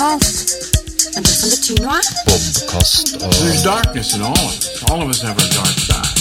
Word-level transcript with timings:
galt. 0.00 0.38
Men 1.14 1.22
det 1.26 1.34
som 1.40 1.48
betyr 1.54 1.78
noe, 1.84 1.98
Bobkast 2.28 3.06
og 3.24 3.30
There's 3.40 3.62
darkness 3.72 4.08
in 4.16 4.20
all 4.28 4.40
of 4.46 4.52
us. 4.52 4.64
All 4.90 5.00
of 5.04 5.08
us 5.12 5.20
have 5.26 5.36
our 5.42 5.50
dark 5.60 5.76
side. 5.88 6.16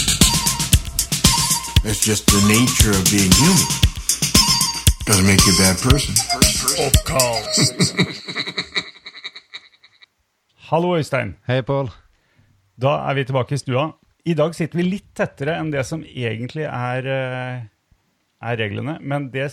It's 1.88 2.02
just 2.10 2.24
the 2.34 2.42
nature 2.56 2.94
of 3.00 3.04
being 3.14 3.32
human. 3.44 3.68
Doesn't 5.08 5.28
make 5.32 5.42
you 5.48 5.54
a 5.56 5.60
bad 5.64 5.78
person. 5.88 6.14
Hallo, 10.70 10.98
Øystein. 10.98 11.36
Hei, 11.48 11.62
Pål. 11.62 11.90
Da 12.82 12.92
er 13.10 13.14
vi 13.14 13.24
tilbake 13.24 13.56
i 13.56 13.58
stua. 13.58 13.92
I 14.26 14.34
dag 14.34 14.56
sitter 14.56 14.78
vi 14.78 14.84
litt 14.86 15.10
tettere 15.18 15.56
enn 15.60 15.72
det 15.74 15.86
som 15.88 16.04
egentlig 16.04 16.68
er, 16.68 17.08
eh, 17.10 17.58
er 18.52 18.60
reglene, 18.60 19.00
men 19.02 19.32
det 19.34 19.52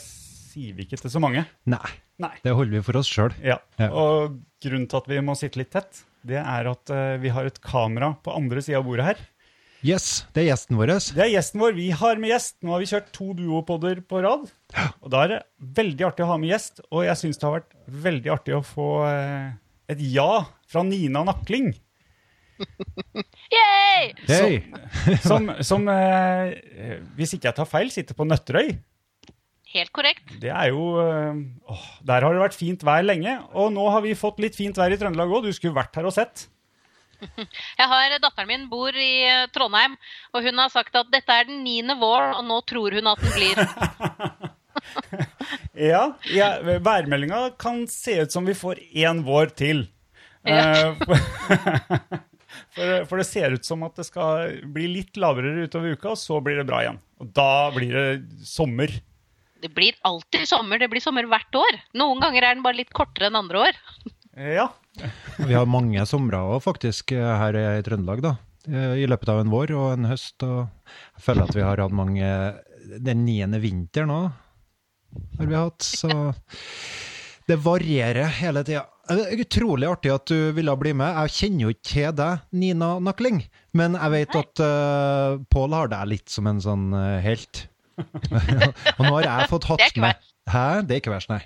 sier 0.56 0.77
vi 0.77 0.87
ikke 0.87 0.96
til 1.02 1.12
så 1.12 1.20
mange. 1.23 1.45
Nei, 1.69 1.92
Nei. 2.23 2.33
det 2.45 2.55
holder 2.56 2.78
vi 2.78 2.84
for 2.87 2.96
oss 3.01 3.10
sjøl. 3.12 3.34
Ja. 3.45 3.59
Ja. 3.80 3.91
Og 3.92 4.38
grunnen 4.65 4.88
til 4.88 5.02
at 5.02 5.09
vi 5.10 5.20
må 5.24 5.37
sitte 5.37 5.60
litt 5.60 5.73
tett, 5.77 6.01
det 6.27 6.41
er 6.41 6.69
at 6.73 6.92
eh, 6.92 7.16
vi 7.23 7.30
har 7.34 7.46
et 7.48 7.60
kamera 7.62 8.15
på 8.24 8.32
andre 8.34 8.65
sida 8.65 8.80
av 8.80 8.87
bordet 8.88 9.10
her. 9.12 9.24
Yes, 9.87 10.24
det 10.34 10.42
er 10.42 10.48
gjesten 10.48 10.79
vår. 10.80 10.91
Det 11.15 11.23
er 11.23 11.29
gjesten 11.30 11.60
vår. 11.62 11.74
Vi 11.77 11.91
har 11.95 12.19
med 12.19 12.32
gjest. 12.32 12.56
Nå 12.65 12.73
har 12.73 12.80
vi 12.82 12.88
kjørt 12.91 13.12
to 13.15 13.29
duopodder 13.38 14.01
på 14.09 14.23
rad. 14.24 14.48
Og 15.05 15.12
da 15.12 15.20
er 15.23 15.34
det 15.34 15.41
veldig 15.79 16.06
artig 16.09 16.24
å 16.24 16.30
ha 16.32 16.38
med 16.42 16.51
gjest, 16.51 16.80
og 16.88 17.04
jeg 17.07 17.20
syns 17.20 17.38
det 17.38 17.46
har 17.46 17.59
vært 17.60 17.77
veldig 18.09 18.32
artig 18.34 18.57
å 18.57 18.65
få 18.66 18.88
eh, 19.07 19.52
et 19.93 20.02
ja 20.16 20.30
fra 20.66 20.82
Nina 20.88 21.23
Nakling. 21.29 21.74
Yay! 23.52 24.15
Som, 24.24 25.20
Som, 25.23 25.48
som 25.68 25.88
eh, 25.93 26.57
hvis 27.20 27.37
ikke 27.37 27.52
jeg 27.52 27.59
tar 27.60 27.68
feil, 27.68 27.93
sitter 27.95 28.16
på 28.18 28.27
Nøtterøy. 28.27 28.73
Helt 29.77 29.93
korrekt. 29.93 30.35
Det 30.41 30.51
er 30.53 30.71
jo 30.73 30.97
eh, 31.03 31.41
åh, 31.69 31.87
Der 32.09 32.24
har 32.24 32.32
det 32.32 32.45
vært 32.46 32.57
fint 32.57 32.85
vær 32.87 33.05
lenge, 33.05 33.37
og 33.52 33.73
nå 33.74 33.87
har 33.93 34.05
vi 34.07 34.16
fått 34.16 34.41
litt 34.43 34.57
fint 34.57 34.77
vær 34.79 34.95
i 34.95 34.99
Trøndelag 35.01 35.32
òg. 35.37 35.49
Du 35.49 35.57
skulle 35.57 35.77
vært 35.77 35.96
her 35.99 36.09
og 36.09 36.15
sett. 36.16 36.46
Jeg 37.80 37.88
har 37.88 38.16
Datteren 38.21 38.49
min 38.51 38.66
bor 38.73 38.97
i 38.97 39.13
eh, 39.29 39.47
Trondheim, 39.52 39.97
og 40.32 40.45
hun 40.47 40.63
har 40.65 40.73
sagt 40.73 40.97
at 40.97 41.13
dette 41.13 41.32
er 41.32 41.49
den 41.49 41.63
niende 41.66 41.99
vår, 42.01 42.38
og 42.38 42.47
nå 42.49 42.60
tror 42.69 42.97
hun 42.97 43.13
at 43.13 43.24
den 43.24 43.35
blir. 43.37 43.57
Ja, 45.77 46.16
ja 46.32 46.49
værmeldinga 46.63 47.51
kan 47.60 47.82
se 47.91 48.15
ut 48.23 48.32
som 48.32 48.47
vi 48.49 48.54
får 48.57 48.80
én 48.97 49.24
vår 49.27 49.52
til. 49.59 49.87
Ja. 50.47 50.93
Eh, 50.95 50.95
for, 52.77 53.07
for 53.10 53.19
det 53.19 53.24
ser 53.27 53.57
ut 53.57 53.66
som 53.66 53.82
at 53.82 53.97
det 53.99 54.04
skal 54.07 54.60
bli 54.71 54.85
litt 54.93 55.19
lavere 55.19 55.66
utover 55.66 55.97
uka, 55.97 56.13
og 56.13 56.21
så 56.21 56.38
blir 56.45 56.60
det 56.60 56.69
bra 56.69 56.85
igjen. 56.85 57.01
Og 57.19 57.32
da 57.35 57.51
blir 57.74 57.97
det 57.97 58.47
sommer. 58.47 58.95
Det 59.62 59.71
blir 59.74 59.96
alltid 60.07 60.46
sommer. 60.49 60.79
Det 60.82 60.88
blir 60.93 61.04
sommer 61.04 61.29
hvert 61.30 61.59
år. 61.59 61.79
Noen 61.96 62.21
ganger 62.23 62.45
er 62.45 62.57
den 62.57 62.65
bare 62.66 62.79
litt 62.80 62.93
kortere 62.96 63.30
enn 63.30 63.38
andre 63.38 63.68
år. 63.68 63.79
Eh, 64.37 64.54
Ja. 64.59 64.71
Vi 65.37 65.53
har 65.53 65.66
mange 65.69 66.00
somre 66.09 66.38
òg, 66.41 66.62
faktisk, 66.65 67.12
her 67.12 67.56
i 67.60 67.82
Trøndelag, 67.84 68.22
da. 68.25 68.31
I 68.66 69.04
løpet 69.04 69.28
av 69.28 69.43
en 69.43 69.50
vår 69.53 69.75
og 69.76 69.91
en 69.93 70.09
høst. 70.09 70.41
Og 70.47 70.62
jeg 70.88 71.25
føler 71.26 71.44
at 71.44 71.56
vi 71.59 71.65
har 71.66 71.82
hatt 71.84 71.93
mange 71.93 72.31
Den 73.04 73.25
niende 73.26 73.60
vinteren 73.60 74.12
òg 74.15 74.31
har 75.38 75.47
vi 75.47 75.54
hatt, 75.54 75.82
så 75.82 76.32
det 77.47 77.59
varierer 77.62 78.31
hele 78.41 78.62
tida. 78.66 78.84
Det 79.06 79.22
er 79.22 79.43
utrolig 79.44 79.87
artig 79.88 80.10
at 80.10 80.26
du 80.26 80.50
ville 80.56 80.75
bli 80.81 80.93
med. 80.98 81.15
Jeg 81.22 81.34
kjenner 81.37 81.66
jo 81.66 81.75
ikke 81.75 81.87
til 81.93 82.16
deg, 82.19 82.47
Nina 82.59 82.88
Nakling, 83.03 83.44
men 83.78 83.94
jeg 83.94 84.15
vet 84.16 84.38
at 84.41 84.62
uh, 84.65 85.38
Pål 85.53 85.76
har 85.78 85.93
deg 85.93 86.10
litt 86.10 86.32
som 86.32 86.48
en 86.50 86.62
sånn 86.62 86.88
eh, 86.97 87.20
helt. 87.25 87.66
Og 87.97 89.03
nå 89.06 89.12
har 89.16 89.27
jeg 89.27 89.50
fått 89.53 89.69
hatt 89.71 89.84
Det 89.89 90.03
med 90.03 90.27
Hæ? 90.53 90.65
Det 90.87 90.94
er 90.97 91.00
ikke 91.03 91.15
verst, 91.15 91.31
nei. 91.33 91.41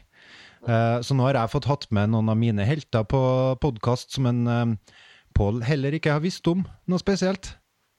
Uh, 0.67 0.98
så 1.01 1.15
nå 1.17 1.25
har 1.25 1.39
jeg 1.39 1.53
fått 1.55 1.69
hatt 1.70 1.87
med 1.95 2.11
noen 2.12 2.29
av 2.29 2.37
mine 2.37 2.67
helter 2.69 3.07
på 3.09 3.20
podkast 3.62 4.12
som 4.17 4.27
en 4.29 4.42
uh, 4.51 4.97
Pål 5.36 5.63
heller 5.64 5.95
ikke 5.97 6.13
har 6.13 6.20
visst 6.24 6.45
om 6.51 6.64
noe 6.91 7.01
spesielt. 7.01 7.52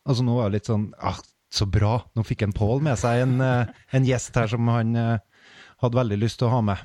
Altså 0.05 0.25
nå 0.27 0.35
var 0.35 0.49
det 0.51 0.59
litt 0.59 0.69
sånn 0.69 0.89
ah, 0.99 1.17
Så 1.53 1.65
bra, 1.71 1.95
nå 2.13 2.25
fikk 2.27 2.43
en 2.45 2.53
Pål 2.53 2.83
med 2.85 2.99
seg 3.01 3.23
en, 3.23 3.37
uh, 3.41 3.71
en 3.95 4.05
gjest 4.05 4.35
her 4.37 4.51
som 4.51 4.67
han 4.69 4.93
uh, 4.99 5.15
hadde 5.81 5.97
veldig 5.97 6.19
lyst 6.21 6.37
til 6.41 6.49
å 6.51 6.53
ha 6.57 6.61
med. 6.69 6.83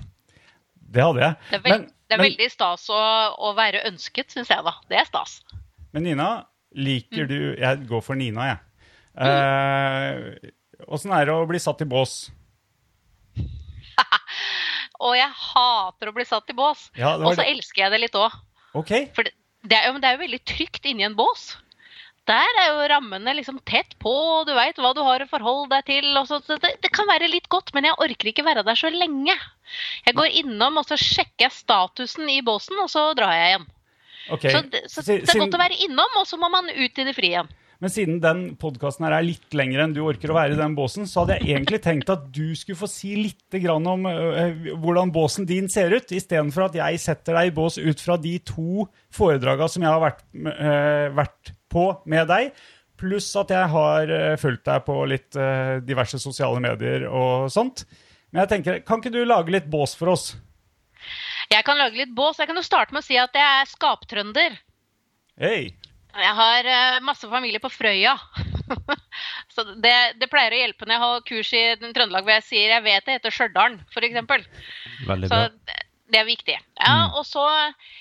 Det 0.87 1.03
hadde 1.03 1.25
jeg. 1.27 1.37
Det 1.51 1.59
er, 1.59 1.65
veld, 1.67 1.75
Men- 1.83 1.93
det 2.07 2.15
er 2.15 2.21
men- 2.23 2.29
veldig 2.31 2.49
stas 2.55 2.87
å, 2.95 3.03
å 3.43 3.53
være 3.59 3.83
ønsket, 3.91 4.31
syns 4.33 4.49
jeg, 4.55 4.63
da. 4.65 4.73
Det 4.89 5.01
er 5.03 5.09
stas. 5.11 5.41
Men 5.93 6.07
Nina, 6.07 6.29
liker 6.77 7.27
du 7.29 7.39
Jeg 7.59 7.85
går 7.89 8.03
for 8.07 8.15
Nina, 8.17 8.47
jeg. 8.55 8.63
Åssen 10.87 11.13
er 11.17 11.29
det 11.29 11.35
å 11.35 11.47
bli 11.49 11.61
satt 11.63 11.81
i 11.83 11.89
bås? 11.89 12.17
Og 15.07 15.13
jeg 15.17 15.29
hater 15.29 16.11
å 16.11 16.15
bli 16.17 16.25
satt 16.29 16.51
i 16.53 16.57
bås. 16.57 16.89
Ja, 16.97 17.17
Og 17.17 17.35
så 17.35 17.43
det. 17.43 17.51
elsker 17.55 17.87
jeg 17.87 17.95
det 17.95 18.03
litt 18.07 18.19
òg. 18.19 18.35
OK. 18.77 18.93
For 19.17 19.27
det, 19.29 19.33
det, 19.65 19.79
er 19.79 19.91
jo, 19.91 20.01
det 20.03 20.09
er 20.09 20.19
jo 20.19 20.25
veldig 20.25 20.43
trygt 20.49 20.89
inni 20.89 21.07
en 21.07 21.17
bås. 21.19 21.55
Der 22.27 22.59
er 22.59 22.73
jo 22.73 22.87
rammene 22.91 23.37
liksom 23.39 23.61
tett 23.69 23.95
på, 24.03 24.11
og 24.11 24.49
du 24.49 24.55
veit 24.57 24.79
hva 24.83 24.91
du 24.97 25.03
har 25.07 25.23
å 25.23 25.29
forholde 25.31 25.71
deg 25.77 25.87
til. 25.93 26.09
Og 26.19 26.27
så, 26.27 26.41
så 26.43 26.57
det, 26.63 26.73
det 26.83 26.91
kan 26.95 27.07
være 27.09 27.31
litt 27.31 27.47
godt, 27.53 27.71
men 27.77 27.87
jeg 27.87 27.99
orker 28.03 28.33
ikke 28.33 28.47
være 28.47 28.65
der 28.67 28.79
så 28.79 28.91
lenge. 28.91 29.37
Jeg 30.09 30.17
går 30.19 30.35
innom, 30.43 30.81
og 30.81 30.89
så 30.89 30.99
sjekker 30.99 31.47
jeg 31.47 31.55
statusen 31.55 32.29
i 32.33 32.41
båsen, 32.47 32.81
og 32.83 32.91
så 32.91 33.09
drar 33.19 33.35
jeg 33.37 33.53
igjen. 33.53 33.69
ok. 34.35 34.49
Så, 34.51 34.65
det, 34.73 34.83
så 34.91 35.07
det 35.07 35.21
er 35.23 35.45
godt 35.45 35.55
å 35.55 35.63
være 35.63 35.79
innom, 35.87 36.19
og 36.19 36.27
så 36.27 36.41
må 36.41 36.51
man 36.51 36.73
ut 36.73 36.99
i 36.99 37.07
det 37.07 37.15
frie 37.15 37.37
igjen. 37.37 37.53
Men 37.83 37.93
siden 37.93 38.21
den 38.25 38.43
podkasten 38.61 39.05
er 39.05 39.17
litt 39.25 39.53
lengre 39.57 39.85
enn 39.85 39.95
du 39.97 40.01
orker 40.07 40.33
å 40.33 40.37
være 40.39 40.57
i 40.57 40.59
den 40.59 40.77
båsen, 40.79 41.05
så 41.09 41.23
hadde 41.23 41.37
jeg 41.37 41.51
egentlig 41.53 41.81
tenkt 41.85 42.13
at 42.13 42.25
du 42.33 42.55
skulle 42.57 42.81
få 42.81 42.89
si 42.89 43.13
litt 43.19 43.59
om 43.77 44.09
øh, 44.09 44.71
hvordan 44.81 45.13
båsen 45.13 45.49
din 45.49 45.69
ser 45.73 45.93
ut, 45.93 46.13
istedenfor 46.13 46.69
at 46.69 46.79
jeg 46.79 47.03
setter 47.03 47.37
deg 47.37 47.51
i 47.51 47.55
bås 47.57 47.77
ut 47.77 48.01
fra 48.01 48.17
de 48.21 48.39
to 48.49 48.87
foredraga 49.13 49.69
som 49.69 49.85
jeg 49.85 49.93
har 49.93 50.03
vært, 50.03 50.25
øh, 50.33 51.13
vært 51.17 51.53
på 51.73 51.87
med 52.09 52.29
deg, 52.33 52.51
pluss 52.97 53.29
at 53.37 53.53
jeg 53.53 53.69
har 53.75 54.09
øh, 54.09 54.35
fulgt 54.41 54.65
deg 54.71 54.85
på 54.87 54.99
litt 55.13 55.41
diverse 55.85 56.21
sosiale 56.23 56.63
medier 56.65 57.09
og 57.11 57.53
sånt. 57.53 57.85
Men 58.33 58.45
jeg 58.45 58.55
tenker, 58.55 58.81
kan 58.89 59.03
ikke 59.03 59.13
du 59.13 59.23
lage 59.29 59.53
litt 59.53 59.69
bås 59.73 59.95
for 59.99 60.17
oss? 60.17 60.31
Jeg 61.53 61.63
kan 61.67 61.79
lage 61.79 62.01
litt 62.01 62.15
bås. 62.17 62.41
Jeg 62.41 62.49
kan 62.49 62.59
jo 62.59 62.65
starte 62.65 62.97
med 62.97 63.05
å 63.05 63.07
si 63.07 63.19
at 63.21 63.37
jeg 63.37 63.61
er 63.61 63.69
skaptrønder. 63.71 64.57
Hei! 65.39 65.77
Jeg 66.17 66.35
har 66.39 66.69
eh, 66.71 67.01
masse 67.05 67.29
familie 67.31 67.61
på 67.63 67.71
Frøya. 67.73 68.15
så 69.55 69.65
det, 69.83 69.97
det 70.21 70.31
pleier 70.33 70.55
å 70.55 70.61
hjelpe 70.63 70.87
når 70.87 70.97
jeg 70.97 71.05
har 71.05 71.27
kurs 71.31 71.51
i 71.57 71.65
Trøndelag 71.81 72.27
hvor 72.27 72.35
jeg 72.37 72.47
sier 72.49 72.73
jeg 72.75 72.85
vet 72.87 73.07
det 73.07 73.19
heter 73.19 73.35
Stjørdal, 73.35 73.77
f.eks. 73.93 74.49
Så 75.31 75.43
det, 75.69 75.77
det 76.13 76.23
er 76.23 76.29
viktig. 76.29 76.57
Ja, 76.81 76.97
Og 77.15 77.27
så 77.29 77.45
eh, 77.51 77.93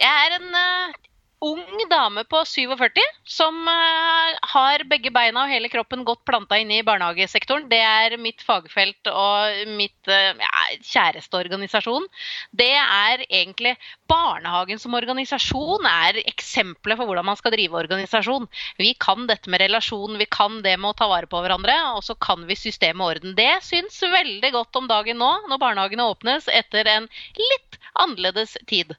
Jeg 0.00 0.08
er 0.08 0.38
en 0.38 0.58
eh, 0.62 0.98
ung 1.40 1.84
dame 1.90 2.24
på 2.24 2.40
47 2.44 2.98
som 3.28 3.68
eh, 3.68 4.38
har 4.52 4.82
begge 4.90 5.12
beina 5.14 5.44
og 5.44 5.52
hele 5.52 5.70
kroppen 5.70 6.02
godt 6.06 6.24
planta 6.26 6.58
inn 6.58 6.72
i 6.74 6.82
barnehagesektoren. 6.86 7.68
Det 7.70 7.78
er 7.78 8.16
mitt 8.18 8.42
fagfelt 8.42 9.10
og 9.12 9.70
mitt 9.78 10.10
eh, 10.10 10.34
ja, 10.34 10.64
kjæreste 10.82 11.38
organisasjon. 11.38 12.08
Det 12.50 12.72
er 12.74 13.24
egentlig 13.28 13.76
Barnehagen 14.08 14.80
som 14.80 14.96
organisasjon 14.96 15.84
er 15.84 16.16
eksempelet 16.22 16.96
for 16.96 17.10
hvordan 17.10 17.26
man 17.28 17.36
skal 17.36 17.52
drive 17.52 17.76
organisasjon. 17.76 18.46
Vi 18.80 18.94
kan 18.96 19.26
dette 19.28 19.52
med 19.52 19.60
relasjon, 19.60 20.16
vi 20.18 20.26
kan 20.32 20.62
det 20.64 20.78
med 20.80 20.94
å 20.94 20.96
ta 20.96 21.10
vare 21.10 21.28
på 21.28 21.42
hverandre, 21.44 21.74
og 21.92 22.00
så 22.06 22.16
kan 22.16 22.46
vi 22.48 22.56
system 22.56 23.02
og 23.04 23.12
orden. 23.12 23.36
Det 23.36 23.60
syns 23.66 24.00
veldig 24.00 24.52
godt 24.56 24.80
om 24.80 24.88
dagen 24.88 25.20
nå, 25.20 25.28
når 25.50 25.60
barnehagene 25.60 26.08
åpnes 26.08 26.48
etter 26.48 26.88
en 26.88 27.10
litt 27.36 27.76
annerledes 27.98 28.56
tid. 28.70 28.94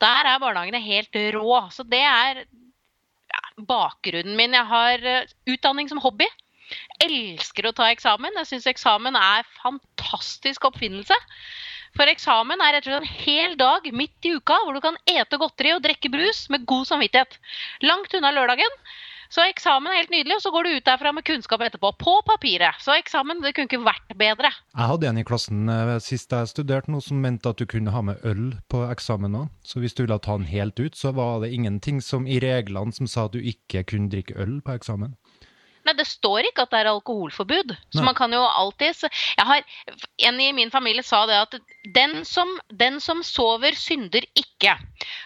Der 0.00 0.30
er 0.32 0.40
barnehagene 0.40 0.80
helt 0.80 1.20
rå. 1.36 1.60
Så 1.76 1.84
det 1.88 2.02
er 2.02 2.42
ja, 2.42 3.42
bakgrunnen 3.68 4.36
min. 4.38 4.56
Jeg 4.56 4.68
har 4.72 5.06
eh, 5.12 5.32
utdanning 5.52 5.90
som 5.92 6.00
hobby. 6.02 6.28
Elsker 7.04 7.68
å 7.68 7.74
ta 7.76 7.90
eksamen. 7.92 8.36
Jeg 8.40 8.50
syns 8.50 8.68
eksamen 8.72 9.18
er 9.20 9.46
fantastisk 9.60 10.66
oppfinnelse. 10.70 11.16
For 11.96 12.10
eksamen 12.10 12.60
er 12.60 12.76
rett 12.76 12.88
og 12.88 12.92
slett 12.92 13.04
en 13.04 13.24
hel 13.24 13.54
dag 13.60 13.86
midt 13.96 14.28
i 14.28 14.34
uka 14.36 14.58
hvor 14.64 14.76
du 14.76 14.82
kan 14.84 14.98
ete 15.08 15.38
godteri 15.40 15.72
og 15.76 15.84
drikke 15.84 16.10
brus 16.12 16.44
med 16.52 16.66
god 16.68 16.88
samvittighet. 16.90 17.38
Langt 17.86 18.16
unna 18.18 18.34
lørdagen. 18.36 18.80
Så 19.32 19.44
eksamen 19.46 19.90
er 19.90 20.00
helt 20.02 20.12
nydelig, 20.14 20.36
og 20.38 20.44
så 20.44 20.52
går 20.54 20.66
du 20.66 20.76
ut 20.76 20.86
derfra 20.86 21.12
med 21.16 21.26
kunnskap 21.26 21.64
etterpå. 21.66 21.92
På 22.00 22.18
papiret. 22.26 22.78
Så 22.82 22.94
eksamen 22.96 23.42
det 23.44 23.54
kunne 23.56 23.70
ikke 23.70 23.82
vært 23.86 24.16
bedre. 24.18 24.52
Jeg 24.76 24.90
hadde 24.92 25.10
en 25.10 25.20
i 25.20 25.26
klassen 25.26 25.68
eh, 25.72 25.96
sist 26.04 26.32
jeg 26.32 26.52
studerte 26.52 26.92
noe 26.92 27.04
som 27.04 27.20
mente 27.22 27.50
at 27.50 27.60
du 27.60 27.66
kunne 27.70 27.94
ha 27.94 28.02
med 28.06 28.22
øl 28.26 28.48
på 28.72 28.84
eksamen 28.90 29.38
òg. 29.42 29.52
Så 29.66 29.82
hvis 29.82 29.96
du 29.96 30.04
ville 30.04 30.20
ta 30.22 30.38
den 30.38 30.48
helt 30.50 30.78
ut, 30.80 30.96
så 30.98 31.12
var 31.16 31.40
det 31.44 31.52
ingenting 31.54 32.02
som 32.04 32.26
i 32.26 32.40
reglene 32.42 32.94
som 32.96 33.10
sa 33.10 33.26
at 33.26 33.36
du 33.36 33.42
ikke 33.42 33.86
kunne 33.90 34.12
drikke 34.12 34.38
øl 34.42 34.60
på 34.64 34.76
eksamen. 34.78 35.16
Nei, 35.86 35.94
det 35.94 36.06
står 36.10 36.48
ikke 36.48 36.64
at 36.66 36.72
det 36.72 36.78
er 36.80 36.88
alkoholforbud. 36.90 37.74
Så 37.94 38.00
Nei. 38.00 38.06
man 38.08 38.16
kan 38.18 38.32
jo 38.34 38.42
alltid 38.42 39.04
jeg 39.06 39.46
har, 39.46 39.62
En 40.26 40.40
i 40.42 40.48
min 40.56 40.72
familie 40.72 41.04
sa 41.06 41.22
det 41.30 41.36
at 41.38 41.54
den 41.94 42.24
som, 42.26 42.50
den 42.74 42.98
som 43.00 43.22
sover, 43.22 43.76
synder 43.78 44.26
ikke. 44.34 44.74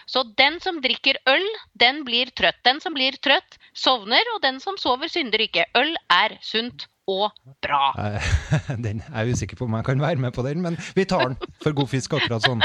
Så 0.05 0.23
den 0.37 0.59
som 0.61 0.81
drikker 0.83 1.17
øl, 1.29 1.47
den 1.73 2.03
blir 2.05 2.29
trøtt. 2.37 2.61
Den 2.67 2.81
som 2.83 2.93
blir 2.93 3.17
trøtt, 3.17 3.57
sovner. 3.77 4.33
Og 4.35 4.41
den 4.43 4.59
som 4.63 4.77
sover, 4.79 5.11
synder 5.11 5.43
ikke. 5.43 5.67
Øl 5.77 5.93
er 6.11 6.37
sunt 6.45 6.87
og 7.09 7.31
bra. 7.63 7.91
Den 8.69 8.83
Den 8.85 9.01
jeg 9.01 9.15
er 9.23 9.31
usikker 9.33 9.59
på 9.59 9.67
om 9.67 9.79
jeg 9.79 9.87
kan 9.87 10.01
være 10.01 10.21
med 10.21 10.35
på 10.35 10.45
den, 10.45 10.61
men 10.61 10.77
vi 10.95 11.05
tar 11.05 11.31
den 11.31 11.37
for 11.63 11.75
god 11.75 11.89
fisk, 11.91 12.13
akkurat 12.17 12.45
sånn 12.45 12.61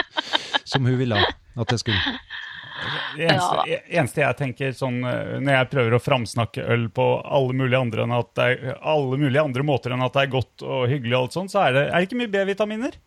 som 0.64 0.86
hun 0.86 0.98
ville. 1.00 1.18
at 1.56 1.72
det 1.72 1.78
skulle 1.80 2.18
Det 3.16 3.24
eneste, 3.24 3.78
eneste 3.88 4.20
jeg 4.20 4.36
tenker 4.38 4.74
sånn 4.76 5.00
eh, 5.08 5.38
når 5.40 5.54
jeg 5.54 5.68
prøver 5.72 5.96
å 5.96 6.02
framsnakke 6.02 6.66
øl 6.74 6.88
på 6.92 7.06
alle 7.24 7.56
mulige 7.56 7.80
andre, 7.80 8.04
enn 8.04 8.14
at 8.18 8.30
det 8.36 8.48
er, 8.52 8.76
alle 8.84 9.16
mulige 9.18 9.42
andre 9.42 9.64
måter 9.66 9.94
enn 9.94 10.04
at 10.04 10.14
det 10.14 10.26
er 10.26 10.34
godt 10.36 10.64
og 10.66 10.84
hyggelig, 10.90 11.14
og 11.16 11.22
alt 11.22 11.38
sånt, 11.38 11.54
så 11.54 11.64
er 11.64 11.76
det, 11.76 11.84
er 11.88 11.96
det 11.96 12.10
ikke 12.10 12.20
mye 12.20 12.32
B-vitaminer. 12.34 12.98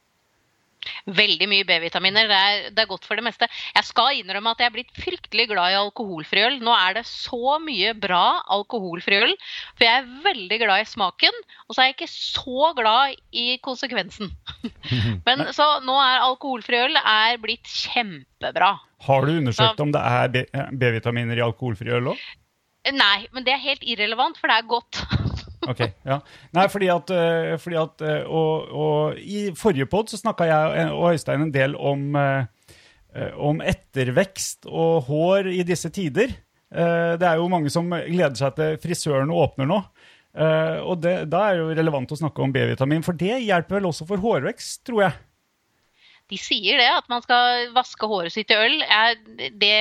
Veldig 1.10 1.48
mye 1.52 1.66
B-vitaminer. 1.68 2.30
Det, 2.30 2.72
det 2.76 2.84
er 2.84 2.90
godt 2.90 3.08
for 3.08 3.20
det 3.20 3.26
meste. 3.26 3.48
Jeg 3.76 3.88
skal 3.88 4.20
innrømme 4.20 4.54
at 4.54 4.62
jeg 4.64 4.70
er 4.70 4.76
blitt 4.78 4.94
fryktelig 4.96 5.48
glad 5.52 5.74
i 5.74 5.80
alkoholfri 5.80 6.44
øl. 6.48 6.60
Nå 6.64 6.74
er 6.76 7.00
det 7.00 7.06
så 7.10 7.58
mye 7.64 7.94
bra 8.00 8.42
alkoholfri 8.56 9.20
øl, 9.20 9.36
for 9.76 9.88
jeg 9.88 10.02
er 10.02 10.12
veldig 10.26 10.60
glad 10.64 10.84
i 10.84 10.90
smaken. 10.90 11.42
Og 11.68 11.76
så 11.76 11.84
er 11.84 11.90
jeg 11.90 11.98
ikke 11.98 12.12
så 12.14 12.74
glad 12.78 13.16
i 13.36 13.48
konsekvensen. 13.66 14.31
Men 15.28 15.48
så 15.56 15.72
nå 15.86 15.96
er 16.04 16.26
alkoholfri 16.28 16.84
øl 16.88 17.00
er 17.00 17.40
blitt 17.44 17.68
kjempebra. 17.70 18.75
Har 19.08 19.25
du 19.25 19.38
undersøkt 19.38 19.80
om 19.84 19.94
det 19.96 20.02
er 20.04 20.32
B- 20.34 20.48
B-vitaminer 20.75 21.40
i 21.40 21.46
alkoholfri 21.46 21.92
øl 21.96 22.14
òg? 22.14 22.30
Nei, 22.90 23.28
men 23.36 23.44
det 23.44 23.52
er 23.54 23.60
helt 23.62 23.84
irrelevant, 23.84 24.38
for 24.40 24.50
det 24.50 24.56
er 24.56 24.68
godt. 24.72 25.00
Ok, 25.68 25.82
ja. 26.08 26.20
Nei, 26.56 26.66
fordi 26.72 26.90
at, 26.94 27.12
eh, 27.12 27.56
fordi 27.60 27.80
at 27.80 28.04
eh, 28.06 28.22
og, 28.28 28.70
og 28.72 29.20
i 29.20 29.50
forrige 29.58 29.90
pod 29.92 30.12
så 30.12 30.20
snakka 30.20 30.48
jeg 30.48 30.86
og 30.96 31.10
Øystein 31.12 31.48
en 31.48 31.56
del 31.56 31.76
om, 31.76 32.06
eh, 32.16 33.34
om 33.36 33.60
ettervekst 33.60 34.70
og 34.70 35.10
hår 35.10 35.52
i 35.52 35.64
disse 35.68 35.92
tider. 35.94 36.36
Det 36.70 37.26
er 37.26 37.40
jo 37.40 37.48
mange 37.50 37.72
som 37.74 37.88
gleder 37.90 38.38
seg 38.38 38.54
til 38.54 38.76
frisøren 38.78 39.32
åpner 39.34 39.66
nå. 39.66 39.80
Og 40.86 41.00
det, 41.02 41.16
da 41.32 41.40
er 41.48 41.56
det 41.58 41.64
jo 41.64 41.78
relevant 41.80 42.12
å 42.14 42.18
snakke 42.20 42.44
om 42.46 42.52
B-vitamin, 42.54 43.02
for 43.02 43.18
det 43.18 43.40
hjelper 43.42 43.80
vel 43.80 43.88
også 43.90 44.06
for 44.06 44.22
hårvekst, 44.22 44.84
tror 44.86 45.02
jeg. 45.08 45.16
De 46.30 46.38
sier 46.38 46.78
det, 46.78 46.86
at 46.94 47.10
man 47.10 47.26
skal 47.26 47.72
vaske 47.74 48.06
håret 48.12 48.36
sitt 48.36 48.54
i 48.54 48.60
øl. 48.62 48.78
Det 49.58 49.74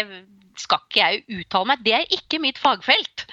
skal 0.63 0.81
ikke 0.87 1.01
jeg 1.05 1.41
uttale 1.43 1.69
meg. 1.73 1.83
Det 1.87 1.95
er 1.99 2.07
ikke 2.17 2.41
mitt 2.43 2.59
fagfelt. 2.61 3.25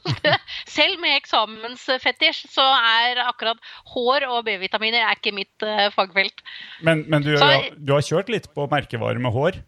Selv 0.76 0.98
med 1.02 1.16
eksamensfetisj 1.18 2.46
så 2.54 2.64
er 2.78 3.20
akkurat 3.26 3.60
hår 3.94 4.26
og 4.30 4.42
B-vitaminer 4.48 5.04
er 5.06 5.18
ikke 5.18 5.34
mitt 5.36 5.62
eh, 5.66 5.86
fagfelt. 5.94 6.42
Men, 6.86 7.04
men 7.08 7.22
du, 7.26 7.34
Så- 7.38 7.70
du 7.78 7.94
har 7.96 8.04
kjørt 8.06 8.32
litt 8.32 8.50
på 8.54 8.66
merkevarer 8.72 9.20
med 9.22 9.32
hår? 9.34 9.60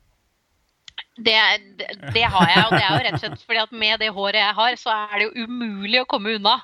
Det, 1.17 1.33
det, 1.81 1.87
det 2.13 2.23
har 2.29 2.49
jeg, 2.51 2.65
og 2.67 2.73
det 2.77 2.83
er 2.85 2.91
jo 2.93 3.05
rett 3.07 3.15
og 3.17 3.23
slett 3.23 3.45
fordi 3.49 3.61
at 3.63 3.71
med 3.73 4.01
det 4.03 4.11
håret 4.13 4.37
jeg 4.37 4.55
har, 4.59 4.75
så 4.81 4.93
er 4.93 5.15
det 5.17 5.27
jo 5.31 5.47
umulig 5.47 6.03
å 6.03 6.09
komme 6.09 6.35
unna. 6.37 6.59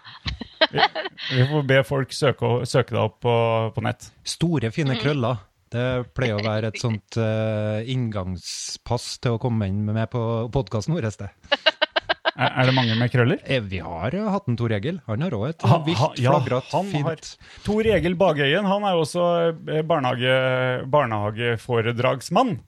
Vi 1.32 1.46
får 1.48 1.64
be 1.68 1.78
folk 1.88 2.12
søke, 2.16 2.50
søke 2.68 2.92
deg 2.92 3.00
opp 3.00 3.16
på, 3.24 3.32
på 3.76 3.84
nett. 3.84 4.10
Store, 4.28 4.68
Mm. 4.68 4.74
fine 4.76 4.98
krøller. 5.00 5.40
Det 5.72 5.84
pleier 6.16 6.36
å 6.36 6.44
være 6.44 6.69
et 6.72 6.80
sånt 6.82 7.16
uh, 7.16 7.80
inngangspass 7.88 9.14
til 9.24 9.36
å 9.38 9.40
komme 9.40 9.69
inn 9.70 9.84
med 9.88 10.10
på 10.12 10.20
podkasten 10.52 10.92
vår. 10.96 11.06
Er, 11.12 12.48
er 12.48 12.69
det 12.69 12.74
mange 12.76 12.94
med 12.96 13.12
krøller? 13.12 13.40
Eh, 13.44 13.60
Vi 13.69 13.80
har 13.84 14.14
hatt 14.32 14.46
en 14.48 14.56
Tor 14.56 14.72
Egil. 14.72 15.00
Han 15.08 15.20
har 15.24 15.34
òg 15.36 15.46
et 15.50 15.64
Ha- 15.69 15.78
vilt, 15.84 15.98
ha- 16.00 16.12
ja, 16.16 16.32
han 16.36 16.90
har- 17.04 17.16
fint 17.20 17.36
Tor 17.64 17.84
Egil 17.88 18.14
Bagøyen 18.20 18.64
han 18.69 18.84
er 18.88 18.96
jo 18.96 19.02
også 19.04 19.24
eh, 19.69 19.82
barnehage, 19.84 20.84
barnehageforedragsmann. 20.92 22.58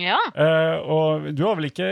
Ja. 0.00 0.16
Uh, 0.32 0.78
og 0.88 1.26
du 1.36 1.42
har 1.44 1.58
vel 1.58 1.68
ikke 1.68 1.88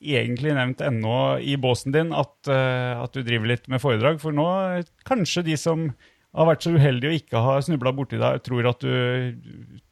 egentlig 0.00 0.54
nevnt 0.56 0.80
ennå 0.80 1.16
i 1.44 1.58
båsen 1.60 1.92
din 1.92 2.14
at, 2.16 2.32
uh, 2.48 3.02
at 3.04 3.12
du 3.12 3.20
driver 3.26 3.50
litt 3.52 3.68
med 3.68 3.82
foredrag, 3.82 4.16
for 4.22 4.32
nå 4.32 4.46
kanskje 5.04 5.44
de 5.50 5.58
som 5.60 5.90
har 6.32 6.48
vært 6.48 6.64
så 6.64 6.72
uheldig 6.72 7.08
å 7.10 7.14
ikke 7.18 7.40
ha 7.44 7.56
snubla 7.64 7.92
borti 7.96 8.20
deg, 8.20 8.40
tror 8.46 8.68
at 8.70 8.84
du 8.84 8.92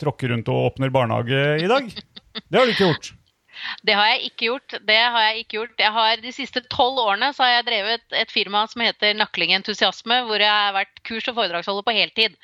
tråkker 0.00 0.32
rundt 0.32 0.48
og 0.52 0.70
åpner 0.70 0.92
barnehage 0.94 1.40
i 1.60 1.68
dag. 1.70 1.90
Det 2.46 2.56
har 2.56 2.68
du 2.68 2.72
ikke 2.72 2.88
gjort. 2.88 3.10
Det 3.86 3.94
har 3.96 4.10
jeg 4.12 4.30
ikke 4.30 4.46
gjort. 4.46 4.74
Det 4.88 4.98
har 4.98 5.24
jeg 5.28 5.42
ikke 5.42 5.56
gjort. 5.58 5.74
Jeg 5.78 5.92
har, 5.96 6.22
de 6.22 6.32
siste 6.34 6.62
tolv 6.72 7.00
årene 7.02 7.30
så 7.36 7.44
har 7.46 7.52
jeg 7.58 7.66
drevet 7.68 8.16
et 8.20 8.32
firma 8.32 8.64
som 8.70 8.84
heter 8.84 9.16
Nakling 9.18 9.54
Entusiasme, 9.56 10.20
hvor 10.28 10.42
jeg 10.42 10.50
har 10.50 10.74
vært 10.76 11.02
kurs- 11.06 11.28
og 11.30 11.38
foredragsholder 11.38 11.86
på 11.86 11.96
heltid. 11.96 12.36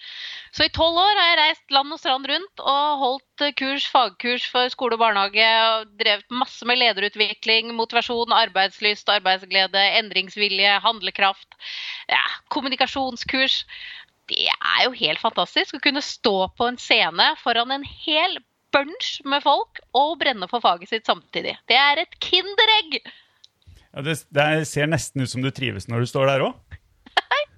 Så 0.57 0.67
i 0.67 0.73
tolv 0.73 0.97
år 1.01 1.21
har 1.21 1.29
jeg 1.31 1.41
reist 1.43 1.75
land 1.75 1.93
og 1.93 2.01
strand 2.01 2.31
rundt 2.31 2.63
og 2.65 3.03
holdt 3.03 3.47
kurs, 3.61 3.89
fagkurs 3.93 4.47
for 4.53 4.73
skole 4.73 4.97
og 4.97 5.03
barnehage. 5.05 5.51
og 5.69 5.93
Drevet 6.01 6.33
masse 6.33 6.69
med 6.69 6.81
lederutvikling, 6.81 7.75
motivasjon, 7.77 8.33
arbeidslyst, 8.33 9.11
arbeidsglede, 9.13 9.85
endringsvilje, 10.01 10.79
handlekraft. 10.85 11.61
Ja, 12.09 12.25
kommunikasjonskurs. 12.55 13.65
Det 14.27 14.49
er 14.51 14.81
jo 14.87 14.95
helt 14.99 15.23
fantastisk 15.23 15.77
å 15.77 15.83
kunne 15.83 16.03
stå 16.03 16.49
på 16.59 16.67
en 16.67 16.81
scene 16.83 17.29
foran 17.43 17.71
en 17.77 17.85
hel 17.87 18.41
bunch 18.75 19.21
med 19.29 19.45
folk 19.45 19.81
og 19.97 20.17
brenne 20.21 20.49
for 20.51 20.65
faget 20.65 20.91
sitt 20.91 21.07
samtidig. 21.09 21.57
Det 21.71 21.79
er 21.79 22.03
et 22.03 22.19
kinderegg! 22.23 22.99
Ja, 23.93 24.03
det, 24.05 24.19
det 24.35 24.49
ser 24.69 24.91
nesten 24.91 25.25
ut 25.25 25.33
som 25.33 25.45
du 25.45 25.53
trives 25.55 25.89
når 25.89 26.05
du 26.05 26.11
står 26.11 26.33
der 26.33 26.49
òg. 26.49 26.81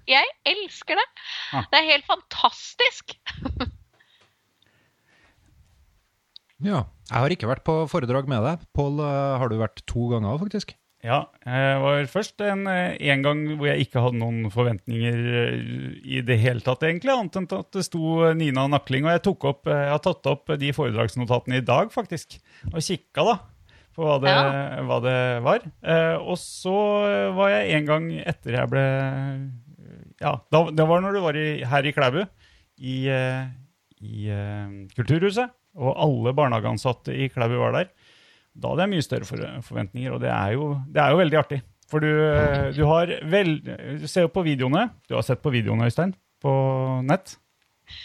Jeg 0.09 0.25
elsker 0.49 0.97
det. 0.97 1.05
Ah. 1.53 1.67
Det 1.69 1.79
er 1.81 1.91
helt 1.91 2.07
fantastisk. 2.09 3.13
Ja. 6.59 6.81
Jeg 7.07 7.23
har 7.23 7.33
ikke 7.33 7.47
vært 7.47 7.63
på 7.63 7.73
foredrag 7.87 8.27
med 8.27 8.43
deg. 8.43 8.63
Pål, 8.75 8.99
eh, 8.99 9.35
har 9.39 9.47
du 9.47 9.55
vært 9.61 9.79
to 9.87 10.09
ganger, 10.11 10.35
faktisk? 10.41 10.73
Ja, 10.99 11.29
Det 11.45 11.59
var 11.79 12.01
først 12.11 12.41
en, 12.43 12.65
eh, 12.67 12.97
en 13.07 13.21
gang 13.23 13.43
hvor 13.55 13.69
jeg 13.69 13.85
ikke 13.85 14.01
hadde 14.03 14.19
noen 14.19 14.49
forventninger 14.51 15.19
eh, 15.39 15.53
i 16.03 16.19
det 16.27 16.35
hele 16.41 16.59
tatt, 16.65 16.83
egentlig, 16.83 17.13
annet 17.13 17.37
enn 17.39 17.47
at 17.55 17.69
det 17.71 17.85
sto 17.87 18.33
Nina 18.35 18.65
Nakling. 18.67 19.05
Og 19.07 19.13
jeg, 19.15 19.23
tok 19.29 19.45
opp, 19.47 19.69
eh, 19.71 19.85
jeg 19.85 19.93
har 19.95 20.03
tatt 20.03 20.27
opp 20.27 20.51
de 20.59 20.73
foredragsnotatene 20.75 21.61
i 21.61 21.65
dag, 21.65 21.93
faktisk, 21.95 22.35
og 22.73 22.81
kikka 22.83 23.23
da 23.29 23.37
på 23.95 24.03
hva 24.05 24.17
det, 24.23 24.31
Ja. 24.33 24.83
hva 24.87 24.99
det 25.03 25.15
var. 25.47 25.63
Eh, 25.83 26.17
og 26.19 26.35
så 26.39 26.75
eh, 27.07 27.31
var 27.35 27.49
jeg 27.55 27.71
en 27.79 27.87
gang 27.87 28.11
etter 28.19 28.59
jeg 28.59 28.69
ble 28.71 28.83
Ja, 30.19 30.35
det 30.51 30.85
var 30.87 30.99
når 31.01 31.15
du 31.15 31.21
var 31.23 31.37
i, 31.39 31.47
her 31.63 31.87
i 31.87 31.93
Klæbu, 31.95 32.21
i, 32.83 33.07
eh, 33.07 33.47
i 34.03 34.27
eh, 34.35 34.67
Kulturhuset, 34.99 35.47
og 35.79 35.95
alle 35.95 36.33
barnehageansatte 36.35 37.15
i 37.15 37.29
Klæbu 37.31 37.55
var 37.61 37.71
der. 37.77 37.89
Da 38.55 38.71
det 38.75 38.85
er 38.85 38.91
mye 38.91 39.05
større 39.05 39.27
for, 39.27 39.43
forventninger, 39.65 40.15
og 40.15 40.23
det 40.23 40.31
er, 40.33 40.55
jo, 40.57 40.71
det 40.89 41.03
er 41.03 41.13
jo 41.13 41.19
veldig 41.21 41.37
artig. 41.39 41.61
For 41.89 42.03
du, 42.03 42.09
eh, 42.09 42.69
du 42.75 42.83
har 42.85 43.09
vel 43.25 43.55
Du 43.65 44.07
ser 44.07 44.27
jo 44.27 44.33
på 44.33 44.43
videoene. 44.45 44.89
Du 45.09 45.15
har 45.17 45.25
sett 45.25 45.41
på 45.41 45.49
videoene, 45.53 45.87
Øystein, 45.89 46.13
på 46.41 46.51
nett. 47.07 47.37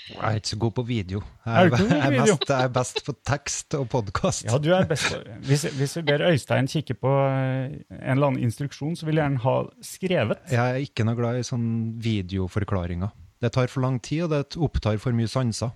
Jeg 0.08 0.20
er 0.25 0.38
ikke 0.38 0.49
så 0.49 0.56
god 0.62 0.73
på 0.79 0.82
video. 0.88 1.19
Er 1.44 1.67
Jeg 1.67 1.72
er, 1.72 1.96
er, 2.06 2.10
video? 2.15 2.36
mest, 2.39 2.48
jeg 2.48 2.65
er 2.65 2.70
best 2.72 3.03
på 3.05 3.13
tekst 3.29 3.74
og 3.77 3.89
podkast. 3.93 4.46
Ja, 4.48 4.56
du 4.56 4.70
er 4.72 4.86
best 4.89 5.13
hvis, 5.44 5.67
hvis 5.77 5.96
vi 5.98 6.03
ber 6.08 6.24
Øystein 6.31 6.70
kikke 6.72 6.94
på 6.96 7.13
eh, 7.27 7.74
en 7.91 8.15
eller 8.17 8.31
annen 8.31 8.46
instruksjon, 8.46 8.96
så 8.96 9.05
vil 9.05 9.20
jeg 9.20 9.27
gjerne 9.27 9.44
ha 9.44 9.56
skrevet. 9.84 10.41
Jeg 10.55 10.65
er 10.65 10.81
ikke 10.86 11.05
noe 11.05 11.19
glad 11.20 11.36
i 11.43 11.44
sånn 11.44 11.69
videoforklaringer. 12.01 13.13
Det 13.44 13.53
tar 13.53 13.69
for 13.69 13.84
lang 13.84 13.98
tid, 14.01 14.24
og 14.24 14.32
det 14.32 14.56
opptar 14.56 14.96
for 15.03 15.13
mye 15.13 15.29
sanser. 15.29 15.74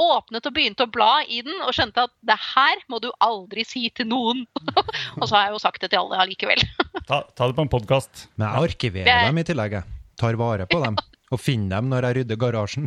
åpnet 0.00 0.46
og 0.48 0.54
begynte 0.56 0.82
å 0.86 0.90
bla 0.90 1.22
i 1.26 1.42
den 1.46 1.54
og 1.62 1.74
skjønte 1.76 2.04
at 2.08 2.12
det 2.26 2.36
her 2.42 2.76
må 2.90 2.96
du 3.04 3.10
aldri 3.24 3.64
si 3.66 3.82
til 3.94 4.06
noen. 4.10 4.38
og 5.20 5.24
så 5.28 5.32
har 5.36 5.42
jeg 5.46 5.52
jo 5.56 5.60
sagt 5.62 5.80
det 5.84 5.90
til 5.94 6.00
alle 6.02 6.16
allikevel. 6.26 6.60
Ta, 7.08 7.16
ta 7.36 7.42
det 7.50 7.56
på 7.58 7.64
en 7.66 7.72
podkast. 7.72 8.12
Men 8.34 8.44
jeg 8.48 8.56
arkiverer 8.70 9.10
er- 9.12 9.26
dem 9.28 9.38
i 9.42 9.46
tillegg. 9.46 9.72
Tar 10.20 10.34
vare 10.40 10.64
på 10.70 10.78
dem. 10.84 10.94
Og 11.34 11.38
finner 11.40 11.76
dem 11.80 11.88
når 11.90 12.00
jeg 12.06 12.14
rydder 12.20 12.36
garasjen. 12.38 12.86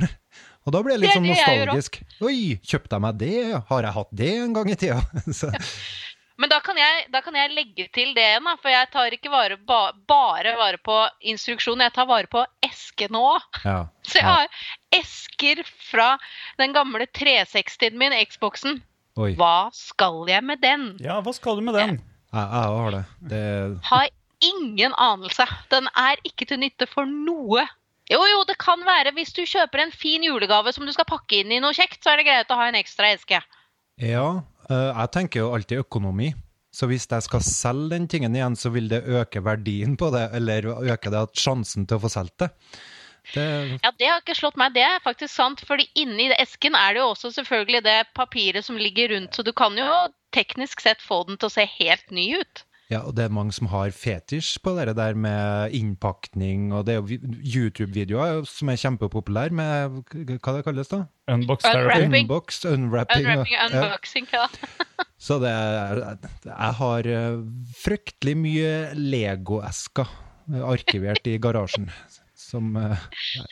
Og 0.67 0.71
da 0.75 0.79
blir 0.83 0.93
jeg 0.95 1.01
litt 1.01 1.15
sånn 1.15 1.27
nostalgisk. 1.27 1.91
Oi, 2.23 2.39
kjøpte 2.63 2.95
jeg 2.95 3.01
meg 3.03 3.13
det? 3.19 3.37
Har 3.69 3.81
jeg 3.87 3.93
hatt 3.95 4.11
det 4.19 4.29
en 4.43 4.53
gang 4.55 4.67
i 4.71 4.75
tida? 4.79 4.99
Så, 5.39 5.47
Men 6.37 6.51
da 6.51 6.59
kan 6.61 6.77
jeg, 6.77 7.07
da 7.13 7.21
kan 7.25 7.35
jeg 7.37 7.53
legge 7.55 7.87
til 7.95 8.11
det 8.13 8.25
igjen, 8.29 8.49
for 8.61 8.69
jeg 8.69 8.89
tar 8.93 9.13
ikke 9.15 9.31
vare, 9.33 9.57
ba, 9.57 9.79
bare 10.09 10.53
vare 10.59 10.77
på 10.77 10.97
instruksjonen, 11.33 11.87
jeg 11.87 11.95
tar 11.95 12.09
vare 12.09 12.29
på 12.29 12.43
esken 12.65 13.17
òg. 13.17 13.47
ja. 13.63 13.79
Så 14.07 14.21
jeg 14.21 14.27
har 14.27 14.59
esker 14.95 15.63
fra 15.89 16.13
den 16.61 16.71
gamle 16.75 17.09
360-en 17.11 17.97
min, 17.99 18.13
Xboxen. 18.29 18.77
Oi. 19.17 19.33
Hva 19.35 19.67
skal 19.75 20.21
jeg 20.29 20.45
med 20.45 20.61
den? 20.63 20.93
Ja, 21.03 21.17
hva 21.25 21.33
skal 21.35 21.57
du 21.57 21.65
med 21.65 21.75
den? 21.75 21.97
Jeg, 22.31 22.45
òg 22.45 22.77
har 22.85 22.93
det. 22.93 23.03
det 23.33 23.43
Har 23.89 24.07
ingen 24.45 24.93
anelse. 25.01 25.47
Den 25.73 25.89
er 25.97 26.21
ikke 26.27 26.47
til 26.47 26.61
nytte 26.61 26.87
for 26.87 27.09
noe. 27.09 27.65
Jo, 28.07 28.21
jo, 28.23 28.43
det 28.47 28.55
kan 28.61 28.83
være. 28.87 29.11
Hvis 29.17 29.33
du 29.35 29.43
kjøper 29.43 29.83
en 29.83 29.91
fin 29.91 30.23
julegave 30.23 30.71
som 30.75 30.85
du 30.87 30.93
skal 30.95 31.07
pakke 31.09 31.41
inn 31.41 31.51
i 31.51 31.59
noe 31.63 31.75
kjekt, 31.75 31.99
så 32.03 32.13
er 32.13 32.21
det 32.21 32.29
greit 32.29 32.53
å 32.53 32.59
ha 32.59 32.69
en 32.69 32.79
ekstra 32.79 33.11
eske. 33.11 33.41
Ja, 33.97 34.27
jeg 34.73 35.09
tenker 35.13 35.43
jo 35.43 35.53
alltid 35.55 35.85
økonomi. 35.85 36.33
Så 36.77 36.85
hvis 36.89 37.07
jeg 37.09 37.25
skal 37.25 37.41
selge 37.45 37.95
den 37.95 38.05
tingen 38.11 38.35
igjen, 38.35 38.55
så 38.59 38.69
vil 38.73 38.89
det 38.91 39.05
øke 39.07 39.41
verdien 39.43 39.95
på 39.97 40.11
det, 40.13 40.27
eller 40.37 40.67
øke 40.75 41.09
det 41.13 41.23
at 41.25 41.39
sjansen 41.39 41.87
til 41.87 41.97
å 41.97 42.03
få 42.03 42.11
solgt 42.11 42.43
det. 42.43 42.49
det. 43.33 43.47
Ja, 43.81 43.93
det 43.97 44.11
har 44.11 44.21
ikke 44.21 44.37
slått 44.37 44.59
meg. 44.59 44.75
Det 44.75 44.83
er 44.85 45.01
faktisk 45.05 45.33
sant. 45.33 45.63
fordi 45.65 45.87
inni 45.97 46.29
esken 46.37 46.77
er 46.77 46.93
det 46.93 47.01
jo 47.01 47.09
også 47.15 47.31
selvfølgelig 47.39 47.83
det 47.87 47.97
papiret 48.19 48.67
som 48.67 48.77
ligger 48.77 49.15
rundt, 49.15 49.33
så 49.33 49.47
du 49.47 49.53
kan 49.57 49.77
jo 49.79 49.89
teknisk 50.35 50.83
sett 50.83 51.01
få 51.01 51.23
den 51.29 51.39
til 51.39 51.49
å 51.49 51.55
se 51.55 51.65
helt 51.79 52.11
ny 52.11 52.29
ut. 52.37 52.66
Ja, 52.87 53.01
og 53.03 53.17
det 53.17 53.25
er 53.25 53.33
mange 53.35 53.51
som 53.51 53.67
har 53.67 53.91
fetisj 53.91 54.61
på 54.63 54.71
det 54.77 54.93
der 54.95 55.17
med 55.19 55.73
innpakning, 55.75 56.69
og 56.71 56.85
det 56.87 56.93
er 56.95 57.01
jo 57.01 57.17
YouTube-videoer 57.43 58.45
som 58.47 58.71
er 58.71 58.79
kjempepopulære 58.79 59.51
med 59.51 59.97
hva 60.39 60.53
det 60.55 60.61
kalles 60.63 60.93
da? 60.93 61.01
Unbox 61.27 61.67
Unwrapping. 61.67 62.13
therapy. 62.13 62.21
Unbox, 62.21 62.61
unwrapping. 62.65 63.25
Unwrapping, 63.25 63.55
ja. 63.57 63.65
unboxing, 63.67 64.29
ja. 64.31 64.45
Så 65.27 65.39
det 65.43 65.51
er, 65.51 65.99
jeg 66.45 66.77
har 66.79 67.09
eh, 67.11 67.41
fryktelig 67.81 68.37
mye 68.39 68.71
Lego-esker 68.95 70.07
arkivert 70.63 71.27
i 71.27 71.35
garasjen, 71.43 71.89
som 72.39 72.71
eh, 72.79 73.03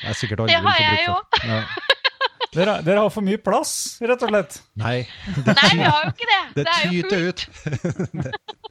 jeg 0.06 0.20
sikkert 0.22 0.46
aldri 0.46 0.56
Det 0.56 0.62
vil 0.62 0.70
har 0.70 0.80
få 0.80 0.86
jeg 0.86 1.10
bruk 1.10 1.42
for. 1.42 1.52
Ja. 1.52 1.60
Dere, 2.56 2.78
dere 2.88 3.02
har 3.04 3.12
for 3.12 3.26
mye 3.28 3.40
plass, 3.44 3.74
rett 4.00 4.22
og 4.24 4.32
slett. 4.32 4.62
Nei, 4.80 5.02
det, 5.44 5.58
Nei, 5.58 5.72
vi 5.74 5.84
har 5.84 6.06
jo 6.06 6.14
ikke 6.14 6.30
det. 6.32 6.44
det 6.56 6.64
det 6.64 6.78
tyter 6.86 7.28
ut. 7.28 8.64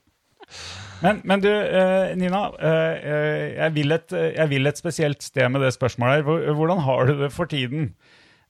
Men, 1.04 1.20
men 1.28 1.42
du, 1.42 1.50
eh, 1.50 2.14
Nina. 2.16 2.46
Eh, 2.58 3.06
eh, 3.12 3.46
jeg, 3.58 3.72
vil 3.76 3.96
et, 3.96 4.14
jeg 4.38 4.50
vil 4.52 4.70
et 4.70 4.80
spesielt 4.80 5.24
sted 5.24 5.50
med 5.52 5.64
det 5.64 5.74
spørsmålet 5.76 6.22
her. 6.22 6.52
Hvordan 6.56 6.84
har 6.86 7.08
du 7.08 7.16
det 7.24 7.32
for 7.34 7.50
tiden? 7.50 7.94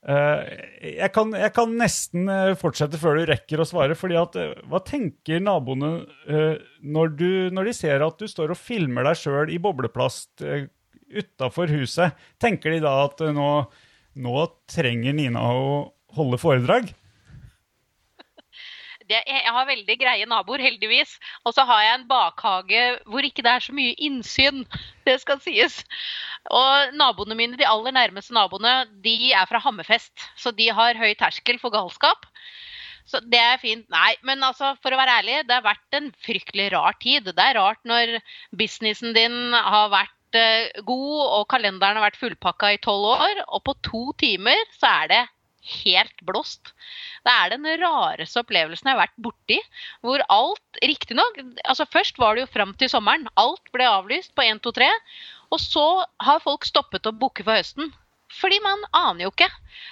Jeg, 0.05 1.09
kan, 1.15 1.31
jeg 1.33 1.49
kan 1.57 1.71
nesten 1.81 2.27
fortsette 2.61 2.99
før 3.01 3.17
du 3.17 3.31
rekker 3.31 3.63
å 3.63 3.65
svare. 3.65 3.95
fordi 3.97 4.19
at, 4.21 4.35
Hva 4.69 4.83
tenker 4.85 5.41
naboene 5.41 5.95
når, 6.85 7.15
du, 7.17 7.31
når 7.57 7.71
de 7.71 7.73
ser 7.73 8.05
at 8.05 8.21
du 8.21 8.29
står 8.29 8.53
og 8.53 8.61
filmer 8.61 9.09
deg 9.09 9.17
sjøl 9.17 9.49
i 9.49 9.57
bobleplast 9.65 10.45
utafor 11.09 11.73
huset? 11.73 12.21
Tenker 12.37 12.77
de 12.77 12.83
da 12.85 12.93
at 13.07 13.25
nå, 13.33 13.49
nå 14.21 14.45
trenger 14.69 15.17
Nina 15.17 15.47
å 15.57 15.65
holde 16.21 16.43
foredrag? 16.43 16.93
Det, 19.11 19.21
jeg 19.29 19.53
har 19.57 19.67
veldig 19.69 19.97
greie 20.01 20.27
naboer, 20.29 20.63
heldigvis. 20.65 21.17
Og 21.45 21.55
så 21.57 21.65
har 21.69 21.83
jeg 21.85 21.99
en 21.99 22.07
bakhage 22.09 22.85
hvor 23.11 23.27
ikke 23.27 23.45
det 23.45 23.53
er 23.53 23.65
så 23.67 23.75
mye 23.77 23.95
innsyn. 24.09 24.65
Det 25.05 25.19
skal 25.21 25.41
sies. 25.45 25.83
Og 26.49 26.95
naboene 26.97 27.37
mine, 27.39 27.59
de 27.61 27.69
aller 27.69 27.95
nærmeste 27.97 28.37
naboene, 28.37 28.85
de 29.05 29.33
er 29.33 29.49
fra 29.51 29.61
Hammerfest. 29.65 30.29
Så 30.41 30.55
de 30.57 30.71
har 30.73 31.01
høy 31.01 31.13
terskel 31.21 31.61
for 31.61 31.75
galskap. 31.75 32.25
Så 33.05 33.21
det 33.21 33.41
er 33.41 33.61
fint. 33.61 33.85
Nei, 33.93 34.15
men 34.25 34.43
altså, 34.47 34.73
for 34.81 34.95
å 34.95 34.99
være 34.99 35.21
ærlig, 35.21 35.43
det 35.49 35.59
har 35.59 35.67
vært 35.67 35.99
en 35.99 36.11
fryktelig 36.25 36.71
rar 36.73 36.97
tid. 37.03 37.29
Det 37.29 37.45
er 37.45 37.59
rart 37.61 37.83
når 37.89 38.17
businessen 38.57 39.13
din 39.17 39.53
har 39.53 39.91
vært 39.93 40.39
eh, 40.41 40.73
god, 40.89 41.21
og 41.39 41.47
kalenderen 41.53 42.01
har 42.01 42.09
vært 42.09 42.21
fullpakka 42.23 42.73
i 42.75 42.81
tolv 42.85 43.13
år, 43.13 43.45
og 43.45 43.65
på 43.69 43.77
to 43.85 44.05
timer 44.25 44.65
så 44.79 44.95
er 45.05 45.13
det 45.13 45.23
helt 45.65 46.23
blåst. 46.29 46.73
Det 47.25 47.33
er 47.33 47.55
den 47.55 47.67
rareste 47.81 48.43
opplevelsen 48.43 48.91
jeg 48.91 48.97
har 48.97 49.03
vært 49.07 49.19
borti. 49.27 49.59
Hvor 50.05 50.25
alt, 50.29 50.81
riktignok 50.83 51.41
altså 51.65 51.89
Først 51.95 52.19
var 52.21 52.35
det 52.35 52.45
jo 52.45 52.53
fram 52.53 52.75
til 52.79 52.91
sommeren. 52.93 53.29
Alt 53.41 53.73
ble 53.75 53.89
avlyst 53.89 54.35
på 54.37 54.45
1, 54.45 54.63
2, 54.65 54.75
3. 54.81 54.91
Og 55.55 55.61
så 55.63 55.87
har 56.27 56.43
folk 56.45 56.67
stoppet 56.69 57.07
å 57.07 57.15
booke 57.17 57.47
for 57.47 57.57
høsten. 57.57 57.93
Fordi 58.35 58.57
man 58.65 58.81
aner 58.97 59.27
jo 59.27 59.31
ikke. 59.31 59.47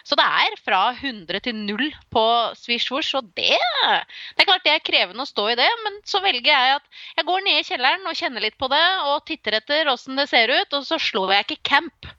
Så 0.06 0.16
det 0.18 0.24
er 0.24 0.56
fra 0.64 0.80
100 0.96 1.42
til 1.44 1.54
0 1.54 1.84
på 2.14 2.24
svisj-svosj. 2.58 3.12
Og 3.20 3.28
det, 3.38 3.58
det 3.60 4.42
er 4.42 4.48
klart 4.48 4.64
det 4.66 4.74
er 4.74 4.84
krevende 4.84 5.22
å 5.22 5.28
stå 5.28 5.46
i 5.52 5.58
det, 5.58 5.68
men 5.84 6.00
så 6.08 6.22
velger 6.24 6.50
jeg 6.50 6.78
at 6.78 7.02
jeg 7.20 7.28
går 7.28 7.44
ned 7.46 7.60
i 7.60 7.66
kjelleren 7.68 8.08
og 8.08 8.18
kjenner 8.18 8.44
litt 8.44 8.58
på 8.58 8.70
det 8.72 8.82
og 9.10 9.22
titter 9.28 9.58
etter 9.60 9.92
åssen 9.92 10.18
det 10.18 10.26
ser 10.32 10.50
ut, 10.50 10.78
og 10.78 10.86
så 10.88 10.98
slår 11.02 11.36
jeg 11.36 11.46
ikke 11.46 11.70
camp. 11.74 12.10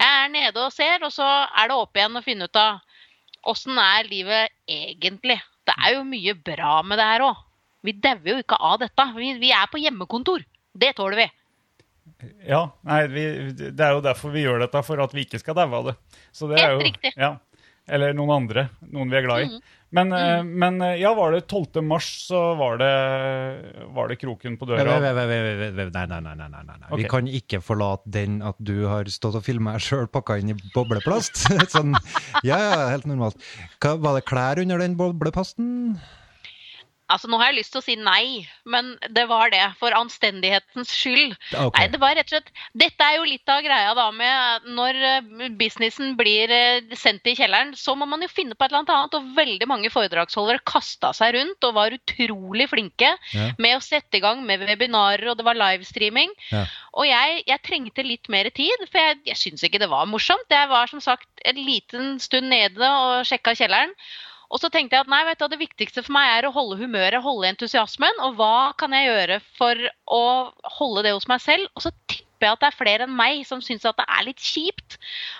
Jeg 0.00 0.10
er 0.10 0.32
nede 0.34 0.66
og 0.66 0.74
ser, 0.74 1.00
og 1.06 1.14
så 1.14 1.28
er 1.48 1.70
det 1.70 1.80
opp 1.80 1.96
igjen 1.96 2.20
å 2.20 2.24
finne 2.26 2.50
ut 2.50 2.60
av 2.60 2.84
åssen 3.48 3.78
er 3.80 4.08
livet 4.10 4.52
egentlig. 4.68 5.38
Det 5.66 5.76
er 5.76 5.96
jo 5.96 6.06
mye 6.08 6.34
bra 6.34 6.80
med 6.86 7.00
det 7.00 7.06
her 7.06 7.26
òg. 7.30 7.44
Vi 7.86 7.94
dauer 7.96 8.32
jo 8.34 8.40
ikke 8.42 8.58
av 8.60 8.80
dette. 8.82 9.06
Vi, 9.16 9.34
vi 9.40 9.52
er 9.56 9.68
på 9.72 9.80
hjemmekontor. 9.80 10.42
Det 10.76 10.92
tåler 10.98 11.22
vi. 11.22 11.28
Ja, 12.44 12.66
nei, 12.84 13.00
vi, 13.08 13.24
det 13.56 13.80
er 13.80 13.94
jo 13.96 14.02
derfor 14.04 14.34
vi 14.34 14.42
gjør 14.44 14.60
dette, 14.64 14.82
for 14.84 15.00
at 15.00 15.14
vi 15.16 15.24
ikke 15.24 15.40
skal 15.40 15.56
daue 15.56 15.78
av 15.78 15.88
det. 15.88 15.94
Så 16.36 16.50
det 16.50 16.58
er 16.58 16.66
Helt 16.66 16.76
jo, 16.76 16.88
riktig. 16.90 17.12
Ja, 17.16 17.30
eller 17.88 18.16
noen 18.16 18.34
andre. 18.42 18.66
Noen 18.92 19.12
vi 19.12 19.20
er 19.20 19.24
glad 19.28 19.46
i. 19.46 19.50
Mhm. 19.54 19.76
Men, 19.90 20.12
mm. 20.12 20.18
Eh, 20.18 20.44
men, 20.44 20.80
eh, 20.82 21.00
ja, 21.00 21.14
var 21.14 21.32
det 21.34 21.40
12. 21.40 21.82
mars, 21.82 22.06
så 22.28 22.54
var 22.54 22.78
det, 22.78 22.90
var 23.94 24.08
det 24.08 24.20
kroken 24.20 24.56
på 24.58 24.68
døra? 24.70 24.84
Nei, 24.86 25.00
nei, 25.02 25.26
nei. 25.26 25.88
nei, 25.90 26.06
nei, 26.06 26.34
nei, 26.36 26.62
nei. 26.62 26.76
Okay. 26.86 27.00
Vi 27.02 27.08
kan 27.10 27.30
ikke 27.40 27.62
forlate 27.64 28.12
den 28.14 28.38
at 28.46 28.58
du 28.62 28.86
har 28.90 29.10
stått 29.10 29.40
og 29.40 29.44
filma 29.46 29.74
deg 29.74 29.86
sjøl 29.88 30.06
pakka 30.12 30.38
inn 30.38 30.54
i 30.54 30.58
bobleplast. 30.76 31.42
sånn, 31.74 31.98
ja, 32.46 32.60
ja, 32.62 32.78
helt 32.92 33.08
normalt. 33.10 33.38
Hva, 33.82 33.96
var 33.98 34.20
det 34.20 34.26
klær 34.30 34.62
under 34.62 34.82
den 34.82 34.94
bobleplasten? 35.00 35.98
Altså, 37.10 37.28
Nå 37.30 37.38
har 37.40 37.50
jeg 37.50 37.58
lyst 37.60 37.72
til 37.74 37.80
å 37.80 37.84
si 37.84 37.96
nei, 37.98 38.46
men 38.70 38.92
det 39.10 39.26
var 39.30 39.50
det. 39.52 39.62
For 39.80 39.94
anstendighetens 39.96 40.92
skyld. 40.94 41.34
Okay. 41.50 41.70
Nei, 41.76 41.86
det 41.92 42.00
var 42.02 42.14
rett 42.18 42.28
og 42.30 42.36
slett 42.36 42.50
Dette 42.78 43.06
er 43.06 43.16
jo 43.18 43.26
litt 43.28 43.50
av 43.50 43.62
greia 43.64 43.92
da 43.98 44.06
med 44.14 44.68
når 44.76 44.98
eh, 45.08 45.48
businessen 45.58 46.14
blir 46.18 46.52
eh, 46.54 46.94
sendt 46.98 47.26
i 47.30 47.34
kjelleren, 47.38 47.74
så 47.78 47.96
må 47.98 48.06
man 48.08 48.22
jo 48.24 48.30
finne 48.30 48.54
på 48.54 48.64
et 48.66 48.72
eller 48.72 48.84
annet. 48.98 49.16
Og 49.18 49.32
veldig 49.36 49.68
mange 49.70 49.90
foredragsholdere 49.92 50.62
kasta 50.68 51.12
seg 51.16 51.34
rundt 51.38 51.66
og 51.68 51.76
var 51.78 51.96
utrolig 51.96 52.68
flinke 52.70 53.12
Ja. 53.34 53.50
med 53.58 53.76
å 53.76 53.82
sette 53.82 54.18
i 54.18 54.22
gang 54.22 54.42
med 54.46 54.62
webinarer, 54.66 55.28
og 55.30 55.38
det 55.38 55.44
var 55.46 55.58
livestreaming. 55.58 56.30
Ja. 56.52 56.64
Og 56.94 57.06
jeg, 57.08 57.42
jeg 57.48 57.62
trengte 57.66 58.04
litt 58.06 58.28
mer 58.32 58.48
tid, 58.54 58.86
for 58.90 59.00
jeg, 59.02 59.20
jeg 59.28 59.38
syns 59.40 59.64
ikke 59.66 59.80
det 59.82 59.90
var 59.90 60.08
morsomt. 60.10 60.46
Jeg 60.50 60.68
var 60.70 60.90
som 60.90 61.02
sagt 61.02 61.28
en 61.46 61.58
liten 61.58 62.18
stund 62.22 62.50
nede 62.50 62.86
og 62.90 63.26
sjekka 63.28 63.54
kjelleren. 63.58 63.92
Og 64.50 64.58
så 64.58 64.70
tenkte 64.72 64.98
jeg 64.98 65.06
at 65.06 65.12
nei, 65.12 65.22
vet 65.28 65.38
du, 65.38 65.46
det 65.50 65.60
viktigste 65.60 66.02
for 66.02 66.16
meg 66.16 66.32
er 66.32 66.48
å 66.48 66.54
holde 66.54 66.80
humøret, 66.80 67.22
holde 67.22 67.52
entusiasmen. 67.52 68.18
Og 68.26 68.34
hva 68.40 68.72
kan 68.80 68.94
jeg 68.96 69.06
gjøre 69.06 69.38
for 69.58 69.86
å 70.10 70.24
holde 70.80 71.06
det 71.06 71.14
hos 71.14 71.28
meg 71.30 71.42
selv? 71.44 71.70
Og 71.78 71.86
så 71.86 71.94
tipper 72.10 72.48
jeg 72.48 72.56
at 72.56 72.64
det 72.64 72.70
er 72.70 72.80
flere 72.80 73.06
enn 73.06 73.16
meg 73.16 73.44
som 73.46 73.62
syns 73.62 73.86
at 73.86 73.98
det 74.00 74.08
er 74.10 74.26
litt 74.26 74.42
kjipt. 74.42 74.98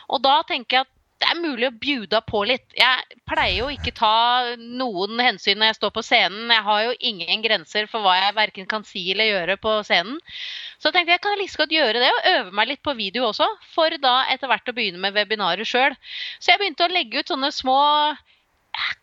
Og 0.08 0.22
da 0.22 0.40
tenker 0.46 0.78
jeg 0.78 0.86
at 0.86 0.96
det 1.20 1.28
er 1.28 1.40
mulig 1.42 1.66
å 1.68 1.76
bjuda 1.76 2.22
på 2.24 2.40
litt. 2.48 2.64
Jeg 2.78 3.18
pleier 3.28 3.58
jo 3.58 3.66
ikke 3.74 3.92
ta 3.92 4.54
noen 4.56 5.20
hensyn 5.20 5.58
når 5.60 5.72
jeg 5.72 5.78
står 5.80 5.92
på 5.98 6.04
scenen. 6.06 6.48
Jeg 6.48 6.64
har 6.64 6.86
jo 6.86 6.94
ingen 7.10 7.44
grenser 7.44 7.90
for 7.90 8.06
hva 8.06 8.14
jeg 8.16 8.36
verken 8.38 8.68
kan 8.70 8.86
si 8.88 9.02
eller 9.12 9.28
gjøre 9.28 9.58
på 9.60 9.74
scenen. 9.84 10.16
Så 10.80 10.94
tenkte 10.94 11.12
jeg 11.12 11.20
kan 11.20 11.36
jeg 11.36 11.42
like 11.42 11.60
godt 11.60 11.76
gjøre 11.76 12.00
det, 12.00 12.08
og 12.14 12.30
øve 12.30 12.56
meg 12.56 12.70
litt 12.70 12.82
på 12.86 12.96
video 12.96 13.26
også. 13.28 13.50
For 13.74 14.00
da 14.00 14.14
etter 14.32 14.48
hvert 14.48 14.72
å 14.72 14.76
begynne 14.76 15.02
med 15.02 15.18
webinarer 15.18 15.68
sjøl. 15.68 15.98
Så 16.40 16.54
jeg 16.54 16.62
begynte 16.62 16.88
å 16.88 16.94
legge 16.94 17.20
ut 17.20 17.34
sånne 17.34 17.52
små 17.52 17.80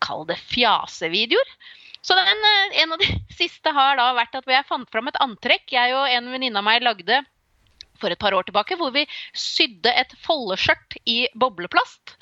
kaller 0.03 0.33
det 0.33 0.39
fjasevideoer. 0.51 1.55
Så 2.01 2.15
den, 2.15 2.43
eh, 2.49 2.81
en 2.83 2.93
av 2.93 3.01
de 3.01 3.09
siste 3.39 3.73
har 3.73 3.97
da 3.99 4.11
vært 4.17 4.37
at 4.39 4.47
jeg 4.47 4.67
fant 4.69 4.89
fram 4.91 5.09
et 5.11 5.19
antrekk 5.23 5.73
jeg 5.75 5.95
og 5.97 6.07
en 6.07 6.31
venninne 6.31 6.61
av 6.61 6.67
meg 6.67 6.85
lagde 6.85 7.23
for 8.01 8.13
et 8.13 8.21
par 8.21 8.35
år 8.37 8.45
tilbake, 8.47 8.77
hvor 8.77 8.93
vi 8.93 9.07
sydde 9.33 9.91
et 9.91 10.13
foldeskjørt 10.23 10.99
i 11.09 11.25
bobleplast. 11.35 12.15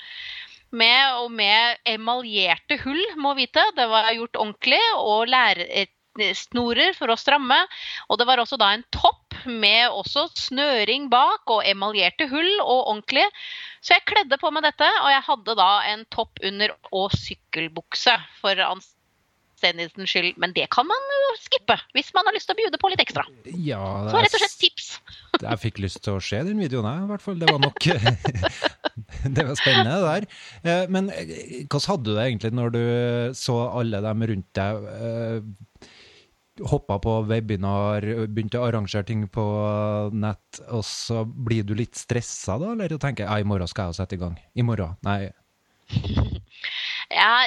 Med, 0.76 1.20
og 1.20 1.30
med 1.32 1.78
emaljerte 1.88 2.78
hull, 2.82 3.02
må 3.22 3.34
vite. 3.38 3.62
Det 3.76 3.86
var 3.88 4.08
gjort 4.16 4.40
ordentlig. 4.40 4.80
Og 4.98 5.28
læresnorer 5.30 6.96
for 6.96 7.12
å 7.12 7.18
stramme. 7.20 7.60
Og 8.08 8.18
det 8.18 8.26
var 8.28 8.42
også 8.42 8.58
da 8.60 8.72
en 8.74 8.84
topp 8.94 9.25
med 9.48 9.90
også 9.94 10.26
snøring 10.38 11.08
bak 11.12 11.46
og 11.52 11.62
emaljerte 11.68 12.28
hull 12.30 12.52
og 12.64 12.90
ordentlig. 12.92 13.24
Så 13.84 13.94
jeg 13.96 14.06
kledde 14.10 14.38
på 14.42 14.50
meg 14.54 14.66
dette, 14.66 14.86
og 15.04 15.10
jeg 15.12 15.24
hadde 15.28 15.56
da 15.58 15.70
en 15.92 16.04
topp 16.14 16.42
under 16.44 16.74
og 16.90 17.14
sykkelbukse 17.14 18.14
for 18.40 18.62
anstendighetens 18.66 20.10
skyld. 20.10 20.32
Men 20.42 20.54
det 20.56 20.66
kan 20.74 20.88
man 20.88 21.10
jo 21.14 21.34
skippe 21.44 21.76
hvis 21.96 22.10
man 22.16 22.26
har 22.26 22.34
lyst 22.36 22.50
til 22.50 22.56
å 22.56 22.60
bjude 22.64 22.80
på 22.82 22.90
litt 22.92 23.04
ekstra. 23.04 23.26
Ja, 23.46 23.82
Så 24.10 24.18
rett 24.18 24.34
og 24.34 24.42
slett 24.42 24.58
tips. 24.64 24.88
Jeg 25.46 25.62
fikk 25.62 25.78
lyst 25.84 26.00
til 26.06 26.16
å 26.16 26.22
se 26.24 26.38
den 26.46 26.58
videoen, 26.62 26.86
jeg, 26.88 27.04
i 27.04 27.10
hvert 27.10 27.22
fall. 27.22 27.36
Det 27.42 27.50
var 27.50 27.60
nok 27.60 27.76
Det 29.36 29.44
var 29.44 29.58
spennende, 29.58 29.98
det 30.00 30.06
der. 30.08 30.26
Eh, 30.64 30.86
Men 30.88 31.10
eh, 31.12 31.66
hvordan 31.68 31.90
hadde 31.92 32.06
du 32.08 32.14
det 32.16 32.24
egentlig 32.24 32.52
når 32.56 32.72
du 32.72 32.82
så 33.36 33.58
alle 33.68 34.00
dem 34.06 34.24
rundt 34.30 34.48
deg 34.56 34.86
eh, 34.96 35.90
hoppa 36.64 36.98
på 37.02 37.18
webinar, 37.28 38.04
begynte 38.26 38.60
å 38.60 38.66
arrangere 38.68 39.06
ting 39.08 39.26
på 39.32 39.44
nett, 40.16 40.60
og 40.70 40.84
så 40.86 41.24
blir 41.24 41.66
du 41.66 41.74
litt 41.76 41.98
stressa 41.98 42.56
da, 42.62 42.72
eller 42.72 42.96
tenker 43.02 43.28
ja, 43.28 43.38
i 43.40 43.46
morgen 43.48 43.68
skal 43.70 43.92
jeg 43.92 44.00
sette 44.00 44.16
i 44.16 44.22
gang? 44.22 44.38
I 44.54 44.66
morgen? 44.66 44.96
Nei. 45.06 45.30
Ja, 47.06 47.46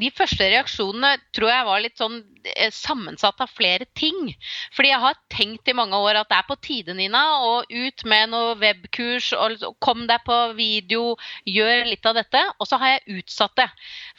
de 0.00 0.08
første 0.14 0.46
reaksjonene 0.52 1.16
tror 1.36 1.50
jeg 1.50 1.66
var 1.66 1.82
litt 1.84 2.00
sånn 2.00 2.18
eh, 2.54 2.70
sammensatt 2.74 3.40
av 3.42 3.50
flere 3.52 3.86
ting. 3.98 4.32
Fordi 4.76 4.92
jeg 4.92 5.02
har 5.02 5.18
tenkt 5.32 5.68
i 5.68 5.76
mange 5.76 5.98
år 5.98 6.20
at 6.20 6.30
det 6.30 6.38
er 6.38 6.48
på 6.48 6.56
tide, 6.64 6.96
Nina, 6.98 7.22
å 7.44 7.52
ut 7.68 8.04
med 8.08 8.32
noe 8.32 8.54
webkurs. 8.60 9.32
og 9.36 9.64
Kom 9.84 10.06
deg 10.10 10.24
på 10.26 10.38
video, 10.58 11.16
gjør 11.48 11.86
litt 11.90 12.08
av 12.08 12.18
dette. 12.20 12.44
Og 12.58 12.70
så 12.70 12.80
har 12.82 12.94
jeg 12.96 13.20
utsatt 13.22 13.56
det. 13.60 13.68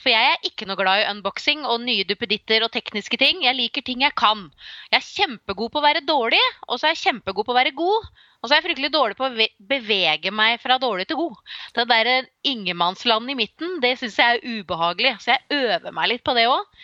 For 0.02 0.14
jeg 0.14 0.34
er 0.34 0.50
ikke 0.50 0.68
noe 0.70 0.80
glad 0.80 1.04
i 1.04 1.08
unboxing 1.12 1.66
og 1.66 1.82
nye 1.86 2.08
duppeditter 2.10 2.66
og 2.66 2.74
tekniske 2.76 3.20
ting. 3.22 3.44
Jeg 3.48 3.60
liker 3.60 3.86
ting 3.86 4.06
jeg 4.06 4.16
kan. 4.20 4.50
Jeg 4.92 5.00
er 5.00 5.10
kjempegod 5.10 5.74
på 5.74 5.82
å 5.82 5.88
være 5.88 6.06
dårlig, 6.08 6.44
og 6.68 6.78
så 6.78 6.90
er 6.90 6.98
jeg 6.98 7.06
kjempegod 7.08 7.48
på 7.48 7.56
å 7.56 7.62
være 7.62 7.76
god. 7.78 8.14
Og 8.44 8.50
så 8.50 8.58
er 8.58 8.60
jeg 8.60 8.66
fryktelig 8.66 8.92
dårlig 8.92 9.16
på 9.16 9.30
å 9.30 9.48
bevege 9.72 10.32
meg 10.36 10.58
fra 10.60 10.76
dårlig 10.82 11.06
til 11.08 11.16
god. 11.22 11.38
Det 11.78 11.86
der 11.88 12.10
ingenmannsland 12.44 13.32
i 13.32 13.38
midten, 13.40 13.78
det 13.80 13.94
syns 14.02 14.20
jeg 14.20 14.36
er 14.36 14.44
ubehagelig. 14.44 15.14
Så 15.24 15.32
jeg 15.32 15.64
øver 15.64 15.96
meg 15.96 16.12
litt 16.12 16.26
på 16.28 16.36
det 16.36 16.50
òg. 16.52 16.84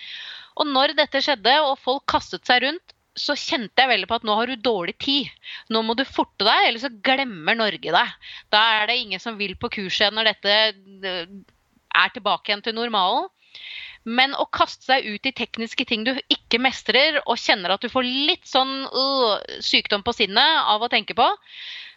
Og 0.59 0.71
når 0.71 0.95
dette 0.95 1.19
skjedde, 1.23 1.57
og 1.67 1.75
folk 1.83 2.05
kastet 2.07 2.47
seg 2.47 2.63
rundt, 2.63 2.95
så 3.19 3.35
kjente 3.35 3.83
jeg 3.83 3.91
veldig 3.91 4.07
på 4.07 4.19
at 4.21 4.25
nå 4.27 4.35
har 4.39 4.47
du 4.47 4.63
dårlig 4.63 4.95
tid. 5.03 5.27
Nå 5.73 5.81
må 5.83 5.95
du 5.99 6.05
forte 6.07 6.47
deg, 6.47 6.69
eller 6.69 6.79
så 6.79 6.91
glemmer 7.03 7.57
Norge 7.59 7.91
deg. 7.91 8.15
Da 8.53 8.63
er 8.79 8.87
det 8.87 8.99
ingen 9.01 9.19
som 9.19 9.35
vil 9.39 9.57
på 9.59 9.71
kurset 9.73 10.15
når 10.15 10.31
dette 10.31 10.55
eh, 11.11 11.35
er 11.99 12.15
tilbake 12.15 12.51
igjen 12.51 12.63
til 12.63 12.77
normalen. 12.77 13.27
Men 14.07 14.31
å 14.39 14.45
kaste 14.47 14.87
seg 14.87 15.05
ut 15.05 15.27
i 15.27 15.35
tekniske 15.35 15.85
ting 15.89 16.05
du 16.07 16.13
ikke 16.31 16.61
mestrer, 16.61 17.19
og 17.25 17.39
kjenner 17.41 17.75
at 17.75 17.83
du 17.83 17.89
får 17.91 18.07
litt 18.07 18.47
sånn 18.47 18.85
øh, 18.87 19.59
sykdom 19.65 20.05
på 20.05 20.15
sinnet 20.15 20.63
av 20.71 20.85
å 20.85 20.89
tenke 20.91 21.17
på, 21.17 21.27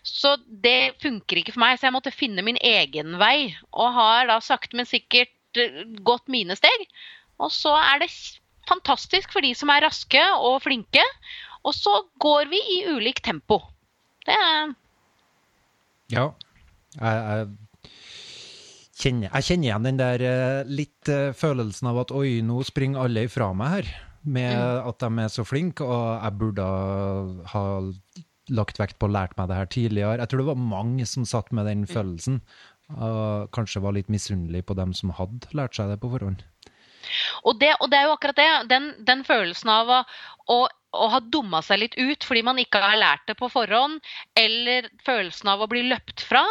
så 0.02 0.35
det 0.47 0.99
funker 1.02 1.38
ikke 1.38 1.54
for 1.54 1.62
meg. 1.62 1.78
Så 1.78 1.87
jeg 1.87 1.94
måtte 1.94 2.14
finne 2.14 2.42
min 2.44 2.59
egen 2.59 3.16
vei. 3.23 3.54
Og 3.71 3.94
har 3.94 4.26
da 4.30 4.40
sakte, 4.42 4.76
men 4.78 4.88
sikkert 4.88 5.62
øh, 5.62 5.85
gått 6.02 6.26
mine 6.32 6.59
steg. 6.59 6.88
Og 7.42 7.54
så 7.54 7.75
er 7.78 8.02
det 8.02 8.11
fantastisk 8.68 9.32
for 9.35 9.44
de 9.44 9.54
som 9.59 9.71
er 9.73 9.87
raske 9.87 10.23
og 10.42 10.61
flinke. 10.66 11.04
Og 11.62 11.75
så 11.78 11.94
går 12.23 12.50
vi 12.50 12.59
i 12.76 12.78
ulik 12.90 13.23
tempo. 13.23 13.62
Det 14.26 14.35
er 14.35 14.75
Ja. 16.12 16.32
Jeg, 16.99 17.18
jeg, 17.18 17.47
kjenner, 19.02 19.30
jeg 19.30 19.49
kjenner 19.49 19.68
igjen 19.68 19.87
den 19.88 20.00
der 20.00 20.25
eh, 20.26 20.71
litt 20.71 21.11
eh, 21.11 21.30
følelsen 21.37 21.90
av 21.90 22.02
at 22.04 22.14
oi, 22.14 22.40
nå 22.47 22.62
springer 22.66 23.04
alle 23.04 23.26
ifra 23.28 23.50
meg 23.56 23.76
her, 23.76 23.94
med 24.23 24.59
at 24.87 25.02
de 25.02 25.25
er 25.25 25.32
så 25.32 25.44
flinke, 25.47 25.87
og 25.87 26.04
jeg 26.23 26.38
burde 26.38 26.66
ha 27.52 27.64
lagt 28.52 28.78
vekt 28.78 28.99
på 29.00 29.09
å 29.09 29.14
lært 29.14 29.35
meg 29.38 29.50
det 29.50 29.59
her 29.59 29.71
tidligere. 29.71 30.21
Jeg 30.23 30.30
tror 30.30 30.42
det 30.42 30.50
var 30.52 30.62
mange 30.62 31.06
som 31.11 31.26
satt 31.26 31.50
med 31.54 31.66
den 31.71 31.82
følelsen, 31.90 32.38
og 32.92 33.50
kanskje 33.56 33.82
var 33.82 33.97
litt 33.97 34.11
misunnelig 34.12 34.64
på 34.68 34.76
dem 34.78 34.92
som 34.94 35.14
hadde 35.16 35.50
lært 35.56 35.78
seg 35.78 35.90
det 35.90 35.99
på 36.02 36.11
forhånd. 36.12 36.44
Og 37.49 37.59
det, 37.59 37.73
og 37.80 37.90
det 37.90 37.99
er 37.99 38.06
jo 38.06 38.14
akkurat 38.14 38.38
det. 38.38 38.50
Den, 38.71 38.92
den 39.02 39.25
følelsen 39.26 39.73
av 39.73 39.90
å, 39.90 39.99
å, 40.54 40.59
å 40.94 41.09
ha 41.14 41.21
dumma 41.35 41.62
seg 41.64 41.82
litt 41.82 41.99
ut 41.99 42.26
fordi 42.26 42.44
man 42.47 42.61
ikke 42.62 42.82
har 42.82 43.00
lært 43.00 43.26
det 43.30 43.37
på 43.40 43.50
forhånd, 43.52 43.99
eller 44.38 44.90
følelsen 45.06 45.50
av 45.54 45.64
å 45.64 45.71
bli 45.71 45.85
løpt 45.90 46.25
fra, 46.28 46.44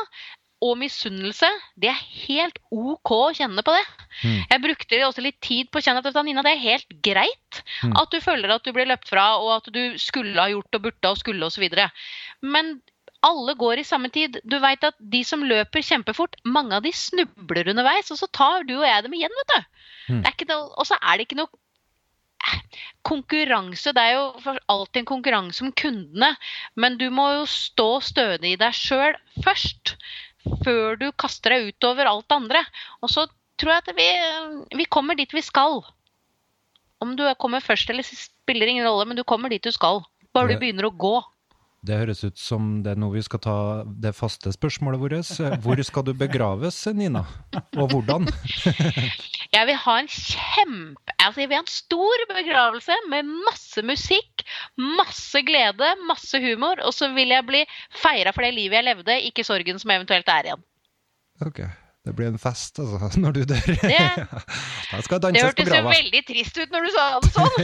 og 0.61 0.77
misunnelse, 0.77 1.47
det 1.81 1.89
er 1.89 2.03
helt 2.27 2.59
OK 2.69 3.11
å 3.15 3.31
kjenne 3.33 3.63
på 3.65 3.73
det. 3.73 3.83
Mm. 4.21 4.37
Jeg 4.51 4.63
brukte 4.65 5.01
også 5.07 5.23
litt 5.25 5.39
tid 5.41 5.71
på 5.71 5.81
å 5.81 5.83
kjenne 5.85 6.03
at 6.05 6.19
Nina, 6.27 6.43
det 6.45 6.53
er 6.53 6.65
helt 6.67 6.97
greit 7.01 7.63
Mm. 7.81 7.95
at 7.97 8.11
du 8.13 8.19
føler 8.21 8.51
at 8.53 8.63
du 8.63 8.71
blir 8.75 8.85
løpt 8.85 9.09
fra, 9.09 9.37
og 9.41 9.55
at 9.55 9.73
du 9.73 9.97
skulle 9.97 10.37
ha 10.37 10.49
gjort 10.51 10.77
og 10.77 10.83
burde 10.85 11.09
og 11.09 11.17
skulle 11.17 11.47
osv. 11.47 11.65
Men 12.41 12.75
alle 13.25 13.55
går 13.57 13.81
i 13.81 13.85
samme 13.87 14.09
tid. 14.13 14.39
Du 14.45 14.57
vet 14.61 14.83
at 14.83 14.97
de 14.99 15.23
som 15.25 15.43
løper 15.45 15.81
kjempefort, 15.85 16.37
mange 16.45 16.77
av 16.77 16.85
de 16.85 16.93
snubler 16.93 17.69
underveis, 17.73 18.11
og 18.13 18.21
så 18.21 18.29
tar 18.33 18.65
du 18.69 18.75
og 18.79 18.85
jeg 18.85 19.03
dem 19.05 19.17
igjen, 19.17 19.35
vet 19.41 19.51
du. 19.53 19.59
Mm. 20.13 20.21
Det 20.21 20.29
er 20.29 20.37
ikke 20.37 20.49
noe, 20.53 20.69
og 20.77 20.89
så 20.89 20.97
er 21.01 21.17
det 21.17 21.27
ikke 21.27 21.41
noe 21.41 21.51
konkurranse. 23.05 23.93
Det 23.93 24.01
er 24.01 24.17
jo 24.17 24.57
alltid 24.69 25.03
en 25.03 25.09
konkurranse 25.11 25.63
om 25.65 25.71
kundene, 25.77 26.33
men 26.75 26.97
du 27.01 27.07
må 27.13 27.27
jo 27.39 27.45
stå 27.49 27.89
stødig 28.05 28.55
i 28.55 28.59
deg 28.61 28.77
sjøl 28.77 29.17
først. 29.45 29.95
Før 30.65 30.97
du 30.99 31.09
kaster 31.19 31.55
deg 31.55 31.71
utover 31.71 32.09
alt 32.09 32.27
det 32.27 32.37
andre. 32.37 32.61
Og 33.01 33.11
så 33.13 33.27
tror 33.61 33.75
jeg 33.75 33.83
at 33.83 33.91
vi, 33.97 34.07
vi 34.81 34.87
kommer 34.89 35.17
dit 35.17 35.33
vi 35.33 35.43
skal. 35.45 35.81
Om 37.01 37.15
du 37.17 37.25
kommer 37.41 37.63
først 37.65 37.89
eller 37.89 38.05
sist 38.05 38.33
spiller 38.43 38.69
ingen 38.69 38.87
rolle, 38.87 39.07
men 39.09 39.19
du 39.19 39.23
kommer 39.27 39.53
dit 39.53 39.63
du 39.63 39.71
skal. 39.73 40.03
Bare 40.33 40.53
du 40.53 40.61
begynner 40.61 40.87
å 40.87 40.95
gå. 40.95 41.15
Det 41.81 41.97
høres 41.97 42.19
ut 42.21 42.37
som 42.37 42.83
det 42.85 42.91
er 42.93 42.99
nå 43.01 43.07
vi 43.09 43.23
skal 43.25 43.41
ta 43.41 43.55
det 44.03 44.11
faste 44.13 44.51
spørsmålet 44.53 45.01
vårt. 45.01 45.31
Hvor 45.63 45.81
skal 45.81 46.05
du 46.05 46.11
begraves, 46.13 46.77
Nina? 46.93 47.23
Og 47.73 47.89
hvordan? 47.89 48.29
Jeg 49.55 49.67
vil 49.67 49.79
ha 49.83 49.95
en 49.99 50.07
kjempe 50.07 51.11
altså 51.25 51.43
jeg 51.43 51.49
vil 51.51 51.57
ha 51.59 51.63
en 51.63 51.71
stor 51.71 52.23
begravelse 52.31 52.95
med 53.11 53.29
masse 53.45 53.83
musikk, 53.85 54.45
masse 54.97 55.41
glede, 55.45 55.89
masse 56.07 56.39
humor. 56.41 56.81
Og 56.85 56.95
så 56.95 57.11
vil 57.15 57.33
jeg 57.33 57.47
bli 57.47 57.61
feira 58.01 58.33
for 58.35 58.45
det 58.45 58.55
livet 58.55 58.79
jeg 58.79 58.87
levde, 58.87 59.17
ikke 59.29 59.45
sorgen 59.47 59.81
som 59.81 59.93
eventuelt 59.93 60.29
er 60.31 60.49
igjen. 60.49 60.65
Ok, 61.41 61.63
det 62.01 62.15
blir 62.17 62.31
en 62.31 62.39
fest, 62.41 62.79
altså, 62.81 63.09
når 63.23 63.35
du 63.35 63.41
dør. 63.51 63.67
Det, 63.77 63.97
Da 64.91 65.01
skal 65.05 65.19
det 65.21 65.27
danses 65.27 65.43
på 65.43 65.65
hørtes 65.67 65.75
jo 65.75 65.81
veldig 65.85 66.21
trist 66.27 66.57
ut 66.57 66.71
når 66.73 66.87
du 66.87 66.91
sa 66.95 67.03
det 67.13 67.29
sånn. 67.35 67.57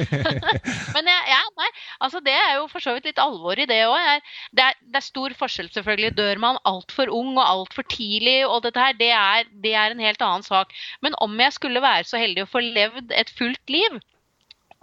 Men 0.95 1.09
jeg, 1.09 1.23
ja, 1.31 1.39
nei, 1.57 1.69
altså 2.05 2.21
det 2.25 2.35
er 2.37 2.51
jo 2.59 2.67
for 2.69 2.83
så 2.83 2.93
vidt 2.97 3.09
litt 3.09 3.21
alvor 3.23 3.57
i 3.57 3.65
det 3.69 3.79
òg. 3.89 4.27
Det, 4.53 4.67
det 4.85 5.01
er 5.01 5.07
stor 5.07 5.33
forskjell, 5.39 5.71
selvfølgelig. 5.73 6.13
Dør 6.19 6.43
man 6.43 6.61
altfor 6.69 7.09
ung 7.13 7.33
og 7.33 7.45
altfor 7.47 7.87
tidlig, 7.89 8.43
og 8.45 8.61
dette 8.67 8.83
her, 8.83 8.99
det 9.01 9.09
er, 9.15 9.49
det 9.65 9.73
er 9.73 9.95
en 9.95 10.05
helt 10.05 10.21
annen 10.21 10.45
sak. 10.45 10.75
Men 11.01 11.17
om 11.23 11.33
jeg 11.41 11.57
skulle 11.57 11.81
være 11.81 12.05
så 12.05 12.21
heldig 12.21 12.45
å 12.45 12.51
få 12.51 12.61
levd 12.61 13.17
et 13.17 13.33
fullt 13.39 13.73
liv, 13.73 13.97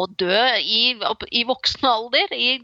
og 0.03 0.15
dø 0.19 0.39
i, 0.59 0.97
i 1.31 1.45
voksen 1.47 1.87
alder, 1.87 2.33
i, 2.35 2.59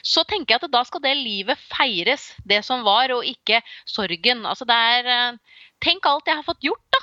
så 0.00 0.24
tenker 0.24 0.54
jeg 0.54 0.62
at 0.64 0.72
da 0.72 0.80
skal 0.88 1.02
det 1.04 1.12
livet 1.18 1.60
feires, 1.68 2.30
det 2.48 2.62
som 2.64 2.86
var, 2.86 3.12
og 3.12 3.26
ikke 3.28 3.60
sorgen. 3.84 4.46
Altså 4.48 4.64
det 4.64 4.78
er 4.96 5.10
eh, 5.12 5.58
Tenk 5.80 6.06
alt 6.06 6.26
jeg 6.28 6.36
har 6.36 6.44
fått 6.46 6.60
gjort, 6.64 6.84
da. 6.92 6.98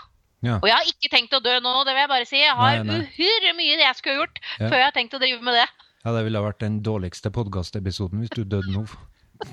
Ja. 0.45 0.55
Og 0.61 0.67
jeg 0.69 0.75
har 0.77 0.85
ikke 0.91 1.09
tenkt 1.09 1.33
å 1.33 1.41
dø 1.41 1.55
nå, 1.65 1.73
det 1.87 1.93
vil 1.95 2.03
jeg 2.03 2.09
bare 2.13 2.25
si. 2.29 2.37
Jeg 2.43 2.53
har 2.55 2.83
uhyre 2.85 3.53
mye 3.57 3.77
jeg 3.81 3.95
skulle 3.97 4.19
gjort 4.21 4.39
Ja. 4.59 4.69
før 4.69 4.77
jeg 4.77 4.85
har 4.85 4.95
tenkt 4.95 5.13
å 5.17 5.19
drive 5.23 5.41
med 5.41 5.57
det. 5.57 5.67
Ja, 6.05 6.13
det 6.13 6.23
ville 6.27 6.39
ha 6.39 6.45
vært 6.45 6.59
den 6.61 6.81
dårligste 6.85 7.31
podkastepisoden 7.33 8.21
hvis 8.21 8.29
du 8.35 8.43
døde 8.43 8.69
nå. 8.71 8.85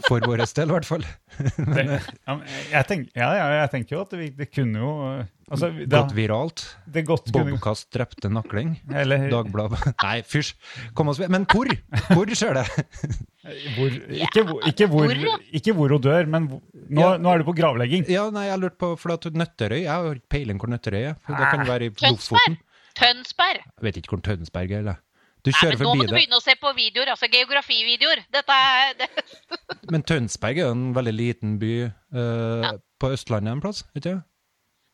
For 0.07 0.23
vår 0.25 0.41
del, 0.45 0.71
i 0.71 0.75
hvert 0.75 0.87
fall. 0.89 1.05
Det, 1.75 1.85
ja, 1.85 2.35
jeg, 2.71 2.87
tenk, 2.89 3.09
ja, 3.19 3.29
ja, 3.37 3.47
jeg 3.59 3.71
tenker 3.73 3.97
jo 3.97 4.03
at 4.05 4.13
det, 4.15 4.29
det 4.39 4.47
kunne 4.55 4.79
jo 4.81 4.91
eh, 5.09 5.25
altså, 5.51 5.71
det, 5.75 5.89
Gått 5.91 6.13
viralt. 6.17 6.63
det 6.95 7.03
godt 7.09 7.31
Bobkast 7.35 7.89
drepte 7.95 8.31
nakling. 8.33 8.75
Eller 8.95 9.27
Dagbladet 9.33 9.81
Nei, 10.07 10.19
fysj! 10.29 10.55
Kom 10.97 11.11
oss 11.13 11.19
ved. 11.21 11.33
Men 11.35 11.47
hvor? 11.51 11.69
Hvor 12.13 12.31
skjer 12.39 12.61
det? 12.61 12.67
hvor, 13.77 13.97
ikke, 14.21 14.45
ikke, 14.71 14.89
hvor, 14.93 15.15
ikke 15.61 15.75
hvor 15.77 15.97
hun 15.97 16.05
dør, 16.07 16.31
men 16.37 16.47
hvor, 16.53 16.63
nå, 16.89 17.01
Ja. 17.03 17.17
nå 17.21 17.33
er 17.35 17.43
du 17.43 17.49
på 17.51 17.57
gravlegging. 17.59 18.07
Ja, 18.13 18.29
nei, 18.35 18.47
jeg 18.51 18.63
lurte 18.63 18.81
på 18.81 18.93
for 19.01 19.17
at 19.17 19.27
Nøtterøy 19.35 19.83
Jeg 19.83 19.91
har 19.91 20.21
peiling 20.33 20.61
hvor 20.63 20.71
Nøtterøy 20.73 21.03
er. 21.11 21.19
Det 21.27 21.51
kan 21.51 21.67
være 21.69 21.91
i 21.91 21.95
Tønsberg. 21.97 22.39
Lofoten. 22.45 22.61
Tønsberg. 22.95 23.65
Jeg 23.67 23.89
vet 23.89 23.99
ikke 24.01 24.15
hvor 24.15 24.23
Tønsberg 24.31 24.71
er. 24.71 24.85
eller? 24.87 25.03
Du 25.45 25.51
Nei, 25.51 25.59
kjører 25.61 25.77
men 25.79 25.85
nå 25.85 25.95
må 26.01 26.05
du 26.09 26.15
begynne 26.17 26.39
å 26.39 26.43
se 26.43 26.55
på 26.57 26.71
videoer, 26.77 27.11
altså 27.13 27.29
geografivideoer. 27.29 28.23
Dette 28.33 28.55
er 28.57 28.95
det. 29.03 29.09
Men 29.93 30.03
Tønsberg 30.09 30.57
er 30.57 30.65
jo 30.71 30.73
en 30.73 30.85
veldig 30.97 31.13
liten 31.13 31.59
by 31.61 31.73
uh, 31.85 32.63
Ja. 32.65 32.71
på 33.03 33.11
Østlandet 33.13 33.53
en 33.53 33.61
plass, 33.61 33.83
ikke 33.93 34.15
sant? 34.15 34.25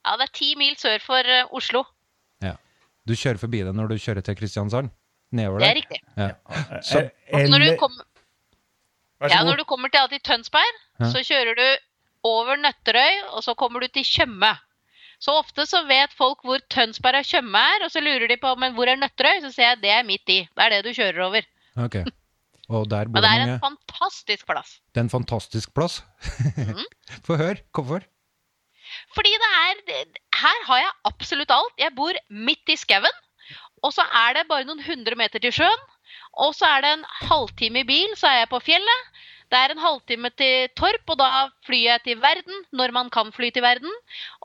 Ja, 0.08 0.16
det 0.18 0.26
er 0.26 0.32
ti 0.34 0.48
mil 0.58 0.74
sør 0.80 0.98
for 1.04 1.22
uh, 1.30 1.44
Oslo. 1.54 1.84
Ja. 2.42 2.56
Du 3.06 3.14
kjører 3.14 3.38
forbi 3.38 3.60
det 3.62 3.74
når 3.78 3.92
du 3.92 3.98
kjører 4.02 4.26
til 4.26 4.34
Kristiansand? 4.40 4.90
Nedover 5.38 5.62
der? 5.62 5.66
Det 5.66 5.70
er 5.70 5.78
riktig. 5.78 6.00
Ja. 6.18 6.80
Så, 6.82 7.04
Eh, 7.30 7.46
Når 7.46 7.62
du, 7.62 7.64
Eller, 7.68 7.76
kom, 7.78 7.92
ja, 9.30 9.44
når 9.46 9.60
du 9.60 9.64
kommer 9.70 9.92
til, 9.94 10.08
til 10.16 10.20
Tønsberg, 10.26 10.80
Ja. 10.98 11.12
så 11.12 11.22
kjører 11.22 11.54
du 11.54 11.66
over 12.26 12.58
Nøtterøy, 12.58 13.20
og 13.36 13.44
så 13.46 13.54
kommer 13.54 13.80
du 13.80 13.86
til 13.94 14.02
Tjøme. 14.02 14.50
Så 15.20 15.34
ofte 15.36 15.66
så 15.68 15.82
vet 15.88 16.14
folk 16.16 16.40
hvor 16.48 16.62
Tønsberg 16.72 17.20
og 17.20 17.28
Tjøme 17.28 17.60
er, 17.74 17.84
og 17.84 17.92
så 17.92 18.00
lurer 18.00 18.24
de 18.30 18.38
på 18.40 18.54
men 18.60 18.72
hvor 18.76 18.88
er 18.88 18.96
Nøtterøy. 19.00 19.42
Så 19.44 19.52
sier 19.52 19.74
jeg 19.74 19.82
det 19.82 19.92
er 19.92 20.06
midt 20.08 20.32
i. 20.32 20.40
Det 20.48 20.64
er 20.64 20.72
det 20.76 20.80
du 20.86 20.94
kjører 20.96 21.26
over. 21.28 21.46
ok. 21.76 22.00
Og 22.70 22.84
der 22.86 23.08
bor 23.10 23.18
og 23.18 23.24
det 23.24 23.30
er 23.34 23.40
mange. 23.40 23.54
en 23.56 23.62
fantastisk 23.64 24.46
plass. 24.46 24.76
Det 24.94 25.00
er 25.00 25.06
en 25.08 25.10
fantastisk 25.10 25.72
plass. 25.74 26.04
Mm. 26.54 26.84
Få 27.26 27.34
høre. 27.40 27.56
Hvorfor? 27.74 28.04
Fordi 29.16 29.32
det 29.42 29.48
er 29.50 30.04
Her 30.38 30.60
har 30.68 30.78
jeg 30.78 30.92
absolutt 31.10 31.50
alt. 31.50 31.74
Jeg 31.82 31.90
bor 31.96 32.14
midt 32.30 32.70
i 32.70 32.76
skauen. 32.78 33.16
Og 33.82 33.90
så 33.96 34.04
er 34.22 34.38
det 34.38 34.46
bare 34.46 34.68
noen 34.68 34.82
hundre 34.86 35.18
meter 35.18 35.42
til 35.42 35.52
sjøen. 35.56 35.82
Og 36.38 36.54
så 36.54 36.68
er 36.76 36.84
det 36.84 36.92
en 36.94 37.04
halvtime 37.26 37.82
i 37.82 37.88
bil, 37.88 38.14
så 38.16 38.30
er 38.30 38.38
jeg 38.44 38.50
på 38.52 38.60
fjellet. 38.62 39.20
Det 39.50 39.58
er 39.58 39.74
en 39.74 39.82
halvtime 39.82 40.30
til 40.38 40.68
Torp, 40.78 41.02
og 41.10 41.18
da 41.18 41.48
flyr 41.66 41.86
jeg 41.88 42.04
til 42.04 42.20
verden 42.22 42.62
når 42.76 42.94
man 42.94 43.10
kan 43.10 43.32
fly 43.34 43.50
til 43.54 43.64
verden. 43.64 43.90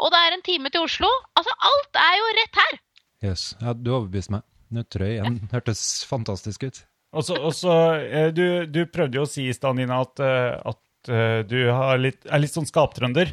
Og 0.01 0.09
det 0.13 0.21
er 0.21 0.35
en 0.35 0.45
time 0.45 0.71
til 0.73 0.87
Oslo. 0.87 1.11
Altså, 1.37 1.53
alt 1.69 2.01
er 2.01 2.17
jo 2.17 2.33
rett 2.39 2.59
her. 2.61 2.81
Yes. 3.29 3.45
Ja, 3.61 3.75
du 3.77 3.93
overbeviste 3.93 4.37
meg. 4.37 4.45
Nøtterøy 4.73 5.11
igjen. 5.13 5.39
hørtes 5.53 5.85
fantastisk 6.09 6.65
ut. 6.65 6.81
Og 7.15 7.23
så, 7.55 7.75
eh, 8.01 8.31
du, 8.35 8.65
du 8.67 8.81
prøvde 8.91 9.21
jo 9.21 9.27
å 9.27 9.29
si 9.29 9.45
i 9.47 9.55
stad, 9.55 9.77
Nina, 9.77 10.01
at, 10.03 10.19
eh, 10.19 10.57
at 10.73 11.13
eh, 11.13 11.41
du 11.47 11.59
har 11.69 12.01
litt, 12.01 12.25
er 12.25 12.41
litt 12.41 12.57
sånn 12.57 12.67
skaptrønder. 12.67 13.31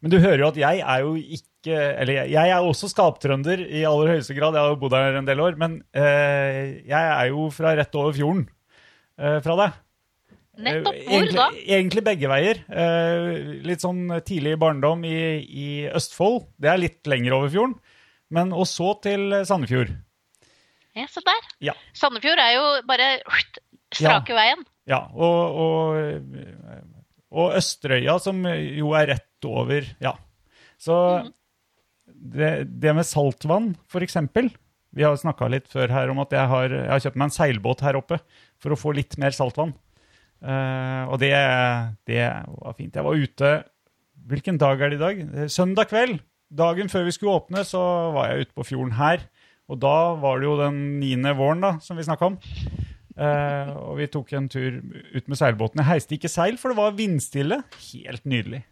Men 0.00 0.10
du 0.10 0.16
hører 0.18 0.40
jo 0.40 0.48
at 0.48 0.58
jeg 0.58 0.80
er 0.80 1.04
jo 1.04 1.12
ikke 1.20 1.50
ikke 1.60 1.76
Eller 1.76 2.14
jeg, 2.22 2.32
jeg 2.32 2.52
er 2.54 2.64
også 2.64 2.88
skaptrønder 2.90 3.60
i 3.68 3.84
aller 3.84 4.14
høyeste 4.14 4.34
grad, 4.36 4.56
jeg 4.56 4.64
har 4.64 4.72
jo 4.72 4.80
bodd 4.80 4.96
her 4.96 5.18
en 5.18 5.28
del 5.28 5.42
år. 5.44 5.58
Men 5.60 5.80
eh, 5.92 6.80
jeg 6.88 7.12
er 7.12 7.30
jo 7.30 7.48
fra 7.52 7.74
rett 7.76 7.94
over 8.00 8.16
fjorden 8.16 8.46
eh, 9.20 9.38
fra 9.44 9.56
deg. 9.60 9.78
Nettopp. 10.64 10.94
Eh, 10.94 11.06
Hvor 11.06 11.16
egentlig, 11.16 11.38
da? 11.38 11.48
Egentlig 11.76 12.04
begge 12.06 12.30
veier. 12.30 12.60
Eh, 12.68 13.40
litt 13.66 13.84
sånn 13.84 14.04
tidlig 14.26 14.56
barndom 14.60 15.04
i, 15.08 15.16
i 15.40 15.70
Østfold. 15.88 16.46
Det 16.60 16.70
er 16.72 16.82
litt 16.82 17.10
lenger 17.10 17.38
over 17.38 17.52
fjorden. 17.52 17.76
Men 18.30 18.52
og 18.54 18.68
så 18.70 18.92
til 19.02 19.40
Sandefjord. 19.48 19.90
Ja, 20.98 21.06
se 21.10 21.22
der. 21.26 21.50
Ja. 21.70 21.74
Sandefjord 21.96 22.40
er 22.42 22.54
jo 22.56 22.64
bare 22.88 23.10
strake 23.94 24.34
veien. 24.36 24.64
Ja, 24.90 25.04
og, 25.14 25.60
og, 25.62 26.40
og 27.30 27.54
Østerøya, 27.58 28.16
som 28.22 28.42
jo 28.46 28.94
er 28.98 29.12
rett 29.14 29.46
over 29.46 29.86
Ja. 30.02 30.16
Så 30.80 30.96
det, 32.10 32.50
det 32.80 32.94
med 32.96 33.06
saltvann, 33.06 33.74
for 33.88 34.00
eksempel 34.04 34.48
Vi 34.96 35.04
har 35.04 35.14
snakka 35.20 35.46
litt 35.52 35.68
før 35.70 35.92
her 35.92 36.10
om 36.10 36.18
at 36.24 36.32
jeg 36.34 36.50
har, 36.50 36.72
jeg 36.72 36.90
har 36.90 37.02
kjøpt 37.04 37.18
meg 37.20 37.28
en 37.28 37.34
seilbåt 37.36 37.84
her 37.86 37.98
oppe 38.00 38.18
for 38.58 38.74
å 38.74 38.78
få 38.80 38.94
litt 38.96 39.14
mer 39.22 39.30
saltvann. 39.36 39.74
Eh, 40.40 41.02
og 41.10 41.20
det, 41.20 41.34
det 42.08 42.24
var 42.48 42.76
fint. 42.78 42.96
Jeg 42.96 43.04
var 43.04 43.20
ute 43.20 43.52
Hvilken 44.30 44.60
dag 44.60 44.80
er 44.80 44.92
det 44.92 44.98
i 45.00 45.02
dag? 45.02 45.20
Eh, 45.20 45.48
Søndag 45.50 45.90
kveld. 45.90 46.20
Dagen 46.50 46.90
før 46.90 47.06
vi 47.06 47.14
skulle 47.14 47.34
åpne, 47.40 47.64
så 47.66 47.80
var 48.14 48.30
jeg 48.30 48.46
ute 48.46 48.56
på 48.58 48.66
fjorden 48.68 48.94
her. 48.98 49.24
Og 49.70 49.78
da 49.82 50.14
var 50.18 50.40
det 50.40 50.48
jo 50.48 50.56
den 50.58 50.78
niende 51.00 51.32
våren, 51.38 51.62
da, 51.62 51.76
som 51.82 51.98
vi 51.98 52.06
snakka 52.06 52.30
om. 52.32 52.38
Eh, 53.20 53.70
og 53.76 53.98
vi 54.00 54.08
tok 54.10 54.32
en 54.38 54.48
tur 54.50 54.80
ut 54.80 55.28
med 55.30 55.38
seilbåten. 55.38 55.82
Jeg 55.82 55.90
heiste 55.90 56.16
ikke 56.16 56.30
seil, 56.30 56.58
for 56.58 56.72
det 56.72 56.78
var 56.78 56.96
vindstille. 56.98 57.60
Helt 57.90 58.26
nydelig. 58.28 58.64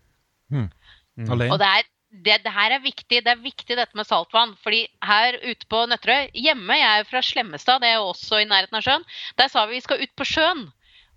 Alene? 0.53 1.53
Og 1.53 1.59
det, 1.61 1.69
er, 1.69 1.87
det, 2.27 2.39
det 2.47 2.55
her 2.55 2.75
er 2.79 2.83
viktig. 2.83 3.23
Det 3.27 3.35
er 3.35 3.43
viktig 3.43 3.79
dette 3.79 3.99
med 3.99 4.09
saltvann. 4.09 4.57
fordi 4.63 4.87
her 5.05 5.39
ute 5.45 5.69
på 5.71 5.85
Nøtterøy 5.91 6.31
Hjemme, 6.35 6.79
jeg 6.79 6.89
er 6.89 7.03
jo 7.03 7.11
fra 7.11 7.23
Slemmestad, 7.23 7.83
det 7.83 7.93
er 7.93 8.01
jo 8.01 8.11
også 8.15 8.43
i 8.43 8.49
nærheten 8.49 8.79
av 8.79 8.87
sjøen. 8.87 9.07
Der 9.39 9.51
sa 9.53 9.67
vi 9.67 9.79
vi 9.79 9.87
skal 9.87 10.03
ut 10.03 10.15
på 10.19 10.27
sjøen. 10.27 10.69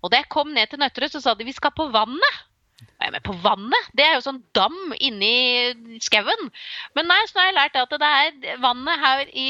Og 0.02 0.10
da 0.10 0.22
jeg 0.22 0.30
kom 0.32 0.50
ned 0.54 0.70
til 0.70 0.82
Nøtterøy, 0.82 1.10
så 1.12 1.22
sa 1.22 1.36
de 1.38 1.46
vi 1.46 1.54
skal 1.54 1.74
på 1.76 1.86
vannet. 1.94 2.40
Og 2.82 3.04
jeg, 3.06 3.12
Men 3.12 3.22
på 3.26 3.36
vannet? 3.44 3.92
Det 3.94 4.06
er 4.06 4.16
jo 4.16 4.24
sånn 4.24 4.42
dam 4.56 4.74
inni 4.98 5.98
skauen. 6.02 6.50
Men 6.96 7.08
nei, 7.10 7.20
så 7.30 7.40
har 7.40 7.50
jeg 7.50 7.58
lært 7.60 7.78
at 7.78 7.94
det 8.02 8.10
er 8.10 8.58
vannet 8.62 9.04
her 9.04 9.30
i, 9.30 9.46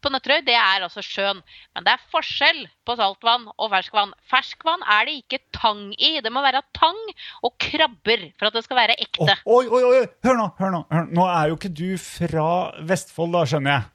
på 0.00 0.12
Nøtterøy, 0.12 0.40
det 0.46 0.56
er 0.56 0.86
altså 0.86 1.04
sjøen. 1.04 1.42
Men 1.76 1.84
det 1.84 1.92
er 1.92 2.08
forskjell 2.12 2.62
på 2.88 2.96
saltvann 2.96 3.46
og 3.52 3.70
ferskvann. 3.74 4.16
Ferskvann 4.32 4.84
er 4.88 5.08
det 5.08 5.18
ikke 5.20 5.42
tang 5.56 5.90
i. 5.98 6.16
Det 6.24 6.32
må 6.32 6.40
være 6.44 6.64
tang 6.76 6.98
og 7.44 7.56
krabber 7.60 8.30
for 8.40 8.48
at 8.48 8.56
det 8.56 8.64
skal 8.64 8.80
være 8.80 8.96
ekte. 9.04 9.36
Oi, 9.44 9.64
oi, 9.68 9.82
oi! 9.92 10.04
Hør 10.24 10.40
nå! 10.40 10.50
hør 10.60 10.76
Nå 10.76 10.84
hør. 10.88 11.08
Nå 11.20 11.28
er 11.28 11.52
jo 11.52 11.60
ikke 11.60 11.74
du 11.76 11.88
fra 12.00 12.50
Vestfold, 12.88 13.36
da, 13.36 13.44
skjønner 13.52 13.76
jeg. 13.76 13.90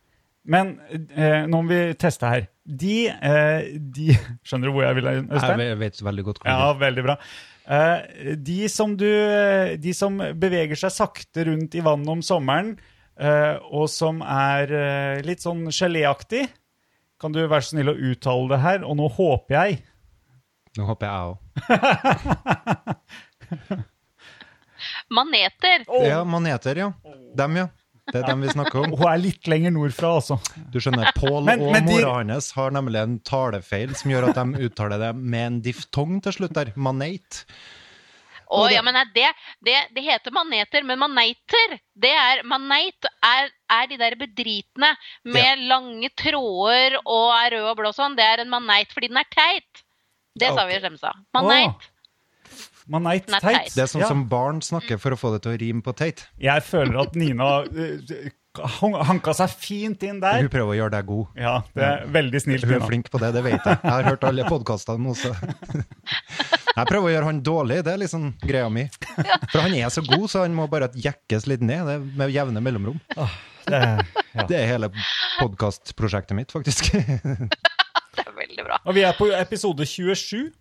Men 0.45 0.75
eh, 1.17 1.47
nå 1.49 1.63
må 1.65 1.71
vi 1.73 1.79
teste 1.97 2.29
her. 2.29 2.45
De, 2.65 3.07
eh, 3.13 3.67
de 3.77 4.15
Skjønner 4.47 4.69
du 4.69 4.73
hvor 4.73 4.85
jeg 4.87 4.97
vil, 4.97 5.07
Øystein? 5.29 5.61
Jeg 5.61 5.77
vet 5.83 6.01
veldig 6.07 6.25
godt 6.25 6.39
hvor 6.41 6.49
Ja, 6.49 6.71
veldig 6.79 7.03
bra. 7.05 7.15
Eh, 7.65 8.35
de, 8.41 8.57
som 8.69 8.95
du, 8.97 9.07
de 9.81 9.93
som 9.97 10.17
beveger 10.37 10.77
seg 10.77 10.93
sakte 10.93 11.45
rundt 11.49 11.77
i 11.77 11.83
vannet 11.85 12.09
om 12.13 12.21
sommeren, 12.25 12.75
eh, 13.21 13.55
og 13.69 13.87
som 13.89 14.21
er 14.25 14.73
eh, 14.73 15.23
litt 15.25 15.41
sånn 15.45 15.63
geléaktig 15.73 16.43
Kan 17.21 17.33
du 17.33 17.39
være 17.45 17.63
så 17.63 17.73
snill 17.73 17.93
å 17.93 17.95
uttale 18.11 18.51
det 18.51 18.59
her? 18.65 18.85
Og 18.85 18.97
nå 18.99 19.07
håper 19.17 19.55
jeg 19.55 19.79
Nå 20.75 20.83
håper 20.89 21.07
jeg 21.07 21.15
òg. 21.29 21.37
Maneter. 25.15 25.85
Ja, 26.03 26.23
maneter, 26.27 26.75
ja. 26.81 26.89
Dem, 27.39 27.55
ja. 27.61 27.69
Det 28.11 28.19
er 28.21 28.27
dem 28.29 28.43
vi 28.45 28.51
snakker 28.53 28.83
om. 28.83 28.91
Hun 28.99 29.07
er 29.09 29.17
litt 29.21 29.47
lenger 29.49 29.73
nordfra, 29.73 30.11
altså. 30.19 30.37
Du 30.71 30.77
skjønner, 30.83 31.09
Pål 31.17 31.39
og 31.41 31.47
men 31.49 31.87
de- 31.87 31.95
mora 31.95 32.11
hans 32.19 32.51
har 32.53 32.69
nemlig 32.75 33.01
en 33.01 33.15
talefeil 33.25 33.95
som 33.97 34.11
gjør 34.13 34.29
at 34.29 34.37
de 34.37 34.67
uttaler 34.67 35.01
det 35.01 35.13
med 35.15 35.45
en 35.47 35.57
diftong 35.65 36.19
til 36.21 36.35
slutt 36.37 36.53
der. 36.53 36.71
Manate. 36.77 37.45
Å, 38.45 38.67
ja, 38.69 38.83
men 38.85 38.93
det, 39.15 39.25
det, 39.65 39.73
det 39.95 40.03
heter 40.05 40.31
maneter, 40.35 40.83
men 40.85 40.99
maneiter 41.01 41.79
det 41.97 42.11
er, 42.13 42.43
Maneit 42.45 43.07
er, 43.25 43.49
er 43.73 43.87
de 43.89 43.97
der 43.97 44.13
bedritne 44.19 44.91
med 45.25 45.63
lange 45.65 46.11
tråder 46.13 46.99
og 47.01 47.31
er 47.39 47.55
rød 47.57 47.71
og 47.71 47.79
blå 47.81 47.91
sånn. 47.97 48.13
Det 48.15 48.23
er 48.23 48.43
en 48.45 48.53
maneit 48.53 48.93
fordi 48.93 49.09
den 49.09 49.17
er 49.17 49.27
teit. 49.33 49.81
Det 50.37 50.51
sa 50.53 50.67
vi 50.69 50.75
i 50.77 50.79
Slemsa. 50.83 51.15
Maneit. 51.33 51.89
Maneit 52.87 53.29
er 53.29 53.39
teit. 53.39 53.55
teit. 53.65 53.73
Det 53.75 53.83
er 53.83 53.91
sånn 53.91 54.01
Ja. 54.03 54.07
som 54.11 54.25
barn 54.29 54.61
snakker 54.61 54.99
for 55.01 55.11
å 55.15 55.17
få 55.19 55.33
det 55.33 55.41
til 55.45 55.55
å 55.55 55.59
rime 55.61 55.81
på 55.81 55.93
teit. 55.97 56.27
Jeg 56.39 56.61
føler 56.63 56.99
at 57.01 57.15
Nina 57.15 57.63
eh, 57.65 58.29
hanka 58.79 59.33
seg 59.35 59.49
fint 59.49 60.03
inn 60.07 60.19
der. 60.21 60.39
Hun 60.45 60.49
prøver 60.53 60.75
å 60.75 60.77
gjøre 60.77 60.91
deg 60.91 61.05
god. 61.09 61.27
Ja, 61.35 61.55
det 61.75 61.83
er 61.83 62.05
veldig 62.13 62.41
snilt. 62.43 62.63
Hun 62.63 62.77
er 62.77 62.85
flink 62.87 63.09
på 63.11 63.19
det, 63.19 63.33
det 63.35 63.43
vet 63.43 63.57
jeg. 63.65 63.79
Jeg 63.81 63.91
har 63.91 64.03
hørt 64.03 64.23
alle 64.23 64.45
podkastene 64.47 65.09
også. 65.11 65.33
Jeg 66.75 66.87
prøver 66.89 67.07
å 67.07 67.11
gjøre 67.13 67.27
han 67.29 67.37
dårlig, 67.39 67.75
det 67.87 67.91
er 67.93 67.99
liksom 68.01 68.23
greia 68.43 68.67
mi. 68.69 68.81
For 69.47 69.61
han 69.63 69.71
er 69.79 69.87
så 69.93 70.01
god, 70.03 70.25
så 70.27 70.41
han 70.43 70.51
må 70.57 70.65
bare 70.67 70.89
jekkes 70.91 71.45
litt 71.47 71.61
ned 71.63 71.85
det 71.87 71.93
er 71.95 72.01
med 72.19 72.33
jevne 72.35 72.59
mellomrom. 72.59 72.97
Det, 73.15 73.79
ja. 74.35 74.43
Det 74.49 74.57
er 74.59 74.67
hele 74.73 74.89
podkastprosjektet 75.39 76.35
mitt, 76.35 76.51
faktisk. 76.51 76.91
Det 78.15 78.23
er 78.23 78.35
veldig 78.35 78.63
bra. 78.67 78.77
Og 78.87 78.95
vi 78.95 79.01
er 79.07 79.15
på 79.15 79.25
episode 79.35 79.87
27. 79.87 80.51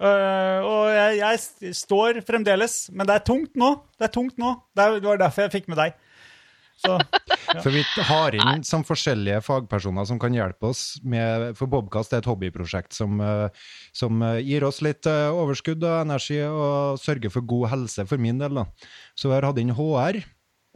Eh, 0.00 0.60
og 0.64 0.86
jeg, 0.94 1.18
jeg 1.20 1.74
står 1.76 2.22
fremdeles, 2.24 2.86
men 2.94 3.08
det 3.08 3.18
er 3.18 3.26
tungt 3.26 3.58
nå. 3.60 3.74
Det 4.00 4.08
er 4.08 4.14
tungt 4.14 4.38
nå. 4.40 4.54
Det, 4.76 4.86
var 5.04 5.20
derfor 5.20 5.46
jeg 5.46 5.58
fikk 5.58 5.68
med 5.72 5.80
deg. 5.82 5.98
Så 6.80 6.94
For 7.60 7.68
vi 7.74 7.82
har 8.08 8.36
inn 8.38 8.62
som 8.64 8.86
forskjellige 8.88 9.42
fagpersoner 9.44 10.06
som 10.08 10.16
kan 10.22 10.32
hjelpe 10.32 10.70
oss 10.70 10.94
med 11.04 11.50
For 11.58 11.68
Bobkast 11.68 12.14
er 12.16 12.22
et 12.22 12.28
hobbyprosjekt 12.30 12.96
som, 12.96 13.20
eh, 13.20 13.66
som 13.92 14.22
eh, 14.24 14.40
gir 14.46 14.64
oss 14.64 14.80
litt 14.86 15.04
overskudd 15.04 15.84
og 15.84 15.98
energi 16.06 16.40
og 16.46 16.96
sørger 17.02 17.34
for 17.34 17.44
god 17.44 17.74
helse 17.74 18.08
for 18.08 18.22
min 18.22 18.40
del. 18.40 18.62
da. 18.62 18.68
Så 19.12 19.28
vi 19.28 19.36
har 19.36 19.50
hatt 19.50 19.60
inn 19.60 19.76
HR, 19.76 20.22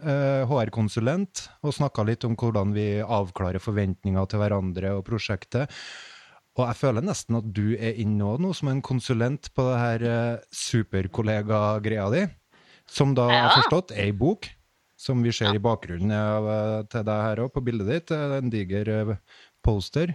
HR-konsulent, 0.05 1.47
og 1.65 1.73
snakka 1.73 2.03
litt 2.05 2.27
om 2.27 2.35
hvordan 2.37 2.75
vi 2.75 2.99
avklarer 3.01 3.63
forventninger 3.63 4.27
til 4.29 4.43
hverandre 4.43 4.91
og 4.99 5.07
prosjektet. 5.07 5.71
Og 6.55 6.69
jeg 6.69 6.79
føler 6.79 7.03
nesten 7.03 7.39
at 7.41 7.47
du 7.51 7.75
er 7.75 7.97
inne 7.99 8.37
nå, 8.39 8.53
som 8.55 8.69
en 8.71 8.83
konsulent 8.85 9.49
på 9.57 9.65
det 9.67 9.79
her 9.81 10.05
eh, 10.07 10.43
superkollega-greia 10.55 12.05
di, 12.15 12.21
som 12.87 13.15
da 13.17 13.27
har 13.31 13.57
forstått 13.57 13.95
er 13.97 14.11
ei 14.11 14.15
bok, 14.15 14.47
som 14.95 15.23
vi 15.25 15.33
ser 15.35 15.57
i 15.57 15.63
bakgrunnen 15.63 16.15
av, 16.15 16.47
eh, 16.47 16.77
til 16.93 17.07
deg 17.09 17.23
her 17.27 17.43
òg, 17.43 17.51
på 17.57 17.65
bildet 17.67 17.91
ditt. 17.91 18.15
eh, 18.15 18.37
En 18.39 18.53
diger 18.55 19.19
poster. 19.67 20.15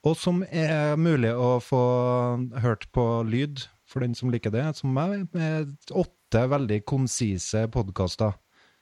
Og 0.00 0.16
som 0.16 0.40
er 0.48 0.96
mulig 0.96 1.34
å 1.36 1.58
få 1.60 1.82
hørt 2.64 2.86
på 2.96 3.04
lyd, 3.28 3.66
for 3.84 4.00
den 4.00 4.14
som 4.14 4.30
liker 4.32 4.54
det, 4.54 4.64
som 4.78 4.94
meg, 4.94 5.26
med 5.34 5.74
åtte 5.92 6.46
veldig 6.48 6.84
konsise 6.88 7.66
podkaster 7.68 8.32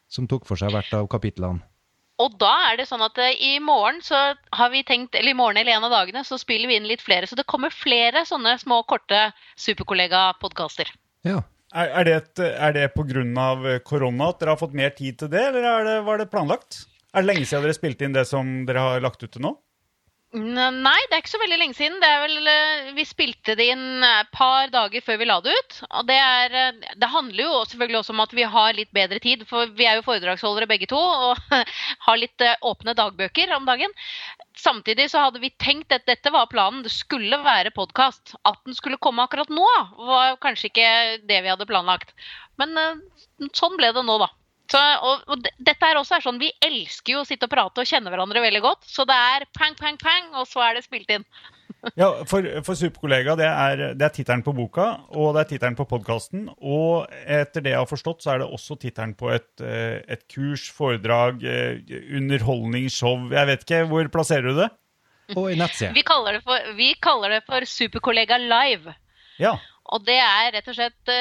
som 0.09 0.29
tok 0.29 0.47
for 0.47 0.61
seg 0.61 0.71
hvert 0.71 0.93
av 0.95 1.09
kapitlene. 1.11 1.64
Og 2.18 2.35
da 2.40 2.50
er 2.68 2.81
det 2.81 2.88
sånn 2.88 3.04
at 3.07 3.18
eh, 3.22 3.37
i 3.38 3.59
morgen 3.62 4.00
så 4.02 4.18
har 4.35 4.72
vi 4.72 4.83
tenkt, 4.87 5.14
eller 5.14 5.35
i 5.35 5.38
morgen 5.38 5.61
eller 5.61 5.76
en 5.76 5.87
av 5.87 5.94
dagene 5.94 6.24
så 6.26 6.38
spiller 6.40 6.70
vi 6.70 6.78
inn 6.78 6.88
litt 6.90 7.04
flere. 7.04 7.28
Så 7.31 7.38
det 7.38 7.46
kommer 7.50 7.74
flere 7.74 8.24
sånne 8.26 8.57
små, 8.59 8.83
korte 8.90 9.28
superkollega-podkaster. 9.61 10.90
Ja. 11.28 11.42
er, 11.74 11.92
er 12.00 12.09
det, 12.09 12.16
et, 12.22 12.44
er 12.48 12.74
det 12.74 12.88
av 13.38 13.66
korona 13.87 14.33
at 14.33 14.42
dere 14.42 14.54
har 14.54 14.61
fått 14.61 14.76
mer 14.78 14.90
tid 14.98 15.20
til 15.22 15.31
det, 15.31 15.46
eller 15.52 15.70
er 15.70 15.87
det, 15.87 15.96
var 16.09 16.18
det 16.18 16.31
planlagt? 16.33 16.85
Er 17.14 17.22
det 17.22 17.31
lenge 17.31 17.46
siden 17.46 17.64
dere 17.64 17.76
spilte 17.76 18.07
inn 18.07 18.16
det 18.16 18.26
som 18.28 18.62
dere 18.68 18.85
har 18.85 19.04
lagt 19.04 19.22
ut 19.22 19.31
til 19.31 19.44
nå? 19.44 19.54
Nei, 20.29 20.99
det 21.09 21.17
er 21.17 21.23
ikke 21.23 21.31
så 21.33 21.38
veldig 21.41 21.57
lenge 21.57 21.77
siden. 21.79 22.03
Vel, 22.03 22.49
eh, 22.53 22.88
vi 22.93 23.05
spilte 23.09 23.55
det 23.57 23.71
inn 23.73 24.05
et 24.05 24.29
par 24.37 24.69
dager 24.69 25.01
før 25.01 25.17
vi 25.23 25.25
la 25.25 25.38
det 25.41 25.55
ut. 25.57 25.79
Det, 26.05 26.19
er, 26.21 26.53
eh, 26.53 26.93
det 27.01 27.09
handler 27.09 27.47
jo 27.47 27.62
selvfølgelig 27.71 27.99
også 28.03 28.12
om 28.12 28.21
at 28.21 28.35
vi 28.37 28.45
har 28.45 28.77
litt 28.77 28.93
bedre 28.93 29.19
tid, 29.25 29.47
for 29.49 29.73
vi 29.79 29.87
er 29.88 29.97
jo 29.97 30.05
foredragsholdere 30.05 30.69
begge 30.69 30.91
to 30.91 31.01
og 31.01 31.41
har 32.07 32.21
litt 32.21 32.45
eh, 32.45 32.61
åpne 32.61 32.93
dagbøker 32.99 33.55
om 33.57 33.64
dagen. 33.64 33.95
Samtidig 34.53 35.09
så 35.09 35.25
hadde 35.25 35.41
vi 35.41 35.49
tenkt 35.57 35.97
at 35.97 36.05
dette 36.05 36.29
var 36.35 36.51
planen. 36.53 36.85
Det 36.85 36.93
skulle 36.93 37.41
være 37.41 37.73
podkast. 37.73 38.37
At 38.45 38.61
den 38.69 38.77
skulle 38.77 39.01
komme 39.01 39.25
akkurat 39.25 39.49
nå, 39.49 39.64
var 39.97 40.37
kanskje 40.45 40.69
ikke 40.69 40.91
det 41.25 41.41
vi 41.41 41.55
hadde 41.55 41.71
planlagt. 41.73 42.12
Men 42.61 42.77
eh, 42.77 43.01
sånn 43.57 43.81
ble 43.81 43.95
det 43.97 44.05
nå, 44.05 44.21
da. 44.21 44.29
Så, 44.68 44.81
og, 45.00 45.22
og 45.33 45.46
dette 45.64 45.88
er 45.88 45.96
også 45.96 46.18
er 46.18 46.24
sånn, 46.24 46.40
Vi 46.42 46.50
elsker 46.64 47.14
jo 47.14 47.22
å 47.22 47.28
sitte 47.28 47.48
og 47.48 47.52
prate 47.54 47.81
og 47.81 47.88
kjenne 47.88 48.12
hverandre 48.12 48.42
veldig 48.44 48.61
godt. 48.64 48.83
Så 48.88 49.07
det 49.09 49.16
er 49.16 49.46
pang, 49.57 49.76
pang, 49.78 49.96
pang, 50.00 50.28
og 50.37 50.48
så 50.48 50.66
er 50.66 50.78
det 50.78 50.85
spilt 50.88 51.14
inn. 51.14 51.24
Ja, 51.94 52.09
for, 52.26 52.42
for 52.66 52.74
Superkollega, 52.74 53.37
det 53.38 53.46
er, 53.46 53.81
det 53.94 54.02
er 54.02 54.11
tittelen 54.11 54.40
på 54.42 54.50
boka, 54.57 54.87
og 55.14 55.37
det 55.37 55.44
er 55.44 55.50
tittelen 55.52 55.76
på 55.78 55.87
podkasten. 55.87 56.48
Og 56.59 57.07
etter 57.22 57.62
det 57.62 57.70
jeg 57.70 57.78
har 57.78 57.87
forstått, 57.87 58.24
så 58.24 58.33
er 58.33 58.42
det 58.42 58.48
også 58.57 58.74
tittelen 58.83 59.12
på 59.18 59.31
et, 59.31 59.46
eh, 59.62 60.00
et 60.11 60.24
kurs, 60.26 60.64
foredrag, 60.74 61.44
underholdning, 62.18 62.88
show. 62.90 63.28
Jeg 63.31 63.50
vet 63.52 63.62
ikke, 63.62 63.85
hvor 63.92 64.11
plasserer 64.11 64.50
du 64.50 64.59
det? 64.64 64.68
Og 65.37 65.50
ei 65.52 65.59
nettside. 65.61 65.92
Vi 65.94 66.02
kaller 66.09 66.38
det 66.38 66.42
for, 66.46 66.72
vi 66.78 66.90
kaller 67.04 67.37
det 67.37 67.42
for 67.46 67.66
Superkollega 67.68 68.40
live. 68.42 68.94
Ja. 69.38 69.54
Og 69.94 70.05
det 70.05 70.18
er 70.20 70.53
rett 70.53 70.68
og 70.68 70.77
slett 70.77 71.12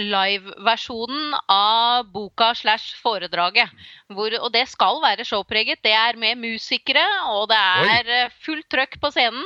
liveversjonen 0.00 0.54
live-versjonen 0.54 1.34
av 1.50 2.06
boka 2.12 2.52
slash 2.56 2.94
foredraget. 3.02 3.70
Hvor, 4.14 4.34
og 4.40 4.52
det 4.54 4.66
skal 4.70 5.00
være 5.02 5.26
showpreget. 5.28 5.82
Det 5.84 5.92
er 5.92 6.18
med 6.20 6.40
musikere, 6.40 7.04
og 7.32 7.48
det 7.52 7.58
er 7.58 8.12
eh, 8.18 8.32
fullt 8.44 8.68
trøkk 8.72 8.98
på 9.02 9.10
scenen. 9.14 9.44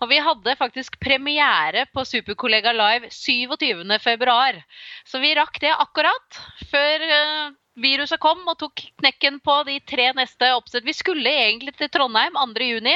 Og 0.00 0.10
vi 0.12 0.20
hadde 0.22 0.58
faktisk 0.60 1.00
premiere 1.00 1.86
på 1.94 2.04
Superkollega 2.04 2.74
Live 2.76 3.10
27.2. 3.14 4.62
Så 5.08 5.22
vi 5.22 5.34
rakk 5.38 5.60
det 5.62 5.72
akkurat 5.76 6.40
før 6.70 7.06
eh, 7.06 7.50
viruset 7.80 8.20
kom 8.20 8.42
og 8.50 8.58
tok 8.60 8.82
knekken 9.00 9.38
på 9.44 9.60
de 9.68 9.78
tre 9.88 10.10
neste 10.16 10.52
oppsett. 10.56 10.84
Vi 10.86 10.96
skulle 10.96 11.30
egentlig 11.46 11.76
til 11.78 11.90
Trondheim 11.92 12.36
2.6. 12.36 12.90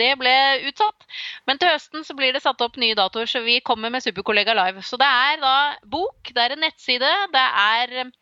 Det 0.00 0.10
ble 0.20 0.34
utsatt. 0.70 1.06
Men 1.48 1.60
til 1.60 1.72
høsten 1.72 2.06
så 2.06 2.16
blir 2.16 2.32
det 2.34 2.42
satt 2.44 2.62
opp 2.64 2.78
nye 2.80 2.96
datoer, 2.98 3.28
så 3.28 3.44
vi 3.44 3.58
kommer 3.64 3.92
med 3.92 4.04
Superkollega 4.04 4.56
live. 4.56 4.84
Så 4.86 4.98
det 5.00 5.08
er 5.08 5.38
da 5.42 5.54
bok, 5.92 6.32
det 6.32 6.46
er 6.46 6.56
en 6.56 6.64
nettside, 6.64 7.12
det 7.34 7.46
er 7.64 7.94
eh, 8.04 8.12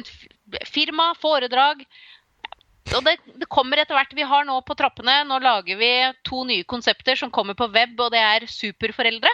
et 0.00 0.12
firma, 0.66 1.12
foredrag. 1.22 1.86
Og 2.94 3.02
det, 3.06 3.16
det 3.34 3.48
kommer 3.50 3.80
etter 3.82 3.98
hvert. 3.98 4.14
Vi 4.14 4.26
har 4.26 4.44
nå 4.46 4.60
på 4.62 4.76
trappene 4.78 5.24
Nå 5.26 5.40
lager 5.42 5.78
vi 5.80 5.90
to 6.26 6.44
nye 6.46 6.66
konsepter 6.70 7.18
som 7.18 7.32
kommer 7.34 7.58
på 7.58 7.66
web, 7.74 7.96
og 7.98 8.12
det 8.14 8.22
er 8.22 8.46
Superforeldre. 8.50 9.32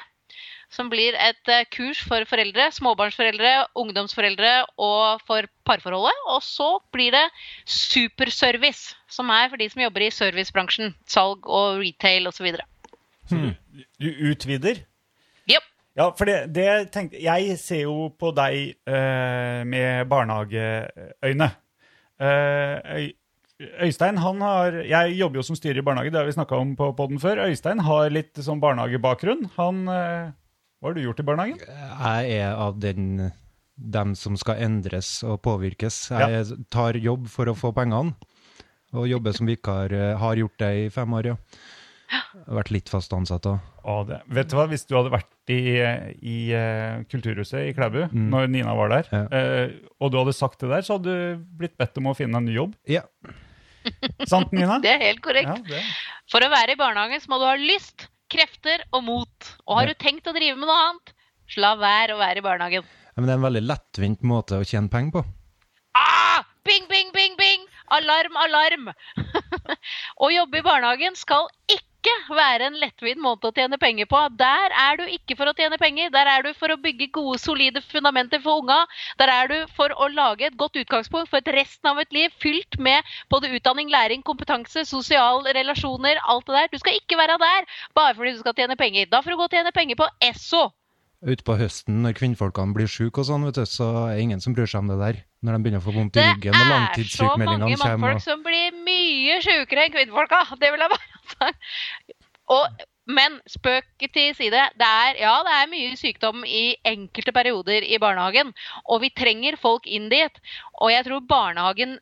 Som 0.72 0.88
blir 0.88 1.16
et 1.20 1.50
eh, 1.52 1.66
kurs 1.68 2.00
for 2.08 2.24
foreldre, 2.28 2.70
småbarnsforeldre, 2.72 3.50
ungdomsforeldre 3.76 4.52
og 4.80 5.20
for 5.28 5.48
parforholdet. 5.68 6.22
Og 6.32 6.40
så 6.46 6.68
blir 6.94 7.12
det 7.12 7.26
Superservice, 7.68 8.96
som 9.10 9.28
er 9.34 9.50
for 9.52 9.60
de 9.60 9.68
som 9.68 9.84
jobber 9.84 10.06
i 10.06 10.12
servicebransjen. 10.14 10.94
Salg 11.04 11.44
og 11.44 11.82
retail 11.82 12.30
osv. 12.32 12.54
Du 14.00 14.08
utvider? 14.30 14.82
Yep. 15.50 15.68
Ja, 15.96 16.10
for 16.16 16.28
det, 16.28 16.36
det 16.56 16.66
tenkte 16.92 17.20
Jeg 17.20 17.56
ser 17.60 17.84
jo 17.84 18.08
på 18.16 18.32
deg 18.36 18.76
uh, 18.88 19.60
med 19.68 20.08
barnehageøyne. 20.08 21.52
Uh, 22.22 23.10
Øystein 23.82 24.18
han 24.18 24.40
har 24.42 24.74
Jeg 24.88 25.16
jobber 25.18 25.38
jo 25.38 25.42
som 25.46 25.56
styrer 25.56 25.78
i 25.78 25.84
barnehage, 25.84 26.10
det 26.10 26.18
har 26.18 26.26
vi 26.26 26.34
snakka 26.34 26.56
om 26.56 26.76
på 26.76 26.94
podden 26.96 27.20
før. 27.20 27.44
Øystein 27.46 27.84
har 27.84 28.08
litt 28.10 28.40
sånn 28.40 28.60
barnehagebakgrunn. 28.62 29.50
Han 29.60 29.84
Hva 30.82 30.90
har 30.90 30.96
du 30.98 31.04
gjort 31.04 31.20
i 31.22 31.26
barnehagen? 31.26 31.60
Jeg 31.62 32.38
er 32.42 32.56
av 32.58 32.78
den, 32.82 33.30
dem 33.78 34.16
som 34.18 34.34
skal 34.40 34.58
endres 34.66 35.20
og 35.22 35.38
påvirkes. 35.46 36.08
Jeg 36.10 36.56
tar 36.74 36.98
jobb 36.98 37.28
for 37.30 37.46
å 37.46 37.54
få 37.54 37.70
pengene, 37.76 38.16
og 38.92 39.06
jobber 39.08 39.32
som 39.36 39.46
vikar. 39.48 39.94
eh, 39.94 40.16
Har 40.18 40.34
gjort 40.36 40.58
det 40.58 40.72
i 40.82 40.88
fem 40.90 41.14
år, 41.14 41.30
ja. 41.32 41.36
Jeg 42.12 42.44
har 42.44 42.56
vært 42.58 42.72
litt 42.74 42.90
fast 42.92 43.14
ansatt 43.16 43.46
òg. 43.48 43.62
Vet 44.28 44.50
du 44.50 44.56
hva, 44.58 44.66
Hvis 44.68 44.84
du 44.84 44.96
hadde 44.98 45.12
vært 45.14 45.48
i, 45.54 45.60
i 46.20 46.36
eh, 46.52 46.98
Kulturhuset 47.08 47.70
i 47.70 47.72
Klæbu 47.72 48.02
når 48.12 48.50
Nina 48.52 48.74
var 48.76 48.90
der, 48.92 49.08
Ja. 49.14 49.22
eh, 49.32 49.70
og 49.98 50.10
du 50.12 50.18
hadde 50.18 50.34
sagt 50.36 50.58
det 50.60 50.68
der, 50.68 50.82
så 50.84 50.98
hadde 50.98 51.14
du 51.14 51.46
blitt 51.62 51.78
bedt 51.78 51.96
om 52.02 52.10
å 52.10 52.16
finne 52.18 52.36
en 52.36 52.44
ny 52.50 52.52
jobb. 52.58 52.74
Ja. 52.86 53.06
Sant, 54.28 54.52
Nina? 54.52 54.76
Det 54.84 54.92
er 54.92 55.06
helt 55.08 55.22
korrekt. 55.24 55.64
Ja. 55.72 55.80
For 56.30 56.44
å 56.44 56.50
være 56.52 56.74
i 56.76 56.80
barnehagen 56.82 57.22
så 57.22 57.30
må 57.32 57.38
du 57.40 57.46
ha 57.48 57.56
lyst, 57.56 58.08
krefter 58.32 58.84
og 58.92 59.04
mot. 59.06 59.52
Og 59.66 59.78
har 59.78 59.90
du 59.90 59.94
tenkt 60.00 60.28
å 60.28 60.34
drive 60.36 60.56
med 60.58 60.68
noe 60.68 60.80
annet, 60.88 61.14
så 61.52 61.62
la 61.64 61.74
være 61.80 62.16
å 62.16 62.20
være 62.22 62.40
i 62.40 62.46
barnehagen. 62.46 62.88
Ja, 63.12 63.14
Men 63.20 63.28
det 63.28 63.34
er 63.34 63.40
en 63.40 63.46
veldig 63.48 63.64
lettvint 63.66 64.26
måte 64.26 64.58
å 64.60 64.66
tjene 64.66 64.92
penger 64.92 65.18
på. 65.18 65.24
Ah! 65.98 66.42
Bing, 66.64 66.86
bing, 66.88 67.10
bing, 67.12 67.36
bing! 67.36 67.64
Alarm, 67.92 68.36
alarm! 68.40 68.92
å 70.24 70.30
jobbe 70.32 70.60
i 70.60 70.64
barnehagen 70.64 71.18
skal 71.18 71.50
ikke 71.66 71.91
være 72.32 72.66
en 72.66 72.78
lettvint 72.80 73.20
måte 73.22 73.48
å 73.48 73.54
tjene 73.54 73.78
penger 73.80 74.08
på. 74.10 74.20
Der 74.38 74.74
er 74.74 74.98
du 74.98 75.04
ikke 75.06 75.36
for 75.38 75.50
å 75.50 75.54
tjene 75.56 75.78
penger. 75.78 76.10
Der 76.14 76.26
er 76.26 76.42
du 76.42 76.52
for 76.58 76.72
å 76.72 76.78
bygge 76.80 77.10
gode, 77.12 77.38
solide 77.38 77.82
fundamenter 77.92 78.42
for 78.42 78.62
unga. 78.62 78.82
Der 79.20 79.28
er 79.28 79.48
du 79.48 79.56
for 79.76 79.92
å 79.94 80.08
lage 80.12 80.46
et 80.48 80.58
godt 80.58 80.76
utgangspunkt 80.80 81.30
for 81.30 81.38
et 81.38 81.52
resten 81.54 81.90
av 81.90 82.00
et 82.02 82.12
liv 82.12 82.30
fylt 82.42 82.78
med 82.78 83.02
både 83.30 83.52
utdanning, 83.54 83.90
læring, 83.92 84.22
kompetanse, 84.22 84.84
sosiale 84.88 85.54
relasjoner, 85.54 86.20
alt 86.26 86.46
det 86.46 86.58
der. 86.58 86.70
Du 86.72 86.78
skal 86.82 86.98
ikke 86.98 87.18
være 87.20 87.38
der 87.42 87.66
bare 87.94 88.14
fordi 88.14 88.36
du 88.36 88.42
skal 88.44 88.56
tjene 88.58 88.78
penger. 88.78 89.10
Da 89.10 89.22
får 89.22 89.34
du 89.34 89.40
gå 89.40 89.50
og 89.50 89.58
tjene 89.58 89.74
penger 89.74 90.00
på 90.00 90.08
Esso. 90.22 90.70
Utpå 91.22 91.54
høsten, 91.54 92.00
når 92.02 92.16
kvinnfolkene 92.18 92.74
blir 92.74 92.90
syke 92.90 93.22
og 93.22 93.28
sånn, 93.28 93.46
vet 93.46 93.60
du, 93.60 93.66
så 93.68 93.92
er 94.08 94.16
det 94.16 94.24
ingen 94.24 94.40
som 94.42 94.56
bryr 94.56 94.66
seg 94.66 94.82
om 94.82 94.90
det 94.90 94.98
der. 94.98 95.20
Når 95.42 95.56
de 95.56 95.64
begynner 95.64 95.82
å 95.82 95.84
få 95.84 95.94
vondt 95.96 96.16
i 96.16 96.20
Det 96.20 96.28
ryggen 96.28 96.54
og 96.54 96.60
er 96.60 96.62
så 96.62 96.70
mange 96.70 96.76
langtidssykmeldingene 96.76 97.78
mannfolk 97.80 98.20
Og... 98.20 98.24
som 98.24 98.42
blir 98.46 98.78
mye 98.86 99.38
sjukere 99.42 99.86
enn 99.86 99.94
kvinnfolka. 99.96 100.42
Det 100.62 100.70
vil 100.70 100.84
jeg 100.84 100.92
bare 100.92 101.22
sagt. 101.34 101.70
Og, 102.52 102.84
men 103.18 103.40
spøk 103.50 104.06
til 104.14 104.36
side. 104.38 104.62
Det 104.78 104.88
er, 104.88 105.18
ja, 105.24 105.34
det 105.46 105.56
er 105.58 105.72
mye 105.72 105.98
sykdom 105.98 106.46
i 106.46 106.64
enkelte 106.86 107.34
perioder 107.34 107.82
i 107.82 107.98
barnehagen. 108.02 108.54
Og 108.86 109.02
vi 109.02 109.10
trenger 109.18 109.58
folk 109.58 109.88
inn 109.90 110.06
dit. 110.12 110.42
Og 110.78 110.94
jeg 110.94 111.08
tror 111.08 111.26
barnehagen 111.26 111.98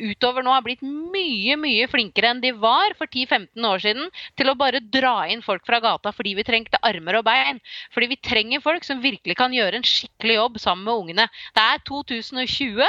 utover 0.00 0.44
nå 0.44 0.52
har 0.54 0.64
blitt 0.64 0.82
mye 0.84 1.56
mye 1.60 1.86
flinkere 1.90 2.30
enn 2.32 2.42
de 2.42 2.52
var 2.58 2.94
for 2.98 3.08
10-15 3.10 3.68
år 3.68 3.82
siden 3.84 4.10
til 4.38 4.50
å 4.50 4.56
bare 4.58 4.82
dra 4.82 5.26
inn 5.30 5.44
folk 5.44 5.64
fra 5.66 5.80
gata 5.84 6.12
fordi 6.14 6.34
vi 6.38 6.46
trengte 6.46 6.80
armer 6.86 7.20
og 7.20 7.26
bein. 7.28 7.60
Fordi 7.94 8.10
vi 8.12 8.20
trenger 8.20 8.64
folk 8.64 8.86
som 8.86 9.02
virkelig 9.04 9.36
kan 9.38 9.54
gjøre 9.54 9.80
en 9.80 9.88
skikkelig 9.88 10.38
jobb 10.38 10.60
sammen 10.62 10.86
med 10.88 11.02
ungene. 11.04 11.28
Det 11.56 11.64
er 11.64 11.82
2020, 11.88 12.84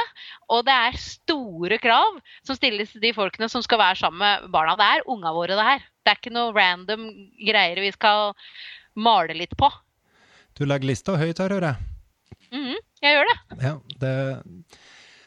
og 0.52 0.64
det 0.68 0.76
er 0.86 1.00
store 1.00 1.80
krav 1.82 2.20
som 2.46 2.58
stilles 2.58 2.92
til 2.92 3.04
de 3.04 3.12
folkene 3.16 3.50
som 3.52 3.64
skal 3.64 3.82
være 3.82 4.00
sammen 4.02 4.22
med 4.22 4.50
barna. 4.54 4.76
Det 4.78 4.86
er 4.86 5.10
unga 5.12 5.34
våre, 5.36 5.56
det 5.58 5.68
her. 5.70 5.84
Det 6.06 6.12
er 6.12 6.20
ikke 6.20 6.36
noe 6.36 6.54
random 6.54 7.08
greier 7.42 7.82
vi 7.82 7.92
skal 7.94 8.34
male 8.96 9.34
litt 9.36 9.56
på. 9.58 9.70
Du 10.56 10.64
legger 10.64 10.88
lista 10.88 11.16
høyt 11.20 11.40
her, 11.42 11.52
hører 11.52 11.74
jeg. 11.74 11.92
Mhm, 12.54 12.76
jeg 13.02 13.16
gjør 13.16 13.28
det. 13.28 13.38
Ja, 13.60 13.72
det, 14.00 14.12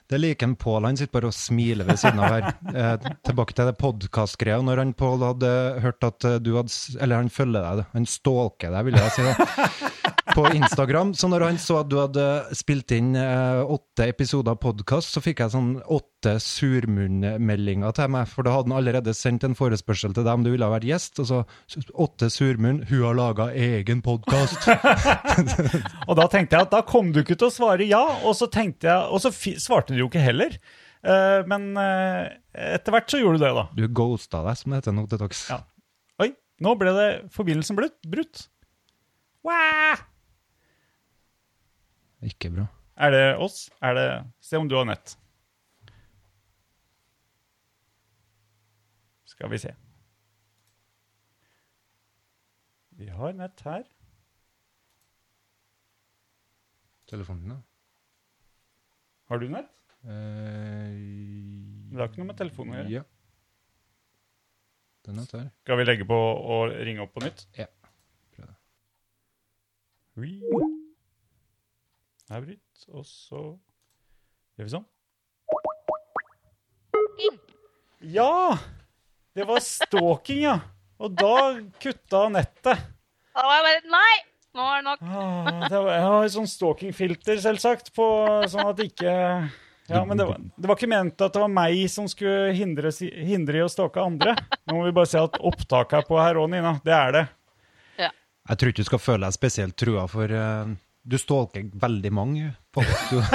det 0.10 0.18
er 0.18 0.24
like 0.24 0.46
en 0.46 0.56
Pål. 0.58 0.88
Han 0.88 0.98
sitter 0.98 1.14
bare 1.20 1.30
og 1.30 1.36
smiler 1.38 1.86
ved 1.86 2.00
siden 2.02 2.22
av 2.24 2.34
her. 2.34 2.48
Eh, 2.70 3.10
tilbake 3.26 3.54
til 3.54 3.70
det 3.70 3.76
podkastgreia. 3.78 4.62
Når 4.66 4.82
han 4.82 4.94
Pål 4.98 5.26
hadde 5.26 5.52
hørt 5.84 6.06
at 6.06 6.26
eh, 6.26 6.40
du 6.42 6.56
hadde 6.56 6.74
Eller 6.98 7.22
han 7.22 7.30
følger 7.34 7.66
deg, 7.66 7.86
han 7.94 8.08
stalker 8.10 8.74
deg, 8.74 8.90
vil 8.90 8.98
jeg 8.98 9.14
si. 9.14 9.28
da. 9.28 10.16
På 10.36 10.46
Instagram. 10.54 11.14
Så 11.18 11.28
når 11.32 11.46
han 11.48 11.60
så 11.62 11.80
at 11.82 11.90
du 11.90 11.98
hadde 12.00 12.26
spilt 12.58 12.92
inn 12.96 13.16
eh, 13.18 13.62
åtte 13.64 14.08
episoder 14.10 14.58
podkast, 14.62 15.14
så 15.16 15.24
fikk 15.24 15.42
jeg 15.44 15.54
sånn 15.54 15.72
åtte 15.86 16.36
surmunnmeldinger 16.44 17.96
til 17.98 18.12
meg. 18.14 18.30
For 18.32 18.46
da 18.46 18.54
hadde 18.56 18.72
han 18.72 18.78
allerede 18.80 19.16
sendt 19.18 19.46
en 19.48 19.58
forespørsel 19.58 20.14
til 20.16 20.28
deg 20.28 20.40
om 20.40 20.46
du 20.46 20.52
ville 20.54 20.68
ha 20.68 20.76
vært 20.76 20.90
gjest. 20.90 21.22
Og 21.24 21.30
så 21.30 21.42
åtte 22.06 22.30
surmunn. 22.34 22.84
Hun 22.90 23.06
har 23.08 23.18
laga 23.18 23.50
egen 23.56 24.04
podkast. 24.06 24.70
Og 26.10 26.20
da 26.20 26.28
tenkte 26.32 26.58
jeg 26.58 26.68
at 26.68 26.76
da 26.76 26.84
kom 26.88 27.14
du 27.16 27.24
ikke 27.24 27.38
til 27.40 27.50
å 27.50 27.54
svare 27.54 27.88
ja, 27.90 28.02
og 28.26 28.36
så, 28.38 28.48
jeg, 28.52 28.94
og 29.10 29.22
så 29.24 29.32
svarte 29.34 29.94
du 29.94 30.04
jo 30.04 30.10
ikke 30.10 30.24
heller. 30.24 30.56
Uh, 31.00 31.46
men 31.48 31.72
uh, 31.80 32.28
etter 32.52 32.94
hvert 32.94 33.12
så 33.12 33.22
gjorde 33.22 33.40
du 33.40 33.46
det, 33.46 33.52
da. 33.56 33.66
Du 33.78 33.84
ghosta 33.96 34.44
deg, 34.46 34.60
som 34.60 34.74
det 34.74 34.82
heter 34.82 34.96
nå 34.96 35.06
til 35.10 35.22
dags. 35.22 35.46
Ja. 35.52 35.62
Oi, 36.20 36.34
nå 36.66 36.76
ble 36.80 36.96
det 36.98 37.10
forbindelsen 37.36 37.80
brutt. 37.80 38.00
brutt. 38.10 38.48
Ikke 42.26 42.50
bra. 42.52 42.66
Er 43.00 43.12
det 43.16 43.24
oss? 43.40 43.70
Er 43.82 43.94
det 43.96 44.08
Se 44.44 44.58
om 44.60 44.68
du 44.68 44.76
har 44.76 44.86
nett. 44.90 45.16
Skal 49.30 49.50
vi 49.54 49.60
se. 49.62 49.72
Vi 53.00 53.08
har 53.16 53.32
nett 53.40 53.62
her. 53.64 53.86
Telefonen 57.10 57.46
din, 57.46 57.54
da? 57.56 57.62
Har 59.32 59.40
du 59.40 59.48
nett? 59.50 59.72
Eh, 60.04 60.98
Det 61.90 61.98
har 61.98 62.10
ikke 62.12 62.22
noe 62.22 62.30
med 62.34 62.38
telefonen 62.38 62.76
å 62.76 62.82
gjøre. 62.82 62.92
Ja. 63.00 63.04
Den 65.08 65.22
er 65.24 65.32
der. 65.32 65.48
Skal 65.64 65.80
vi 65.80 65.88
legge 65.88 66.06
på 66.10 66.18
og 66.20 66.76
ringe 66.86 67.02
opp 67.06 67.16
på 67.16 67.24
nytt? 67.24 67.46
Ja. 67.58 67.66
Prøv 68.36 68.52
det. 68.52 68.58
Avbryt, 72.30 72.84
og 72.94 73.06
så 73.10 73.40
gjør 74.60 74.68
vi 74.68 74.74
sånn. 74.76 74.88
Ja! 78.06 78.58
Det 79.34 79.46
var 79.50 79.62
stalking, 79.64 80.44
ja. 80.44 80.60
Og 81.00 81.16
da 81.18 81.34
kutta 81.82 82.28
nettet. 82.34 82.84
Da 83.34 83.46
var 83.46 83.60
jeg 83.60 83.66
bare 83.66 83.94
Nei! 83.96 84.18
Nå 84.60 84.66
er 84.66 84.80
det 84.80 84.86
nok. 84.88 85.02
Ah, 85.06 85.50
det 85.70 85.78
var, 85.78 85.90
jeg 85.94 86.06
har 86.06 86.24
et 86.26 86.34
sånn 86.34 86.50
stalkingfilter, 86.50 87.42
selvsagt, 87.42 87.92
på, 87.96 88.06
sånn 88.50 88.66
at 88.66 88.80
det 88.80 88.88
ikke 88.90 89.12
Ja, 89.90 90.02
men 90.06 90.18
det 90.18 90.26
var, 90.26 90.42
det 90.42 90.70
var 90.70 90.78
ikke 90.78 90.90
ment 90.90 91.22
at 91.22 91.36
det 91.36 91.44
var 91.44 91.52
meg 91.54 91.84
som 91.94 92.08
skulle 92.10 92.56
hindre, 92.58 92.92
hindre 93.14 93.62
i 93.62 93.66
å 93.66 93.70
stalke 93.70 94.02
andre. 94.02 94.34
Nå 94.66 94.80
må 94.80 94.88
vi 94.88 94.96
bare 94.98 95.10
si 95.10 95.22
at 95.22 95.38
opptaket 95.38 96.02
er 96.02 96.10
på 96.10 96.18
her 96.22 96.42
òg, 96.42 96.50
Nina. 96.54 96.76
Det 96.86 96.94
er 96.98 97.16
det. 97.16 97.26
Jeg 98.50 98.58
tror 98.58 98.72
ikke 98.72 98.82
du 98.82 98.90
skal 98.90 99.02
føle 99.04 99.28
deg 99.28 99.38
spesielt 99.38 99.76
trua, 99.78 100.08
for 100.10 100.34
eh, 100.34 100.70
du 101.10 101.18
stalker 101.18 101.70
veldig 101.82 102.12
mange. 102.14 102.54
folk, 102.74 102.88
du, 103.10 103.18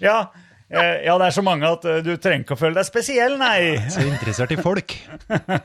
Ja, 0.00 0.32
eh, 0.70 1.04
ja, 1.04 1.18
det 1.18 1.26
er 1.26 1.34
så 1.34 1.42
mange 1.42 1.68
at 1.68 1.84
eh, 1.88 2.00
du 2.06 2.12
trenger 2.16 2.44
ikke 2.46 2.56
å 2.56 2.60
føle 2.60 2.78
deg 2.78 2.86
spesiell, 2.86 3.34
nei. 3.40 3.76
så 3.92 4.04
interessert 4.06 4.54
i 4.54 4.60
folk. 4.60 4.94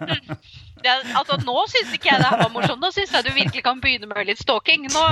det, 0.83 0.95
altså, 1.13 1.37
nå 1.45 1.57
syns 1.71 1.93
ikke 1.95 2.09
jeg 2.09 2.23
det 2.23 2.29
her 2.31 2.41
var 2.41 2.53
morsomt. 2.55 2.81
Nå 2.81 2.91
syns 2.95 3.13
jeg 3.13 3.27
du 3.27 3.31
virkelig 3.35 3.63
kan 3.65 3.81
begynne 3.83 4.09
med 4.09 4.27
litt 4.27 4.41
stalking. 4.41 4.89
Nå, 4.91 5.03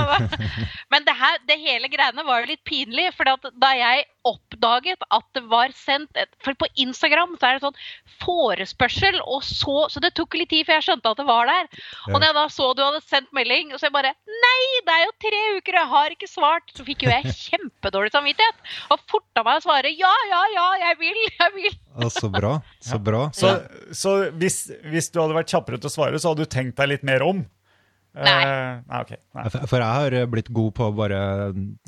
men 0.92 1.06
det, 1.08 1.16
her, 1.22 1.38
det 1.48 1.58
hele 1.62 1.92
greiene 1.92 2.26
var 2.26 2.42
jo 2.42 2.52
litt 2.52 2.64
pinlig. 2.68 3.08
For 3.16 3.24
da 3.52 3.72
jeg 3.78 4.08
oppdaget 4.28 5.02
at 5.10 5.26
det 5.36 5.42
var 5.50 5.72
sendt 5.76 6.18
et, 6.20 6.30
For 6.44 6.54
på 6.58 6.68
Instagram 6.80 7.34
så 7.40 7.48
er 7.48 7.58
det 7.58 7.64
sånn 7.64 7.78
forespørsel, 8.22 9.18
og 9.22 9.42
så 9.46 9.86
Så 9.92 10.02
det 10.04 10.12
tok 10.18 10.36
litt 10.38 10.52
tid 10.52 10.68
før 10.68 10.78
jeg 10.78 10.86
skjønte 10.88 11.12
at 11.12 11.20
det 11.20 11.26
var 11.28 11.50
der. 11.50 11.70
Og 12.10 12.16
når 12.18 12.28
jeg 12.28 12.36
da 12.38 12.44
så 12.54 12.68
du 12.76 12.82
hadde 12.84 13.02
sendt 13.06 13.32
melding, 13.36 13.72
og 13.72 13.80
så 13.80 13.88
jeg 13.88 13.96
bare 13.96 14.14
Nei, 14.46 14.60
det 14.86 14.96
er 14.96 15.04
jo 15.06 15.14
tre 15.26 15.42
uker, 15.58 15.78
jeg 15.80 15.92
har 15.94 16.16
ikke 16.16 16.30
svart. 16.30 16.74
Så 16.76 16.86
fikk 16.86 17.06
jo 17.06 17.12
jeg 17.12 17.34
kjempedårlig 17.46 18.14
samvittighet. 18.14 18.68
Og 18.94 19.06
forta 19.10 19.44
meg 19.46 19.60
å 19.60 19.64
svare 19.66 19.94
ja, 19.94 20.12
ja, 20.30 20.42
ja, 20.54 20.68
jeg 20.86 21.00
vil, 21.02 21.24
jeg 21.38 21.56
vil. 21.56 21.80
Ja, 22.02 22.12
så 22.12 22.30
bra. 22.32 22.52
Så 22.82 23.00
bra. 23.02 23.24
Så, 23.36 23.56
så 23.96 24.14
hvis, 24.38 24.64
hvis 24.92 25.10
du 25.12 25.20
hadde 25.22 25.36
vært 25.36 25.52
kjappere 25.52 25.80
til 25.80 25.90
å 25.90 25.96
svare, 25.96 26.20
så 26.22 26.32
hadde 26.32 26.46
du 26.46 26.52
tenkt 26.52 26.78
deg 26.80 26.94
litt 26.94 27.06
mer 27.06 27.24
om? 27.26 27.42
Nei. 28.12 28.40
Uh, 28.44 28.82
nei, 28.90 28.98
ok. 29.00 29.14
Nei. 29.38 29.46
For 29.56 29.80
jeg 29.80 29.88
har 29.88 30.32
blitt 30.32 30.50
god 30.52 30.74
på 30.76 30.90
å 30.90 30.94
bare 30.96 31.22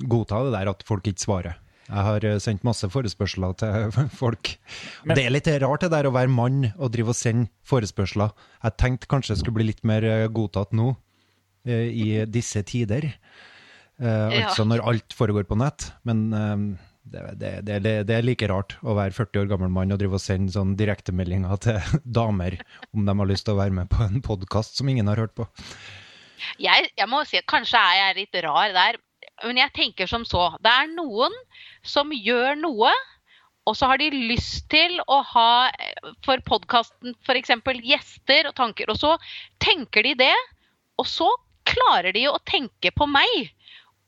godta 0.09 0.41
det 0.47 0.55
der 0.57 0.73
at 0.73 0.85
folk 0.89 1.11
ikke 1.11 1.25
svarer. 1.27 1.61
Jeg 1.89 2.05
har 2.07 2.25
eh, 2.25 2.39
sendt 2.41 2.65
masse 2.65 2.89
forespørsler 2.89 3.57
til 3.61 3.91
folk. 4.23 4.55
Men- 5.05 5.19
det 5.19 5.27
er 5.27 5.35
litt 5.35 5.51
rart 5.65 5.85
det 5.85 5.91
der 5.93 6.09
å 6.09 6.15
være 6.15 6.33
mann 6.33 6.71
og 6.79 6.93
drive 6.95 7.13
og 7.13 7.19
sende 7.19 7.51
forespørsler. 7.69 8.33
Jeg 8.65 8.77
tenkte 8.81 9.11
kanskje 9.11 9.35
det 9.35 9.43
skulle 9.43 9.59
bli 9.61 9.69
litt 9.73 9.85
mer 9.85 10.07
eh, 10.09 10.29
godtatt 10.33 10.73
nå, 10.77 10.95
eh, 11.69 11.91
i 11.93 12.09
disse 12.27 12.63
tider. 12.65 13.11
Ja. 13.95 14.49
Altså 14.49 14.65
når 14.67 14.81
alt 14.91 15.15
foregår 15.15 15.45
på 15.47 15.55
nett. 15.61 15.85
Men 16.03 16.25
det, 17.07 17.21
det, 17.39 17.51
det, 17.63 17.77
det, 17.85 17.93
det 18.09 18.17
er 18.17 18.25
like 18.27 18.49
rart 18.51 18.75
å 18.83 18.97
være 18.99 19.15
40 19.15 19.45
år 19.45 19.51
gammel 19.53 19.71
mann 19.71 19.95
og 19.95 20.01
drive 20.01 20.19
og 20.19 20.23
sende 20.25 20.51
sånn 20.51 20.73
direktemeldinger 20.81 21.61
til 21.63 21.79
damer 22.19 22.57
om 22.91 23.05
de 23.07 23.15
har 23.21 23.31
lyst 23.31 23.47
til 23.47 23.55
å 23.55 23.61
være 23.61 23.77
med 23.77 23.93
på 23.93 24.03
en 24.03 24.19
podkast 24.25 24.81
som 24.81 24.91
ingen 24.91 25.07
har 25.13 25.21
hørt 25.23 25.37
på. 25.39 25.47
jeg, 26.59 26.91
jeg 26.99 27.09
må 27.13 27.23
si 27.29 27.39
at 27.39 27.47
kanskje 27.51 27.79
er 27.79 28.01
jeg 28.01 28.19
litt 28.25 28.41
rar 28.49 28.75
der, 28.75 28.99
men 29.43 29.59
jeg 29.59 29.75
tenker 29.75 30.11
som 30.11 30.25
så. 30.29 30.53
Det 30.63 30.71
er 30.71 30.93
noen 30.95 31.35
som 31.87 32.13
gjør 32.15 32.55
noe, 32.61 32.93
og 33.65 33.77
så 33.79 33.89
har 33.91 34.01
de 34.01 34.11
lyst 34.13 34.69
til 34.73 34.99
å 35.09 35.21
ha 35.25 35.51
for 36.25 36.43
podkasten 36.45 37.17
f.eks. 37.25 37.55
gjester 37.83 38.51
og 38.51 38.57
tanker, 38.59 38.93
og 38.93 39.01
så 39.01 39.15
tenker 39.63 40.05
de 40.05 40.15
det, 40.27 40.35
og 41.01 41.09
så 41.09 41.31
klarer 41.67 42.13
de 42.15 42.27
å 42.29 42.39
tenke 42.45 42.93
på 42.95 43.09
meg. 43.09 43.49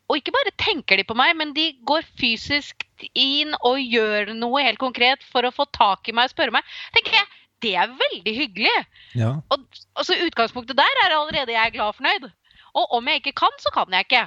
Og 0.07 0.21
ikke 0.21 0.35
bare 0.37 0.53
tenker 0.61 1.01
de 1.01 1.07
på 1.09 1.17
meg, 1.19 1.33
men 1.39 1.55
de 1.57 1.71
går 1.89 2.05
fysisk 2.21 2.85
inn 3.17 3.57
og 3.67 3.81
gjør 3.81 4.31
noe 4.37 4.62
helt 4.62 4.79
konkret 4.79 5.25
for 5.27 5.47
å 5.47 5.55
få 5.55 5.67
tak 5.75 6.07
i 6.07 6.15
meg 6.15 6.29
og 6.29 6.37
spørre 6.37 6.55
meg. 6.55 6.77
tenker 6.95 7.19
jeg, 7.19 7.27
Det 7.65 7.73
er 7.75 7.89
veldig 7.89 8.33
hyggelig. 8.37 8.75
Ja. 9.17 9.41
Og, 9.51 9.65
så 10.05 10.15
Utgangspunktet 10.27 10.77
der 10.77 10.99
er 11.07 11.17
allerede 11.17 11.57
jeg 11.57 11.73
glad 11.73 11.95
og 11.95 11.97
fornøyd. 11.97 12.29
Og 12.77 12.99
om 12.99 13.09
jeg 13.09 13.23
ikke 13.23 13.39
kan, 13.41 13.55
så 13.59 13.73
kan 13.73 13.89
jeg 13.91 14.05
ikke. 14.05 14.27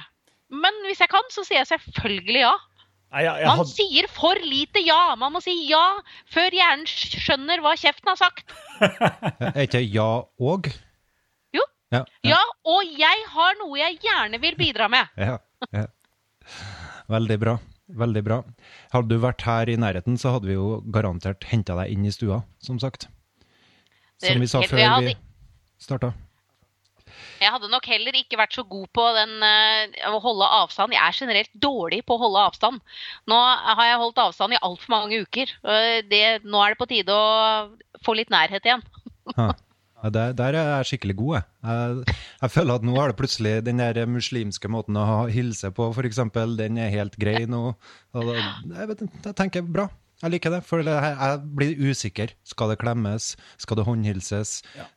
Men 0.50 0.82
hvis 0.88 1.00
jeg 1.02 1.10
kan, 1.12 1.26
så 1.32 1.44
sier 1.46 1.62
jeg 1.62 1.70
selvfølgelig 1.70 2.42
ja. 2.42 2.56
Nei, 3.10 3.24
jeg, 3.24 3.40
jeg 3.42 3.48
Man 3.48 3.58
hadde, 3.58 3.72
sier 3.74 4.08
for 4.14 4.38
lite 4.46 4.82
ja. 4.86 5.00
Man 5.18 5.34
må 5.34 5.40
si 5.42 5.54
ja 5.66 5.82
før 6.30 6.54
hjernen 6.54 6.86
skjønner 6.86 7.62
hva 7.64 7.74
kjeften 7.78 8.12
har 8.12 8.18
sagt. 8.20 8.54
Er 9.54 9.64
ikke 9.64 9.82
ja 9.82 10.10
og? 10.38 10.70
Jo. 11.56 11.64
Ja. 11.94 12.04
Ja, 12.26 12.38
og 12.70 12.86
jeg 12.86 13.26
har 13.34 13.58
noe 13.58 13.80
jeg 13.80 13.98
gjerne 14.04 14.42
vil 14.42 14.58
bidra 14.58 14.90
med. 14.92 15.10
Ja, 15.30 15.40
ja. 15.74 15.88
Veldig 17.10 17.36
bra. 17.42 17.58
Veldig 17.98 18.22
bra. 18.22 18.38
Hadde 18.94 19.10
du 19.10 19.22
vært 19.22 19.42
her 19.42 19.70
i 19.70 19.74
nærheten, 19.78 20.14
så 20.18 20.36
hadde 20.36 20.46
vi 20.46 20.54
jo 20.54 20.78
garantert 20.94 21.42
henta 21.50 21.74
deg 21.80 21.90
inn 21.90 22.06
i 22.06 22.12
stua, 22.14 22.44
som 22.62 22.78
sagt. 22.82 23.08
Som 24.22 24.42
vi 24.42 24.48
sa 24.50 24.62
før 24.62 25.02
vi 25.02 25.16
starta. 25.82 26.12
Jeg 27.40 27.54
hadde 27.54 27.70
nok 27.72 27.86
heller 27.88 28.16
ikke 28.18 28.38
vært 28.40 28.56
så 28.56 28.64
god 28.68 28.88
på 28.96 29.06
den, 29.16 29.36
uh, 29.40 30.10
å 30.12 30.20
holde 30.22 30.48
avstand. 30.60 30.96
Jeg 30.96 31.02
er 31.02 31.18
generelt 31.22 31.54
dårlig 31.62 32.02
på 32.04 32.18
å 32.18 32.22
holde 32.26 32.44
avstand. 32.50 32.82
Nå 33.30 33.38
har 33.78 33.86
jeg 33.88 34.02
holdt 34.02 34.20
avstand 34.26 34.56
i 34.56 34.60
altfor 34.60 34.92
mange 34.92 35.22
uker. 35.24 35.54
og 35.64 36.10
Det, 36.10 36.24
nå 36.44 36.62
er 36.64 36.74
det 36.74 36.80
på 36.82 36.90
tide 36.90 37.16
å 37.16 38.04
få 38.06 38.16
litt 38.18 38.32
nærhet 38.32 38.68
igjen. 38.68 38.86
Ha. 39.36 39.52
Der, 40.08 40.32
der 40.32 40.56
er 40.56 40.68
jeg 40.80 40.86
skikkelig 40.88 41.14
god, 41.18 41.34
jeg. 41.36 41.44
jeg. 41.68 42.14
Jeg 42.40 42.52
føler 42.54 42.78
at 42.80 42.84
nå 42.88 42.94
er 42.96 43.10
det 43.10 43.16
plutselig 43.18 43.50
den 43.66 43.82
der 43.82 43.98
muslimske 44.08 44.70
måten 44.72 44.96
å 44.96 45.26
hilse 45.30 45.68
på, 45.76 45.90
eksempel, 46.08 46.56
den 46.56 46.80
er 46.80 46.88
helt 46.94 47.18
grei 47.20 47.44
nå. 47.44 47.74
Jeg, 48.16 48.86
vet, 48.88 49.04
jeg 49.26 49.36
tenker 49.36 49.66
bra. 49.68 49.90
Jeg 50.20 50.34
liker 50.34 50.52
det, 50.52 50.58
for 50.68 50.82
jeg 50.84 51.38
blir 51.56 51.78
usikker. 51.90 52.32
Skal 52.44 52.68
det 52.74 52.78
klemmes? 52.82 53.30
Skal 53.62 53.78
det 53.80 53.86
håndhilses? 53.86 54.50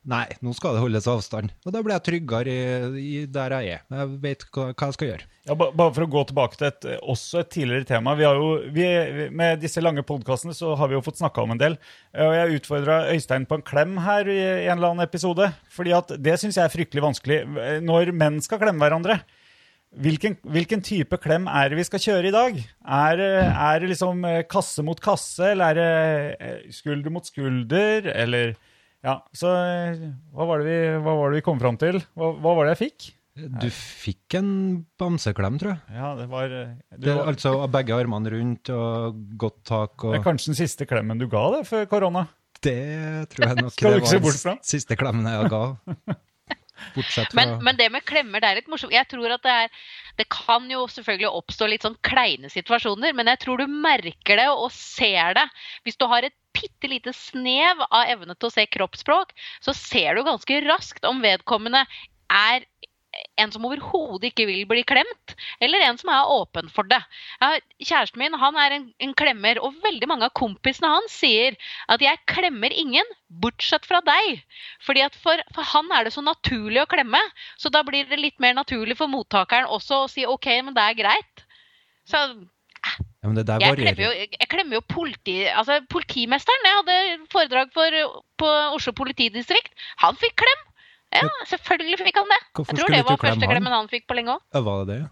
Nei, 0.04 0.26
nå 0.44 0.52
skal 0.56 0.76
det 0.76 0.82
holdes 0.84 1.06
avstand. 1.08 1.54
Og 1.64 1.72
da 1.72 1.80
blir 1.80 1.94
jeg 1.96 2.04
tryggere 2.10 2.52
i, 2.52 2.98
i 3.00 3.12
der 3.32 3.54
jeg 3.56 3.78
er. 3.78 3.86
Jeg 3.88 4.10
vet 4.20 4.44
hva, 4.52 4.66
hva 4.74 4.88
jeg 4.90 4.96
skal 4.98 5.08
gjøre. 5.08 5.28
ja, 5.48 5.56
ba- 5.60 5.70
bare 5.76 5.94
for 5.96 6.04
å 6.04 6.10
gå 6.12 6.24
tilbake 6.28 6.60
til 6.60 6.68
et, 6.68 6.88
også 7.14 7.40
et 7.40 7.50
tidligere 7.56 7.88
tema. 7.88 8.12
Vi 8.20 8.26
har 8.28 8.36
jo, 8.36 8.50
vi, 8.76 8.84
med 9.32 9.64
disse 9.64 9.80
lange 9.80 10.04
podkastene 10.04 10.52
så 10.56 10.74
har 10.76 10.92
vi 10.92 10.98
jo 10.98 11.02
fått 11.08 11.22
snakka 11.22 11.44
om 11.46 11.54
en 11.56 11.62
del. 11.64 11.78
Og 12.12 12.36
jeg 12.36 12.60
utfordra 12.60 12.98
Øystein 13.14 13.48
på 13.48 13.58
en 13.60 13.64
klem 13.72 13.96
her 14.04 14.28
i 14.28 14.38
en 14.68 14.76
eller 14.76 14.90
annen 14.92 15.06
episode. 15.08 15.48
fordi 15.72 15.96
at 15.96 16.12
det 16.20 16.36
syns 16.40 16.60
jeg 16.60 16.68
er 16.68 16.74
fryktelig 16.76 17.02
vanskelig. 17.08 17.40
Når 17.84 18.12
menn 18.12 18.42
skal 18.44 18.60
klemme 18.60 18.84
hverandre, 18.84 19.22
Hvilken, 19.94 20.36
hvilken 20.50 20.82
type 20.82 21.18
klem 21.22 21.44
er 21.46 21.68
det 21.70 21.78
vi 21.78 21.84
skal 21.86 22.02
kjøre 22.02 22.30
i 22.30 22.34
dag? 22.34 22.56
Er, 22.82 23.16
det- 23.20 23.48
er 23.54 23.80
det 23.84 23.90
liksom 23.92 24.24
eh, 24.26 24.42
kasse 24.50 24.82
mot 24.82 24.98
kasse, 25.00 25.52
eller 25.52 25.70
er 25.70 25.74
det 25.78 26.36
eh, 26.40 26.70
skulder 26.74 27.10
mot 27.14 27.26
skulder, 27.28 28.08
eller 28.14 28.54
Ja, 29.04 29.18
så 29.36 29.50
eh, 29.52 30.00
hva 30.32 30.46
var 30.48 30.62
det 30.64 30.66
vi, 30.70 30.78
var 31.04 31.30
det 31.30 31.38
vi 31.42 31.44
kom 31.46 31.60
fram 31.60 31.76
til? 31.78 32.00
Hva, 32.16 32.32
hva 32.40 32.54
var 32.56 32.66
det 32.66 32.74
jeg 32.78 32.82
fikk? 32.88 33.10
Du 33.34 33.66
fikk 33.74 34.36
en 34.38 34.50
bamseklem, 34.98 35.56
tror 35.58 35.72
jeg. 35.74 35.80
Ja, 35.96 36.12
det 36.14 36.28
var, 36.30 36.48
du, 36.48 36.98
Det, 37.02 37.14
var 37.18 37.30
altså 37.32 37.54
begge 37.66 37.96
armene 37.98 38.30
rundt 38.30 38.70
og 38.70 39.16
godt 39.42 39.56
tak 39.66 40.04
det 40.06 40.20
er 40.20 40.26
kanskje 40.26 40.52
den 40.52 40.58
siste 40.60 40.86
klemmen 40.86 41.18
du 41.18 41.26
ga 41.30 41.42
det 41.56 41.64
før 41.66 41.88
korona? 41.90 42.26
Det 42.62 42.76
tror 43.34 43.48
jeg 43.50 43.58
nok 43.58 43.74
det 43.76 43.90
var 43.90 44.38
den 44.38 44.62
siste 44.64 44.96
klemmen 44.96 45.26
jeg 45.28 45.50
ga. 45.52 45.64
Bortsett 46.94 47.32
fra 47.32 47.40
Men, 47.40 47.56
men 47.64 47.78
det 47.80 47.90
med 47.92 48.04
klemmer, 48.08 48.42
det 48.42 48.50
er 48.50 48.60
litt 48.60 48.70
morsomt. 48.70 48.94
Jeg 48.94 49.08
tror 49.10 49.34
at 49.36 49.44
det 49.46 49.56
er 49.64 49.82
Det 50.20 50.28
kan 50.30 50.68
jo 50.70 50.84
selvfølgelig 50.90 51.32
oppstå 51.40 51.68
litt 51.70 51.86
sånn 51.86 51.98
kleine 52.06 52.50
situasjoner, 52.52 53.16
men 53.18 53.30
jeg 53.32 53.40
tror 53.42 53.58
du 53.58 53.66
merker 53.66 54.38
det 54.38 54.48
og 54.52 54.68
ser 54.74 55.34
det. 55.40 55.48
Hvis 55.82 55.98
du 55.98 56.06
har 56.10 56.26
et 56.26 56.36
bitte 56.54 56.86
lite 56.86 57.10
snev 57.16 57.82
av 57.88 58.06
evne 58.12 58.36
til 58.38 58.46
å 58.46 58.54
se 58.54 58.66
kroppsspråk, 58.70 59.34
så 59.64 59.74
ser 59.74 60.14
du 60.14 60.22
ganske 60.22 60.60
raskt 60.68 61.08
om 61.08 61.18
vedkommende 61.24 61.82
er 62.30 62.64
en 63.40 63.52
som 63.54 63.64
overhodet 63.66 64.30
ikke 64.30 64.46
vil 64.48 64.64
bli 64.70 64.84
klemt, 64.86 65.34
eller 65.64 65.84
en 65.86 65.98
som 66.00 66.10
er 66.14 66.30
åpen 66.36 66.70
for 66.72 66.86
det. 66.90 67.00
Kjæresten 67.82 68.20
min 68.22 68.36
han 68.40 68.58
er 68.60 68.76
en, 68.76 68.86
en 69.02 69.14
klemmer, 69.18 69.60
og 69.62 69.78
veldig 69.84 70.08
mange 70.10 70.28
av 70.28 70.34
kompisene 70.38 70.92
hans 70.92 71.14
sier 71.14 71.58
at 71.88 72.02
'jeg 72.02 72.22
klemmer 72.30 72.72
ingen, 72.72 73.06
bortsett 73.28 73.86
fra 73.86 74.00
deg'. 74.06 74.42
Fordi 74.86 75.04
at 75.06 75.14
for, 75.14 75.40
for 75.54 75.62
han 75.74 75.90
er 75.92 76.04
det 76.04 76.14
så 76.14 76.22
naturlig 76.22 76.82
å 76.82 76.90
klemme, 76.90 77.20
så 77.58 77.70
da 77.70 77.82
blir 77.82 78.08
det 78.08 78.20
litt 78.20 78.40
mer 78.40 78.54
naturlig 78.54 78.96
for 78.96 79.10
mottakeren 79.10 79.70
også 79.70 80.04
å 80.04 80.10
si 80.10 80.26
'OK, 80.26 80.46
men 80.62 80.74
det 80.74 80.82
er 80.82 81.00
greit'. 81.02 81.46
Så 82.04 82.20
ja, 83.24 83.28
men 83.30 83.38
det 83.38 83.46
der 83.48 83.62
jeg 83.62 83.78
klemmer 83.78 84.04
jo, 84.04 84.12
jeg 84.12 84.48
klemmer 84.52 84.76
jo 84.76 84.84
politi, 84.84 85.38
altså 85.48 85.78
politimesteren. 85.88 86.66
Jeg 86.68 86.80
hadde 86.80 87.28
foredrag 87.32 87.70
for, 87.72 87.96
på 88.36 88.50
Oslo 88.76 88.92
politidistrikt. 88.92 89.72
Han 90.04 90.18
fikk 90.20 90.36
klem. 90.42 90.64
Ja, 91.14 91.28
selvfølgelig 91.50 91.98
fikk 92.08 92.16
han 92.20 92.32
det. 92.32 92.40
Hvorfor 92.54 92.74
Jeg 92.74 92.82
tror 92.82 92.94
det 92.94 93.04
var 93.06 93.20
første 93.22 93.50
klemmen 93.50 93.76
han 93.76 93.90
fikk 93.92 94.08
på 94.10 94.16
lenge 94.18 94.34
òg. 94.34 94.42
Ja, 94.54 94.64
var 94.66 94.84
det 94.84 94.88
det? 94.92 95.02
ja? 95.04 95.10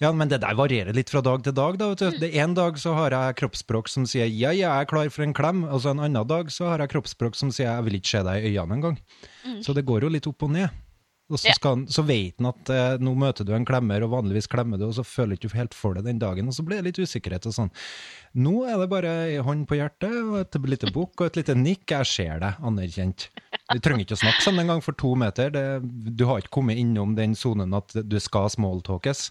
Ja, 0.00 0.14
men 0.16 0.30
det 0.32 0.38
der 0.40 0.56
varierer 0.56 0.96
litt 0.96 1.10
fra 1.12 1.20
dag 1.20 1.42
til 1.44 1.52
dag. 1.52 1.76
da, 1.76 1.90
vet 1.92 2.00
du. 2.00 2.18
Det 2.22 2.30
En 2.40 2.54
dag 2.56 2.78
så 2.80 2.94
har 2.96 3.12
jeg 3.12 3.36
kroppsspråk 3.36 3.88
som 3.88 4.06
sier 4.08 4.24
'ja, 4.24 4.48
ja, 4.48 4.72
jeg 4.72 4.80
er 4.80 4.86
klar 4.88 5.10
for 5.10 5.22
en 5.22 5.34
klem', 5.34 5.64
og 5.68 5.82
så 5.82 5.90
en 5.90 6.00
annen 6.00 6.26
dag 6.26 6.48
så 6.48 6.70
har 6.70 6.78
jeg 6.78 6.88
kroppsspråk 6.88 7.36
som 7.36 7.50
sier 7.50 7.68
'jeg 7.68 7.84
vil 7.84 8.00
ikke 8.00 8.08
se 8.08 8.22
deg 8.24 8.44
i 8.44 8.56
øynene 8.56 8.80
engang'. 8.80 8.98
Så 9.62 9.74
det 9.74 9.84
går 9.84 10.00
jo 10.00 10.08
litt 10.08 10.26
opp 10.26 10.42
og 10.42 10.50
ned. 10.50 10.70
Og 11.30 11.38
så, 11.38 11.52
skal, 11.54 11.84
så 11.86 12.02
vet 12.02 12.40
han 12.40 12.48
at 12.50 12.70
eh, 12.74 12.96
nå 13.02 13.12
møter 13.18 13.46
du 13.46 13.52
en 13.54 13.66
klemmer, 13.66 14.02
og 14.02 14.10
vanligvis 14.16 14.50
klemmer 14.50 14.80
du, 14.80 14.88
og 14.88 14.96
så 14.96 15.04
føler 15.06 15.38
du 15.38 15.46
ikke 15.46 15.60
helt 15.60 15.76
for 15.78 15.94
det 15.94 16.02
den 16.08 16.18
dagen, 16.18 16.50
og 16.50 16.56
så 16.56 16.64
blir 16.66 16.80
det 16.80 16.90
litt 16.90 16.98
usikkerhet 17.06 17.46
og 17.46 17.54
sånn. 17.54 17.70
Nå 18.42 18.54
er 18.66 18.80
det 18.82 18.88
bare 18.90 19.12
ei 19.28 19.38
hånd 19.46 19.68
på 19.70 19.78
hjertet, 19.78 20.16
og 20.24 20.40
et 20.40 20.58
lite 20.74 20.90
bukk 20.94 21.22
og 21.22 21.30
et 21.30 21.40
lite 21.40 21.54
nikk. 21.58 21.86
Jeg 21.94 22.10
ser 22.10 22.42
deg, 22.42 22.58
anerkjent. 22.66 23.28
Du 23.70 23.78
trenger 23.78 24.04
ikke 24.04 24.18
å 24.18 24.22
snakke 24.24 24.42
sammen 24.42 24.64
engang 24.64 24.82
for 24.82 24.98
to 24.98 25.14
meter. 25.18 25.54
Det, 25.54 25.64
du 26.18 26.26
har 26.26 26.42
ikke 26.42 26.56
kommet 26.58 26.82
innom 26.82 27.14
den 27.18 27.38
sonen 27.38 27.78
at 27.78 27.94
du 27.94 28.18
skal 28.22 28.50
smalltalkes. 28.50 29.28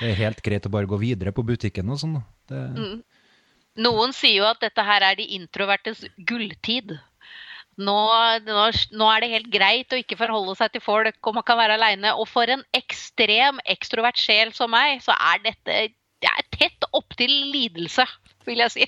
Det 0.00 0.14
er 0.14 0.20
helt 0.22 0.40
greit 0.44 0.64
å 0.64 0.72
bare 0.72 0.88
gå 0.88 0.96
videre 1.00 1.34
på 1.36 1.44
butikken 1.44 1.92
og 1.92 2.00
sånn. 2.00 2.20
Det... 2.48 2.64
Mm. 2.76 2.98
Noen 3.84 4.12
sier 4.16 4.40
jo 4.40 4.48
at 4.48 4.60
dette 4.64 4.82
her 4.84 5.04
er 5.06 5.20
de 5.20 5.28
introvertes 5.36 6.02
gulltid. 6.26 6.96
Nå, 7.78 8.00
nå, 8.44 8.64
nå 8.98 9.06
er 9.12 9.22
det 9.22 9.30
helt 9.30 9.48
greit 9.52 9.94
å 9.94 10.00
ikke 10.00 10.18
forholde 10.18 10.56
seg 10.58 10.74
til 10.74 10.82
folk, 10.84 11.16
og 11.22 11.38
man 11.38 11.46
kan 11.46 11.58
være 11.60 11.78
aleine. 11.78 12.12
Og 12.18 12.28
for 12.28 12.50
en 12.50 12.64
ekstrem 12.76 13.60
ekstrovert 13.70 14.20
sjel 14.20 14.52
som 14.56 14.72
meg, 14.74 15.00
så 15.04 15.14
er 15.16 15.42
dette 15.46 15.80
det 16.20 16.28
er 16.28 16.48
tett 16.52 16.84
opptil 16.92 17.32
lidelse, 17.54 18.04
vil 18.44 18.60
jeg 18.60 18.72
si. 18.74 18.86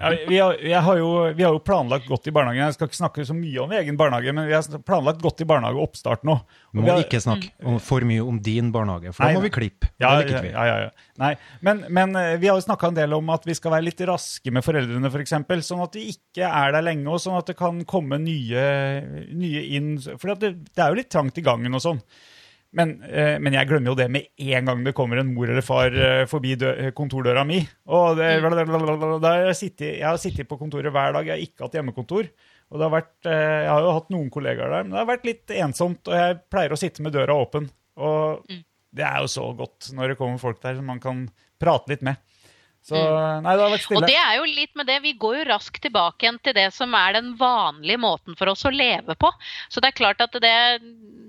Ja, 0.00 0.10
vi, 0.28 0.38
har, 0.40 0.54
jeg 0.64 0.80
har 0.86 0.96
jo, 0.96 1.08
vi 1.36 1.44
har 1.44 1.52
jo 1.52 1.60
planlagt 1.60 2.06
godt 2.08 2.28
i 2.30 2.32
barnehagen. 2.32 2.62
Jeg 2.64 2.76
skal 2.78 2.88
ikke 2.88 2.98
snakke 2.98 3.24
så 3.28 3.34
mye 3.36 3.60
om 3.60 3.74
egen 3.76 3.98
barnehage, 4.00 4.32
men 4.32 4.48
vi 4.48 4.54
har 4.56 4.80
planlagt 4.88 5.20
godt 5.20 5.42
i 5.44 5.46
barnehageoppstart 5.50 6.24
nå. 6.24 6.38
Og 6.40 6.80
Må 6.80 6.86
har- 6.88 7.02
ikke 7.04 7.20
snakke 7.20 7.50
om, 7.68 7.76
for 7.84 8.00
mye 8.08 8.24
om 8.24 8.38
din 8.40 8.72
barnehage, 8.72 9.12
for 9.12 9.26
da 9.28 9.36
må 9.36 9.42
vi 9.44 9.52
klippe. 9.52 9.90
Ja, 10.00 10.14
vi. 10.22 10.32
ja, 10.32 10.64
ja, 10.70 10.78
ja. 10.86 10.90
Nei, 11.20 11.34
men, 11.60 11.84
men 11.92 12.16
eh, 12.16 12.36
vi 12.40 12.48
har 12.48 12.56
jo 12.56 12.64
snakka 12.64 12.88
en 12.88 12.96
del 12.96 13.12
om 13.18 13.28
at 13.34 13.44
vi 13.44 13.54
skal 13.58 13.76
være 13.76 13.88
litt 13.90 14.00
raske 14.08 14.50
med 14.56 14.64
foreldrene, 14.64 15.12
f.eks. 15.12 15.26
eksempel, 15.28 15.60
sånn 15.66 15.84
at 15.84 15.92
de 15.92 16.06
ikke 16.14 16.48
er 16.48 16.72
der 16.72 16.86
lenge, 16.88 17.04
og 17.12 17.20
sånn 17.20 17.36
at 17.38 17.52
det 17.52 17.58
kan 17.60 17.84
komme 17.84 18.16
nye, 18.24 18.64
nye 19.36 19.64
inn. 19.76 19.94
For 20.16 20.32
det, 20.34 20.54
det 20.72 20.80
er 20.84 20.94
jo 20.94 21.00
litt 21.02 21.12
trangt 21.12 21.36
i 21.38 21.44
gangen 21.44 21.76
og 21.76 21.84
sånn. 21.84 22.00
Men, 22.76 22.92
eh, 23.02 23.34
men 23.42 23.54
jeg 23.56 23.66
glemmer 23.66 23.90
jo 23.90 23.98
det 23.98 24.06
med 24.14 24.28
en 24.54 24.68
gang 24.68 24.84
det 24.86 24.94
kommer 24.94 25.18
en 25.18 25.32
mor 25.34 25.50
eller 25.50 25.64
far 25.66 25.90
eh, 25.90 26.22
forbi 26.30 26.54
dø 26.60 26.70
kontordøra 26.94 27.42
mi. 27.46 27.58
Og 27.90 28.20
det, 28.20 28.28
jeg, 28.30 30.04
har 30.04 30.20
sittet 30.20 30.46
på 30.50 30.58
kontoret 30.60 30.94
hver 30.94 31.16
dag, 31.16 31.26
jeg 31.26 31.34
har 31.34 31.42
ikke 31.42 31.66
hatt 31.66 31.78
hjemmekontor. 31.80 32.30
Og 32.70 32.78
det 32.78 32.86
har 32.86 32.94
vært, 32.94 33.14
eh, 33.26 33.58
Jeg 33.64 33.70
har 33.72 33.86
jo 33.86 33.94
hatt 33.98 34.12
noen 34.14 34.30
kollegaer 34.30 34.70
der, 34.70 34.84
men 34.86 34.94
det 34.94 35.02
har 35.02 35.10
vært 35.10 35.26
litt 35.26 35.54
ensomt. 35.58 36.02
Og 36.06 36.14
jeg 36.14 36.42
pleier 36.52 36.74
å 36.74 36.78
sitte 36.78 37.02
med 37.02 37.16
døra 37.16 37.34
åpen. 37.34 37.66
Og 37.98 38.46
det 38.46 39.06
er 39.06 39.18
jo 39.24 39.30
så 39.30 39.48
godt 39.58 39.90
når 39.96 40.12
det 40.12 40.20
kommer 40.20 40.42
folk 40.42 40.62
der 40.62 40.78
som 40.78 40.86
man 40.86 41.02
kan 41.02 41.26
prate 41.60 41.90
litt 41.90 42.06
med. 42.06 42.22
Så 42.86 42.96
nei, 42.96 43.52
det 43.54 43.62
har 43.62 43.72
vært 43.74 43.90
Og 43.92 44.06
det 44.08 44.16
er 44.16 44.36
jo 44.38 44.46
litt 44.48 44.72
med 44.78 44.88
det, 44.88 44.96
vi 45.04 45.12
går 45.20 45.40
jo 45.40 45.48
raskt 45.50 45.82
tilbake 45.84 46.24
igjen 46.24 46.40
til 46.42 46.56
det 46.56 46.70
som 46.74 46.94
er 46.96 47.18
den 47.18 47.34
vanlige 47.38 48.00
måten 48.00 48.38
for 48.38 48.50
oss 48.52 48.64
å 48.64 48.72
leve 48.72 49.14
på. 49.20 49.30
Så 49.68 49.82
det 49.84 49.92
er 49.92 49.98
klart 49.98 50.24
at 50.24 50.34
det, 50.42 50.54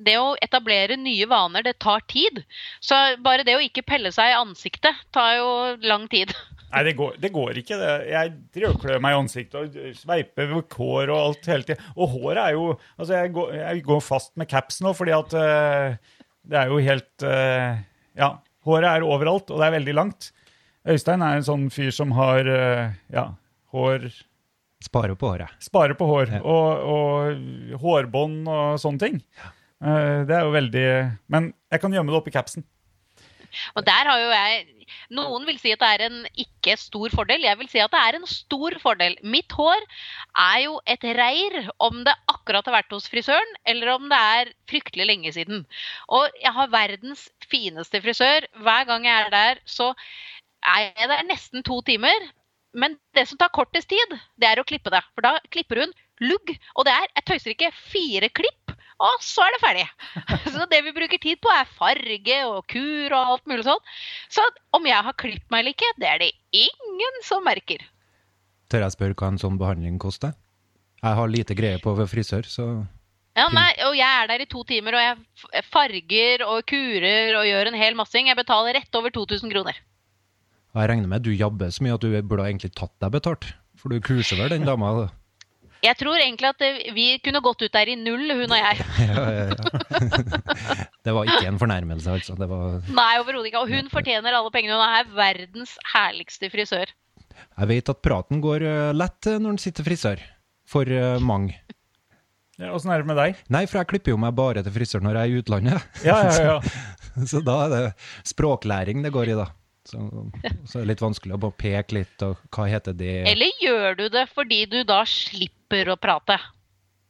det 0.07 0.15
å 0.17 0.31
etablere 0.41 0.97
nye 0.99 1.27
vaner, 1.29 1.65
det 1.67 1.75
tar 1.83 2.05
tid. 2.11 2.41
Så 2.79 2.97
bare 3.25 3.45
det 3.47 3.57
å 3.59 3.63
ikke 3.63 3.85
pelle 3.85 4.13
seg 4.15 4.31
i 4.31 4.39
ansiktet 4.39 5.03
tar 5.13 5.35
jo 5.41 5.51
lang 5.83 6.07
tid. 6.11 6.33
Nei, 6.71 6.85
det 6.87 6.95
går, 6.95 7.15
det 7.19 7.31
går 7.35 7.57
ikke. 7.59 7.77
Det. 7.81 7.93
Jeg 8.13 8.63
rødklør 8.63 9.01
meg 9.03 9.13
i 9.13 9.19
ansiktet 9.19 9.57
og 9.59 9.95
sveiper 9.99 10.47
ved 10.53 10.75
hår 10.79 11.11
og 11.11 11.17
alt 11.19 11.49
hele 11.51 11.67
tida. 11.67 11.89
Og 11.97 12.13
håret 12.15 12.43
er 12.45 12.55
jo 12.55 12.67
Altså, 12.95 13.13
jeg 13.17 13.33
går, 13.35 13.55
jeg 13.59 13.83
går 13.89 14.03
fast 14.05 14.31
med 14.39 14.49
caps 14.51 14.79
nå 14.85 14.93
fordi 14.95 15.15
at 15.15 15.35
uh, 15.35 16.13
det 16.47 16.61
er 16.61 16.71
jo 16.71 16.79
helt 16.85 17.25
uh, 17.27 17.81
Ja, 18.17 18.37
håret 18.63 18.87
er 18.87 19.07
overalt, 19.07 19.51
og 19.51 19.59
det 19.59 19.67
er 19.67 19.75
veldig 19.75 19.97
langt. 19.99 20.31
Øystein 20.89 21.21
er 21.21 21.37
en 21.37 21.45
sånn 21.45 21.69
fyr 21.73 21.91
som 21.93 22.13
har 22.17 22.47
eh, 22.49 22.93
ja, 23.13 23.27
hår 23.75 24.09
Sparer 24.81 25.13
på 25.13 25.29
håret. 25.29 25.51
Sparer 25.61 25.93
på 25.93 26.07
hår 26.09 26.31
Ja. 26.33 26.41
og, 26.41 26.85
og 26.89 27.81
hårbånd 27.83 28.47
og 28.49 28.79
sånne 28.81 29.03
ting. 29.03 29.19
Eh, 29.77 30.23
det 30.25 30.33
er 30.33 30.47
jo 30.47 30.55
veldig 30.55 30.85
Men 31.29 31.51
jeg 31.69 31.83
kan 31.83 31.93
gjemme 31.93 32.09
det 32.09 32.17
oppi 32.17 32.33
capsen. 32.33 32.65
Og 33.75 33.85
der 33.85 34.09
har 34.09 34.17
jo 34.23 34.31
jeg 34.31 34.67
Noen 35.11 35.45
vil 35.47 35.59
si 35.59 35.71
at 35.71 35.79
det 35.79 35.87
er 35.87 36.01
en 36.07 36.17
ikke 36.39 36.73
stor 36.79 37.11
fordel. 37.13 37.45
Jeg 37.45 37.57
vil 37.59 37.69
si 37.71 37.79
at 37.83 37.91
det 37.93 37.99
er 38.01 38.17
en 38.17 38.25
stor 38.27 38.75
fordel. 38.81 39.15
Mitt 39.23 39.53
hår 39.55 39.79
er 40.39 40.57
jo 40.65 40.73
et 40.89 41.05
reir 41.15 41.69
om 41.83 42.01
det 42.07 42.15
akkurat 42.31 42.67
har 42.67 42.75
vært 42.79 42.91
hos 42.95 43.07
frisøren, 43.11 43.53
eller 43.67 43.93
om 43.93 44.09
det 44.11 44.19
er 44.19 44.51
fryktelig 44.71 45.07
lenge 45.07 45.31
siden. 45.35 45.63
Og 46.11 46.27
jeg 46.41 46.51
har 46.57 46.73
verdens 46.73 47.29
fineste 47.51 48.01
frisør. 48.03 48.47
Hver 48.65 48.87
gang 48.89 49.07
jeg 49.07 49.27
er 49.27 49.31
der, 49.35 49.63
så 49.63 49.93
er 50.61 50.91
jeg 50.91 51.09
der 51.11 51.27
nesten 51.29 51.65
to 51.65 51.81
timer. 51.85 52.29
Men 52.73 52.95
det 53.15 53.25
som 53.27 53.39
tar 53.39 53.51
kortest 53.51 53.89
tid, 53.91 54.15
det 54.39 54.47
er 54.47 54.61
å 54.61 54.67
klippe 54.67 54.91
det. 54.93 55.01
For 55.15 55.25
da 55.25 55.35
klipper 55.51 55.83
hun 55.83 55.95
lugg. 56.23 56.53
Og 56.77 56.87
det 56.87 56.93
er, 56.93 57.09
jeg 57.17 57.27
tøyser 57.27 57.55
ikke, 57.55 57.71
fire 57.91 58.29
klipp, 58.31 58.75
og 59.01 59.23
så 59.25 59.43
er 59.45 59.55
det 59.55 59.61
ferdig. 59.63 59.87
Så 60.53 60.67
det 60.69 60.83
vi 60.85 60.93
bruker 60.93 61.21
tid 61.21 61.41
på, 61.41 61.49
er 61.53 61.69
farge 61.77 62.37
og 62.45 62.61
kur 62.69 63.15
og 63.17 63.33
alt 63.33 63.49
mulig 63.49 63.65
sånn. 63.65 63.81
Så 64.29 64.45
om 64.77 64.85
jeg 64.87 65.07
har 65.07 65.17
klippet 65.17 65.49
meg 65.53 65.63
eller 65.63 65.75
ikke, 65.75 65.91
det 66.01 66.09
er 66.11 66.21
det 66.21 66.31
ingen 66.53 67.19
som 67.25 67.43
merker. 67.45 67.83
Tør 68.71 68.85
jeg 68.85 68.95
spørre 68.95 69.17
hva 69.17 69.33
en 69.33 69.41
sånn 69.41 69.59
behandling 69.59 69.97
koster? 69.99 70.35
Jeg 71.01 71.17
har 71.17 71.31
lite 71.33 71.57
greie 71.57 71.81
på 71.81 71.95
frisør, 71.97 72.45
så 72.45 72.67
Ja, 73.35 73.47
nei, 73.49 73.71
og 73.87 73.95
jeg 73.95 74.05
er 74.05 74.27
der 74.29 74.43
i 74.43 74.49
to 74.51 74.61
timer, 74.67 74.95
og 74.99 75.01
jeg 75.55 75.65
farger 75.71 76.43
og 76.45 76.65
kurer 76.69 77.39
og 77.39 77.47
gjør 77.47 77.71
en 77.71 77.79
hel 77.79 77.97
massing. 77.97 78.29
Jeg 78.29 78.37
betaler 78.37 78.77
rett 78.77 78.99
over 78.99 79.13
2000 79.15 79.49
kroner. 79.49 79.79
Og 80.71 80.81
jeg 80.81 80.89
regner 80.93 81.09
med 81.11 81.25
du 81.25 81.31
jabber 81.35 81.71
så 81.73 81.83
mye 81.83 81.95
at 81.97 82.03
du 82.05 82.13
burde 82.21 82.45
egentlig 82.47 82.71
tatt 82.77 82.93
deg 83.03 83.11
betalt. 83.17 83.47
For 83.81 83.91
du 83.91 83.99
kurser 84.03 84.39
vel 84.39 84.53
den 84.53 84.67
dama? 84.67 84.91
da? 84.99 85.07
Jeg 85.81 85.97
tror 85.97 86.19
egentlig 86.21 86.51
at 86.51 86.61
eh, 86.61 86.81
vi 86.93 87.05
kunne 87.25 87.41
gått 87.41 87.63
ut 87.65 87.73
der 87.73 87.89
i 87.89 87.95
null, 87.97 88.27
hun 88.37 88.51
og 88.53 88.59
jeg. 88.59 88.83
Ja, 89.09 89.23
ja, 89.33 89.45
ja. 89.49 90.85
Det 91.05 91.15
var 91.17 91.25
ikke 91.25 91.47
en 91.49 91.57
fornærmelse, 91.57 92.13
altså. 92.13 92.35
Det 92.37 92.45
var, 92.51 92.75
Nei, 92.93 93.09
overhodet 93.17 93.49
ikke. 93.49 93.63
Og 93.65 93.71
hun 93.73 93.89
fortjener 93.89 94.37
alle 94.37 94.51
pengene. 94.53 94.77
Hun 94.77 94.85
er 95.01 95.09
verdens 95.17 95.73
herligste 95.95 96.51
frisør. 96.53 96.91
jeg 97.57 97.67
vet 97.73 97.89
at 97.89 98.03
praten 98.05 98.43
går 98.45 98.67
eh, 98.69 98.91
lett 98.93 99.27
eh, 99.31 99.39
når 99.41 99.55
en 99.55 99.61
sitter 99.63 99.87
frisør. 99.87 100.21
For 100.71 100.87
mange. 101.19 101.57
Ja, 102.61 102.69
Åssen 102.77 102.93
er 102.93 103.01
det 103.01 103.09
med 103.09 103.17
deg? 103.17 103.39
Nei, 103.51 103.65
for 103.67 103.81
jeg 103.81 103.89
klipper 103.89 104.13
jo 104.13 104.19
meg 104.21 104.35
bare 104.37 104.61
til 104.63 104.71
frisør 104.71 105.01
når 105.03 105.17
jeg 105.17 105.23
er 105.23 105.33
i 105.33 105.41
utlandet. 105.41 105.89
Ja, 106.05 106.19
ja, 106.29 106.45
ja. 106.45 106.59
Så 107.31 107.41
da 107.43 107.57
er 107.65 107.73
det 107.73 107.81
språklæring 108.29 109.01
det 109.03 109.11
går 109.11 109.33
i, 109.33 109.35
da. 109.41 109.49
Så, 109.91 109.99
så 110.63 110.79
er 110.79 110.85
det 110.85 110.89
litt 110.93 111.03
vanskelig 111.03 111.35
å 111.35 111.41
bare 111.41 111.57
peke 111.59 111.97
litt, 111.97 112.23
og 112.23 112.39
hva 112.55 112.67
heter 112.71 112.95
det 112.95 113.15
Eller 113.27 113.51
gjør 113.59 113.97
du 113.99 114.05
det 114.13 114.25
fordi 114.31 114.63
du 114.71 114.81
da 114.87 115.01
slipper 115.09 115.91
å 115.91 115.97
prate? 115.99 116.37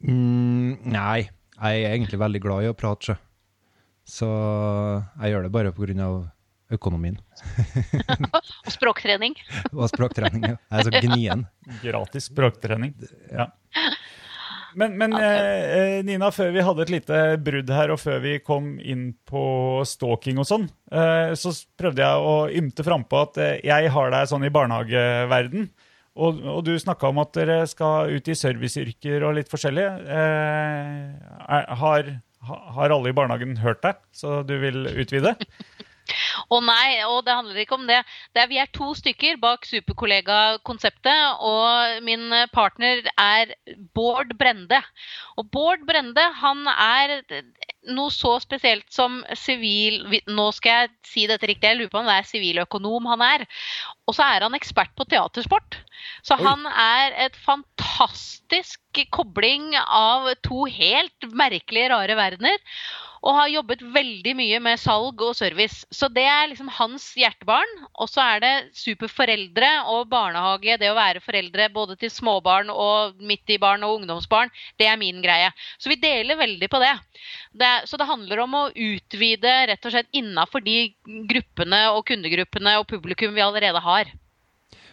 mm, 0.01 0.81
Nei, 0.89 1.27
jeg 1.61 1.83
er 1.85 1.93
egentlig 1.93 2.21
veldig 2.21 2.41
glad 2.41 2.65
i 2.65 2.71
å 2.71 2.77
prate, 2.77 3.11
sjø. 3.11 3.17
Så 4.11 4.27
jeg 5.21 5.33
gjør 5.33 5.45
det 5.45 5.51
bare 5.53 5.71
av 6.01 6.15
økonomien 6.71 7.17
Og 8.33 8.71
språktrening? 8.71 9.35
og 9.77 9.85
språktrening. 9.91 10.45
ja. 10.49 10.57
Jeg 10.71 10.79
er 10.79 10.87
så 10.87 11.03
gnien. 11.05 11.45
Gratis 11.83 12.29
språktrening. 12.31 12.95
Ja. 13.29 13.51
Men, 14.79 14.95
men 14.97 15.13
eh, 15.13 15.63
eh, 15.77 15.97
Nina, 16.05 16.31
før 16.33 16.51
vi 16.55 16.63
hadde 16.65 16.85
et 16.85 16.93
lite 16.93 17.19
brudd 17.43 17.71
her, 17.73 17.93
og 17.93 17.99
før 18.01 18.21
vi 18.23 18.37
kom 18.43 18.73
inn 18.79 19.11
på 19.27 19.43
stalking 19.87 20.39
og 20.41 20.47
sånn, 20.47 20.67
eh, 20.93 21.33
så 21.39 21.53
prøvde 21.79 22.05
jeg 22.05 22.27
å 22.31 22.35
ymte 22.61 22.85
frampå 22.87 23.23
at 23.25 23.39
jeg 23.65 23.93
har 23.95 24.13
deg 24.13 24.29
sånn 24.31 24.47
i 24.47 24.53
barnehageverden. 24.53 25.69
Og, 26.21 26.41
og 26.43 26.65
du 26.67 26.73
snakka 26.79 27.11
om 27.11 27.21
at 27.23 27.31
dere 27.37 27.61
skal 27.71 28.11
ut 28.11 28.27
i 28.27 28.35
serviceyrker 28.35 29.23
og 29.23 29.37
litt 29.37 29.51
forskjellig. 29.51 29.85
Har, 31.81 32.09
har 32.49 32.95
alle 32.97 33.13
i 33.13 33.15
barnehagen 33.15 33.55
hørt 33.63 33.79
deg, 33.85 34.01
så 34.11 34.41
du 34.43 34.57
vil 34.59 34.83
utvide? 34.91 35.37
Å 36.49 36.59
nei, 36.63 37.01
og 37.05 37.25
det 37.27 37.35
handler 37.37 37.61
ikke 37.63 37.77
om 37.77 37.87
det. 37.89 38.01
det 38.33 38.43
er, 38.43 38.49
vi 38.51 38.59
er 38.61 38.71
to 38.73 38.91
stykker 38.97 39.39
bak 39.41 39.67
Superkollega-konseptet, 39.69 41.41
og 41.43 42.01
min 42.05 42.31
partner 42.53 43.03
er 43.15 43.53
Bård 43.95 44.33
Brende. 44.39 44.81
Og 45.37 45.49
Bård 45.53 45.85
Brende 45.87 46.25
han 46.41 46.65
er 46.71 47.21
noe 47.89 48.13
så 48.13 48.35
spesielt 48.41 48.85
som 48.93 49.21
sivil 49.37 50.03
Nå 50.29 50.43
skal 50.53 50.83
jeg 50.83 50.91
si 51.07 51.23
dette 51.29 51.47
riktig, 51.49 51.71
jeg 51.71 51.79
lurer 51.79 51.93
på 51.93 52.01
om 52.01 52.09
det 52.09 52.17
er 52.19 52.29
siviløkonom 52.29 53.09
han 53.09 53.25
er. 53.25 53.45
Og 54.09 54.17
så 54.17 54.27
er 54.27 54.45
han 54.45 54.57
ekspert 54.57 54.93
på 54.97 55.07
teatersport. 55.09 55.79
Så 56.25 56.37
Oi. 56.37 56.43
han 56.45 56.65
er 56.69 57.17
et 57.27 57.37
fantastisk 57.45 59.01
kobling 59.13 59.73
av 59.81 60.29
to 60.45 60.65
helt 60.69 61.31
merkelige, 61.33 61.91
rare 61.93 62.17
verdener 62.19 62.59
og 63.21 63.37
har 63.37 63.51
jobbet 63.53 63.83
veldig 63.93 64.33
mye 64.37 64.59
med 64.65 64.79
salg 64.81 65.21
og 65.21 65.35
service. 65.37 65.85
Så 65.93 66.09
det 66.09 66.25
er 66.31 66.49
liksom 66.51 66.69
hans 66.73 67.05
hjertebarn. 67.19 67.71
Og 68.01 68.09
så 68.11 68.23
er 68.23 68.43
det 68.43 68.53
superforeldre 68.77 69.69
og 69.91 70.09
barnehage, 70.11 70.77
det 70.81 70.91
å 70.91 70.97
være 70.97 71.23
foreldre 71.23 71.69
både 71.73 71.97
til 72.01 72.13
småbarn 72.13 72.71
og 72.73 73.21
midt 73.21 73.53
i 73.53 73.59
barn 73.61 73.85
og 73.87 73.99
ungdomsbarn, 73.99 74.51
det 74.79 74.89
er 74.89 74.99
min 75.01 75.21
greie. 75.23 75.51
Så 75.77 75.91
vi 75.91 75.99
deler 76.01 76.39
veldig 76.39 76.71
på 76.71 76.81
det. 76.83 76.95
det 77.51 77.71
så 77.89 77.99
det 77.99 78.09
handler 78.09 78.43
om 78.45 78.57
å 78.57 78.65
utvide 78.71 79.53
rett 79.71 79.85
og 79.85 79.93
slett 79.93 80.11
innafor 80.15 80.63
de 80.65 80.93
gruppene 81.29 81.85
og 81.93 82.05
kundegruppene 82.09 82.79
og 82.79 82.89
publikum 82.89 83.35
vi 83.35 83.45
allerede 83.45 83.83
har. 83.83 84.11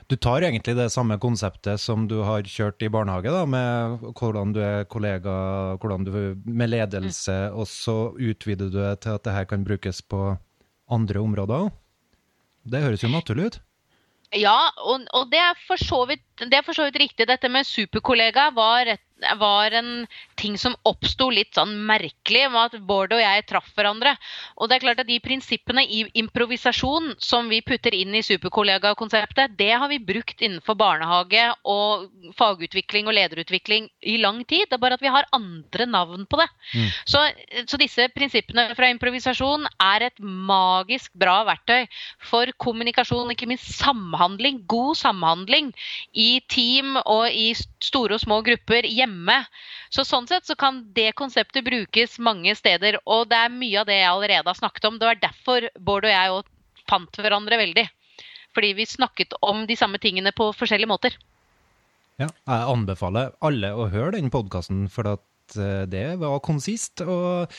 Du 0.09 0.17
tar 0.17 0.41
egentlig 0.41 0.73
det 0.79 0.89
samme 0.89 1.19
konseptet 1.21 1.81
som 1.83 2.07
du 2.09 2.23
har 2.25 2.47
kjørt 2.49 2.81
i 2.81 2.89
barnehage, 2.89 3.29
da, 3.29 3.43
med 3.45 4.07
hvordan 4.17 4.55
du 4.57 4.63
er 4.65 4.87
kollega, 4.89 5.35
hvordan 5.83 6.07
du 6.07 6.13
med 6.49 6.71
ledelse, 6.73 7.37
og 7.53 7.69
så 7.69 7.97
utvider 8.17 8.71
du 8.73 8.79
det 8.79 8.95
til 9.05 9.19
at 9.19 9.27
det 9.27 9.35
her 9.37 9.49
kan 9.51 9.67
brukes 9.69 10.01
på 10.01 10.31
andre 10.91 11.23
områder 11.23 11.67
òg. 11.67 11.73
Det 12.69 12.83
høres 12.85 13.05
jo 13.05 13.11
naturlig 13.13 13.49
ut. 13.49 13.59
Ja, 14.37 14.69
og, 14.85 15.07
og 15.17 15.31
det, 15.33 15.41
er 15.41 15.57
vidt, 16.11 16.25
det 16.37 16.59
er 16.59 16.65
for 16.67 16.77
så 16.77 16.89
vidt 16.89 17.01
riktig. 17.01 17.29
Dette 17.31 17.49
med 17.49 17.65
superkollega 17.65 18.51
var 18.57 18.85
rett, 18.91 19.05
var 19.39 19.75
en 19.75 20.07
ting 20.39 20.59
som 20.59 20.77
oppsto 20.87 21.29
litt 21.35 21.57
sånn 21.57 21.75
merkelig 21.89 22.45
med 22.53 22.61
at 22.69 22.85
Bård 22.87 23.13
og 23.17 23.21
jeg 23.23 23.47
traff 23.49 23.69
hverandre. 23.77 24.15
Og 24.59 24.69
det 24.69 24.79
er 24.79 24.85
klart 24.85 25.03
at 25.03 25.09
de 25.09 25.19
prinsippene 25.23 25.83
i 25.85 26.05
improvisasjon 26.21 27.15
som 27.23 27.51
vi 27.51 27.61
putter 27.67 27.95
inn 27.97 28.15
i 28.15 28.23
superkollega-konseptet, 28.25 29.57
det 29.59 29.73
har 29.75 29.91
vi 29.91 30.01
brukt 30.03 30.43
innenfor 30.45 30.79
barnehage 30.79 31.49
og 31.69 32.09
fagutvikling 32.39 33.11
og 33.11 33.17
lederutvikling 33.19 33.89
i 34.07 34.19
lang 34.23 34.45
tid. 34.45 34.69
Det 34.69 34.79
er 34.79 34.85
bare 34.85 34.99
at 34.99 35.05
vi 35.05 35.13
har 35.13 35.29
andre 35.35 35.89
navn 35.91 36.27
på 36.31 36.41
det. 36.41 36.49
Mm. 36.75 36.89
Så, 37.09 37.25
så 37.67 37.81
disse 37.81 38.09
prinsippene 38.15 38.69
fra 38.79 38.91
improvisasjon 38.93 39.67
er 39.83 40.09
et 40.09 40.23
magisk 40.23 41.13
bra 41.19 41.41
verktøy 41.49 41.89
for 42.31 42.51
kommunikasjon, 42.63 43.35
ikke 43.35 43.51
minst 43.51 43.73
samhandling. 43.81 44.63
God 44.71 44.95
samhandling 45.01 45.73
i 46.15 46.39
team 46.51 46.97
og 47.05 47.27
i 47.33 47.51
store 47.57 48.19
og 48.19 48.23
små 48.23 48.41
grupper 48.47 48.87
hjemme. 48.87 49.08
Så 49.95 50.05
sånn 50.07 50.29
sett 50.31 50.47
så 50.49 50.57
kan 50.59 50.83
det 50.97 51.13
konseptet 51.19 51.67
brukes 51.67 52.19
mange 52.23 52.55
steder. 52.59 53.01
Og 53.07 53.29
det 53.31 53.39
er 53.39 53.55
mye 53.55 53.83
av 53.83 53.89
det 53.89 54.01
jeg 54.01 54.11
allerede 54.11 54.51
har 54.51 54.59
snakket 54.59 54.89
om. 54.91 54.99
Det 55.01 55.09
var 55.09 55.23
derfor 55.23 55.69
Bård 55.79 56.09
og 56.09 56.15
jeg 56.15 56.43
fant 56.89 57.21
hverandre 57.21 57.61
veldig. 57.61 57.87
Fordi 58.57 58.73
vi 58.79 58.89
snakket 58.89 59.37
om 59.45 59.67
de 59.69 59.77
samme 59.79 60.01
tingene 60.03 60.33
på 60.37 60.51
forskjellige 60.57 60.91
måter. 60.91 61.19
Ja, 62.19 62.27
jeg 62.27 62.71
anbefaler 62.73 63.35
alle 63.45 63.71
å 63.79 63.87
høre 63.93 64.17
den 64.17 64.33
podkasten, 64.35 64.89
for 64.91 65.07
at 65.07 65.55
eh, 65.55 65.85
det 65.87 66.07
var 66.19 66.41
konsist. 66.43 67.05
Og 67.05 67.53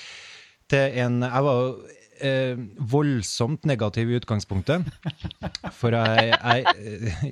til 0.70 1.00
en 1.04 1.22
Jeg 1.24 1.46
var 1.46 1.78
eh, 2.26 2.60
voldsomt 2.92 3.66
negativ 3.70 4.12
i 4.12 4.18
utgangspunktet. 4.20 4.86
For 5.80 5.96
jeg, 5.96 6.34
jeg 6.34 6.66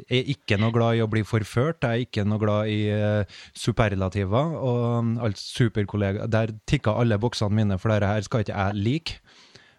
er 0.10 0.32
ikke 0.34 0.60
noe 0.62 0.76
glad 0.76 0.98
i 0.98 1.04
å 1.06 1.10
bli 1.12 1.24
forført. 1.28 1.84
Jeg 1.84 1.90
er 1.90 2.08
ikke 2.08 2.26
noe 2.28 2.42
glad 2.42 2.72
i 2.74 2.80
eh, 2.94 3.38
superlativer. 3.58 4.58
Og 4.58 5.14
alt 5.28 5.42
superkollega 5.42 6.28
Der 6.32 6.56
tikka 6.70 6.96
alle 6.98 7.20
boksene 7.22 7.62
mine, 7.62 7.80
for 7.82 7.94
dette 7.94 8.10
her 8.10 8.26
skal 8.26 8.46
ikke 8.46 8.58
jeg 8.58 8.84
like. 8.88 9.22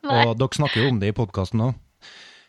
Og 0.09 0.35
dere 0.39 0.61
snakker 0.61 0.85
jo 0.85 0.95
om 0.95 1.03
det 1.03 1.13
i 1.13 1.17
podkasten 1.17 1.69
òg. 1.69 1.77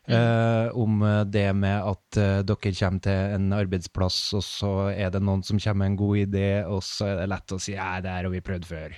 Eh, 0.09 0.67
om 0.73 1.01
eh, 1.05 1.23
det 1.29 1.49
med 1.53 1.83
at 1.85 2.17
eh, 2.17 2.39
dere 2.41 2.71
kommer 2.79 3.01
til 3.05 3.35
en 3.35 3.51
arbeidsplass, 3.53 4.17
og 4.39 4.45
så 4.45 4.71
er 4.89 5.11
det 5.13 5.21
noen 5.21 5.43
som 5.45 5.59
kommer 5.61 5.83
med 5.83 5.91
en 5.91 5.99
god 5.99 6.21
idé, 6.23 6.47
og 6.65 6.81
så 6.85 7.11
er 7.11 7.19
det 7.19 7.27
lett 7.29 7.53
å 7.53 7.59
si 7.61 7.75
ja, 7.75 7.91
det 8.01 8.15
her 8.15 8.25
har 8.25 8.33
vi 8.33 8.41
prøvd 8.45 8.65
før. 8.65 8.95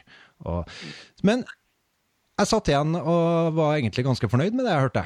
Og, 0.47 0.77
men 1.27 1.43
jeg 2.41 2.49
satt 2.51 2.69
igjen 2.71 2.95
og 2.99 3.55
var 3.57 3.75
egentlig 3.77 4.05
ganske 4.07 4.29
fornøyd 4.31 4.55
med 4.57 4.65
det 4.67 4.73
jeg 4.75 4.85
hørte. 4.87 5.03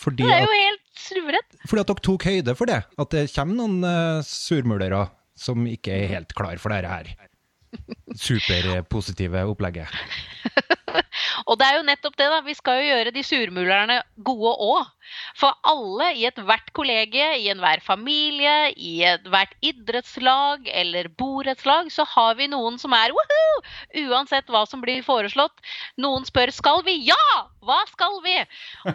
Fordi 0.00 0.24
Det 0.24 0.32
er 0.32 0.44
jo 0.46 0.52
helt 0.56 0.86
suverent. 1.00 1.56
fordi 1.68 1.82
at 1.82 1.90
dere 1.90 2.04
tok 2.06 2.24
høyde 2.30 2.54
for 2.56 2.70
det. 2.70 2.78
At 2.98 3.10
det 3.14 3.26
kommer 3.34 3.58
noen 3.58 3.80
uh, 3.84 4.22
surmulere 4.26 5.02
som 5.40 5.66
ikke 5.68 5.92
er 5.96 6.12
helt 6.14 6.32
klar 6.36 6.60
for 6.60 6.72
dette 6.72 6.88
her. 6.88 7.10
Superpositive 8.26 9.44
opplegget. 9.50 9.92
Og 11.46 11.58
det 11.60 11.66
er 11.66 11.76
jo 11.78 11.86
nettopp 11.86 12.16
det, 12.18 12.28
da. 12.32 12.40
Vi 12.46 12.54
skal 12.58 12.80
jo 12.80 12.88
gjøre 12.90 13.12
de 13.14 13.24
surmulerne 13.26 13.98
gode 14.26 14.54
òg. 14.66 14.88
For 15.38 15.56
alle 15.66 16.12
i 16.18 16.26
ethvert 16.28 16.72
kollegie, 16.76 17.28
i 17.42 17.48
enhver 17.52 17.82
familie, 17.84 18.70
i 18.76 19.00
ethvert 19.08 19.56
idrettslag 19.66 20.68
eller 20.70 21.10
borettslag, 21.18 21.90
så 21.92 22.06
har 22.14 22.36
vi 22.38 22.50
noen 22.52 22.78
som 22.82 22.94
er 22.96 23.14
woohoo! 23.16 23.62
Uansett 24.06 24.50
hva 24.52 24.64
som 24.70 24.82
blir 24.84 25.02
foreslått. 25.06 25.62
Noen 26.00 26.28
spør 26.28 26.52
skal 26.54 26.84
vi? 26.86 27.00
Ja! 27.10 27.46
Hva 27.66 27.80
skal 27.90 28.20
vi? 28.24 28.36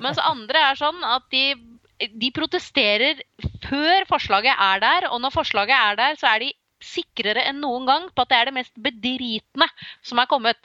Mens 0.02 0.22
andre 0.22 0.70
er 0.72 0.80
sånn 0.80 1.04
at 1.06 1.28
de 1.34 1.48
de 1.96 2.28
protesterer 2.36 3.22
før 3.64 4.04
forslaget 4.10 4.52
er 4.52 4.82
der, 4.84 5.06
og 5.12 5.22
når 5.24 5.32
forslaget 5.32 5.76
er 5.78 6.00
der, 6.00 6.18
så 6.20 6.34
er 6.34 6.44
de 6.44 6.50
sikrere 6.84 7.46
enn 7.50 7.62
noen 7.64 7.88
gang 7.88 8.08
på 8.12 8.26
at 8.26 8.32
det 8.32 8.38
er 8.38 8.50
det 8.50 8.56
mest 8.58 8.74
bedritne 8.84 9.68
som 10.06 10.20
er 10.22 10.30
kommet. 10.30 10.60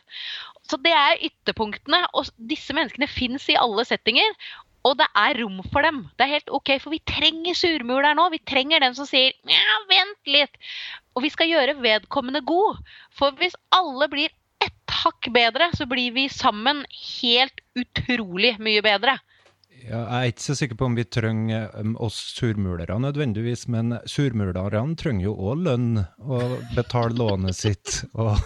Så 0.71 0.79
det 0.85 0.93
er 0.95 1.23
ytterpunktene, 1.27 2.05
og 2.15 2.31
disse 2.51 2.75
menneskene 2.77 3.09
fins 3.11 3.49
i 3.51 3.59
alle 3.59 3.83
settinger. 3.89 4.37
Og 4.87 4.95
det 4.97 5.09
er 5.19 5.37
rom 5.43 5.59
for 5.73 5.85
dem. 5.85 6.05
Det 6.17 6.25
er 6.25 6.37
helt 6.39 6.53
ok, 6.57 6.77
for 6.81 6.95
vi 6.95 7.03
trenger 7.05 7.59
surmuler 7.59 8.15
nå. 8.17 8.29
Vi 8.33 8.41
trenger 8.49 8.81
den 8.81 8.95
som 8.97 9.09
sier 9.09 9.35
ja, 9.51 9.81
vent 9.91 10.31
litt. 10.31 10.55
Og 11.17 11.27
vi 11.27 11.33
skal 11.35 11.51
gjøre 11.51 11.77
vedkommende 11.83 12.41
god. 12.49 12.79
For 13.19 13.35
hvis 13.41 13.59
alle 13.77 14.09
blir 14.13 14.33
ett 14.65 14.95
hakk 15.03 15.29
bedre, 15.35 15.69
så 15.77 15.89
blir 15.91 16.15
vi 16.17 16.29
sammen 16.33 16.85
helt 16.95 17.61
utrolig 17.77 18.55
mye 18.63 18.85
bedre. 18.85 19.19
Ja, 19.91 20.05
jeg 20.07 20.29
er 20.29 20.31
ikke 20.31 20.45
så 20.45 20.55
sikker 20.55 20.79
på 20.79 20.87
om 20.87 20.95
vi 20.95 21.05
trenger 21.11 21.73
um, 21.81 21.97
oss 21.99 22.19
surmulere 22.37 22.95
nødvendigvis, 23.03 23.65
men 23.75 23.97
surmulerne 24.07 24.95
trenger 25.01 25.25
jo 25.27 25.33
òg 25.51 25.65
lønn 25.67 25.89
og 25.99 26.61
betale 26.77 27.19
lånet 27.19 27.59
sitt. 27.59 27.97
Og, 28.21 28.39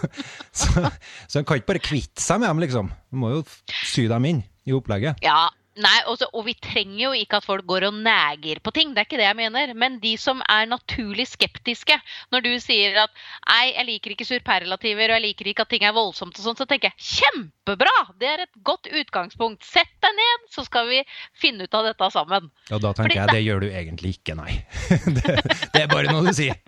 så, 0.49 0.89
så 1.29 1.39
en 1.39 1.45
kan 1.45 1.61
ikke 1.61 1.75
bare 1.75 1.83
kvitte 1.85 2.23
seg 2.23 2.41
med 2.41 2.49
dem, 2.49 2.63
liksom. 2.65 2.89
Man 3.13 3.21
må 3.21 3.31
jo 3.35 3.43
sy 3.85 4.07
dem 4.09 4.25
inn 4.31 4.41
i 4.65 4.73
opplegget. 4.73 5.21
Ja, 5.25 5.51
nei, 5.81 5.95
også, 6.09 6.27
og 6.35 6.45
vi 6.47 6.55
trenger 6.61 6.99
jo 7.01 7.11
ikke 7.17 7.39
at 7.39 7.45
folk 7.45 7.65
går 7.67 7.87
og 7.89 7.97
neger 8.05 8.61
på 8.63 8.71
ting, 8.75 8.93
det 8.95 9.01
er 9.01 9.07
ikke 9.09 9.19
det 9.19 9.27
jeg 9.27 9.37
mener. 9.39 9.73
Men 9.77 9.97
de 10.03 10.13
som 10.19 10.41
er 10.51 10.69
naturlig 10.69 11.27
skeptiske, 11.29 11.97
når 12.33 12.45
du 12.45 12.51
sier 12.63 12.99
at 13.03 13.13
nei, 13.49 13.73
jeg 13.73 13.87
liker 13.89 14.15
ikke 14.15 14.27
surperlativer 14.29 15.11
og 15.11 15.19
jeg 15.19 15.25
liker 15.27 15.51
ikke 15.51 15.65
at 15.65 15.73
ting 15.73 15.87
er 15.87 15.95
voldsomt 15.95 16.39
og 16.39 16.47
sånn, 16.47 16.59
så 16.59 16.67
tenker 16.69 16.93
jeg 16.93 17.09
kjempebra! 17.19 17.95
Det 18.21 18.29
er 18.31 18.45
et 18.45 18.61
godt 18.67 18.89
utgangspunkt. 18.91 19.65
Sett 19.67 19.91
deg 20.05 20.15
ned, 20.15 20.47
så 20.53 20.65
skal 20.67 20.87
vi 20.91 21.01
finne 21.37 21.67
ut 21.67 21.77
av 21.77 21.89
dette 21.89 22.11
sammen. 22.13 22.49
Og 22.71 22.79
da 22.79 22.93
Fordi 22.93 23.11
tenker 23.11 23.21
jeg 23.23 23.35
det 23.35 23.43
gjør 23.45 23.65
du 23.65 23.69
egentlig 23.71 24.15
ikke, 24.19 24.37
nei. 24.39 24.59
Det, 25.15 25.35
det 25.73 25.81
er 25.81 25.91
bare 25.91 26.11
noe 26.11 26.25
du 26.27 26.33
sier. 26.35 26.57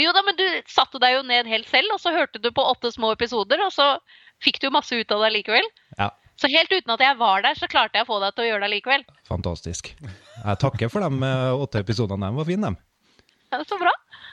Jo 0.00 0.12
da, 0.12 0.20
men 0.24 0.36
du 0.36 0.44
satte 0.68 1.00
deg 1.00 1.14
jo 1.14 1.22
ned 1.24 1.48
helt 1.48 1.68
selv, 1.70 1.94
og 1.94 2.00
så 2.02 2.12
hørte 2.12 2.40
du 2.42 2.50
på 2.54 2.64
åtte 2.64 2.90
små 2.92 3.12
episoder, 3.14 3.60
og 3.64 3.72
så 3.72 3.94
fikk 4.42 4.58
du 4.60 4.68
masse 4.74 4.96
ut 4.96 5.14
av 5.14 5.22
det 5.24 5.30
likevel. 5.36 5.64
Ja, 5.98 6.10
Så 6.42 6.50
helt 6.50 6.72
uten 6.74 6.90
at 6.96 7.02
jeg 7.04 7.16
var 7.20 7.44
der, 7.44 7.54
så 7.54 7.68
klarte 7.70 8.00
jeg 8.00 8.06
å 8.06 8.10
få 8.10 8.18
deg 8.22 8.34
til 8.34 8.44
å 8.44 8.48
gjøre 8.50 8.64
det 8.66 8.70
likevel. 8.74 9.04
fantastisk. 9.30 9.92
Jeg 10.02 10.58
takker 10.58 10.90
for 10.90 11.04
de 11.06 11.22
eh, 11.28 11.62
åtte 11.62 11.82
episodene. 11.84 12.26
De 12.32 12.40
var 12.40 12.48
fine, 12.48 12.72
de. 12.72 13.28
Ja, 13.52 13.60
så 13.68 13.78
bra. 13.78 13.92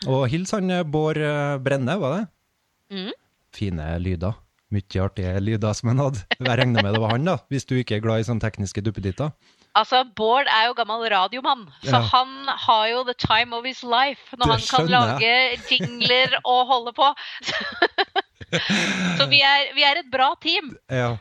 Og 0.10 0.26
hils 0.32 0.51
han 0.55 0.72
eh, 0.74 0.82
Bård 0.88 1.20
eh, 1.22 1.57
Brenne, 1.62 1.99
var 2.01 2.16
det? 2.18 2.24
Mm. 2.95 3.12
Fine 3.53 3.89
lyder. 4.01 4.34
Mye 4.74 5.01
artige 5.01 5.38
lyder 5.41 5.74
som 5.78 5.89
han 5.91 6.01
hadde. 6.01 6.26
Jeg 6.38 6.57
regner 6.60 6.84
med 6.86 6.93
det 6.93 7.01
var 7.01 7.14
han, 7.16 7.26
da, 7.26 7.38
hvis 7.49 7.66
du 7.70 7.76
ikke 7.78 7.97
er 7.97 8.03
glad 8.05 8.22
i 8.22 8.28
sånne 8.28 8.41
tekniske 8.43 8.84
duppeditter. 8.86 9.32
Altså, 9.78 10.01
Bård 10.18 10.49
er 10.49 10.68
jo 10.68 10.76
gammel 10.78 11.05
radiomann, 11.14 11.68
så 11.86 11.99
Ja. 11.99 12.01
han 12.10 12.32
har 12.66 12.88
jo 12.89 13.03
the 13.05 13.14
time 13.22 13.53
of 13.57 13.66
his 13.66 13.82
life 13.86 14.34
når 14.38 14.45
Det 14.45 14.51
han 14.51 14.66
kan 14.70 14.89
lage 14.93 15.34
jingler 15.70 16.38
og 16.41 16.66
holde 16.74 16.93
på. 16.97 17.10
så 19.18 19.28
vi 19.30 19.41
er, 19.45 19.70
vi 19.78 19.86
er 19.86 20.01
et 20.01 20.10
bra 20.12 20.32
team. 20.41 20.72
Ja. 20.89 21.18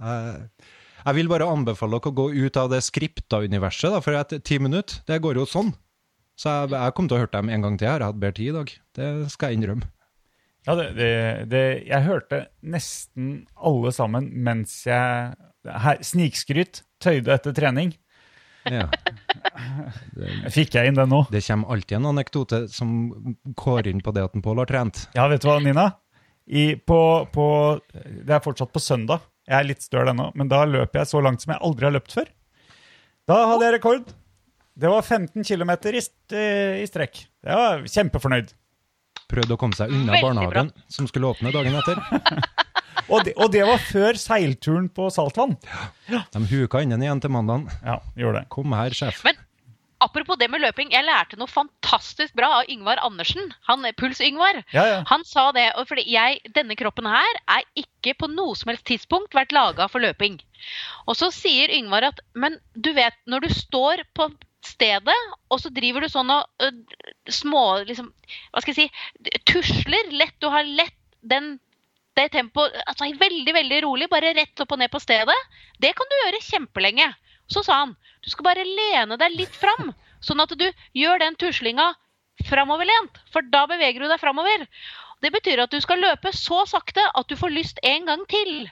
Eh, 0.00 0.66
Jeg 1.06 1.16
vil 1.16 1.30
bare 1.32 1.46
anbefale 1.48 1.96
dere 1.96 2.10
å 2.12 2.16
gå 2.16 2.26
ut 2.46 2.56
av 2.60 2.68
det 2.72 2.82
skripta 2.84 3.38
universet, 3.40 3.88
da, 3.94 4.00
for 4.04 4.16
et 4.18 4.34
ti 4.44 4.58
minutter, 4.60 5.00
det 5.08 5.20
går 5.24 5.38
jo 5.40 5.46
sånn. 5.48 5.70
Så 6.36 6.48
jeg, 6.52 6.74
jeg 6.76 6.94
kom 6.96 7.08
til 7.08 7.16
å 7.16 7.22
høre 7.22 7.32
dem 7.32 7.48
en 7.52 7.64
gang 7.64 7.78
til. 7.80 7.86
Jeg 7.88 7.94
har 7.98 8.04
hatt 8.04 8.20
bedre 8.20 8.36
tid 8.36 8.50
i 8.50 8.56
dag. 8.58 8.74
Det 8.96 9.08
skal 9.32 9.50
jeg 9.52 9.60
innrømme. 9.60 9.88
Ja, 10.68 10.74
det, 10.76 10.86
det, 10.98 11.08
det, 11.48 11.62
jeg 11.88 12.04
hørte 12.04 12.42
nesten 12.60 13.30
alle 13.56 13.92
sammen 13.96 14.28
mens 14.44 14.74
jeg 14.84 15.32
her, 15.64 16.00
Snikskryt 16.04 16.82
tøyde 17.00 17.32
etter 17.32 17.56
trening. 17.56 17.94
Ja. 18.68 18.86
Fikk 20.56 20.76
jeg 20.76 20.90
inn 20.90 20.98
den 21.00 21.08
nå? 21.12 21.22
Det 21.32 21.40
kommer 21.46 21.72
alltid 21.72 21.96
en 21.96 22.10
anekdote 22.12 22.62
som 22.72 22.92
går 23.56 23.88
inn 23.88 24.04
på 24.04 24.12
det 24.16 24.26
at 24.28 24.36
Pål 24.44 24.60
har 24.62 24.68
trent. 24.68 25.06
Ja, 25.16 25.26
vet 25.32 25.44
du 25.44 25.48
hva, 25.48 25.58
Nina? 25.64 25.86
I, 26.50 26.74
på, 26.76 27.00
på, 27.32 27.46
det 27.94 28.36
er 28.36 28.44
fortsatt 28.44 28.72
på 28.74 28.82
søndag. 28.82 29.24
Jeg 29.50 29.58
er 29.58 29.66
litt 29.66 29.82
støl 29.82 30.12
ennå, 30.12 30.28
men 30.38 30.50
da 30.50 30.62
løper 30.68 31.02
jeg 31.02 31.10
så 31.10 31.20
langt 31.24 31.42
som 31.42 31.50
jeg 31.56 31.62
aldri 31.66 31.88
har 31.88 31.96
løpt 31.96 32.14
før. 32.14 32.28
Da 33.26 33.38
hadde 33.50 33.66
jeg 33.66 33.76
rekord. 33.80 34.12
Det 34.80 34.88
var 34.92 35.02
15 35.02 35.42
km 35.44 35.72
i, 35.90 36.00
i 36.00 36.86
strekk. 36.88 37.24
Jeg 37.42 37.58
var 37.58 37.82
kjempefornøyd. 37.90 38.54
Prøvde 39.30 39.54
å 39.54 39.58
komme 39.60 39.76
seg 39.78 39.92
unna 39.94 40.20
barnehagen, 40.22 40.70
som 40.90 41.06
skulle 41.10 41.32
åpne 41.34 41.52
dagen 41.54 41.76
etter. 41.82 41.98
Og 43.10 43.24
det, 43.26 43.32
og 43.42 43.48
det 43.50 43.64
var 43.66 43.80
før 43.82 44.18
seilturen 44.20 44.84
på 44.94 45.08
saltvann. 45.10 45.56
De 46.06 46.42
huka 46.52 46.82
innen 46.84 47.02
igjen 47.02 47.18
til 47.22 47.32
mandagen. 47.34 47.64
Ja, 47.82 47.96
gjorde 48.14 48.44
det. 48.44 48.50
Kom 48.54 48.70
her, 48.76 48.94
sjef. 48.94 49.24
Men 49.26 49.38
apropos 50.00 50.38
det 50.40 50.48
med 50.50 50.62
løping, 50.64 50.90
jeg 50.94 51.06
lærte 51.06 51.38
noe 51.40 51.50
fantastisk 51.50 52.34
bra 52.38 52.50
av 52.60 52.70
Yngvar 52.72 53.00
Andersen. 53.04 53.52
Han 53.68 53.86
Puls-Yngvar. 54.00 54.62
Ja, 54.74 54.84
ja. 54.88 54.98
Han 55.10 55.24
sa 55.28 55.50
det, 55.56 55.68
og 55.78 55.88
fordi 55.90 56.06
jeg, 56.10 56.40
denne 56.56 56.76
kroppen 56.78 57.08
her 57.10 57.40
er 57.50 57.66
ikke 57.78 58.16
på 58.18 58.30
noe 58.32 58.56
som 58.58 58.72
helst 58.72 58.86
tidspunkt 58.88 59.36
vært 59.36 59.54
laga 59.56 59.88
for 59.92 60.02
løping. 60.02 60.40
Og 61.06 61.18
så 61.20 61.30
sier 61.34 61.72
Yngvar 61.76 62.10
at 62.10 62.22
men 62.34 62.58
du 62.74 62.92
vet, 62.96 63.16
når 63.30 63.46
du 63.46 63.54
står 63.54 64.04
på 64.16 64.30
stedet, 64.66 65.16
og 65.48 65.60
så 65.62 65.72
driver 65.72 66.04
du 66.04 66.10
sånn 66.12 66.30
og 66.34 66.64
øh, 66.64 66.74
små 67.32 67.80
liksom, 67.88 68.10
Hva 68.52 68.60
skal 68.60 68.76
jeg 68.76 68.90
si 68.90 69.32
Tusler 69.48 70.12
lett. 70.12 70.36
Du 70.40 70.50
har 70.52 70.68
lett 70.68 70.96
den 71.20 71.54
det 72.18 72.30
tempoet 72.34 72.74
altså, 72.86 73.08
Veldig, 73.20 73.54
veldig 73.54 73.82
rolig, 73.86 74.10
bare 74.12 74.34
rett 74.36 74.62
opp 74.62 74.74
og 74.74 74.80
ned 74.82 74.92
på 74.92 75.00
stedet. 75.02 75.36
Det 75.80 75.94
kan 75.96 76.10
du 76.10 76.16
gjøre 76.18 76.44
kjempelenge. 76.44 77.08
Så 77.50 77.64
sa 77.66 77.82
han 77.84 77.96
du 78.24 78.30
skal 78.32 78.46
bare 78.50 78.66
lene 78.66 79.18
deg 79.20 79.36
litt 79.36 79.56
fram, 79.56 79.92
sånn 80.24 80.42
at 80.44 80.52
du 80.58 80.66
gjør 80.96 81.22
den 81.22 81.38
tuslinga 81.40 81.92
framoverlent, 82.48 83.20
for 83.32 83.44
da 83.52 83.66
beveger 83.68 84.04
du 84.04 84.08
deg 84.10 84.20
framover. 84.20 84.66
Det 85.20 85.32
betyr 85.34 85.64
at 85.64 85.72
du 85.72 85.80
skal 85.84 86.00
løpe 86.00 86.32
så 86.36 86.62
sakte 86.68 87.04
at 87.04 87.28
du 87.28 87.36
får 87.36 87.52
lyst 87.52 87.80
en 87.84 88.08
gang 88.08 88.24
til. 88.30 88.70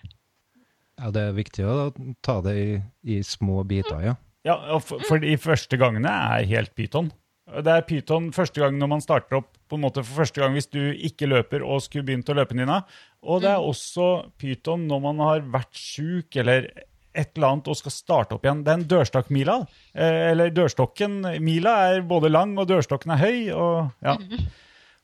Ja, 0.98 1.12
det 1.14 1.28
er 1.28 1.36
viktig 1.36 1.66
å 1.68 1.90
ta 2.24 2.40
det 2.44 2.56
i, 2.58 2.70
i 3.04 3.20
små 3.22 3.62
biter, 3.68 4.00
ja. 4.02 4.16
Ja, 4.46 4.56
og 4.74 4.84
for, 4.86 5.02
for 5.04 5.20
de 5.20 5.34
første 5.40 5.76
gangene 5.80 6.08
er 6.08 6.46
helt 6.48 6.72
pyton. 6.78 7.10
Det 7.48 7.72
er 7.72 7.84
pyton 7.88 8.28
første 8.36 8.60
gang 8.60 8.76
når 8.76 8.90
man 8.92 9.02
starter 9.02 9.40
opp 9.40 9.54
på 9.68 9.76
en 9.76 9.84
måte 9.86 10.02
for 10.04 10.22
første 10.22 10.40
gang 10.40 10.52
hvis 10.56 10.68
du 10.68 10.80
ikke 10.92 11.28
løper 11.28 11.64
og 11.64 11.80
skulle 11.84 12.06
begynt 12.08 12.28
å 12.28 12.36
løpe, 12.36 12.56
Nina. 12.56 12.82
Og 13.24 13.42
det 13.44 13.50
er 13.54 13.64
også 13.64 14.28
pyton 14.40 14.84
når 14.88 15.02
man 15.04 15.22
har 15.24 15.46
vært 15.48 15.72
sjuk 15.76 16.36
eller 16.40 16.68
et 17.14 17.30
eller 17.36 17.52
annet 17.52 17.68
og 17.72 17.78
skal 17.78 17.94
starte 17.94 18.36
opp 18.36 18.46
igjen. 18.46 18.64
Den 18.66 18.86
dørstokkmila, 18.90 19.60
eh, 19.94 20.22
eller 20.32 20.54
dørstokken 20.54 21.20
Mila 21.44 21.76
er 21.92 22.02
både 22.06 22.32
lang, 22.32 22.56
og 22.58 22.68
dørstokken 22.70 23.14
er 23.14 23.22
høy, 23.22 23.38
og 23.54 23.92
ja. 24.04 24.18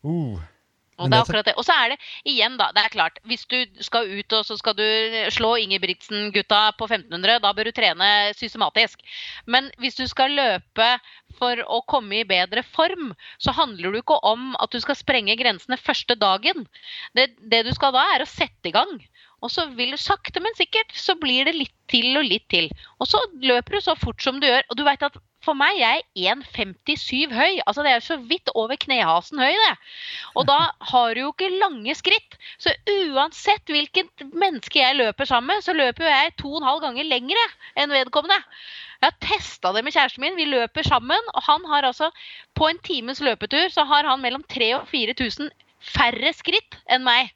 Uh. 0.05 0.43
Og 1.01 1.11
det 1.11 1.17
er 1.17 1.25
akkurat 1.25 1.49
det. 1.49 1.55
Og 1.59 1.67
så 1.67 1.75
er 1.75 1.93
det 1.93 1.97
igjen, 2.31 2.57
da. 2.59 2.69
Det 2.75 2.85
er 2.85 2.93
klart, 2.93 3.19
hvis 3.27 3.45
du 3.51 3.57
skal 3.83 4.07
ut 4.07 4.37
og 4.37 4.47
så 4.47 4.57
skal 4.61 4.77
du 4.79 4.85
slå 5.35 5.55
Ingebrigtsen-gutta 5.65 6.61
på 6.79 6.87
1500, 6.87 7.41
da 7.43 7.53
bør 7.57 7.69
du 7.69 7.75
trene 7.75 8.11
systematisk. 8.39 9.03
Men 9.51 9.73
hvis 9.83 9.99
du 9.99 10.05
skal 10.11 10.37
løpe 10.39 10.89
for 11.39 11.59
å 11.67 11.81
komme 11.91 12.21
i 12.21 12.29
bedre 12.29 12.63
form, 12.77 13.13
så 13.43 13.55
handler 13.57 13.91
det 13.91 14.05
ikke 14.05 14.21
om 14.23 14.53
at 14.63 14.71
du 14.71 14.79
skal 14.83 14.99
sprenge 14.99 15.35
grensene 15.41 15.81
første 15.81 16.15
dagen. 16.21 16.69
Det, 17.19 17.33
det 17.43 17.65
du 17.67 17.73
skal 17.75 17.95
da, 17.97 18.07
er 18.15 18.23
å 18.23 18.31
sette 18.31 18.71
i 18.71 18.75
gang. 18.75 18.95
Og 19.45 19.53
så 19.53 19.67
vil 19.77 19.93
du 19.93 20.01
sakte, 20.01 20.41
men 20.41 20.57
sikkert, 20.57 20.93
så 20.97 21.17
blir 21.21 21.45
det 21.45 21.55
litt 21.59 21.75
til 21.93 22.17
og 22.17 22.25
litt 22.25 22.47
til. 22.53 22.71
Og 22.99 23.11
så 23.11 23.21
løper 23.45 23.77
du 23.77 23.85
så 23.85 23.95
fort 24.01 24.25
som 24.25 24.41
du 24.41 24.49
gjør. 24.49 24.65
Og 24.71 24.79
du 24.81 24.85
vet 24.87 25.05
at 25.05 25.19
for 25.45 25.57
meg, 25.59 25.77
jeg 25.77 26.01
er 26.01 26.39
1,57 26.41 27.35
høy. 27.35 27.59
Altså 27.67 27.85
det 27.85 27.93
er 27.93 28.05
så 28.05 28.17
vidt 28.31 28.49
over 28.57 28.79
knehasen 28.81 29.43
høy, 29.43 29.53
det. 29.53 29.75
Og 30.41 30.49
da 30.49 30.57
har 30.93 31.13
du 31.13 31.21
jo 31.21 31.35
ikke 31.35 31.51
lange 31.61 31.97
skritt. 31.99 32.39
Så 32.57 32.73
uansett 32.89 33.69
hvilket 33.69 34.25
menneske 34.33 34.81
jeg 34.81 34.97
løper 34.97 35.29
sammen 35.29 35.53
med, 35.53 35.67
så 35.67 35.77
løper 35.77 36.07
jo 36.07 36.15
jeg 36.15 36.35
to 36.41 36.55
og 36.55 36.63
en 36.63 36.71
halv 36.71 36.83
ganger 36.87 37.11
lengre 37.11 37.45
enn 37.77 37.93
vedkommende. 37.93 38.41
Jeg 39.03 39.11
har 39.11 39.21
testa 39.21 39.75
det 39.77 39.85
med 39.85 39.93
kjæresten 39.93 40.25
min. 40.25 40.41
Vi 40.41 40.49
løper 40.49 40.89
sammen. 40.89 41.33
Og 41.37 41.45
han 41.45 41.69
har 41.69 41.91
altså 41.91 42.09
på 42.57 42.71
en 42.71 42.81
times 42.87 43.21
løpetur 43.21 43.69
så 43.75 43.85
har 43.91 44.09
han 44.09 44.25
mellom 44.25 44.47
3000 44.49 44.81
og 44.81 44.89
4000 44.89 45.53
færre 45.85 46.33
skritt 46.33 46.79
enn 46.89 47.05
meg. 47.05 47.35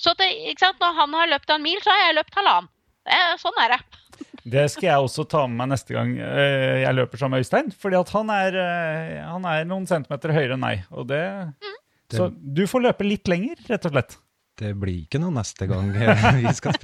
Så 0.00 0.14
det, 0.18 0.30
ikke 0.50 0.66
sant? 0.66 0.80
når 0.82 0.96
han 1.00 1.18
har 1.18 1.30
løpt 1.34 1.52
en 1.54 1.62
mil, 1.64 1.78
så 1.84 1.92
har 1.92 2.08
jeg 2.08 2.16
løpt 2.20 2.38
halvannen. 2.38 2.70
Det 3.04 3.20
Sånn 3.42 3.60
er 3.64 3.76
det. 3.76 3.82
Det 4.54 4.66
skal 4.68 4.86
jeg 4.90 5.04
også 5.06 5.24
ta 5.24 5.46
med 5.48 5.56
meg 5.56 5.70
neste 5.72 5.94
gang 5.96 6.10
eh, 6.20 6.82
jeg 6.82 6.96
løper 6.98 7.16
sammen 7.20 7.38
med 7.38 7.46
Øystein. 7.46 7.70
fordi 7.80 8.00
han 8.12 8.32
er, 8.34 8.58
eh, 8.60 9.22
han 9.24 9.46
er 9.48 9.64
noen 9.64 9.86
centimeter 9.88 10.34
høyere 10.36 10.58
enn 10.58 10.60
meg. 10.60 10.82
Og 10.92 11.08
det, 11.08 11.22
så 12.12 12.28
du 12.28 12.66
får 12.68 12.84
løpe 12.84 13.06
litt 13.08 13.30
lenger, 13.30 13.56
rett 13.70 13.88
og 13.88 13.94
slett. 13.96 14.18
Det 14.54 14.68
blir 14.78 15.00
ikke 15.02 15.18
noe 15.18 15.32
neste 15.34 15.66
gang 15.66 15.88
vi 16.38 16.52
skal 16.54 16.76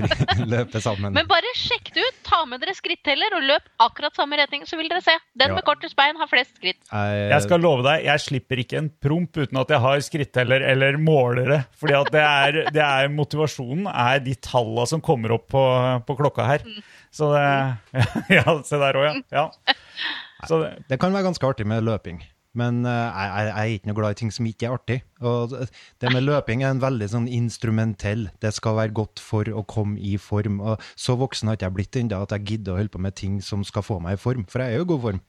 løpe 0.51 0.81
sammen. 0.83 1.14
Men 1.14 1.29
bare 1.31 1.53
sjekk 1.55 1.93
det 1.95 2.03
ut. 2.03 2.16
Ta 2.27 2.41
med 2.51 2.59
dere 2.64 2.75
skritteller 2.75 3.37
og 3.39 3.45
løp 3.47 3.68
akkurat 3.85 4.16
samme 4.18 4.39
retning, 4.41 4.64
så 4.66 4.75
vil 4.81 4.89
dere 4.91 5.03
se. 5.05 5.14
Den 5.39 5.53
Ja. 5.53 5.55
med 5.55 5.64
kortest 5.68 5.95
bein 5.99 6.18
har 6.18 6.27
flest 6.31 6.57
skritt. 6.59 6.81
Jeg, 6.91 7.29
Jeg 7.31 7.43
skal 7.47 7.62
love 7.62 7.85
deg, 7.87 8.05
jeg 8.09 8.25
slipper 8.25 8.62
ikke 8.64 8.79
en 8.81 8.91
promp 8.91 9.39
uten 9.39 9.61
at 9.62 9.71
jeg 9.71 9.81
har 9.87 10.03
skritteller 10.03 10.66
eller 10.73 10.99
målere. 10.99 11.61
fordi 11.79 11.95
at 12.01 12.11
det 12.11 12.25
er, 12.27 12.61
det 12.75 12.83
er 12.83 13.09
motivasjonen 13.14 13.87
er 13.87 14.18
de 14.27 14.35
tallene 14.35 14.87
som 14.91 15.01
kommer 15.01 15.37
opp 15.39 15.47
på, 15.55 15.62
på 16.11 16.16
klokka 16.18 16.47
her. 16.51 16.66
Så 17.14 17.31
det 17.35 17.47
Ja, 18.41 18.59
se 18.66 18.79
der 18.83 18.99
òg, 18.99 19.23
ja. 19.31 19.47
ja. 19.47 19.75
Så 20.49 20.59
det, 20.62 20.75
Det 20.89 20.99
kan 20.99 21.12
være 21.14 21.27
ganske 21.31 21.47
artig 21.47 21.66
med 21.68 21.85
løping, 21.87 22.18
men 22.55 22.84
eh, 22.84 22.90
jeg, 22.90 23.30
jeg, 23.30 23.46
jeg 23.51 23.59
er 23.61 23.74
ikke 23.78 23.90
noe 23.90 23.98
glad 24.01 24.16
i 24.16 24.18
ting 24.20 24.32
som 24.34 24.46
ikke 24.51 24.66
er 24.66 24.74
artig. 24.74 24.98
Og 25.22 25.53
det- 25.55 26.12
med 26.12 26.24
løping 26.24 26.64
er 26.64 26.72
en 26.74 26.82
veldig 26.82 27.09
sånn 27.12 27.28
instrumentell. 27.30 28.28
Det 28.42 28.53
skal 28.57 28.76
være 28.78 28.94
godt 28.96 29.22
for 29.22 29.44
å 29.44 29.62
komme 29.66 29.98
i 30.01 30.16
form. 30.18 30.61
Og 30.61 30.80
så 30.98 31.14
voksen 31.20 31.48
har 31.48 31.57
ikke 31.59 31.68
jeg 31.68 31.76
blitt 31.78 32.01
ennå 32.03 32.22
at 32.22 32.34
jeg 32.34 32.46
gidder 32.55 32.74
å 32.74 32.80
holde 32.80 32.94
på 32.96 33.03
med 33.07 33.14
ting 33.14 33.40
som 33.44 33.62
skal 33.64 33.86
få 33.86 34.01
meg 34.03 34.18
i 34.18 34.22
form, 34.22 34.44
for 34.51 34.61
jeg 34.64 34.74
er 34.74 34.80
jo 34.82 34.88
i 34.88 34.92
god 34.94 35.05
form. 35.07 35.20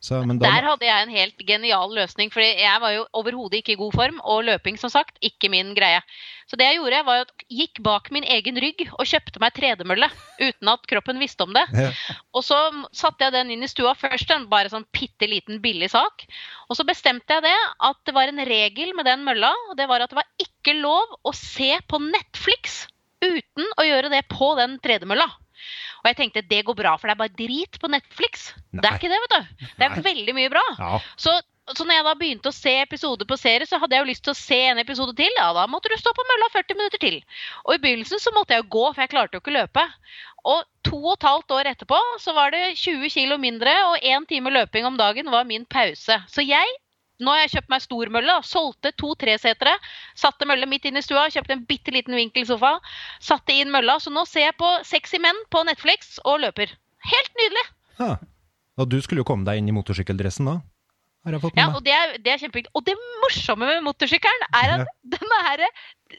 Så, 0.00 0.16
men 0.24 0.38
da, 0.40 0.48
Der 0.48 0.64
hadde 0.64 0.86
jeg 0.86 1.04
en 1.04 1.12
helt 1.12 1.42
genial 1.44 1.90
løsning, 1.92 2.30
for 2.32 2.40
jeg 2.40 2.80
var 2.80 2.94
jo 2.94 3.02
overhodet 3.20 3.58
ikke 3.60 3.74
i 3.74 3.80
god 3.80 3.92
form, 3.92 4.20
og 4.24 4.46
løping, 4.48 4.78
som 4.80 4.88
sagt, 4.92 5.18
ikke 5.20 5.50
min 5.52 5.74
greie. 5.76 6.00
Så 6.48 6.56
det 6.56 6.70
jeg 6.70 6.78
gjorde, 6.78 7.02
var 7.04 7.26
at 7.26 7.34
jeg 7.44 7.58
gikk 7.58 7.82
bak 7.84 8.08
min 8.14 8.24
egen 8.24 8.56
rygg 8.64 8.80
og 8.96 9.04
kjøpte 9.10 9.42
meg 9.42 9.52
tredemølle, 9.58 10.08
uten 10.40 10.72
at 10.72 10.88
kroppen 10.88 11.20
visste 11.20 11.44
om 11.44 11.52
det. 11.52 11.66
Ja. 11.76 11.90
Og 12.32 12.46
så 12.48 12.56
satte 12.96 13.28
jeg 13.28 13.36
den 13.36 13.52
inn 13.52 13.66
i 13.66 13.68
stua 13.68 13.92
først, 13.98 14.32
en 14.32 14.48
bare 14.48 14.72
sånn 14.72 14.88
bitte 14.96 15.28
liten 15.28 15.60
billig 15.60 15.92
sak. 15.92 16.24
Og 16.72 16.80
så 16.80 16.88
bestemte 16.88 17.36
jeg 17.36 17.44
det 17.50 17.58
at 17.90 18.00
det 18.08 18.16
var 18.16 18.32
en 18.32 18.40
regel 18.48 18.96
med 18.96 19.04
den 19.10 19.26
mølla, 19.28 19.52
og 19.68 19.76
det 19.76 19.90
var 19.90 20.00
at 20.00 20.14
det 20.14 20.22
var 20.22 20.32
ikke 20.40 20.78
lov 20.80 21.12
å 21.28 21.36
se 21.36 21.74
på 21.92 22.00
Netflix 22.08 22.86
uten 23.20 23.68
å 23.76 23.84
gjøre 23.84 24.08
det 24.16 24.24
på 24.32 24.54
den 24.56 24.80
tredemølla. 24.80 25.28
Og 26.00 26.08
jeg 26.10 26.16
tenkte 26.18 26.42
det 26.48 26.64
går 26.66 26.76
bra, 26.78 26.96
for 26.96 27.08
det 27.10 27.14
er 27.14 27.22
bare 27.22 27.38
drit 27.38 27.78
på 27.80 27.90
Netflix. 27.92 28.50
Det 28.72 28.84
er 28.86 28.98
ikke 28.98 29.12
det, 29.12 29.20
vet 29.24 29.34
du. 29.36 29.64
Det 29.76 29.86
er 29.86 29.96
Nei. 29.96 30.04
veldig 30.10 30.36
mye 30.36 30.52
bra. 30.52 30.66
ja. 30.78 30.98
Så, 31.20 31.34
så 31.76 31.84
når 31.86 32.00
jeg 32.00 32.04
da 32.06 32.14
begynte 32.18 32.50
å 32.50 32.56
se 32.56 32.72
episoder 32.82 33.28
på 33.30 33.36
serie, 33.38 33.68
så 33.68 33.78
hadde 33.78 33.94
jeg 33.94 34.02
jo 34.02 34.08
lyst 34.08 34.24
til 34.26 34.32
å 34.32 34.38
se 34.38 34.58
en 34.72 34.80
episode 34.82 35.14
til. 35.18 35.30
Ja, 35.38 35.52
da 35.54 35.68
måtte 35.70 35.92
du 35.92 35.96
stå 36.00 36.10
på 36.16 36.24
mølla 36.26 36.48
40 36.56 36.78
minutter 36.80 37.02
til. 37.02 37.20
Og 37.66 37.76
i 37.76 37.82
begynnelsen 37.84 38.22
så 38.22 38.32
måtte 38.34 38.56
jeg 38.56 38.64
jo 38.64 38.72
gå, 38.74 38.84
for 38.90 39.04
jeg 39.04 39.12
klarte 39.12 39.38
jo 39.38 39.44
ikke 39.44 39.52
å 39.52 39.58
løpe. 39.60 39.84
Og 40.50 40.64
to 40.88 40.98
og 40.98 41.12
et 41.18 41.28
halvt 41.28 41.54
år 41.58 41.70
etterpå 41.74 41.98
så 42.22 42.34
var 42.34 42.54
det 42.54 42.72
20 42.80 43.12
kilo 43.12 43.36
mindre, 43.38 43.74
og 43.90 44.02
én 44.02 44.26
time 44.26 44.50
løping 44.56 44.88
om 44.88 44.96
dagen 44.98 45.30
var 45.30 45.46
min 45.46 45.68
pause. 45.68 46.16
Så 46.32 46.46
jeg 46.46 46.78
nå 47.20 47.34
har 47.34 47.44
jeg 47.44 47.52
kjøpt 47.54 47.72
meg 47.72 47.84
stor 47.84 48.12
mølle, 48.16 48.36
solgte 48.48 48.92
to 49.00 49.12
tresetere. 49.20 49.76
Satte 50.18 50.48
mølle 50.48 50.68
midt 50.70 50.88
inn 50.88 50.98
i 51.00 51.04
stua, 51.04 51.28
kjøpte 51.32 51.56
en 51.56 51.66
bitte 51.68 51.94
liten 51.94 52.16
vinkelsofa. 52.16 52.76
Satte 53.22 53.56
inn 53.56 53.72
mølla. 53.72 53.98
Så 54.00 54.12
nå 54.14 54.24
ser 54.28 54.48
jeg 54.48 54.58
på 54.60 54.72
Sexy 54.88 55.20
menn 55.22 55.38
på 55.52 55.64
Netflix 55.68 56.18
og 56.24 56.40
løper. 56.44 56.72
Helt 57.10 57.32
nydelig. 57.40 57.64
Ja. 58.00 58.12
Og 58.80 58.88
du 58.88 59.00
skulle 59.04 59.20
jo 59.24 59.28
komme 59.28 59.44
deg 59.48 59.60
inn 59.60 59.68
i 59.68 59.76
motorsykkeldressen 59.76 60.48
da, 60.48 60.60
Ja, 61.28 61.66
og 61.76 61.82
det 61.84 61.92
er, 61.92 62.14
det 62.24 62.32
er 62.32 62.38
kjempeviktig. 62.40 62.70
Og 62.72 62.84
det 62.86 62.94
morsomme 63.20 63.66
med 63.68 63.82
motorsykkelen 63.84 64.46
er 64.56 64.70
at 64.78 64.92
denne 65.04 65.40
her 65.44 65.66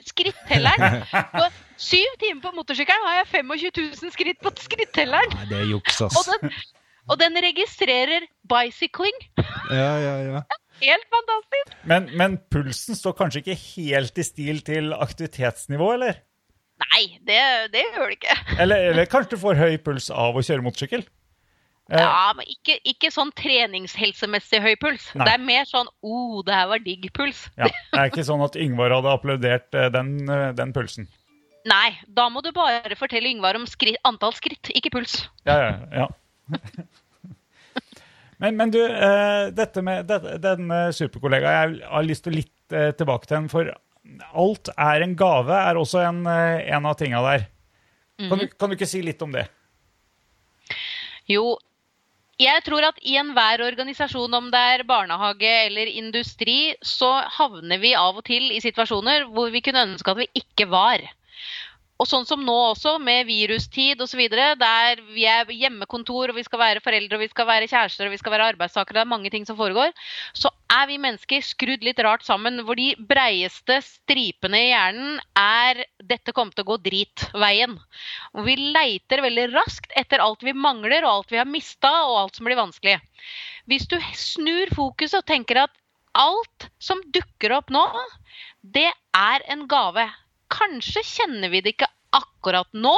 skrittelleren 0.06 1.00
På 1.40 1.48
syv 1.82 2.20
timer 2.22 2.44
på 2.44 2.52
motorsykkelen 2.60 3.08
har 3.08 3.18
jeg 3.24 3.32
25 3.42 3.72
000 4.04 4.14
skritt 4.14 4.42
på 4.46 4.54
skrittelleren. 4.62 5.34
Nei, 5.40 5.48
det 5.50 5.58
er 5.64 5.72
juks, 5.72 6.04
Og 6.06 6.22
den, 6.30 6.54
og 7.10 7.18
den 7.18 7.42
registrerer 7.48 8.28
bicycling. 8.46 9.18
Ja, 9.74 9.96
ja, 10.06 10.16
ja. 10.28 10.44
Helt 10.82 11.08
fantastisk. 11.14 11.72
men, 11.90 12.10
men 12.18 12.38
pulsen 12.52 12.98
står 12.98 13.14
kanskje 13.20 13.42
ikke 13.44 13.58
helt 13.62 14.18
i 14.18 14.26
stil 14.28 14.62
til 14.68 14.94
aktivitetsnivå, 14.98 15.94
eller? 16.00 16.20
Nei, 16.82 17.04
det, 17.22 17.40
det 17.76 17.84
gjør 17.94 18.10
det 18.10 18.16
ikke. 18.18 18.36
Eller, 18.64 18.88
eller 18.90 19.06
kanskje 19.06 19.36
du 19.36 19.42
får 19.44 19.60
høy 19.60 19.76
puls 19.86 20.08
av 20.10 20.34
å 20.34 20.42
kjøre 20.42 20.64
motorsykkel? 20.66 21.04
Eh, 21.92 22.00
Ja, 22.02 22.32
men 22.34 22.48
ikke, 22.50 22.80
ikke 22.90 23.12
sånn 23.14 23.30
treningshelsemessig 23.38 24.62
høy 24.64 24.74
puls. 24.82 25.06
Nei. 25.14 25.28
Det 25.28 25.34
er 25.36 25.44
mer 25.46 25.66
sånn 25.70 25.90
'oh, 26.02 26.42
det 26.48 26.56
her 26.58 26.68
var 26.72 26.82
digg'-puls. 26.82 27.44
Ja, 27.60 27.68
Det 27.70 28.00
er 28.00 28.10
ikke 28.10 28.26
sånn 28.26 28.42
at 28.46 28.56
Yngvar 28.58 28.96
hadde 28.98 29.14
applaudert 29.14 29.78
eh, 29.78 29.90
den, 29.94 30.16
eh, 30.30 30.52
den 30.58 30.74
pulsen. 30.74 31.06
Nei, 31.70 31.92
da 32.10 32.26
må 32.34 32.42
du 32.42 32.50
bare 32.56 32.96
fortelle 32.98 33.30
Yngvar 33.30 33.60
om 33.60 33.68
skritt, 33.70 34.00
antall 34.08 34.34
skritt, 34.34 34.72
ikke 34.74 34.90
puls. 34.98 35.20
Ja, 35.46 35.60
ja, 35.62 35.74
ja. 35.94 36.08
Men, 38.42 38.58
men 38.58 38.74
du, 38.74 38.82
eh, 38.82 39.48
dette 39.54 39.84
med 39.86 40.08
dette, 40.10 40.38
den 40.42 40.72
eh, 40.74 40.90
superkollega, 40.98 41.54
jeg 41.54 41.82
har 41.86 42.06
lyst 42.08 42.26
til 42.26 42.40
litt 42.40 42.74
eh, 42.74 42.90
tilbake 42.98 43.30
til 43.30 43.38
den, 43.38 43.50
for 43.52 43.70
alt 44.34 44.72
er 44.74 45.06
en 45.06 45.14
gave, 45.18 45.54
er 45.54 45.78
også 45.78 46.02
en, 46.08 46.24
en 46.26 46.88
av 46.90 46.96
tinga 46.98 47.22
der. 47.28 47.44
Kan, 48.22 48.42
du, 48.42 48.48
kan 48.50 48.70
du 48.70 48.76
ikke 48.76 48.90
si 48.90 49.02
litt 49.06 49.22
om 49.22 49.34
det? 49.34 49.46
Jo, 51.30 51.54
jeg 52.42 52.64
tror 52.66 52.88
at 52.90 52.98
i 53.06 53.14
enhver 53.22 53.62
organisasjon, 53.68 54.34
om 54.34 54.50
det 54.54 54.62
er 54.74 54.84
barnehage 54.90 55.52
eller 55.68 55.90
industri, 55.94 56.74
så 56.82 57.20
havner 57.38 57.82
vi 57.82 57.94
av 57.98 58.18
og 58.18 58.26
til 58.26 58.50
i 58.56 58.62
situasjoner 58.64 59.28
hvor 59.30 59.54
vi 59.54 59.62
kunne 59.66 59.86
ønske 59.92 60.14
at 60.14 60.22
vi 60.24 60.30
ikke 60.42 60.66
var. 60.72 61.06
Og 62.02 62.08
sånn 62.10 62.24
som 62.26 62.42
nå 62.42 62.54
også, 62.72 62.96
med 62.98 63.28
virustid 63.28 64.00
osv., 64.02 64.24
der 64.32 65.02
vi 65.14 65.28
er 65.30 65.50
hjemmekontor, 65.54 66.32
og 66.32 66.40
vi 66.40 66.46
skal 66.48 66.62
være 66.64 66.82
foreldre, 66.82 67.20
og 67.20 67.22
vi 67.22 67.30
skal 67.30 67.46
være 67.46 67.68
kjærester, 67.70 68.08
og 68.08 68.16
vi 68.16 68.18
skal 68.18 68.34
være 68.34 68.48
arbeidstakere, 68.56 68.98
det 68.98 69.04
er 69.04 69.12
mange 69.12 69.30
ting 69.30 69.46
som 69.46 69.60
foregår, 69.60 69.94
så 70.34 70.50
er 70.74 70.88
vi 70.90 70.98
mennesker 71.04 71.46
skrudd 71.46 71.86
litt 71.86 72.02
rart 72.02 72.26
sammen, 72.26 72.64
hvor 72.66 72.80
de 72.80 72.96
breieste 73.10 73.78
stripene 73.86 74.64
i 74.64 74.72
hjernen 74.72 75.20
er 75.38 75.84
'dette 76.02 76.34
kommer 76.34 76.58
til 76.58 76.66
å 76.66 76.72
gå 76.72 76.80
drit'-veien. 76.88 77.78
Og 78.34 78.50
vi 78.50 78.56
leiter 78.74 79.22
veldig 79.22 79.52
raskt 79.54 79.94
etter 79.96 80.26
alt 80.26 80.42
vi 80.42 80.56
mangler, 80.58 81.06
og 81.06 81.12
alt 81.12 81.36
vi 81.36 81.42
har 81.44 81.46
mista, 81.46 81.92
og 82.08 82.18
alt 82.24 82.40
som 82.40 82.50
blir 82.50 82.58
vanskelig. 82.58 82.98
Hvis 83.70 83.86
du 83.86 84.00
snur 84.18 84.74
fokuset 84.74 85.22
og 85.22 85.30
tenker 85.30 85.68
at 85.68 85.78
alt 86.18 86.72
som 86.82 86.98
dukker 87.14 87.54
opp 87.60 87.70
nå, 87.70 87.86
det 88.64 88.90
er 88.90 89.46
en 89.54 89.68
gave. 89.70 90.10
Kanskje 90.52 91.04
kjenner 91.08 91.52
vi 91.54 91.62
det 91.64 91.76
ikke 91.76 91.90
akkurat 92.16 92.70
nå, 92.76 92.94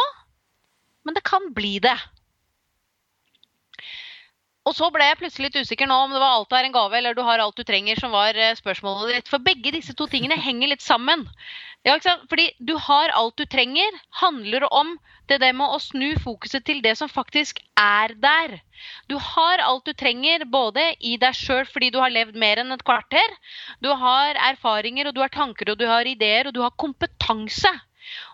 men 1.06 1.16
det 1.18 1.24
kan 1.28 1.52
bli 1.56 1.78
det. 1.84 1.98
Og 4.64 4.76
så 4.78 4.88
ble 4.96 5.04
jeg 5.10 5.20
plutselig 5.20 5.50
litt 5.50 5.66
usikker 5.68 5.90
nå 5.90 5.96
om 6.06 6.14
det 6.16 6.22
var 6.24 6.38
alt 6.38 6.54
er 6.56 6.68
en 6.68 6.76
gave 6.76 6.96
eller 6.96 7.16
du 7.16 7.24
har 7.28 7.42
alt 7.44 7.58
du 7.60 7.66
trenger, 7.68 8.00
som 8.00 8.14
var 8.16 8.38
eh, 8.40 8.56
spørsmålet 8.56 9.18
ditt. 9.18 9.32
For 9.32 9.44
begge 9.44 9.74
disse 9.76 9.96
to 10.00 10.08
tingene 10.08 10.40
henger 10.40 10.72
litt 10.72 10.84
sammen. 10.84 11.26
Ja? 11.84 11.98
Fordi 12.32 12.48
du 12.64 12.78
har 12.80 13.12
alt 13.12 13.36
du 13.38 13.44
trenger, 13.44 13.92
handler 14.22 14.68
om 14.72 14.96
det 15.28 15.40
der 15.44 15.56
med 15.56 15.72
å 15.72 15.82
snu 15.84 16.16
fokuset 16.24 16.64
til 16.68 16.80
det 16.84 16.96
som 17.00 17.12
faktisk 17.12 17.60
er 17.80 18.16
der. 18.24 18.58
Du 19.12 19.18
har 19.20 19.64
alt 19.64 19.88
du 19.88 19.94
trenger 20.00 20.48
både 20.48 20.90
i 21.00 21.18
deg 21.20 21.36
sjøl 21.36 21.68
fordi 21.68 21.92
du 21.92 22.00
har 22.00 22.12
levd 22.12 22.40
mer 22.40 22.64
enn 22.64 22.76
et 22.76 22.84
kvarter. 22.88 23.36
Du 23.84 23.92
har 23.92 24.40
erfaringer, 24.52 25.10
og 25.10 25.16
du 25.16 25.24
har 25.24 25.32
tanker, 25.32 25.72
og 25.72 25.80
du 25.80 25.88
har 25.92 26.08
ideer, 26.08 26.48
og 26.48 26.56
du 26.56 26.64
har 26.64 26.76
kompetanse. 26.80 27.72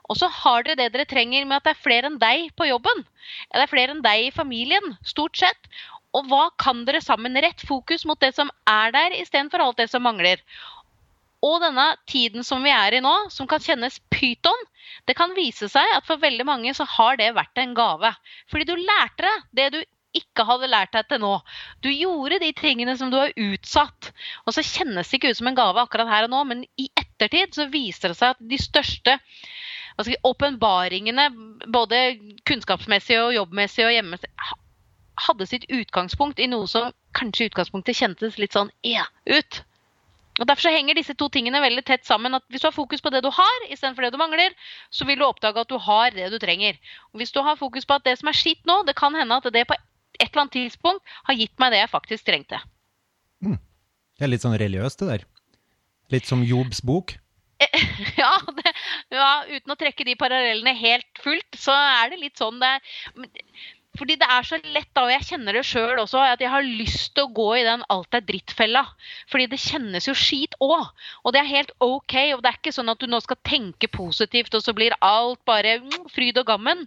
Og 0.09 0.17
så 0.17 0.29
har 0.33 0.65
dere 0.65 0.79
det 0.79 0.89
dere 0.95 1.09
trenger 1.09 1.45
med 1.45 1.59
at 1.59 1.67
det 1.67 1.75
er 1.75 1.83
flere 1.83 2.09
enn 2.09 2.17
deg 2.21 2.49
på 2.57 2.65
jobben. 2.69 3.05
Det 3.53 3.61
er 3.61 3.69
flere 3.69 3.93
enn 3.93 4.05
deg 4.05 4.25
i 4.25 4.33
familien, 4.33 4.95
stort 5.05 5.37
sett. 5.37 5.69
Og 6.17 6.25
hva 6.29 6.49
kan 6.57 6.83
dere 6.87 7.01
sammen? 7.05 7.37
Rett 7.37 7.61
fokus 7.67 8.05
mot 8.09 8.19
det 8.21 8.33
som 8.37 8.49
er 8.69 8.93
der, 8.95 9.15
istedenfor 9.21 9.61
alt 9.63 9.81
det 9.81 9.89
som 9.91 10.03
mangler. 10.05 10.41
Og 11.45 11.61
denne 11.63 11.85
tiden 12.09 12.43
som 12.43 12.65
vi 12.65 12.71
er 12.73 12.97
i 12.97 13.03
nå, 13.03 13.13
som 13.31 13.47
kan 13.47 13.61
kjennes 13.63 14.01
pyton, 14.11 14.65
det 15.07 15.15
kan 15.15 15.35
vise 15.37 15.69
seg 15.71 15.93
at 15.95 16.07
for 16.07 16.19
veldig 16.19 16.45
mange 16.47 16.73
så 16.75 16.87
har 16.97 17.19
det 17.19 17.29
vært 17.37 17.61
en 17.61 17.77
gave. 17.77 18.11
Fordi 18.51 18.67
du 18.67 18.75
lærte 18.75 19.23
deg 19.23 19.47
det 19.59 19.69
du 19.77 19.79
ikke 20.17 20.43
hadde 20.47 20.71
lært 20.71 20.95
deg 20.95 21.07
til 21.07 21.21
nå. 21.21 21.35
Du 21.85 21.89
gjorde 21.93 22.41
de 22.41 22.49
tingene 22.57 22.95
som 22.97 23.11
du 23.13 23.19
har 23.19 23.33
utsatt. 23.37 24.09
Og 24.45 24.55
så 24.55 24.65
kjennes 24.65 25.07
det 25.07 25.19
ikke 25.19 25.31
ut 25.31 25.39
som 25.39 25.51
en 25.51 25.59
gave 25.59 25.83
akkurat 25.83 26.09
her 26.09 26.27
og 26.27 26.33
nå, 26.33 26.43
men 26.49 26.63
i 26.81 26.89
ettertid 26.97 27.53
så 27.55 27.69
viser 27.71 28.11
det 28.11 28.19
seg 28.19 28.33
at 28.33 28.41
de 28.51 28.59
største 28.59 29.19
åpenbaringene, 30.25 31.27
både 31.67 32.01
kunnskapsmessig 32.47 33.19
og 33.19 33.35
jobbmessig 33.35 33.83
og 33.85 33.93
hjemmemessig, 33.93 34.31
hadde 35.27 35.47
sitt 35.49 35.65
utgangspunkt 35.69 36.39
i 36.39 36.47
noe 36.51 36.67
som 36.69 36.93
kanskje 37.17 37.45
i 37.45 37.49
utgangspunktet 37.51 37.97
kjentes 37.97 38.37
litt 38.41 38.55
sånn 38.55 38.71
e 38.85 38.95
ut. 39.29 39.63
Og 40.39 40.47
Derfor 40.47 40.69
så 40.69 40.71
henger 40.71 40.95
disse 40.95 41.15
to 41.19 41.27
tingene 41.31 41.59
veldig 41.59 41.83
tett 41.87 42.05
sammen. 42.07 42.33
at 42.37 42.45
Hvis 42.47 42.63
du 42.63 42.69
har 42.69 42.75
fokus 42.75 43.01
på 43.03 43.11
det 43.11 43.21
du 43.25 43.29
har, 43.33 43.65
istedenfor 43.67 44.07
det 44.07 44.13
du 44.15 44.19
mangler, 44.21 44.55
så 44.89 45.05
vil 45.05 45.19
du 45.19 45.25
oppdage 45.27 45.59
at 45.59 45.69
du 45.69 45.77
har 45.77 46.15
det 46.15 46.29
du 46.31 46.39
trenger. 46.39 46.79
Og 47.11 47.19
Hvis 47.19 47.33
du 47.35 47.41
har 47.43 47.59
fokus 47.59 47.85
på 47.85 47.99
at 47.99 48.05
det 48.07 48.17
som 48.19 48.31
er 48.31 48.37
skitt 48.39 48.63
nå, 48.65 48.83
det 48.87 48.95
kan 48.95 49.15
hende 49.15 49.35
at 49.35 49.49
det 49.51 49.67
på 49.67 49.75
et 49.75 50.29
eller 50.29 50.45
annet 50.45 50.55
tidspunkt 50.55 51.03
har 51.27 51.35
gitt 51.35 51.55
meg 51.59 51.73
det 51.73 51.81
jeg 51.83 51.91
faktisk 51.91 52.27
trengte. 52.27 52.59
Mm. 53.43 53.59
Det 54.19 54.25
er 54.27 54.31
litt 54.31 54.43
sånn 54.43 54.57
religiøst, 54.59 55.03
det 55.03 55.09
der. 55.11 55.27
Litt 56.11 56.27
som 56.27 56.43
Jobs 56.43 56.81
bok. 56.81 57.17
Ja, 58.19 58.31
det, 58.55 58.71
ja, 59.11 59.43
uten 59.47 59.73
å 59.73 59.77
trekke 59.79 60.05
de 60.07 60.15
parallellene 60.19 60.71
helt 60.79 61.19
fullt, 61.23 61.57
så 61.59 61.75
er 61.75 62.13
det 62.13 62.21
litt 62.21 62.39
sånn 62.39 62.59
det 62.61 62.69
er. 62.77 62.93
Fordi 63.97 64.15
det 64.21 64.27
er 64.29 64.45
så 64.45 64.59
lett, 64.61 64.89
da, 64.93 65.07
og 65.07 65.11
jeg 65.11 65.25
kjenner 65.31 65.57
det 65.57 65.65
sjøl 65.67 65.97
også, 66.03 66.21
at 66.21 66.43
jeg 66.43 66.51
har 66.53 66.65
lyst 66.65 67.15
til 67.15 67.25
å 67.25 67.33
gå 67.39 67.47
i 67.57 67.65
den 67.65 67.81
alt 67.89 68.15
er 68.15 68.21
dritt-fella. 68.27 68.83
Fordi 69.31 69.47
det 69.51 69.59
kjennes 69.63 70.07
jo 70.07 70.15
skit 70.15 70.53
òg. 70.61 70.91
Og 71.23 71.33
det 71.33 71.41
er 71.41 71.49
helt 71.49 71.73
OK. 71.81 72.15
Og 72.35 72.43
det 72.45 72.51
er 72.51 72.59
ikke 72.61 72.75
sånn 72.75 72.93
at 72.93 73.01
du 73.01 73.09
nå 73.09 73.19
skal 73.25 73.41
tenke 73.47 73.89
positivt, 73.91 74.53
og 74.53 74.63
så 74.63 74.75
blir 74.77 74.95
alt 75.03 75.41
bare 75.49 75.79
mm, 75.81 76.07
fryd 76.13 76.37
og 76.39 76.47
gammen. 76.51 76.85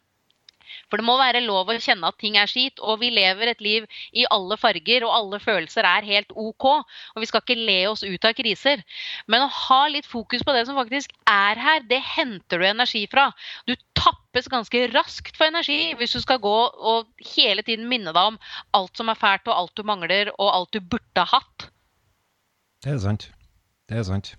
For 0.88 1.00
det 1.00 1.04
må 1.08 1.18
være 1.20 1.42
lov 1.44 1.70
å 1.72 1.76
kjenne 1.80 2.08
at 2.08 2.18
ting 2.20 2.38
er 2.40 2.48
skit, 2.50 2.80
og 2.80 3.00
vi 3.02 3.10
lever 3.12 3.50
et 3.50 3.62
liv 3.64 3.86
i 4.16 4.24
alle 4.32 4.56
farger, 4.60 5.04
og 5.04 5.14
alle 5.16 5.40
følelser 5.42 5.88
er 5.88 6.08
helt 6.08 6.32
OK. 6.38 6.68
Og 7.14 7.22
vi 7.22 7.28
skal 7.28 7.44
ikke 7.44 7.58
le 7.58 7.78
oss 7.90 8.06
ut 8.06 8.28
av 8.28 8.36
kriser. 8.38 8.84
Men 9.26 9.46
å 9.46 9.52
ha 9.66 9.82
litt 9.92 10.08
fokus 10.08 10.44
på 10.46 10.54
det 10.56 10.66
som 10.68 10.78
faktisk 10.78 11.12
er 11.28 11.60
her, 11.60 11.84
det 11.88 12.00
henter 12.14 12.62
du 12.62 12.68
energi 12.68 13.04
fra. 13.10 13.30
Du 13.68 13.74
tappes 14.32 14.48
ganske 14.48 14.86
raskt 14.94 15.36
for 15.36 15.50
energi 15.50 15.92
hvis 15.98 16.14
du 16.16 16.20
skal 16.22 16.40
gå 16.40 16.56
og 16.90 17.06
hele 17.36 17.62
tiden 17.62 17.88
minne 17.88 18.14
deg 18.16 18.32
om 18.32 18.38
alt 18.72 18.96
som 18.96 19.10
er 19.12 19.18
fælt, 19.18 19.46
og 19.48 19.58
alt 19.58 19.76
du 19.76 19.84
mangler, 19.84 20.32
og 20.38 20.54
alt 20.56 20.72
du 20.72 20.80
burde 20.80 21.24
hatt. 21.28 21.68
Det 22.82 22.94
er 22.94 22.98
sant. 22.98 23.28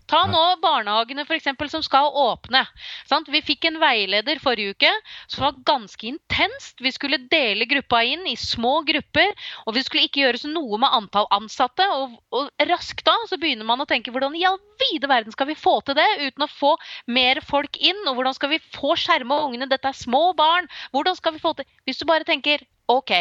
Ta 0.09 0.23
nå 0.29 0.41
barnehagene 0.63 1.25
for 1.27 1.37
eksempel, 1.37 1.69
som 1.71 1.83
skal 1.85 2.09
åpne. 2.09 2.63
Sant? 3.09 3.29
Vi 3.31 3.41
fikk 3.45 3.67
en 3.69 3.79
veileder 3.81 4.41
forrige 4.43 4.73
uke 4.75 4.91
som 5.31 5.45
var 5.45 5.59
ganske 5.67 6.07
intenst. 6.09 6.81
Vi 6.83 6.91
skulle 6.93 7.21
dele 7.31 7.67
gruppa 7.69 8.03
inn 8.07 8.25
i 8.29 8.35
små 8.39 8.81
grupper, 8.87 9.31
og 9.67 9.77
vi 9.77 9.85
skulle 9.85 10.07
ikke 10.07 10.23
gjøres 10.23 10.45
noe 10.49 10.79
med 10.81 10.97
antall 10.97 11.29
ansatte. 11.35 11.87
Og, 11.97 12.17
og 12.33 12.67
raskt 12.69 13.05
da 13.07 13.15
så 13.29 13.39
begynner 13.41 13.67
man 13.67 13.83
å 13.83 13.89
tenke 13.89 14.13
hvordan 14.13 14.37
i 14.39 14.45
all 14.49 14.59
vide 14.83 15.09
verden 15.09 15.33
skal 15.35 15.49
vi 15.51 15.59
få 15.59 15.79
til 15.85 15.97
det 15.97 16.09
uten 16.23 16.45
å 16.45 16.51
få 16.51 16.75
mer 17.07 17.41
folk 17.45 17.79
inn? 17.79 17.99
Og 18.09 18.17
hvordan 18.17 18.37
skal 18.37 18.53
vi 18.55 18.61
få 18.75 18.97
skjerma 18.99 19.43
ungene? 19.47 19.69
Dette 19.71 19.91
er 19.91 19.97
små 19.97 20.31
barn. 20.37 20.69
Hvordan 20.95 21.19
skal 21.19 21.37
vi 21.37 21.43
få 21.43 21.55
til 21.57 21.69
Hvis 21.87 22.01
du 22.01 22.07
bare 22.09 22.27
tenker 22.27 22.65
OK, 22.91 23.11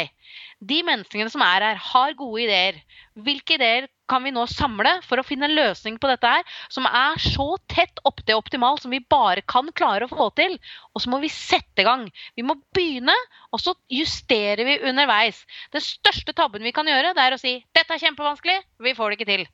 de 0.58 0.78
menneskene 0.86 1.30
som 1.30 1.42
er 1.46 1.62
her, 1.68 1.78
har 1.78 2.14
gode 2.18 2.42
ideer. 2.42 2.78
Hvilke 3.14 3.54
ideer 3.54 3.86
kan 4.10 4.24
vi 4.24 4.32
nå 4.34 4.42
samle 4.50 4.96
for 5.06 5.20
å 5.20 5.24
finne 5.26 5.46
en 5.46 5.54
løsning 5.54 5.98
på 6.02 6.10
dette 6.10 6.28
her, 6.28 6.42
som 6.72 6.88
er 6.88 7.20
så 7.22 7.46
tett 7.70 8.02
opp 8.08 8.20
til 8.26 8.40
optimal 8.40 8.80
som 8.82 8.92
vi 8.94 9.02
bare 9.14 9.44
kan 9.46 9.70
klare 9.78 10.08
å 10.08 10.12
få 10.12 10.28
til? 10.38 10.58
Og 10.92 11.04
så 11.04 11.12
må 11.12 11.22
vi 11.22 11.30
sette 11.32 11.84
i 11.84 11.86
gang. 11.86 12.08
Vi 12.38 12.44
må 12.46 12.58
begynne, 12.74 13.14
og 13.54 13.62
så 13.62 13.76
justerer 13.92 14.64
vi 14.66 14.80
underveis. 14.88 15.44
Den 15.74 15.84
største 15.84 16.34
tabben 16.34 16.66
vi 16.66 16.74
kan 16.74 16.88
gjøre, 16.90 17.14
det 17.14 17.26
er 17.26 17.36
å 17.36 17.40
si 17.40 17.58
'dette 17.74 17.94
er 17.94 18.02
kjempevanskelig, 18.02 18.62
vi 18.82 18.94
får 18.98 19.10
det 19.10 19.20
ikke 19.20 19.32
til'. 19.32 19.50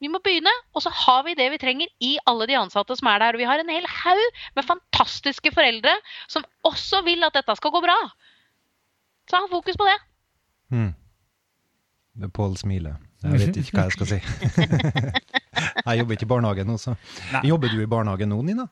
Vi 0.00 0.08
må 0.08 0.18
begynne, 0.24 0.52
og 0.72 0.80
så 0.80 0.90
har 0.96 1.24
vi 1.26 1.36
det 1.36 1.50
vi 1.52 1.60
trenger 1.60 1.88
i 2.00 2.14
alle 2.28 2.46
de 2.48 2.56
ansatte 2.56 2.96
som 2.96 3.08
er 3.12 3.20
der. 3.20 3.36
Og 3.36 3.42
vi 3.42 3.48
har 3.48 3.60
en 3.60 3.68
hel 3.68 3.84
haug 3.84 4.38
med 4.56 4.64
fantastiske 4.64 5.52
foreldre 5.52 5.92
som 6.26 6.46
også 6.64 7.02
vil 7.04 7.24
at 7.26 7.36
dette 7.36 7.56
skal 7.58 7.74
gå 7.74 7.82
bra. 7.84 7.98
Så 9.30 9.38
ha 9.38 9.46
fokus 9.50 9.78
på 9.78 9.86
det. 9.86 9.98
Mm. 10.74 10.90
Pål 12.34 12.56
smiler. 12.58 12.98
Jeg 13.22 13.38
vet 13.38 13.56
ikke 13.60 13.76
hva 13.76 13.86
jeg 13.86 13.94
skal 13.94 14.08
si. 14.10 14.18
jeg 15.86 15.98
jobber 16.00 16.16
ikke 16.16 16.26
i 16.26 16.32
barnehage 16.32 16.64
nå, 16.66 16.76
så. 16.80 16.96
Nei. 17.34 17.42
Jobber 17.50 17.72
du 17.72 17.82
i 17.82 17.88
barnehage 17.90 18.26
nå, 18.28 18.40
Nina? 18.48 18.66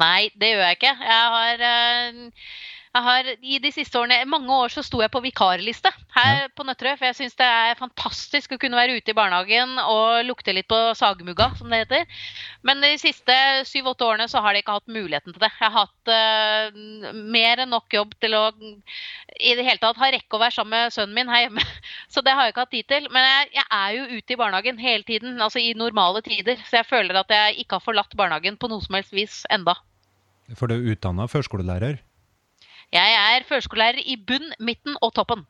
Nei, 0.00 0.30
det 0.40 0.54
gjør 0.54 0.64
jeg 0.64 0.78
ikke. 0.78 0.94
Jeg 1.04 1.34
har 1.36 1.64
uh, 1.70 2.50
jeg 2.90 3.06
har 3.06 3.28
i 3.38 3.58
de 3.62 3.70
siste 3.70 3.94
årene, 4.00 4.24
mange 4.26 4.50
år 4.50 4.72
så 4.74 4.82
sto 4.82 4.98
jeg 4.98 5.12
på 5.14 5.20
vikarliste 5.22 5.92
her 6.16 6.30
ja. 6.40 6.46
på 6.58 6.64
Nøtterøy. 6.66 6.96
For 6.98 7.06
jeg 7.06 7.16
syns 7.20 7.36
det 7.38 7.46
er 7.46 7.78
fantastisk 7.78 8.56
å 8.56 8.58
kunne 8.58 8.78
være 8.80 8.96
ute 8.98 9.12
i 9.12 9.14
barnehagen 9.14 9.76
og 9.84 10.24
lukte 10.26 10.54
litt 10.56 10.66
på 10.70 10.78
sagmugga, 10.98 11.52
som 11.60 11.70
det 11.70 11.84
heter. 11.84 12.24
Men 12.66 12.82
de 12.82 12.90
siste 12.98 13.36
syv-åtte 13.70 14.08
årene 14.08 14.26
så 14.32 14.42
har 14.42 14.56
de 14.56 14.64
ikke 14.64 14.74
hatt 14.80 14.90
muligheten 14.90 15.36
til 15.36 15.44
det. 15.44 15.52
Jeg 15.60 15.70
har 15.70 15.86
hatt 15.86 16.10
uh, 16.10 17.14
mer 17.14 17.62
enn 17.62 17.70
nok 17.76 17.94
jobb 17.94 18.18
til 18.18 18.34
å 18.34 18.42
i 18.58 19.54
det 19.54 19.68
hele 19.68 19.78
tatt 19.78 20.02
ha 20.02 20.10
rekke 20.10 20.34
å 20.34 20.42
være 20.42 20.58
sammen 20.58 20.74
med 20.74 20.96
sønnen 20.96 21.14
min 21.14 21.30
her 21.30 21.46
hjemme. 21.46 21.68
Så 22.12 22.26
det 22.26 22.34
har 22.34 22.48
jeg 22.48 22.56
ikke 22.56 22.66
hatt 22.66 22.74
tid 22.74 22.90
til. 22.90 23.08
Men 23.14 23.28
jeg, 23.28 23.52
jeg 23.60 23.68
er 23.78 23.96
jo 24.00 24.18
ute 24.18 24.34
i 24.34 24.40
barnehagen 24.42 24.82
hele 24.82 25.06
tiden, 25.06 25.38
altså 25.38 25.62
i 25.62 25.76
normale 25.78 26.26
tider. 26.26 26.58
Så 26.66 26.82
jeg 26.82 26.90
føler 26.90 27.22
at 27.22 27.30
jeg 27.38 27.62
ikke 27.62 27.78
har 27.78 27.86
forlatt 27.86 28.18
barnehagen 28.18 28.58
på 28.58 28.74
noe 28.74 28.82
som 28.82 28.98
helst 28.98 29.14
vis 29.14 29.44
enda. 29.54 29.78
For 30.58 30.66
du 30.66 30.80
er 30.80 30.96
utdanna 30.96 31.30
førskolelærer? 31.30 32.00
Jeg 32.90 33.14
er 33.14 33.44
førskolelærer 33.46 34.02
i 34.02 34.16
bunn, 34.26 34.48
midten 34.58 34.96
og 34.98 35.12
toppen. 35.14 35.44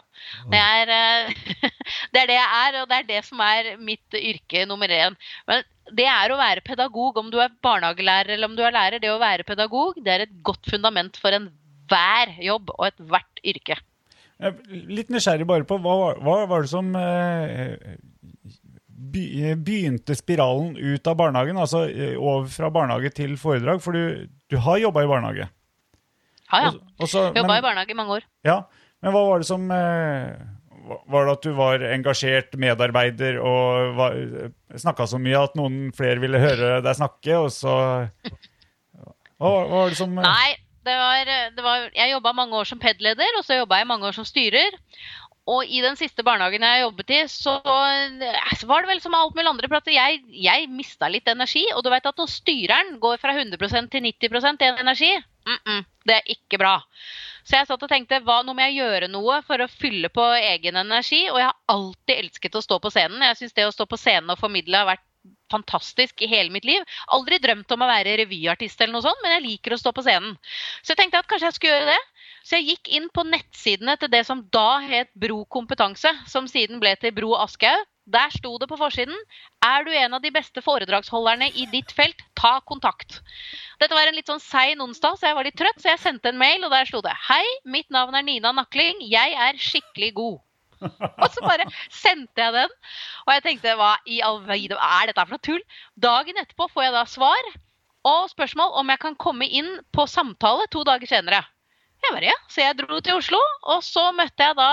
Det 0.52 0.60
er, 0.60 0.90
eh, 0.92 1.70
det 2.12 2.20
er, 2.20 2.26
det 2.28 2.36
jeg 2.36 2.48
er, 2.58 2.80
og 2.82 2.88
det 2.90 2.98
er 2.98 3.06
det 3.08 3.20
som 3.24 3.40
er 3.44 3.70
mitt 3.80 4.16
yrke 4.18 4.66
nummer 4.68 4.92
én. 4.92 5.16
Men 5.48 5.64
det 5.96 6.04
er 6.04 6.32
å 6.32 6.40
være 6.40 6.64
pedagog, 6.66 7.16
om 7.16 7.30
du 7.32 7.38
er 7.40 7.54
barnehagelærer 7.64 8.34
eller 8.36 8.50
om 8.50 8.58
du 8.58 8.64
er 8.66 8.76
lærer. 8.76 9.00
Det 9.00 9.12
å 9.12 9.20
være 9.22 9.46
pedagog 9.48 9.96
det 10.04 10.12
er 10.12 10.26
et 10.26 10.34
godt 10.44 10.68
fundament 10.68 11.16
for 11.20 11.32
enhver 11.36 12.34
jobb 12.44 12.74
og 12.76 12.90
ethvert 12.90 13.40
yrke. 13.40 13.78
Litt 14.70 15.10
nysgjerrig 15.12 15.48
bare 15.48 15.66
på 15.68 15.76
hva, 15.84 16.14
hva 16.20 16.36
var 16.48 16.64
det 16.64 16.70
som 16.72 16.92
eh, 16.96 17.96
begynte 19.10 20.16
spiralen 20.16 20.76
ut 20.76 21.08
av 21.08 21.16
barnehagen, 21.20 21.60
altså 21.60 21.86
eh, 21.88 22.16
over 22.16 22.48
fra 22.52 22.70
barnehage 22.72 23.12
til 23.16 23.36
foredrag? 23.40 23.82
For 23.84 23.96
du, 23.96 24.28
du 24.52 24.60
har 24.64 24.80
jobba 24.80 25.04
i 25.04 25.10
barnehage? 25.10 25.48
Ja, 26.50 26.70
ja. 26.70 27.10
Jobba 27.36 27.58
i 27.58 27.64
barnehage 27.64 27.94
i 27.94 27.98
mange 27.98 28.20
år. 28.20 28.26
Ja, 28.46 28.62
Men 29.00 29.14
hva 29.14 29.22
var 29.28 29.40
det 29.40 29.48
som 29.48 29.62
eh, 29.72 30.40
Var 31.08 31.26
det 31.26 31.34
at 31.36 31.46
du 31.46 31.52
var 31.56 31.84
engasjert 31.88 32.56
medarbeider 32.60 33.38
og 33.40 34.00
snakka 34.74 35.06
så 35.08 35.20
mye 35.22 35.44
at 35.46 35.54
noen 35.58 35.92
flere 35.96 36.20
ville 36.22 36.40
høre 36.42 36.80
deg 36.84 36.98
snakke, 36.98 37.38
og 37.38 37.52
så 37.54 37.76
Hva, 39.40 39.52
var 39.70 39.88
det 39.92 40.00
som 40.00 40.18
eh? 40.18 40.26
Nei, 40.26 40.58
det 40.84 40.96
var, 40.96 41.32
det 41.56 41.64
var 41.64 41.88
Jeg 41.96 42.14
jobba 42.14 42.34
mange 42.36 42.60
år 42.60 42.68
som 42.68 42.80
PED-leder, 42.82 43.38
og 43.38 43.46
så 43.46 43.60
jobba 43.62 43.80
jeg 43.80 43.88
mange 43.88 44.10
år 44.10 44.16
som 44.16 44.28
styrer. 44.28 44.76
Og 45.50 45.66
i 45.66 45.80
den 45.82 45.96
siste 45.98 46.22
barnehagen 46.26 46.62
jeg 46.62 46.82
jobbet 46.84 47.10
i, 47.10 47.20
så, 47.32 47.56
så 47.64 48.68
var 48.68 48.84
det 48.84 48.90
vel 48.92 49.00
som 49.02 49.16
alt 49.16 49.34
mulig 49.34 49.50
andre. 49.50 49.70
For 49.72 49.92
jeg, 49.92 50.20
jeg 50.30 50.68
mista 50.70 51.08
litt 51.10 51.28
energi. 51.30 51.64
Og 51.74 51.82
du 51.84 51.90
vet 51.92 52.06
at 52.06 52.20
når 52.20 52.30
styreren 52.30 52.98
går 53.02 53.18
fra 53.22 53.34
100% 53.34 53.90
til 53.90 54.04
90% 54.06 54.62
i 54.66 54.70
energi, 54.84 55.10
mm 55.46 55.58
-mm, 55.66 55.84
det 56.04 56.14
er 56.14 56.32
ikke 56.34 56.58
bra. 56.58 56.76
Så 57.44 57.56
jeg 57.56 57.66
satt 57.66 57.82
og 57.82 57.88
tenkte 57.88 58.20
hva, 58.20 58.42
nå 58.42 58.54
må 58.54 58.62
jeg 58.68 58.80
gjøre 58.80 59.08
noe 59.08 59.40
for 59.42 59.60
å 59.60 59.68
fylle 59.68 60.08
på 60.08 60.24
egen 60.38 60.76
energi. 60.76 61.30
Og 61.30 61.38
jeg 61.38 61.48
har 61.48 61.56
alltid 61.66 62.16
elsket 62.16 62.54
å 62.54 62.62
stå 62.62 62.78
på 62.78 62.90
scenen. 62.90 63.22
Jeg 63.22 63.36
syns 63.36 63.56
det 63.56 63.66
å 63.66 63.72
stå 63.74 63.86
på 63.86 63.96
scenen 63.96 64.30
og 64.30 64.38
formidle 64.38 64.76
har 64.76 64.86
vært 64.86 65.06
fantastisk 65.50 66.22
i 66.22 66.28
hele 66.30 66.52
mitt 66.54 66.64
liv. 66.64 66.84
Aldri 67.16 67.40
drømt 67.42 67.72
om 67.74 67.82
å 67.82 67.90
være 67.90 68.16
revyartist 68.22 68.80
eller 68.80 68.94
noe 68.96 69.04
sånt, 69.04 69.20
men 69.22 69.34
jeg 69.36 69.46
liker 69.48 69.74
å 69.74 69.80
stå 69.82 69.92
på 69.92 70.04
scenen. 70.06 70.36
Så 70.82 70.92
jeg 70.92 71.00
tenkte 71.02 71.20
at 71.20 71.28
kanskje 71.30 71.50
jeg 71.50 71.58
skulle 71.58 71.74
gjøre 71.74 71.94
det. 71.96 72.02
Så 72.46 72.56
jeg 72.56 72.68
gikk 72.70 72.92
inn 72.96 73.08
på 73.12 73.26
nettsidene 73.28 73.96
til 74.00 74.12
det 74.12 74.22
som 74.28 74.44
da 74.54 74.80
het 74.84 75.10
Bro 75.18 75.42
kompetanse, 75.52 76.12
som 76.30 76.48
siden 76.48 76.80
ble 76.80 76.94
til 77.00 77.12
Bro 77.16 77.34
Aschehoug. 77.42 77.88
Der 78.10 78.32
sto 78.34 78.56
det 78.58 78.66
på 78.70 78.78
forsiden 78.80 79.14
Er 79.62 79.84
du 79.86 79.92
en 79.94 80.16
av 80.16 80.22
de 80.24 80.32
beste 80.34 80.62
foredragsholderne 80.64 81.50
i 81.54 81.66
ditt 81.70 81.92
felt, 81.94 82.24
ta 82.34 82.58
kontakt. 82.66 83.20
Dette 83.80 83.94
var 83.94 84.10
en 84.10 84.16
litt 84.16 84.30
sånn 84.30 84.42
sein 84.42 84.82
onsdag, 84.82 85.18
så 85.18 85.30
jeg 85.30 85.38
var 85.38 85.46
litt 85.46 85.58
trøtt, 85.60 85.78
så 85.82 85.92
jeg 85.92 86.02
sendte 86.02 86.32
en 86.32 86.40
mail, 86.40 86.64
og 86.66 86.74
der 86.74 86.88
sto 86.88 87.02
det 87.04 87.14
Hei, 87.28 87.44
mitt 87.64 87.90
navn 87.94 88.16
er 88.18 88.26
Nina 88.26 88.52
Nakling. 88.56 89.04
Jeg 89.06 89.36
er 89.36 89.60
skikkelig 89.60 90.14
god. 90.18 90.38
Og 91.20 91.26
så 91.28 91.44
bare 91.44 91.66
sendte 91.92 92.40
jeg 92.40 92.54
den. 92.56 92.76
Og 93.26 93.34
jeg 93.36 93.44
tenkte 93.44 93.74
hva 93.76 93.94
i 94.08 94.22
all 94.24 94.40
verden 94.46 94.80
er 94.80 95.10
dette 95.10 95.26
for 95.26 95.36
noe 95.36 95.44
tull? 95.44 95.64
Dagen 96.00 96.40
etterpå 96.40 96.70
får 96.72 96.88
jeg 96.88 96.96
da 96.96 97.04
svar 97.08 97.50
og 98.08 98.30
spørsmål 98.32 98.78
om 98.80 98.88
jeg 98.88 99.00
kan 99.02 99.16
komme 99.20 99.44
inn 99.44 99.74
på 99.92 100.06
samtale 100.08 100.64
to 100.72 100.86
dager 100.88 101.10
senere. 101.10 101.42
Jeg 102.00 102.14
bare, 102.14 102.30
ja. 102.30 102.36
Så 102.48 102.62
jeg 102.64 102.78
dro 102.78 102.98
til 103.04 103.18
Oslo, 103.18 103.38
og 103.74 103.82
så 103.84 104.06
møtte 104.16 104.46
jeg 104.46 104.56
da 104.56 104.68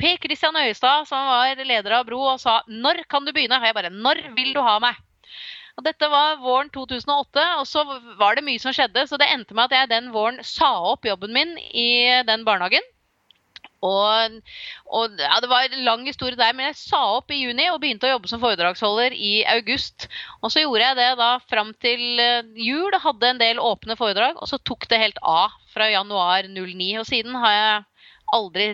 Per 0.00 0.20
Christian 0.22 0.56
Øyestad, 0.56 1.06
som 1.10 1.28
var 1.28 1.60
leder 1.60 1.98
av 1.98 2.06
Bro, 2.08 2.20
og 2.32 2.40
sa 2.40 2.60
når 2.68 3.04
kan 3.10 3.26
du 3.26 3.34
begynne? 3.36 3.58
Og 3.60 3.68
jeg 3.68 3.76
bare 3.76 3.92
når 3.92 4.22
vil 4.36 4.54
du 4.56 4.62
ha 4.64 4.78
meg? 4.82 4.98
Og 5.78 5.84
dette 5.86 6.08
var 6.12 6.40
våren 6.42 6.68
2008, 6.72 7.44
og 7.60 7.66
så 7.68 7.84
var 8.20 8.36
det 8.36 8.44
mye 8.44 8.60
som 8.60 8.74
skjedde. 8.76 9.06
Så 9.08 9.16
det 9.20 9.28
endte 9.32 9.56
med 9.56 9.70
at 9.70 9.76
jeg 9.76 9.92
den 9.92 10.10
våren 10.14 10.40
sa 10.44 10.72
opp 10.90 11.06
jobben 11.08 11.32
min 11.36 11.54
i 11.56 11.90
den 12.28 12.44
barnehagen. 12.48 12.84
Og, 13.86 14.40
og 14.92 15.14
ja, 15.16 15.38
Det 15.40 15.48
var 15.48 15.64
en 15.64 15.84
lang 15.86 16.04
historie 16.04 16.36
der, 16.36 16.52
men 16.56 16.68
jeg 16.68 16.78
sa 16.82 17.00
opp 17.16 17.32
i 17.32 17.40
juni 17.40 17.68
og 17.72 17.80
begynte 17.80 18.08
å 18.08 18.12
jobbe 18.14 18.28
som 18.28 18.42
foredragsholder 18.42 19.16
i 19.16 19.32
august. 19.54 20.08
Og 20.42 20.52
så 20.52 20.64
gjorde 20.64 20.84
jeg 20.84 20.98
det 21.00 21.08
da 21.20 21.30
fram 21.48 21.72
til 21.80 22.20
eh, 22.20 22.50
jul, 22.60 22.92
hadde 23.00 23.32
en 23.32 23.40
del 23.40 23.62
åpne 23.62 23.96
foredrag, 24.00 24.36
og 24.36 24.50
så 24.50 24.60
tok 24.60 24.88
det 24.90 25.00
helt 25.00 25.22
av 25.24 25.56
fra 25.72 25.88
januar 25.88 26.50
09. 26.50 26.90
Og 27.00 27.08
siden 27.08 27.40
har 27.40 27.56
jeg 27.56 27.80
aldri 28.36 28.68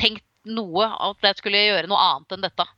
tenkt 0.00 0.24
noe 0.48 0.88
at 0.88 1.28
jeg 1.28 1.42
skulle 1.42 1.66
gjøre 1.68 1.90
noe 1.90 2.00
annet 2.00 2.36
enn 2.36 2.48
dette. 2.48 2.68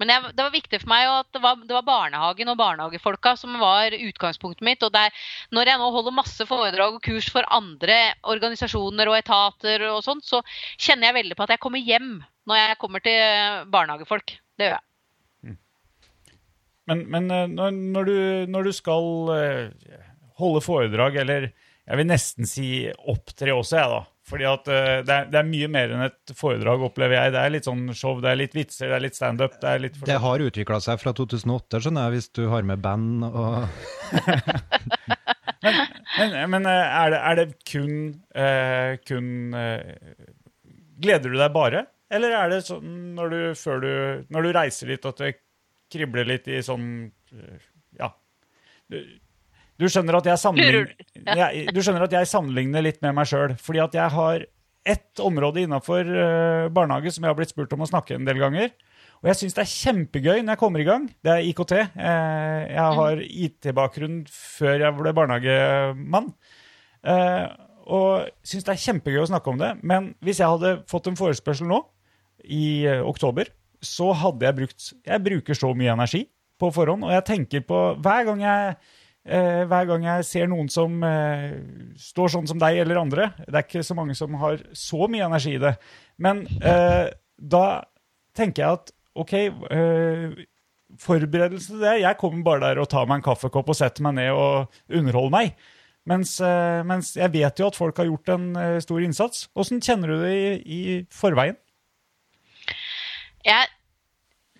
Men 0.00 0.12
jeg, 0.14 0.32
det 0.32 0.44
var 0.46 0.54
viktig 0.54 0.80
for 0.80 0.90
meg 0.90 1.06
at 1.12 1.28
det 1.36 1.42
var, 1.44 1.60
det 1.60 1.76
var, 1.76 1.84
barnehagen 1.84 2.48
og 2.48 2.56
barnehagefolka 2.56 3.34
som 3.36 3.58
var 3.60 3.92
utgangspunktet 3.92 4.64
mitt. 4.64 4.84
og 4.86 4.94
der, 4.94 5.12
Når 5.52 5.68
jeg 5.68 5.80
nå 5.82 5.90
holder 5.92 6.16
masse 6.16 6.46
foredrag 6.48 6.96
og 6.96 7.02
kurs 7.04 7.28
for 7.32 7.44
andre 7.52 7.98
organisasjoner 8.24 9.10
og 9.12 9.18
etater, 9.18 9.84
og 9.92 10.04
sånt, 10.06 10.24
så 10.24 10.40
kjenner 10.80 11.10
jeg 11.10 11.18
veldig 11.20 11.36
på 11.36 11.44
at 11.44 11.54
jeg 11.54 11.62
kommer 11.62 11.84
hjem 11.84 12.14
når 12.48 12.62
jeg 12.62 12.78
kommer 12.80 13.04
til 13.04 13.66
barnehagefolk. 13.70 14.38
Det 14.56 14.70
gjør 14.70 14.78
jeg. 14.78 14.86
Mm. 15.44 15.58
Men, 16.90 17.04
men 17.12 17.34
eh, 17.36 17.50
når, 17.52 17.76
når, 17.76 18.08
du, 18.08 18.46
når, 18.56 18.70
du, 18.70 18.72
skal 18.76 19.34
eh, 19.36 19.98
holde 20.40 20.64
foredrag, 20.64 21.20
eller 21.22 21.50
jeg 21.50 22.00
vil 22.00 22.08
nesten 22.08 22.48
si 22.48 22.70
opptre 22.88 23.52
også, 23.52 23.76
jeg, 23.76 23.92
da 23.98 24.19
fordi 24.30 24.46
at 24.48 24.68
uh, 24.70 24.74
det, 25.02 25.14
er, 25.14 25.28
det, 25.30 25.38
er, 25.40 25.48
mye 25.50 25.68
mer 25.72 25.94
enn 25.94 26.04
et 26.06 26.34
foredrag, 26.38 26.84
opplever 26.86 27.18
jeg. 27.18 27.34
Det 27.34 27.42
er 27.42 27.54
litt 27.56 27.68
sånn 27.68 27.84
show, 27.96 28.20
det 28.22 28.30
er 28.32 28.38
litt 28.40 28.56
vitser, 28.56 28.88
det 28.88 28.98
er 28.98 29.04
litt 29.04 29.18
standup. 29.18 29.56
Det, 29.58 29.68
er 29.68 29.82
litt 29.82 29.98
det 30.06 30.20
har 30.22 30.46
utvikla 30.46 30.80
seg 30.84 31.00
fra 31.02 31.14
2008, 31.16 31.82
skjønner 31.82 32.08
jeg, 32.08 32.16
hvis 32.16 32.30
du 32.38 32.44
har 32.52 32.66
med 32.66 32.84
band 32.84 33.26
og 33.30 33.66
Men, 35.60 35.76
men, 36.18 36.50
men 36.54 36.66
eh, 36.68 36.98
er, 37.00 37.12
det, 37.12 37.20
er, 37.20 37.38
det, 37.38 37.46
kun, 37.68 37.96
uh, 38.32 38.92
kun 39.04 39.56
uh, 39.56 39.80
Gleder 41.00 41.32
du 41.32 41.38
deg 41.38 41.52
bare? 41.54 41.84
Eller 42.12 42.34
er 42.36 42.52
det 42.52 42.62
sånn 42.66 43.12
når 43.16 43.32
du, 43.32 43.40
før 43.56 43.82
du, 43.84 43.92
når 44.32 44.46
du 44.46 44.50
reiser 44.56 44.90
litt, 44.90 45.06
at 45.06 45.20
det 45.20 45.34
kribler 45.92 46.28
litt 46.28 46.48
i 46.50 46.60
sånn 46.64 46.86
Ja. 47.98 48.10
Du, 48.90 48.98
du 49.80 49.86
skjønner 49.88 50.18
at 50.18 50.28
jeg 50.28 50.40
sammenligner, 50.42 50.92
jeg, 51.16 51.66
du 51.74 51.80
skjønner 51.80 52.04
at 52.04 52.16
jeg 52.18 52.28
sammenligner 52.28 52.84
litt 52.84 53.00
med 53.04 53.16
meg 53.16 53.28
sjøl. 53.30 53.56
Fordi 53.60 53.82
at 53.82 53.96
jeg 53.96 54.14
har 54.14 54.44
ett 54.90 55.22
område 55.24 55.64
innafor 55.64 56.06
uh, 56.06 56.68
barnehage 56.72 57.12
som 57.14 57.24
jeg 57.24 57.32
har 57.32 57.38
blitt 57.38 57.52
spurt 57.52 57.72
om 57.76 57.84
å 57.84 57.90
snakke 57.90 58.16
en 58.16 58.28
del 58.28 58.40
ganger. 58.40 58.72
Og 59.20 59.28
jeg 59.28 59.40
syns 59.42 59.56
det 59.56 59.64
er 59.66 59.72
kjempegøy 59.72 60.38
når 60.40 60.54
jeg 60.54 60.60
kommer 60.62 60.82
i 60.82 60.88
gang. 60.88 61.08
Det 61.20 61.32
er 61.32 61.48
IKT. 61.50 61.74
Uh, 61.96 62.60
jeg 62.64 62.84
mm. 62.84 63.00
har 63.00 63.24
IT-bakgrunn 63.46 64.20
før 64.32 64.86
jeg 64.86 64.98
ble 65.00 65.14
barnehagemann. 65.16 66.30
Uh, 67.04 67.46
og 67.90 68.28
syns 68.46 68.66
det 68.68 68.76
er 68.76 68.84
kjempegøy 68.84 69.24
å 69.24 69.30
snakke 69.32 69.52
om 69.52 69.60
det. 69.60 69.74
Men 69.82 70.12
hvis 70.24 70.40
jeg 70.40 70.52
hadde 70.52 70.78
fått 70.90 71.10
en 71.10 71.18
forespørsel 71.18 71.68
nå, 71.68 71.82
i 72.40 72.88
oktober, 73.04 73.50
så 73.84 74.14
hadde 74.16 74.46
jeg 74.46 74.56
brukt 74.56 74.86
Jeg 75.06 75.24
bruker 75.24 75.56
så 75.56 75.74
mye 75.76 75.92
energi 75.92 76.22
på 76.60 76.70
forhånd, 76.74 77.06
og 77.06 77.12
jeg 77.14 77.26
tenker 77.28 77.64
på 77.68 77.78
Hver 78.04 78.26
gang 78.28 78.42
jeg 78.44 78.74
eh, 79.24 79.64
hver 79.68 79.88
gang 79.90 80.06
jeg 80.06 80.28
ser 80.28 80.50
noen 80.50 80.70
som 80.72 81.00
eh, 81.06 81.58
står 82.00 82.34
sånn 82.36 82.48
som 82.50 82.60
deg 82.60 82.82
eller 82.82 83.00
andre. 83.00 83.30
Det 83.46 83.54
er 83.54 83.66
ikke 83.66 83.86
så 83.86 83.96
mange 83.98 84.16
som 84.18 84.38
har 84.40 84.62
så 84.76 85.10
mye 85.10 85.26
energi 85.26 85.56
i 85.56 85.62
det. 85.62 85.74
Men 86.22 86.44
eh, 86.60 87.10
da 87.40 87.66
tenker 88.36 88.64
jeg 88.64 88.78
at 88.80 88.94
OK, 89.20 89.34
eh, 89.34 90.46
forberedelse 91.00 91.72
til 91.72 91.82
det 91.82 91.96
Jeg 92.02 92.18
kommer 92.18 92.44
bare 92.46 92.62
der 92.68 92.80
og 92.82 92.88
tar 92.90 93.08
meg 93.08 93.20
en 93.20 93.26
kaffekopp 93.30 93.70
og 93.72 93.78
setter 93.78 94.04
meg 94.06 94.16
ned 94.18 94.32
og 94.34 94.80
underholder 94.88 95.34
meg. 95.34 95.54
Mens, 96.08 96.38
eh, 96.40 96.80
mens 96.86 97.12
jeg 97.18 97.32
vet 97.34 97.60
jo 97.60 97.68
at 97.68 97.76
folk 97.76 97.98
har 98.00 98.08
gjort 98.08 98.32
en 98.34 98.46
eh, 98.56 98.78
stor 98.82 99.02
innsats. 99.04 99.48
Åssen 99.54 99.82
kjenner 99.84 100.14
du 100.14 100.22
det 100.24 100.32
i, 100.34 100.54
i 100.64 100.80
forveien? 101.12 101.58
Jeg 103.44 103.68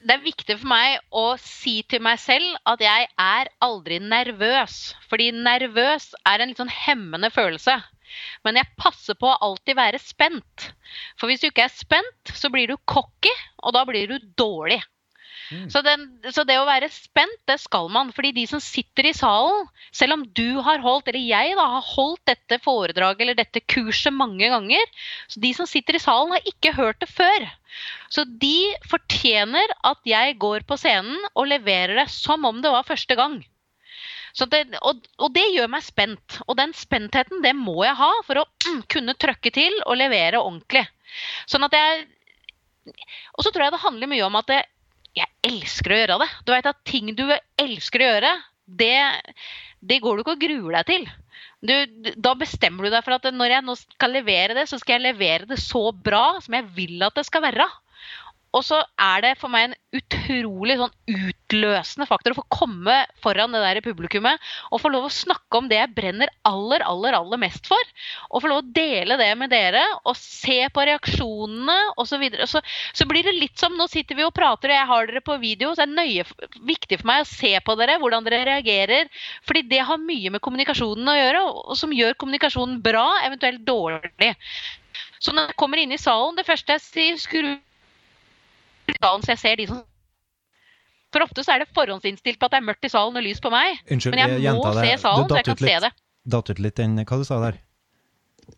det 0.00 0.14
er 0.16 0.24
viktig 0.24 0.56
for 0.56 0.70
meg 0.70 1.00
å 1.12 1.24
si 1.42 1.80
til 1.88 2.00
meg 2.04 2.20
selv 2.22 2.56
at 2.68 2.80
jeg 2.84 3.08
er 3.20 3.50
aldri 3.64 3.98
nervøs. 4.00 4.94
Fordi 5.10 5.30
nervøs 5.36 6.10
er 6.28 6.40
en 6.40 6.52
litt 6.52 6.60
sånn 6.60 6.72
hemmende 6.72 7.30
følelse. 7.34 7.76
Men 8.44 8.58
jeg 8.58 8.72
passer 8.80 9.18
på 9.20 9.28
å 9.28 9.38
alltid 9.50 9.76
være 9.78 10.00
spent. 10.02 10.70
For 11.20 11.30
hvis 11.30 11.44
du 11.44 11.50
ikke 11.50 11.68
er 11.68 11.74
spent, 11.74 12.32
så 12.34 12.50
blir 12.50 12.72
du 12.72 12.78
cocky, 12.90 13.32
og 13.62 13.76
da 13.76 13.84
blir 13.86 14.10
du 14.10 14.32
dårlig. 14.40 14.80
Mm. 15.50 15.66
Så, 15.72 15.82
den, 15.82 16.06
så, 16.30 16.44
det 16.46 16.56
å 16.60 16.66
være 16.68 16.88
spent, 16.94 17.38
det 17.50 17.58
skal 17.62 17.90
man. 17.92 18.12
fordi 18.14 18.32
de 18.36 18.46
som 18.50 18.62
sitter 18.62 19.10
i 19.10 19.14
salen, 19.16 19.66
selv 19.92 20.18
om 20.18 20.24
du 20.36 20.60
har 20.62 20.82
holdt, 20.84 21.10
eller 21.10 21.22
jeg 21.26 21.56
da, 21.58 21.66
har 21.76 21.86
holdt 21.92 22.22
dette 22.30 22.60
foredraget 22.62 23.24
eller 23.24 23.38
dette 23.38 23.64
kurset 23.66 24.14
mange 24.14 24.50
ganger, 24.52 24.92
så 25.30 25.42
de 25.42 25.52
som 25.56 25.68
sitter 25.68 25.98
i 25.98 26.02
salen, 26.02 26.36
har 26.36 26.52
ikke 26.52 26.76
hørt 26.78 27.00
det 27.02 27.10
før. 27.10 27.48
Så 28.10 28.24
de 28.42 28.72
fortjener 28.90 29.74
at 29.86 30.00
jeg 30.06 30.38
går 30.42 30.66
på 30.66 30.78
scenen 30.80 31.18
og 31.34 31.50
leverer 31.50 31.98
det 32.02 32.10
som 32.14 32.46
om 32.46 32.62
det 32.62 32.72
var 32.74 32.86
første 32.86 33.18
gang. 33.18 33.40
Det, 34.30 34.60
og, 34.86 35.00
og, 35.18 35.32
det 35.34 35.48
gjør 35.50 35.70
meg 35.72 35.82
spent. 35.84 36.38
Og 36.46 36.56
den 36.58 36.72
spentheten 36.76 37.42
det 37.42 37.54
må 37.58 37.80
jeg 37.82 37.98
ha 37.98 38.10
for 38.26 38.42
å 38.42 38.46
mm, 38.46 38.82
kunne 38.94 39.18
trøkke 39.18 39.52
til 39.54 39.80
og 39.84 39.98
levere 39.98 40.42
ordentlig. 40.42 40.86
Sånn 41.50 41.66
at 41.66 41.74
jeg 41.74 42.04
Og 43.34 43.42
så 43.42 43.50
tror 43.50 43.64
jeg 43.66 43.74
det 43.74 43.82
handler 43.82 44.10
mye 44.10 44.26
om 44.28 44.38
at 44.38 44.46
det, 44.50 44.60
jeg 45.16 45.28
elsker 45.46 45.92
å 45.92 45.98
gjøre 46.00 46.20
det. 46.22 46.30
Du 46.46 46.52
vet 46.54 46.70
at 46.70 46.84
ting 46.86 47.10
du 47.16 47.24
elsker 47.60 48.02
å 48.02 48.08
gjøre, 48.12 48.32
det, 48.80 48.94
det 49.82 50.00
går 50.02 50.16
du 50.16 50.24
ikke 50.24 50.36
og 50.36 50.44
gruer 50.44 50.78
deg 50.78 50.90
til. 50.90 51.08
Du, 51.60 51.74
da 52.16 52.32
bestemmer 52.38 52.86
du 52.86 52.94
deg 52.94 53.04
for 53.04 53.16
at 53.18 53.26
når 53.34 53.56
jeg 53.56 53.66
nå 53.66 53.76
skal 53.80 54.14
levere 54.16 54.56
det, 54.56 54.66
så 54.70 54.78
skal 54.80 54.98
jeg 54.98 55.10
levere 55.10 55.48
det 55.50 55.58
så 55.60 55.90
bra 55.92 56.38
som 56.40 56.56
jeg 56.56 56.68
vil 56.76 57.02
at 57.04 57.18
det 57.18 57.26
skal 57.28 57.44
være. 57.44 57.66
Og 58.56 58.64
så 58.66 58.80
er 58.98 59.22
det 59.22 59.36
for 59.38 59.52
meg 59.52 59.68
en 59.68 59.76
utrolig 59.94 60.74
sånn 60.80 60.94
utløsende 61.10 62.06
faktor 62.10 62.34
å 62.34 62.38
få 62.40 62.44
komme 62.50 62.96
foran 63.22 63.54
det 63.54 63.60
der 63.62 63.78
publikummet 63.84 64.42
og 64.70 64.82
få 64.82 64.90
lov 64.90 65.06
å 65.06 65.12
snakke 65.14 65.58
om 65.60 65.68
det 65.70 65.78
jeg 65.78 65.92
brenner 65.94 66.32
aller, 66.48 66.82
aller, 66.86 67.14
aller 67.14 67.40
mest 67.42 67.70
for. 67.70 67.92
Og 68.30 68.42
få 68.42 68.50
lov 68.50 68.64
å 68.64 68.72
dele 68.74 69.18
det 69.20 69.28
med 69.38 69.52
dere 69.54 69.84
og 70.02 70.18
se 70.18 70.64
på 70.74 70.86
reaksjonene 70.88 71.78
osv. 72.02 72.26
Så, 72.40 72.48
så, 72.56 72.64
så 73.02 73.08
blir 73.10 73.26
det 73.26 73.36
litt 73.38 73.58
som 73.60 73.78
Nå 73.80 73.86
sitter 73.88 74.18
vi 74.18 74.26
og 74.26 74.34
prater, 74.36 74.72
og 74.72 74.76
jeg 74.76 74.90
har 74.90 75.06
dere 75.08 75.24
på 75.24 75.38
video, 75.40 75.70
så 75.72 75.84
er 75.84 75.92
det 75.92 75.96
nøye 76.00 76.26
viktig 76.66 76.98
for 77.00 77.08
meg 77.12 77.22
å 77.22 77.30
se 77.30 77.54
på 77.64 77.78
dere, 77.78 78.00
hvordan 78.02 78.26
dere 78.26 78.42
reagerer. 78.50 79.08
Fordi 79.46 79.62
det 79.70 79.84
har 79.86 80.02
mye 80.02 80.34
med 80.34 80.42
kommunikasjonen 80.42 81.08
å 81.08 81.16
gjøre, 81.16 81.46
og 81.70 81.78
som 81.78 81.94
gjør 81.94 82.18
kommunikasjonen 82.18 82.80
bra, 82.82 83.06
eventuelt 83.24 83.62
dårlig. 83.64 84.34
Så 85.22 85.32
når 85.36 85.52
jeg 85.52 85.60
kommer 85.60 85.80
inn 85.80 85.94
i 85.94 86.00
salen, 86.00 86.36
det 86.36 86.48
første 86.48 86.76
jeg 86.76 86.84
sier, 86.84 87.20
skru 87.20 87.42
salen, 88.98 89.24
så 89.24 89.34
jeg 89.34 89.42
ser 89.44 89.60
de 89.60 89.70
som 89.70 89.80
For 91.10 91.26
ofte 91.26 91.42
så 91.46 91.56
er 91.56 91.64
det 91.64 91.72
forhåndsinnstilt 91.74 92.38
på 92.38 92.46
at 92.46 92.54
det 92.54 92.60
er 92.60 92.68
mørkt 92.68 92.86
i 92.86 92.92
salen 92.92 93.18
og 93.18 93.26
lys 93.26 93.42
på 93.42 93.50
meg. 93.50 93.80
Unnskyld, 93.90 94.14
men 94.14 94.36
jeg 94.42 94.54
må 94.54 94.70
se 94.76 94.92
salen, 95.02 95.26
så 95.26 95.40
jeg 95.40 95.48
kan 95.48 95.58
litt, 95.58 95.66
se 95.66 95.80
det. 95.86 95.90
Datt 96.36 96.52
ut 96.52 96.62
litt 96.62 96.78
den 96.78 97.00
hva 97.02 97.18
du 97.18 97.26
sa 97.26 97.40
der? 97.42 97.58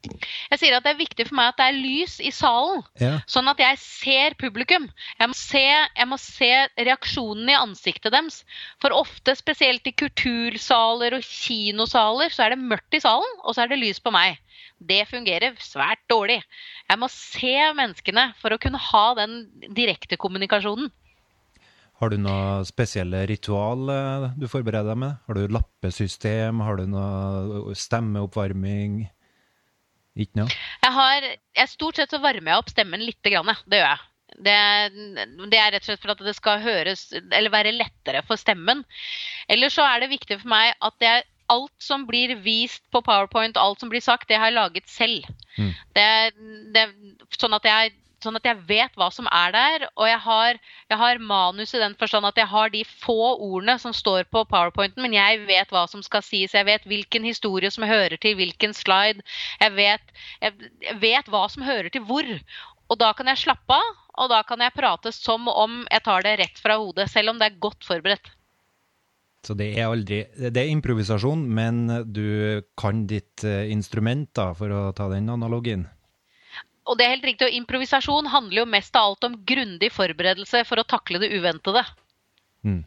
Jeg 0.03 0.61
sier 0.61 0.77
at 0.77 0.85
det 0.85 0.93
er 0.93 1.01
viktig 1.01 1.27
for 1.29 1.37
meg 1.39 1.53
at 1.53 1.59
det 1.61 1.67
er 1.69 1.79
lys 1.79 2.15
i 2.25 2.33
salen, 2.35 2.83
ja. 3.01 3.13
sånn 3.31 3.49
at 3.51 3.61
jeg 3.61 3.79
ser 3.83 4.37
publikum. 4.41 4.89
Jeg 5.19 5.31
må 5.31 5.37
se, 5.37 5.63
jeg 5.63 6.09
må 6.09 6.19
se 6.21 6.51
reaksjonen 6.79 7.51
i 7.53 7.59
ansiktet 7.59 8.15
deres. 8.15 8.43
For 8.83 8.95
ofte, 8.97 9.35
spesielt 9.39 9.87
i 9.89 9.95
kultursaler 9.97 11.19
og 11.19 11.27
kinosaler, 11.27 12.33
så 12.35 12.47
er 12.47 12.55
det 12.55 12.71
mørkt 12.73 12.99
i 12.99 13.03
salen, 13.05 13.39
og 13.43 13.57
så 13.57 13.65
er 13.65 13.73
det 13.73 13.83
lys 13.83 14.03
på 14.03 14.15
meg. 14.15 14.41
Det 14.89 15.05
fungerer 15.11 15.55
svært 15.63 16.03
dårlig. 16.11 16.41
Jeg 16.91 17.01
må 17.01 17.09
se 17.13 17.55
menneskene 17.79 18.33
for 18.41 18.55
å 18.55 18.61
kunne 18.63 18.81
ha 18.91 19.07
den 19.19 19.45
direktekommunikasjonen. 19.79 20.91
Har 22.03 22.11
du 22.11 22.19
noe 22.19 22.65
spesielle 22.67 23.21
ritual 23.31 23.91
eh, 23.95 24.31
du 24.35 24.49
forbereder 24.51 24.91
deg 24.91 25.03
med? 25.05 25.19
Har 25.29 25.39
du 25.39 25.53
lappesystem? 25.55 26.63
Har 26.67 26.81
du 26.81 26.89
noe 26.91 27.77
stemmeoppvarming? 27.79 29.05
Ikke 30.19 30.43
noe? 30.43 30.63
Jeg 30.83 30.97
har 30.97 31.29
jeg 31.29 31.71
Stort 31.71 32.01
sett 32.01 32.11
så 32.11 32.19
varmer 32.21 32.53
jeg 32.53 32.65
opp 32.65 32.73
stemmen 32.73 33.05
lite 33.07 33.31
grann. 33.33 33.53
Det 33.71 33.79
gjør 33.79 33.93
jeg. 33.93 34.09
Det, 34.33 34.57
det 35.53 35.59
er 35.61 35.75
rett 35.75 35.85
og 35.85 35.91
slett 35.91 36.03
for 36.03 36.15
at 36.15 36.23
det 36.25 36.33
skal 36.33 36.63
høres 36.65 37.03
Eller 37.21 37.53
være 37.53 37.75
lettere 37.77 38.23
for 38.25 38.41
stemmen. 38.41 38.81
Ellers 39.53 39.77
så 39.77 39.85
er 39.87 40.03
det 40.03 40.15
viktig 40.15 40.41
for 40.41 40.53
meg 40.55 40.73
at 40.83 41.05
jeg 41.05 41.27
alt 41.53 41.75
som 41.83 42.07
blir 42.09 42.35
vist 42.45 42.85
på 42.95 43.03
PowerPoint, 43.05 43.59
alt 43.61 43.81
som 43.83 43.91
blir 43.93 44.03
sagt, 44.05 44.29
det 44.29 44.39
har 44.41 44.51
jeg 44.51 44.59
laget 44.59 44.89
selv. 44.91 45.27
Mm. 45.59 45.73
Det, 45.97 46.07
det, 46.75 46.87
sånn, 47.37 47.57
at 47.57 47.69
jeg, 47.69 47.93
sånn 48.25 48.39
at 48.39 48.47
jeg 48.47 48.63
vet 48.69 48.97
hva 48.99 49.09
som 49.15 49.29
er 49.31 49.55
der. 49.55 49.87
Og 49.97 50.09
jeg 50.09 50.21
har, 50.27 50.61
jeg 50.93 51.01
har 51.03 51.23
manus 51.33 51.75
i 51.77 51.83
den 51.83 51.97
forstand 52.01 52.29
at 52.29 52.41
jeg 52.41 52.49
har 52.53 52.73
de 52.75 52.83
få 52.89 53.19
ordene 53.35 53.77
som 53.83 53.95
står 53.97 54.29
på 54.33 54.45
PowerPointen, 54.51 55.03
men 55.05 55.17
jeg 55.17 55.43
vet 55.49 55.73
hva 55.75 55.87
som 55.91 56.05
skal 56.05 56.25
sies. 56.27 56.57
Jeg 56.57 56.69
vet 56.69 56.87
hvilken 56.89 57.27
historie 57.29 57.73
som 57.75 57.89
hører 57.89 58.19
til 58.23 58.37
hvilken 58.39 58.77
slide. 58.77 59.25
Jeg 59.63 59.77
vet, 59.79 60.15
jeg, 60.45 60.71
vet 61.03 61.33
hva 61.33 61.47
som 61.53 61.67
hører 61.67 61.93
til 61.93 62.07
hvor. 62.09 62.29
Og 62.93 63.01
da 63.01 63.13
kan 63.17 63.31
jeg 63.31 63.45
slappe 63.47 63.77
av, 63.77 63.99
og 64.21 64.29
da 64.29 64.43
kan 64.45 64.61
jeg 64.61 64.77
prate 64.77 65.15
som 65.17 65.49
om 65.49 65.83
jeg 65.89 66.05
tar 66.05 66.25
det 66.27 66.39
rett 66.43 66.59
fra 66.61 66.77
hodet, 66.81 67.09
selv 67.09 67.33
om 67.33 67.41
det 67.41 67.49
er 67.49 67.61
godt 67.63 67.87
forberedt. 67.89 68.29
Så 69.43 69.57
det 69.59 69.73
er 69.75 69.91
aldri 69.91 70.21
Det 70.39 70.61
er 70.61 70.71
improvisasjon, 70.71 71.43
men 71.51 71.89
du 72.15 72.63
kan 72.79 73.07
ditt 73.11 73.43
eh, 73.47 73.71
instrument, 73.75 74.31
da, 74.39 74.53
for 74.55 74.71
å 74.71 74.85
ta 74.95 75.09
den 75.11 75.31
analogien. 75.33 75.89
Og 76.87 76.99
det 76.99 77.07
er 77.07 77.15
helt 77.17 77.27
riktig, 77.27 77.49
og 77.49 77.57
improvisasjon 77.57 78.31
handler 78.31 78.63
jo 78.63 78.71
mest 78.71 78.97
av 78.99 79.13
alt 79.13 79.27
om 79.27 79.37
grundig 79.47 79.93
forberedelse 79.95 80.65
for 80.67 80.83
å 80.83 80.87
takle 80.87 81.21
det 81.23 81.31
uventede. 81.35 81.83
Mm. 82.67 82.83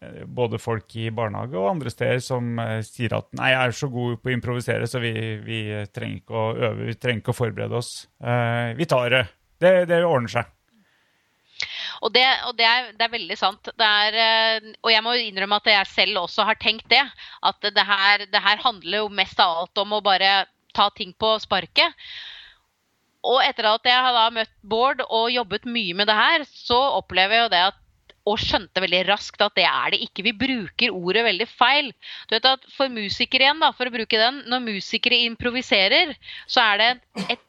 eh, 0.01 0.23
både 0.25 0.57
folk 0.59 0.95
i 0.99 1.11
barnehage 1.15 1.57
og 1.59 1.71
andre 1.75 1.89
steder 1.93 2.19
som 2.23 2.59
eh, 2.63 2.81
sier 2.87 3.11
at 3.19 3.27
nei, 3.39 3.49
jeg 3.53 3.61
er 3.61 3.71
så 3.79 3.87
god 3.93 4.11
på 4.21 4.27
å 4.31 4.35
improvisere, 4.35 4.85
så 4.89 4.97
vi, 5.03 5.13
vi 5.45 5.59
trenger 5.91 6.17
ikke 6.23 6.35
å 6.35 6.37
øve, 6.55 6.81
vi 6.89 6.95
trenger 6.99 7.21
ikke 7.23 7.35
å 7.35 7.41
forberede 7.43 7.75
oss. 7.79 7.91
Eh, 8.23 8.69
vi 8.79 8.85
tar 8.91 9.07
det. 9.13 9.25
Det, 9.61 9.73
det 9.91 9.99
ordner 10.03 10.31
seg. 10.31 10.45
Og 12.03 12.13
det, 12.15 12.25
og 12.47 12.57
det, 12.59 12.67
er, 12.67 12.91
det 12.97 13.05
er 13.05 13.13
veldig 13.13 13.37
sant. 13.39 13.71
Er, 13.75 14.19
eh, 14.25 14.71
og 14.81 14.91
jeg 14.91 15.05
må 15.05 15.15
innrømme 15.19 15.59
at 15.61 15.71
jeg 15.71 15.91
selv 15.93 16.23
også 16.25 16.47
har 16.49 16.59
tenkt 16.61 16.89
det. 16.91 17.03
At 17.45 17.61
det 17.63 17.87
her, 17.87 18.25
det 18.31 18.43
her 18.47 18.63
handler 18.63 19.05
jo 19.05 19.13
mest 19.21 19.39
av 19.39 19.63
alt 19.63 19.83
om 19.83 19.95
å 19.97 20.03
bare 20.05 20.45
ta 20.75 20.89
ting 20.95 21.13
på 21.17 21.35
sparket. 21.43 22.05
Og 23.25 23.39
etter 23.41 23.65
at 23.71 23.87
jeg 23.87 24.05
har 24.05 24.13
da 24.13 24.27
møtt 24.33 24.53
Bård 24.61 25.01
og 25.07 25.31
jobbet 25.33 25.65
mye 25.65 25.95
med 25.97 26.09
det 26.11 26.17
her, 26.17 26.45
så 26.45 26.77
opplever 26.99 27.39
jeg 27.39 27.47
jo 27.47 27.53
det 27.55 27.65
at 27.71 27.81
og 28.25 28.41
skjønte 28.41 28.81
veldig 28.81 29.03
raskt 29.05 29.43
at 29.45 29.53
det 29.57 29.67
er 29.69 29.93
det 29.93 30.01
ikke. 30.01 30.25
Vi 30.25 30.33
bruker 30.33 30.95
ordet 30.95 31.25
veldig 31.27 31.45
feil. 31.45 31.91
Du 32.25 32.33
vet 32.33 32.47
at 32.49 32.63
For 32.73 32.89
musikere 32.89 33.45
igjen, 33.45 33.61
da, 33.61 33.69
for 33.75 33.85
å 33.85 33.93
bruke 33.93 34.17
den, 34.17 34.41
når 34.49 34.63
musikere 34.65 35.21
improviserer, 35.27 36.15
så 36.49 36.63
er 36.71 36.81
det 36.81 36.89
et 37.35 37.43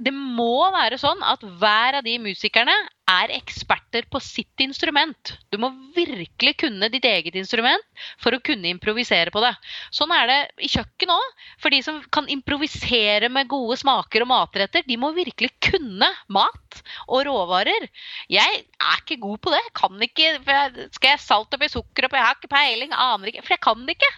det 0.00 0.12
må 0.16 0.64
være 0.72 0.96
sånn 1.00 1.20
at 1.28 1.42
hver 1.60 1.98
av 1.98 2.06
de 2.06 2.14
musikerne 2.22 2.72
er 3.10 3.32
eksperter 3.34 4.06
på 4.08 4.20
sitt 4.22 4.62
instrument. 4.62 5.34
Du 5.52 5.58
må 5.60 5.68
virkelig 5.96 6.54
kunne 6.62 6.88
ditt 6.92 7.04
eget 7.04 7.36
instrument 7.36 7.84
for 8.22 8.32
å 8.32 8.40
kunne 8.44 8.70
improvisere 8.70 9.32
på 9.34 9.42
det. 9.44 9.50
Sånn 9.92 10.14
er 10.14 10.30
det 10.30 10.38
i 10.64 10.70
kjøkken 10.72 11.12
òg. 11.12 11.26
For 11.60 11.74
de 11.74 11.82
som 11.84 11.98
kan 12.14 12.30
improvisere 12.32 13.28
med 13.32 13.50
gode 13.50 13.76
smaker 13.82 14.24
og 14.24 14.30
matretter, 14.32 14.86
de 14.86 14.96
må 15.00 15.12
virkelig 15.16 15.52
kunne 15.68 16.08
mat 16.32 16.80
og 17.08 17.26
råvarer. 17.28 17.90
Jeg 18.32 18.62
er 18.64 19.04
ikke 19.04 19.20
god 19.20 19.44
på 19.44 19.52
det. 19.52 19.62
Kan 19.76 20.00
ikke, 20.08 20.32
jeg, 20.38 20.88
Skal 20.96 21.16
jeg 21.16 21.24
salt 21.26 21.58
oppi 21.58 21.68
sukker 21.68 22.08
oppi? 22.08 22.20
Jeg 22.20 22.28
har 22.30 22.40
ikke 22.40 22.54
peiling, 22.56 22.96
aner 22.96 23.34
ikke. 23.34 23.44
For 23.44 23.58
jeg 23.58 23.64
kan 23.68 23.84
det 23.84 23.98
ikke. 23.98 24.12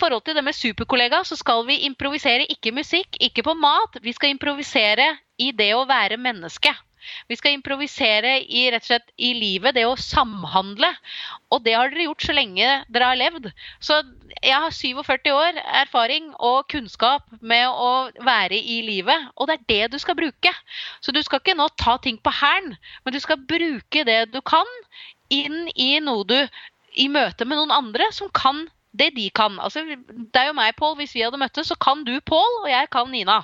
Forhold 0.00 0.24
til 0.24 0.36
det 0.38 0.44
med 0.44 0.56
superkollega, 0.56 1.22
så 1.28 1.36
skal 1.36 1.66
vi 1.68 1.82
improvisere 1.88 2.48
ikke 2.48 2.72
musikk, 2.72 3.18
ikke 3.20 3.44
på 3.44 3.54
mat. 3.58 4.00
Vi 4.02 4.14
skal 4.16 4.32
improvisere 4.32 5.10
i 5.38 5.50
det 5.56 5.74
å 5.76 5.84
være 5.88 6.20
menneske. 6.20 6.72
Vi 7.28 7.36
skal 7.38 7.54
improvisere 7.56 8.32
i 8.44 8.66
rett 8.72 8.84
og 8.84 8.90
slett 8.90 9.12
i 9.16 9.32
livet, 9.36 9.74
det 9.76 9.86
å 9.88 9.96
samhandle. 9.98 10.90
Og 11.52 11.62
det 11.64 11.74
har 11.76 11.92
dere 11.92 12.06
gjort 12.08 12.26
så 12.26 12.36
lenge 12.36 12.72
dere 12.92 13.10
har 13.12 13.20
levd. 13.20 13.50
Så 13.80 14.00
jeg 14.40 14.56
har 14.56 14.74
47 14.74 15.30
år 15.32 15.60
erfaring 15.82 16.30
og 16.36 16.68
kunnskap 16.72 17.26
med 17.40 17.68
å 17.68 18.10
være 18.24 18.58
i 18.58 18.80
livet, 18.86 19.30
og 19.36 19.48
det 19.48 19.58
er 19.58 19.68
det 19.72 19.94
du 19.94 19.98
skal 20.02 20.18
bruke. 20.18 20.52
Så 21.00 21.14
du 21.14 21.22
skal 21.24 21.42
ikke 21.42 21.56
nå 21.58 21.70
ta 21.80 21.96
ting 22.02 22.20
på 22.20 22.34
hælen, 22.40 22.76
men 23.04 23.16
du 23.16 23.20
skal 23.22 23.40
bruke 23.40 24.04
det 24.06 24.20
du 24.34 24.40
kan 24.44 24.76
inn 25.30 25.68
i 25.76 25.92
noe 26.02 26.26
du 26.26 26.38
i 26.98 27.06
møte 27.08 27.46
med 27.46 27.58
noen 27.60 27.74
andre 27.74 28.08
som 28.14 28.30
kan 28.34 28.66
det 28.98 29.10
de 29.16 29.28
kan. 29.30 29.58
Altså, 29.62 29.82
det 29.86 30.36
er 30.40 30.46
jo 30.48 30.52
meg, 30.58 30.74
Pål. 30.76 30.96
Hvis 30.98 31.14
vi 31.14 31.22
hadde 31.22 31.38
møttes, 31.38 31.68
så 31.70 31.76
kan 31.78 32.04
du 32.04 32.16
Pål, 32.26 32.56
og 32.64 32.70
jeg 32.70 32.88
kan 32.90 33.10
Nina. 33.10 33.40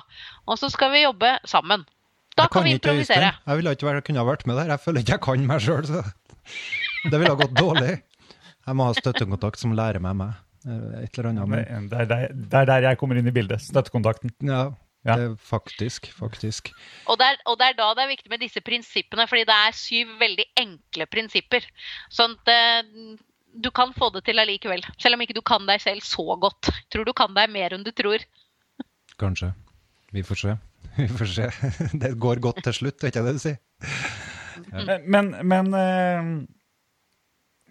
Og 0.47 0.57
så 0.59 0.69
skal 0.73 0.91
vi 0.91 1.03
jobbe 1.05 1.37
sammen. 1.47 1.85
Da 2.37 2.43
Jeg 2.45 2.51
kan 2.53 2.63
vi 2.67 2.73
improvisere. 2.75 3.29
Øystein. 3.31 3.47
Jeg 3.47 3.57
ville 3.57 3.71
ikke 3.77 3.87
vært, 3.87 4.03
kunne 4.05 4.25
vært 4.27 4.43
med 4.47 4.55
der. 4.59 4.73
Jeg 4.75 4.79
føler 4.83 4.99
ikke 5.01 5.15
jeg 5.15 5.21
kan 5.25 5.45
meg 5.47 5.61
sjøl, 5.63 5.85
så 5.87 6.03
det 7.11 7.19
ville 7.19 7.31
ha 7.33 7.39
gått 7.39 7.55
dårlig. 7.57 7.93
Jeg 8.67 8.75
må 8.75 8.85
ha 8.89 8.93
støttekontakt 8.97 9.59
som 9.61 9.71
lærer 9.77 9.99
meg 10.03 10.15
meg. 10.19 10.35
eh, 10.67 11.03
Et 11.05 11.17
eller 11.17 11.29
annet. 11.31 11.47
Men, 11.49 11.87
Det 11.89 12.01
er 12.03 12.05
der, 12.11 12.27
det 12.35 12.59
er 12.61 12.65
der 12.65 12.89
jeg 12.91 12.97
kommer 12.99 13.17
inn 13.17 13.27
i 13.31 13.33
bildet. 13.33 13.61
Støttekontakten. 13.63 14.35
ja, 14.41 14.65
Ja. 15.07 15.15
Det 15.15 15.23
er 15.31 15.35
faktisk, 15.39 16.09
faktisk. 16.11 16.69
Og 17.07 17.17
det, 17.17 17.25
er, 17.31 17.37
og 17.47 17.57
det 17.61 17.67
er 17.69 17.75
da 17.77 17.93
det 17.95 18.03
er 18.03 18.09
viktig 18.11 18.29
med 18.29 18.41
disse 18.43 18.59
prinsippene, 18.59 19.23
fordi 19.29 19.45
det 19.47 19.55
er 19.55 19.71
syv 19.77 20.07
veldig 20.19 20.45
enkle 20.59 21.05
prinsipper. 21.07 21.63
Sånn 22.11 22.33
at 22.35 22.51
eh, 22.51 23.15
du 23.53 23.69
kan 23.71 23.93
få 23.95 24.09
det 24.13 24.23
til 24.27 24.39
allikevel. 24.41 24.83
Selv 25.01 25.17
om 25.17 25.23
ikke 25.23 25.37
du 25.37 25.43
kan 25.45 25.65
deg 25.69 25.81
selv 25.83 26.05
så 26.05 26.35
godt. 26.39 26.69
Jeg 26.71 26.89
tror 26.93 27.07
du 27.07 27.13
kan 27.17 27.33
deg 27.37 27.51
mer 27.53 27.75
enn 27.75 27.85
du 27.85 27.93
tror. 27.95 28.23
Kanskje. 29.21 29.53
Vi 30.13 30.23
får 30.23 30.41
se. 30.43 30.57
Vi 30.97 31.07
får 31.07 31.31
se. 31.33 31.47
Det 31.99 32.15
går 32.17 32.41
godt 32.43 32.63
til 32.65 32.73
slutt, 32.73 33.01
vet 33.03 33.11
ikke 33.11 33.25
det 33.27 33.37
du 33.37 33.43
sier? 33.43 33.59
Men, 34.73 35.03
men, 35.05 35.27
men 35.45 35.67
eh, 35.77 36.29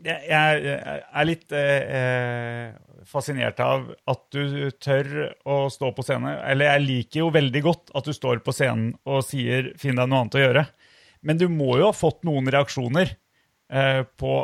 jeg, 0.07 0.75
er 1.11 1.27
litt 1.27 1.51
eh, 1.51 1.97
eh, 1.99 3.01
fascinert 3.11 3.59
av 3.65 3.89
at 4.07 4.23
du 4.31 4.71
tør 4.79 5.09
å 5.43 5.57
stå 5.73 5.91
på 5.97 6.05
scenen. 6.07 6.39
Eller 6.47 6.71
jeg 6.71 6.85
liker 6.85 7.21
jo 7.25 7.33
veldig 7.35 7.63
godt 7.65 7.91
at 7.99 8.07
du 8.07 8.15
står 8.15 8.39
på 8.47 8.55
scenen 8.55 8.93
og 9.03 9.25
sier 9.27 9.73
'finn 9.75 9.99
deg 9.99 10.07
noe 10.07 10.23
annet 10.23 10.39
å 10.39 10.45
gjøre'. 10.45 10.67
Men 11.27 11.43
du 11.43 11.49
må 11.51 11.75
jo 11.81 11.91
ha 11.91 11.97
fått 11.97 12.23
noen 12.29 12.47
reaksjoner 12.55 13.17
på, 14.19 14.35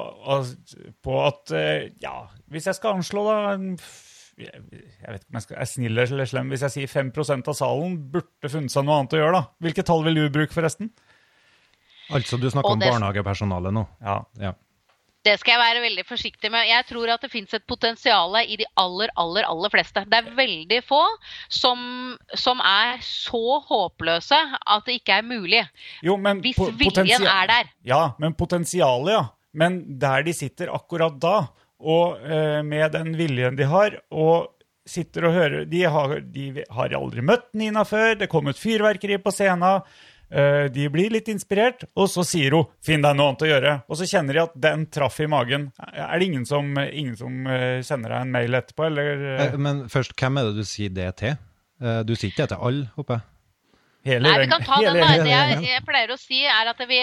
på 1.02 1.18
at 1.22 1.52
eh, 1.54 1.92
Ja, 2.02 2.24
hvis 2.50 2.66
jeg 2.70 2.78
skal 2.78 2.98
anslå, 2.98 3.26
da 3.28 3.36
jeg 3.52 3.76
jeg 4.42 4.48
vet 5.12 5.22
ikke 5.22 5.28
om 5.28 5.36
jeg 5.36 5.44
skal, 5.44 5.56
er 5.60 5.68
snill 5.68 6.02
eller 6.02 6.28
slem. 6.28 6.50
Hvis 6.50 6.62
jeg 6.64 6.74
sier 6.74 6.90
5% 6.90 7.50
av 7.52 7.56
salen 7.56 7.98
burde 8.14 8.50
funnet 8.50 8.72
seg 8.72 8.86
noe 8.86 8.96
annet 8.98 9.16
å 9.16 9.20
gjøre, 9.20 9.34
da. 9.36 9.42
Hvilke 9.62 9.84
tall 9.86 10.04
vil 10.06 10.18
du 10.18 10.22
bruke, 10.32 10.54
forresten? 10.54 10.88
Altså, 12.12 12.38
du 12.40 12.48
snakker 12.50 12.80
det... 12.80 12.88
om 12.88 12.94
barnehagepersonalet 12.96 13.76
nå. 13.76 13.86
Ja, 14.02 14.22
Ja. 14.40 14.54
Det 15.22 15.36
skal 15.38 15.54
jeg 15.54 15.62
være 15.62 15.82
veldig 15.84 16.04
forsiktig 16.06 16.50
med. 16.50 16.66
Jeg 16.66 16.86
tror 16.88 17.12
at 17.14 17.22
det 17.22 17.30
fins 17.30 17.52
et 17.54 17.64
potensial 17.70 18.34
i 18.42 18.56
de 18.58 18.66
aller, 18.80 19.12
aller, 19.22 19.46
aller 19.46 19.70
fleste. 19.70 20.02
Det 20.10 20.18
er 20.18 20.32
veldig 20.34 20.80
få 20.86 21.02
som, 21.46 22.16
som 22.34 22.62
er 22.66 22.98
så 23.06 23.60
håpløse 23.68 24.40
at 24.60 24.88
det 24.88 24.98
ikke 24.98 25.20
er 25.20 25.28
mulig. 25.28 25.62
Jo, 26.02 26.16
men 26.18 26.42
Hvis 26.42 26.58
viljen 26.58 27.28
er 27.30 27.46
der. 27.50 27.70
Ja, 27.86 28.02
men 28.18 28.34
potensialet, 28.34 29.14
ja. 29.14 29.24
Men 29.52 29.82
der 30.00 30.24
de 30.24 30.32
sitter 30.34 30.72
akkurat 30.72 31.18
da, 31.20 31.36
og 31.82 32.22
eh, 32.24 32.62
med 32.64 32.94
den 32.94 33.12
viljen 33.18 33.58
de 33.58 33.66
har, 33.68 33.98
og 34.10 34.48
sitter 34.88 35.28
og 35.28 35.36
hører 35.36 35.66
De 35.70 35.82
har, 35.86 36.14
de 36.34 36.64
har 36.74 36.94
aldri 36.98 37.22
møtt 37.22 37.52
Nina 37.54 37.84
før, 37.86 38.16
det 38.18 38.30
kom 38.32 38.48
et 38.50 38.58
fyrverkeri 38.58 39.20
på 39.22 39.30
scenen. 39.34 39.84
Eh, 40.33 40.68
de 40.72 40.89
blir 40.89 41.11
litt 41.12 41.28
inspirert, 41.28 41.85
og 41.95 42.09
så 42.09 42.24
sier 42.26 42.57
hun 42.57 42.66
'finn 42.83 43.03
deg 43.05 43.16
noe 43.16 43.28
annet 43.33 43.45
å 43.45 43.51
gjøre'. 43.53 43.74
Og 43.89 43.97
så 44.01 44.09
kjenner 44.09 44.33
de 44.33 44.43
at 44.43 44.57
den 44.57 44.87
traff 44.87 45.20
i 45.20 45.26
magen. 45.26 45.70
Er 45.93 46.18
det 46.18 46.26
ingen 46.26 46.47
som, 46.47 46.72
ingen 46.78 47.16
som 47.16 47.47
eh, 47.47 47.83
sender 47.83 48.11
deg 48.16 48.20
en 48.26 48.33
mail 48.33 48.55
etterpå, 48.55 48.87
eller 48.87 49.26
eh, 49.39 49.57
Men 49.59 49.85
først, 49.89 50.16
hvem 50.16 50.39
er 50.39 50.51
det 50.51 50.57
du 50.57 50.64
sier 50.64 50.91
det 50.91 51.11
til? 51.16 51.37
Eh, 51.83 52.03
Du 52.03 52.14
sier 52.16 52.30
ikke 52.30 52.47
det 52.47 52.57
til 52.57 52.64
alle, 52.70 52.91
håper 52.97 53.14
jeg? 53.20 53.22
hele 54.05 54.26
Nei, 54.26 54.39
vi 54.43 54.47
kan 54.51 54.62
ta 54.66 54.80
den, 54.83 54.97
da. 54.99 55.11
Det 55.22 55.30
jeg, 55.30 55.59
jeg 55.62 55.83
pleier 55.87 56.11
å 56.11 56.18
si, 56.18 56.41
er 56.43 56.66
at 56.72 56.80
vi 56.91 56.99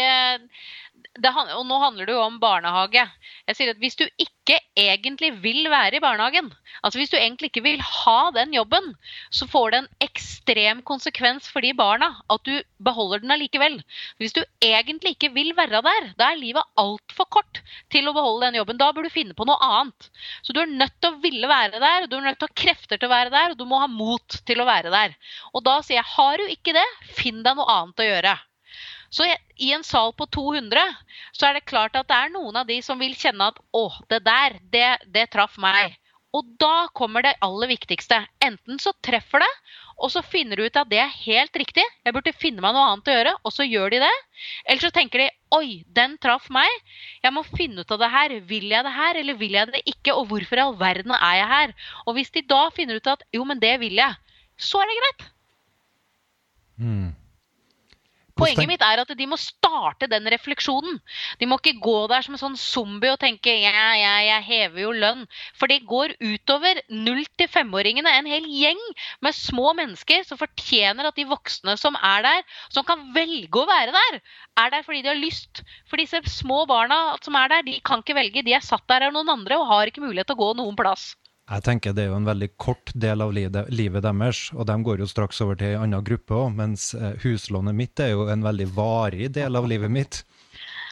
det, 1.18 1.32
og 1.34 1.66
nå 1.68 1.78
handler 1.82 2.08
det 2.08 2.14
jo 2.14 2.22
om 2.22 2.38
barnehage. 2.42 3.04
Jeg 3.50 3.58
sier 3.58 3.72
at 3.74 3.80
Hvis 3.82 3.98
du 3.98 4.06
ikke 4.22 4.60
egentlig 4.78 5.32
vil 5.44 5.68
være 5.70 5.98
i 5.98 6.02
barnehagen, 6.04 6.50
altså 6.84 7.00
hvis 7.00 7.12
du 7.12 7.18
egentlig 7.18 7.50
ikke 7.50 7.64
vil 7.66 7.82
ha 7.82 8.32
den 8.36 8.54
jobben, 8.54 8.92
så 9.34 9.48
får 9.50 9.72
det 9.72 9.80
en 9.82 9.90
ekstrem 10.06 10.82
konsekvens 10.86 11.50
for 11.52 11.66
de 11.66 11.74
barna 11.78 12.12
at 12.32 12.46
du 12.46 12.54
beholder 12.86 13.24
den 13.24 13.34
allikevel. 13.36 13.80
Hvis 14.22 14.34
du 14.38 14.42
egentlig 14.62 15.16
ikke 15.16 15.32
vil 15.36 15.52
være 15.58 15.84
der, 15.86 16.12
da 16.20 16.32
er 16.32 16.42
livet 16.42 16.66
altfor 16.80 17.30
kort 17.30 17.62
til 17.94 18.10
å 18.10 18.16
beholde 18.16 18.48
den 18.48 18.60
jobben. 18.62 18.80
Da 18.80 18.92
bør 18.94 19.06
du 19.06 19.14
finne 19.14 19.38
på 19.38 19.48
noe 19.50 19.60
annet. 19.66 20.10
Så 20.46 20.56
du 20.56 20.62
er 20.64 20.72
nødt 20.72 20.98
til 21.02 21.14
å 21.14 21.22
ville 21.24 21.50
være 21.50 21.82
der, 21.82 22.08
du 22.08 22.20
er 22.20 22.30
nødt 22.30 22.42
til 22.42 22.50
å 22.50 22.54
ha 22.54 22.62
krefter 22.66 23.02
til 23.02 23.10
å 23.10 23.16
være 23.16 23.34
der, 23.34 23.54
og 23.54 23.60
du 23.60 23.66
må 23.70 23.82
ha 23.82 23.90
mot 23.92 24.42
til 24.46 24.62
å 24.62 24.70
være 24.70 24.94
der. 24.94 25.18
Og 25.54 25.66
da 25.66 25.80
sier 25.84 26.00
jeg, 26.00 26.12
har 26.16 26.38
du 26.38 26.54
ikke 26.54 26.78
det, 26.78 26.88
finn 27.18 27.44
deg 27.46 27.58
noe 27.58 27.70
annet 27.80 28.06
å 28.06 28.10
gjøre. 28.14 28.38
Så 29.10 29.26
i- 29.26 29.72
en 29.74 29.84
sal 29.84 30.14
på 30.14 30.28
200 30.30 30.84
så 31.34 31.48
er 31.50 31.54
det 31.58 31.66
klart 31.66 31.96
at 31.98 32.08
det 32.08 32.16
er 32.16 32.30
noen 32.30 32.56
av 32.56 32.68
de 32.68 32.82
som 32.86 33.00
vil 33.00 33.16
kjenne 33.18 33.48
at 33.50 33.58
å, 33.74 33.90
det 34.10 34.24
der, 34.24 34.60
det, 34.70 34.98
det 35.12 35.30
traff 35.32 35.58
meg. 35.58 35.98
Og 36.30 36.46
da 36.62 36.88
kommer 36.94 37.24
det 37.26 37.32
aller 37.42 37.72
viktigste. 37.72 38.20
Enten 38.46 38.78
så 38.78 38.94
treffer 39.02 39.42
det, 39.42 39.50
og 39.98 40.12
så 40.14 40.22
finner 40.22 40.56
du 40.56 40.68
ut 40.68 40.78
at 40.78 40.88
det 40.92 41.00
er 41.02 41.10
helt 41.26 41.58
riktig, 41.58 41.84
jeg 42.06 42.14
burde 42.14 42.32
finne 42.38 42.62
meg 42.62 42.76
noe 42.76 42.86
annet 42.92 43.10
å 43.10 43.16
gjøre, 43.16 43.34
og 43.44 43.52
så 43.52 43.66
gjør 43.66 43.96
de 43.96 44.02
det. 44.04 44.12
Eller 44.70 44.84
så 44.86 44.92
tenker 44.94 45.24
de 45.24 45.30
oi, 45.58 45.82
den 45.90 46.14
traff 46.22 46.46
meg, 46.54 46.70
jeg 47.26 47.34
må 47.34 47.42
finne 47.50 47.82
ut 47.82 47.92
av 47.92 48.00
det 48.04 48.12
her. 48.14 48.36
Vil 48.46 48.70
jeg 48.70 48.86
det 48.86 48.94
her, 48.94 49.18
eller 49.24 49.40
vil 49.42 49.58
jeg 49.58 49.72
det 49.74 49.82
ikke? 49.90 50.14
Og 50.14 50.30
hvorfor 50.30 50.62
i 50.62 50.66
all 50.68 50.78
verden 50.78 51.16
er 51.18 51.40
jeg 51.42 51.50
her? 51.56 51.74
Og 52.06 52.14
hvis 52.20 52.30
de 52.38 52.46
da 52.46 52.62
finner 52.78 53.02
ut 53.02 53.10
at 53.10 53.26
jo, 53.34 53.42
men 53.50 53.60
det 53.60 53.74
vil 53.82 53.98
jeg, 53.98 54.38
så 54.62 54.84
er 54.84 54.92
det 54.94 55.00
greit. 55.02 55.26
Mm. 56.80 57.10
Poenget 58.40 58.70
mitt 58.72 58.84
er 58.86 59.02
at 59.04 59.12
de 59.20 59.28
må 59.30 59.38
starte 59.40 60.08
den 60.12 60.28
refleksjonen. 60.32 61.00
De 61.42 61.48
må 61.50 61.58
ikke 61.60 61.82
gå 61.84 61.96
der 62.12 62.26
som 62.26 62.36
en 62.36 62.42
sånn 62.42 62.58
zombie 62.60 63.12
og 63.12 63.20
tenke 63.22 63.52
ja, 63.52 63.72
ja, 64.00 64.14
jeg 64.26 64.46
hever 64.48 64.84
jo 64.86 64.94
lønn. 64.96 65.26
For 65.60 65.72
det 65.72 65.82
går 65.90 66.16
utover 66.24 66.82
0-5-åringene, 66.90 68.16
en 68.22 68.30
hel 68.32 68.48
gjeng 68.48 68.82
med 69.26 69.38
små 69.38 69.74
mennesker 69.78 70.26
som 70.28 70.40
fortjener 70.40 71.10
at 71.10 71.20
de 71.20 71.28
voksne 71.30 71.76
som 71.80 71.98
er 72.00 72.26
der, 72.26 72.44
som 72.74 72.88
kan 72.88 73.10
velge 73.16 73.62
å 73.62 73.68
være 73.70 73.96
der, 73.96 74.20
er 74.64 74.76
der 74.76 74.86
fordi 74.88 75.04
de 75.04 75.14
har 75.14 75.20
lyst. 75.20 75.64
For 75.90 76.02
disse 76.02 76.24
små 76.40 76.64
barna 76.70 77.18
som 77.26 77.38
er 77.40 77.52
der, 77.52 77.66
de 77.68 77.80
kan 77.86 78.04
ikke 78.04 78.18
velge. 78.18 78.46
De 78.46 78.56
er 78.56 78.66
satt 78.66 78.88
der 78.92 79.10
av 79.10 79.16
noen 79.16 79.36
andre 79.40 79.60
og 79.60 79.68
har 79.72 79.92
ikke 79.92 80.06
mulighet 80.06 80.32
til 80.32 80.40
å 80.40 80.46
gå 80.46 80.54
noen 80.60 80.80
plass. 80.80 81.12
Jeg 81.50 81.66
tenker 81.66 81.96
det 81.98 82.04
er 82.04 82.12
jo 82.12 82.18
en 82.20 82.28
veldig 82.30 82.48
kort 82.62 82.92
del 82.94 83.24
av 83.26 83.32
livet, 83.34 84.04
deres, 84.06 84.42
og 84.54 84.68
de 84.70 84.76
går 84.86 85.02
jo 85.02 85.08
straks 85.10 85.42
over 85.42 85.58
til 85.58 85.74
en 85.74 85.88
annen 85.88 86.06
gruppe 86.06 86.36
òg, 86.38 86.52
mens 86.54 86.92
eh, 86.94 87.16
huslånet 87.24 87.74
mitt 87.74 88.02
er 88.06 88.12
jo 88.14 88.28
en 88.30 88.46
veldig 88.46 88.68
varig 88.76 89.32
del 89.34 89.58
av 89.58 89.66
livet 89.70 89.90
mitt. 89.90 90.22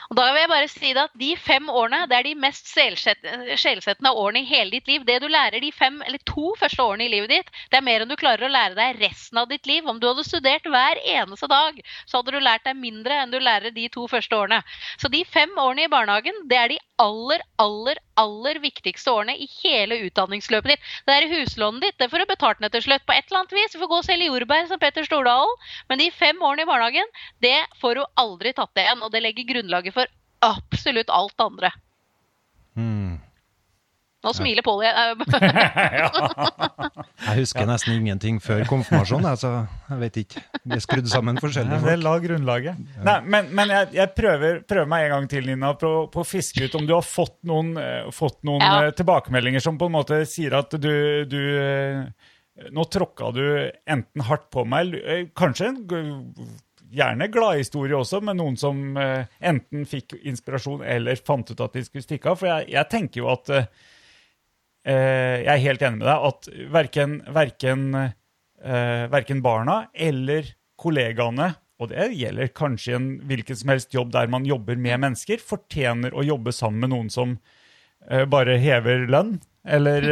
Og 0.08 0.16
da 0.16 0.26
vil 0.32 0.40
jeg 0.40 0.50
bare 0.52 0.70
si 0.72 0.92
at 0.96 1.16
De 1.20 1.30
fem 1.40 1.68
årene 1.70 2.06
det 2.08 2.18
er 2.18 2.28
de 2.30 2.34
mest 2.40 2.70
sjelsett- 2.72 3.28
sjelsettende 3.60 4.14
årene 4.16 4.44
i 4.44 4.48
hele 4.48 4.72
ditt 4.72 4.88
liv. 4.88 5.04
Det 5.08 5.20
du 5.24 5.28
lærer 5.28 5.60
de 5.62 5.72
fem 5.76 6.00
eller 6.06 6.22
to 6.26 6.54
første 6.60 6.84
årene 6.84 7.08
i 7.08 7.12
livet 7.12 7.30
ditt, 7.34 7.52
det 7.72 7.80
er 7.80 7.86
mer 7.86 8.04
enn 8.04 8.12
du 8.12 8.16
klarer 8.20 8.48
å 8.48 8.52
lære 8.52 8.78
deg 8.78 9.02
resten 9.02 9.42
av 9.42 9.50
ditt 9.52 9.68
liv. 9.68 9.86
Om 9.88 10.00
du 10.00 10.08
hadde 10.08 10.24
studert 10.28 10.68
hver 10.68 11.02
eneste 11.04 11.50
dag, 11.52 11.82
så 12.06 12.22
hadde 12.22 12.36
du 12.36 12.40
lært 12.40 12.64
deg 12.68 12.80
mindre 12.80 13.20
enn 13.24 13.34
du 13.34 13.40
lærer 13.40 13.74
de 13.76 13.88
to 13.92 14.08
første 14.08 14.36
årene. 14.38 14.62
Så 14.98 15.12
de 15.12 15.24
fem 15.26 15.52
årene 15.60 15.88
i 15.88 15.92
barnehagen, 15.92 16.44
det 16.48 16.58
er 16.62 16.72
de 16.76 16.80
aller, 17.04 17.44
aller, 17.62 18.00
aller 18.18 18.60
viktigste 18.64 19.12
årene 19.12 19.36
i 19.38 19.48
hele 19.60 20.00
utdanningsløpet 20.08 20.72
ditt. 20.74 20.88
Det 21.06 21.18
er 21.18 21.28
huslånet 21.34 21.84
ditt, 21.84 21.98
det 22.00 22.10
får 22.10 22.24
du 22.24 22.30
betalt 22.32 22.64
ned 22.64 22.74
til 22.74 22.86
slutt 22.88 23.06
på 23.06 23.14
et 23.14 23.28
eller 23.28 23.44
annet 23.44 23.58
vis. 23.60 23.74
Du 23.76 23.82
får 23.84 23.92
gå 23.92 24.00
og 24.02 24.08
selge 24.08 24.30
jordbær 24.32 24.70
som 24.72 24.80
Petter 24.82 25.06
Stordalen. 25.06 25.54
Men 25.90 26.02
de 26.02 26.10
fem 26.16 26.42
årene 26.42 26.64
i 26.66 26.70
barnehagen, 26.72 27.12
det 27.44 27.58
får 27.82 28.00
du 28.00 28.06
aldri 28.24 28.56
tatt 28.58 28.82
igjen. 28.82 29.04
Og 29.06 29.12
det 29.14 29.22
legger 29.26 29.50
grunnlaget 29.52 29.97
absolutt 30.46 31.10
alt 31.14 31.38
andre. 31.42 31.72
Mm. 32.78 33.16
Nå 34.26 34.32
smiler 34.34 34.66
Polly. 34.66 34.88
Jeg 37.28 37.42
husker 37.42 37.68
nesten 37.70 37.98
ingenting 38.00 38.38
før 38.44 38.64
konfirmasjonen, 38.70 39.38
så 39.40 39.52
jeg 39.90 40.00
vet 40.02 40.18
ikke. 40.24 40.42
Vi 40.64 40.76
er 40.78 40.84
skrudd 40.84 41.10
sammen 41.12 41.40
forskjellige 41.42 41.80
folk. 41.82 41.90
det 41.92 41.98
la 42.04 42.14
grunnlaget. 42.24 42.82
Nei, 43.06 43.18
men, 43.30 43.50
men 43.58 43.74
jeg, 43.74 43.90
jeg 43.98 44.14
prøver, 44.18 44.62
prøver 44.70 44.90
meg 44.90 45.08
en 45.08 45.14
gang 45.16 45.28
til, 45.32 45.48
Nina, 45.50 45.74
på, 45.80 45.92
på 46.14 46.24
å 46.24 46.28
fiske 46.28 46.68
ut 46.68 46.78
om 46.80 46.88
du 46.90 46.94
har 46.96 47.06
fått 47.06 47.38
noen, 47.50 47.74
eh, 47.82 48.10
fått 48.16 48.40
noen 48.48 48.64
Ja. 48.66 48.74
eh, 48.88 48.94
tilbakemeldinger 48.98 49.64
som 49.64 49.78
på 49.80 49.90
en 49.90 49.96
måte 49.98 50.22
sier 50.30 50.58
at 50.60 50.78
du, 50.82 50.92
du 51.30 51.42
eh, 51.62 52.02
Nå 52.74 52.88
tråkka 52.90 53.28
du 53.36 53.44
enten 53.86 54.24
hardt 54.26 54.48
på 54.50 54.64
meg, 54.66 54.88
eller, 54.90 55.28
kanskje 55.38 55.68
gjerne 56.98 57.30
gladhistorie 57.32 57.98
også, 57.98 58.22
med 58.26 58.40
noen 58.40 58.58
som 58.60 58.98
eh, 59.00 59.28
enten 59.46 59.86
fikk 59.90 60.18
inspirasjon 60.28 60.84
eller 60.86 61.20
fant 61.20 61.50
ut 61.52 61.64
at 61.64 61.78
de 61.78 61.86
skulle 61.86 62.06
stikke 62.06 62.32
av. 62.32 62.40
For 62.42 62.50
jeg, 62.50 62.70
jeg 62.74 62.92
tenker 62.94 63.22
jo 63.22 63.30
at 63.34 63.54
eh, 63.54 63.70
eh, 64.88 65.36
Jeg 65.44 65.54
er 65.54 65.64
helt 65.68 65.86
enig 65.86 66.02
med 66.02 66.10
deg 66.10 66.28
at 66.32 66.52
verken, 66.74 67.22
verken, 67.36 67.88
verken 68.58 69.42
barna 69.46 69.76
eller 69.94 70.48
kollegaene, 70.82 71.52
og 71.78 71.92
det 71.92 72.08
gjelder 72.18 72.50
kanskje 72.58 72.96
en 72.98 73.10
hvilken 73.30 73.58
som 73.60 73.70
helst 73.70 73.94
jobb 73.94 74.10
der 74.16 74.30
man 74.34 74.48
jobber 74.50 74.80
med 74.82 75.04
mennesker, 75.04 75.38
fortjener 75.38 76.16
å 76.18 76.26
jobbe 76.26 76.54
sammen 76.56 76.82
med 76.88 76.94
noen 76.96 77.12
som 77.14 77.36
bare 78.32 78.56
hever 78.62 79.06
lønn, 79.12 79.36
eller, 79.68 80.08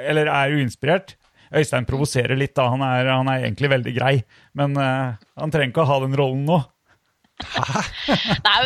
eller 0.00 0.30
er 0.32 0.56
uinspirert. 0.56 1.14
Øystein 1.54 1.86
provoserer 1.88 2.38
litt, 2.38 2.54
da. 2.56 2.68
Han 2.72 2.82
er, 2.82 3.10
han 3.12 3.30
er 3.30 3.44
egentlig 3.44 3.70
veldig 3.72 3.94
grei, 3.96 4.14
men 4.58 4.76
uh, 4.78 5.14
han 5.40 5.54
trenger 5.54 5.72
ikke 5.72 5.84
å 5.84 5.90
ha 5.92 5.98
den 6.04 6.16
rollen 6.18 6.44
nå. 6.48 6.60
Nei, 8.46 8.58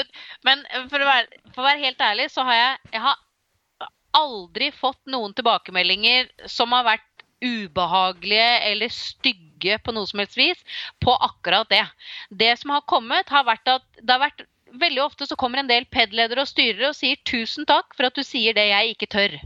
men 0.45 0.64
for 0.91 1.01
å, 1.01 1.09
være, 1.09 1.43
for 1.55 1.62
å 1.62 1.68
være 1.68 1.84
helt 1.86 2.05
ærlig, 2.05 2.28
så 2.32 2.45
har 2.49 2.59
jeg, 2.59 2.78
jeg 2.97 3.05
har 3.07 3.89
aldri 4.18 4.70
fått 4.74 5.01
noen 5.11 5.34
tilbakemeldinger 5.36 6.28
som 6.51 6.72
har 6.76 6.86
vært 6.86 7.05
ubehagelige 7.45 8.61
eller 8.66 8.93
stygge 8.93 9.78
på 9.84 9.95
noe 9.95 10.09
som 10.11 10.22
helst 10.22 10.39
vis 10.39 10.62
på 11.05 11.14
akkurat 11.14 11.68
det. 11.70 11.84
Det 12.30 12.55
som 12.61 12.74
har 12.74 12.86
kommet, 12.91 13.30
har 13.30 13.47
vært 13.47 13.76
at 13.78 13.84
det 14.01 14.14
har 14.14 14.24
vært 14.28 14.49
Veldig 14.68 15.01
ofte 15.01 15.24
så 15.24 15.32
kommer 15.41 15.62
en 15.62 15.68
del 15.70 15.86
PED-ledere 15.89 16.43
og 16.45 16.49
styrere 16.51 16.91
og 16.91 16.97
sier 16.99 17.16
'tusen 17.24 17.64
takk 17.64 17.95
for 17.97 18.05
at 18.05 18.18
du 18.18 18.20
sier 18.20 18.53
det 18.53 18.66
jeg 18.68 18.91
ikke 18.93 19.09
tør'. 19.14 19.36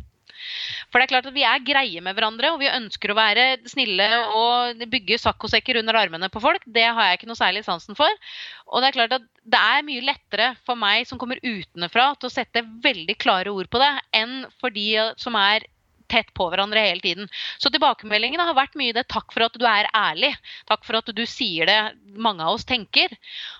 For 0.92 1.00
det 1.00 1.06
er 1.06 1.12
klart 1.14 1.28
at 1.30 1.36
Vi 1.36 1.44
er 1.48 1.64
greie 1.64 2.04
med 2.04 2.14
hverandre, 2.16 2.52
og 2.52 2.60
vi 2.60 2.68
ønsker 2.68 3.12
å 3.12 3.16
være 3.16 3.46
snille 3.70 4.08
og 4.36 4.84
bygge 4.92 5.18
saccosekker 5.22 5.80
under 5.80 5.96
armene 6.02 6.28
på 6.32 6.42
folk. 6.44 6.66
Det 6.68 6.84
har 6.84 7.08
jeg 7.08 7.20
ikke 7.20 7.30
noe 7.30 7.40
særlig 7.40 7.64
sansen 7.64 7.96
for. 7.98 8.20
Og 8.68 8.82
Det 8.82 8.90
er 8.90 8.98
klart 8.98 9.16
at 9.16 9.28
det 9.42 9.58
er 9.58 9.86
mye 9.88 10.04
lettere 10.04 10.52
for 10.68 10.78
meg 10.78 11.08
som 11.08 11.18
kommer 11.18 11.40
utenfra 11.42 12.12
til 12.20 12.28
å 12.28 12.34
sette 12.34 12.66
veldig 12.84 13.16
klare 13.18 13.50
ord 13.50 13.70
på 13.72 13.80
det, 13.80 13.92
enn 14.20 14.42
for 14.60 14.74
de 14.74 14.90
som 15.16 15.34
er 15.40 15.64
tett 16.12 16.32
på 16.36 16.46
hverandre 16.52 16.82
hele 16.84 17.00
tiden. 17.00 17.28
Så 17.62 17.72
tilbakemeldingene 17.72 18.44
har 18.44 18.56
vært 18.56 18.76
mye 18.76 18.92
det 18.92 19.06
'takk 19.08 19.32
for 19.32 19.46
at 19.46 19.56
du 19.56 19.64
er 19.64 19.88
ærlig'. 19.96 20.36
Takk 20.68 20.84
for 20.84 21.00
at 21.00 21.08
du 21.08 21.24
sier 21.26 21.66
det 21.66 21.80
mange 22.16 22.44
av 22.44 22.58
oss 22.58 22.68
tenker. 22.68 23.08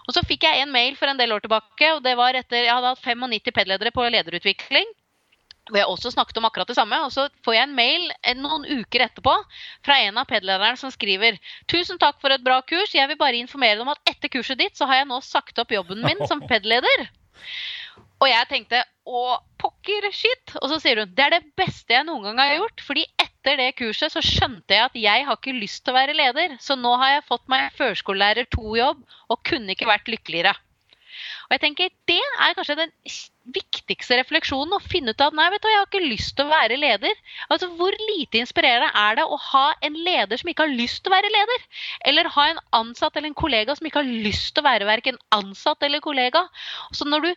Og 0.06 0.14
så 0.14 0.24
fikk 0.26 0.44
jeg 0.44 0.60
en 0.60 0.74
mail 0.74 0.96
for 1.00 1.08
en 1.08 1.16
del 1.16 1.32
år 1.32 1.40
tilbake, 1.40 1.94
og 1.96 2.02
det 2.04 2.16
var 2.16 2.36
etter 2.36 2.66
jeg 2.66 2.74
hadde 2.74 2.92
hatt 2.92 3.00
95 3.00 3.56
PED-ledere 3.56 3.94
på 3.94 4.04
lederutvikling. 4.04 4.84
Hvor 5.70 5.78
jeg 5.78 5.86
også 5.86 6.10
snakket 6.10 6.38
om 6.40 6.46
akkurat 6.48 6.70
det 6.70 6.76
samme. 6.78 6.98
Og 7.06 7.12
så 7.14 7.28
får 7.46 7.56
jeg 7.56 7.68
en 7.68 7.76
mail 7.76 8.08
eh, 8.22 8.38
noen 8.38 8.64
uker 8.66 9.04
etterpå 9.06 9.34
fra 9.86 9.98
en 10.02 10.18
av 10.18 10.26
PED-lederne 10.30 10.80
som 10.80 10.90
skriver 10.90 11.38
Tusen 11.70 12.00
takk 12.02 12.18
for 12.22 12.34
et 12.34 12.42
bra 12.42 12.58
kurs. 12.66 12.94
Jeg 12.96 13.08
vil 13.10 13.20
bare 13.20 13.38
informere 13.38 13.78
deg 13.78 13.84
om 13.86 13.92
at 13.94 14.02
etter 14.10 14.32
kurset 14.32 14.58
ditt 14.58 14.78
så 14.78 14.90
har 14.90 15.02
jeg 15.02 15.10
nå 15.12 15.20
sagt 15.22 15.62
opp 15.62 15.74
jobben 15.74 16.02
min 16.02 16.26
som 16.26 16.42
PED-leder. 16.50 17.06
Og 18.22 18.28
jeg 18.30 18.48
tenkte 18.50 18.82
å, 19.06 19.38
pokker 19.58 20.06
shit. 20.14 20.54
Og 20.60 20.68
så 20.70 20.78
sier 20.82 21.02
hun 21.02 21.14
det 21.14 21.26
er 21.26 21.36
det 21.38 21.44
beste 21.58 21.94
jeg 21.94 22.06
noen 22.06 22.28
gang 22.30 22.42
har 22.42 22.58
gjort. 22.60 22.84
fordi 22.86 23.06
etter 23.22 23.58
det 23.58 23.72
kurset 23.78 24.14
så 24.14 24.22
skjønte 24.22 24.76
jeg 24.76 24.86
at 24.86 24.98
jeg 24.98 25.24
har 25.26 25.38
ikke 25.38 25.56
lyst 25.56 25.82
til 25.82 25.94
å 25.94 25.98
være 25.98 26.18
leder. 26.18 26.58
Så 26.62 26.78
nå 26.78 26.94
har 27.00 27.16
jeg 27.16 27.28
fått 27.30 27.48
meg 27.50 27.72
førskolelærer 27.78 28.50
to-jobb 28.54 29.02
og 29.02 29.42
kunne 29.46 29.74
ikke 29.74 29.90
vært 29.90 30.10
lykkeligere. 30.10 30.54
Og 31.48 31.54
jeg 31.56 31.62
tenker, 31.66 31.92
Det 32.08 32.18
er 32.18 32.54
kanskje 32.56 32.76
den 32.78 32.92
viktigste 33.54 34.18
refleksjonen. 34.20 34.74
Å 34.76 34.82
finne 34.82 35.14
ut 35.14 35.24
at 35.24 35.34
nei, 35.36 35.48
vet 35.52 35.62
du, 35.62 35.68
jeg 35.70 35.80
har 35.80 35.88
ikke 35.88 36.10
lyst 36.10 36.34
til 36.36 36.46
å 36.46 36.52
være 36.52 36.78
leder. 36.78 37.16
Altså, 37.48 37.68
Hvor 37.78 37.96
lite 38.08 38.40
inspirerende 38.42 38.90
er 38.94 39.18
det 39.18 39.26
å 39.26 39.38
ha 39.50 39.64
en 39.82 39.98
leder 39.98 40.40
som 40.40 40.50
ikke 40.52 40.66
har 40.66 40.74
lyst 40.74 41.02
til 41.02 41.12
å 41.12 41.16
være 41.16 41.32
leder? 41.32 41.66
Eller 42.10 42.30
ha 42.36 42.46
en 42.50 42.62
ansatt 42.82 43.16
eller 43.16 43.32
en 43.32 43.38
kollega 43.42 43.76
som 43.78 43.88
ikke 43.88 44.02
har 44.02 44.12
lyst 44.28 44.54
til 44.54 44.64
å 44.64 44.68
være 44.68 44.88
verken 44.88 45.20
ansatt 45.34 45.82
eller 45.82 46.04
kollega? 46.04 46.46
Så 46.94 47.08
når 47.08 47.26
du, 47.26 47.32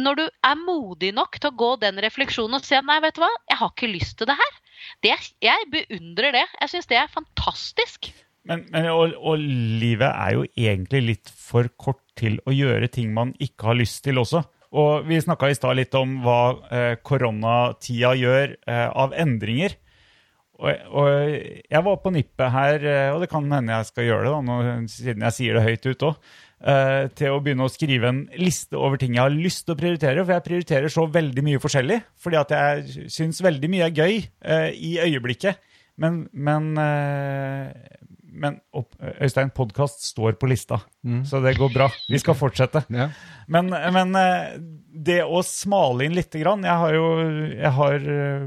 når 0.00 0.20
du 0.20 0.26
er 0.26 0.60
modig 0.60 1.12
nok 1.16 1.40
til 1.40 1.52
å 1.52 1.58
gå 1.64 1.72
den 1.82 2.00
refleksjonen 2.04 2.60
og 2.60 2.66
si 2.66 2.78
at 2.78 2.86
nei, 2.86 3.00
vet 3.04 3.16
du 3.16 3.24
hva, 3.24 3.32
jeg 3.50 3.60
har 3.62 3.74
ikke 3.74 3.92
lyst 3.92 4.18
til 4.20 4.30
det 4.30 4.38
her. 4.38 4.54
Det, 5.04 5.16
jeg 5.44 5.68
beundrer 5.72 6.36
det. 6.36 6.46
Jeg 6.60 6.72
syns 6.72 6.88
det 6.90 7.00
er 7.00 7.12
fantastisk. 7.12 8.10
Men, 8.46 8.66
men 8.70 8.88
og, 8.92 9.14
og 9.18 9.40
livet 9.42 10.08
er 10.08 10.36
jo 10.36 10.44
egentlig 10.54 11.02
litt 11.02 11.32
for 11.34 11.68
kort 11.80 12.05
til 12.18 12.38
å 12.46 12.54
gjøre 12.54 12.90
ting 12.92 13.12
man 13.14 13.34
ikke 13.42 13.70
har 13.70 13.78
lyst 13.78 14.02
til 14.06 14.20
også. 14.22 14.42
Og 14.76 15.06
vi 15.08 15.20
snakka 15.22 15.48
i 15.48 15.56
stad 15.56 15.78
litt 15.78 15.94
om 15.96 16.18
hva 16.24 16.40
eh, 16.74 16.94
koronatida 17.06 18.12
gjør 18.18 18.56
eh, 18.66 18.88
av 18.90 19.14
endringer. 19.16 19.76
Og, 20.56 20.72
og 20.96 21.08
jeg 21.12 21.84
var 21.84 22.00
på 22.00 22.12
nippet 22.14 22.52
her, 22.52 22.84
eh, 22.88 23.12
og 23.12 23.22
det 23.22 23.28
kan 23.32 23.46
hende 23.52 23.76
jeg 23.76 23.88
skal 23.90 24.08
gjøre 24.08 24.26
det, 24.26 24.32
da, 24.32 24.40
nå, 24.48 24.88
siden 24.90 25.24
jeg 25.26 25.36
sier 25.36 25.58
det 25.58 25.64
høyt 25.66 25.88
ut 25.90 26.06
òg. 26.10 26.34
eh, 26.64 27.06
til 27.12 27.34
å 27.36 27.40
begynne 27.44 27.68
å 27.68 27.72
skrive 27.72 28.08
en 28.10 28.22
liste 28.40 28.76
over 28.80 29.00
ting 29.00 29.16
jeg 29.16 29.22
har 29.22 29.34
lyst 29.34 29.66
til 29.66 29.76
å 29.76 29.80
prioritere. 29.80 30.24
For 30.24 30.34
jeg 30.34 30.46
prioriterer 30.48 30.92
så 30.92 31.06
veldig 31.12 31.44
mye 31.46 31.62
forskjellig. 31.62 32.00
Fordi 32.24 32.40
at 32.40 32.56
jeg 32.56 33.08
syns 33.12 33.42
veldig 33.44 33.72
mye 33.72 33.88
er 33.90 33.96
gøy 33.96 34.14
eh, 34.24 34.70
i 34.72 34.96
øyeblikket. 35.04 35.60
Men, 36.02 36.24
men, 36.32 36.72
eh, 36.80 37.72
men 38.36 38.58
opp, 38.76 38.94
Øystein, 39.22 39.50
podkast 39.54 40.04
står 40.06 40.36
på 40.40 40.48
lista, 40.50 40.78
så 41.26 41.40
det 41.44 41.56
går 41.58 41.72
bra. 41.74 41.88
Vi 42.10 42.20
skal 42.20 42.36
fortsette. 42.38 42.84
Ja. 42.92 43.08
Men, 43.52 43.70
men 43.70 44.14
eh, 44.20 44.56
det 45.06 45.20
å 45.24 45.42
smale 45.46 46.06
inn 46.06 46.16
lite 46.16 46.40
grann 46.40 46.64
Jeg 46.66 46.74
har 46.80 46.94
jo 46.96 47.04
jeg 47.52 47.72
har, 47.76 48.06
eh, 48.14 48.46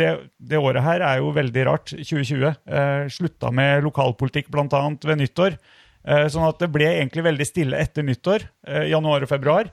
det, 0.00 0.08
det 0.38 0.58
året 0.60 0.84
her 0.84 1.04
er 1.06 1.20
jo 1.20 1.34
veldig 1.36 1.66
rart, 1.68 1.92
2020. 1.92 2.48
Eh, 2.50 3.04
slutta 3.12 3.52
med 3.54 3.84
lokalpolitikk 3.86 4.50
bl.a. 4.52 4.82
ved 5.06 5.22
nyttår. 5.22 5.58
Eh, 6.00 6.26
sånn 6.32 6.48
at 6.48 6.60
det 6.62 6.70
ble 6.72 6.88
egentlig 6.94 7.26
veldig 7.26 7.46
stille 7.48 7.80
etter 7.80 8.06
nyttår, 8.06 8.46
eh, 8.66 8.88
januar 8.92 9.26
og 9.26 9.32
februar. 9.32 9.70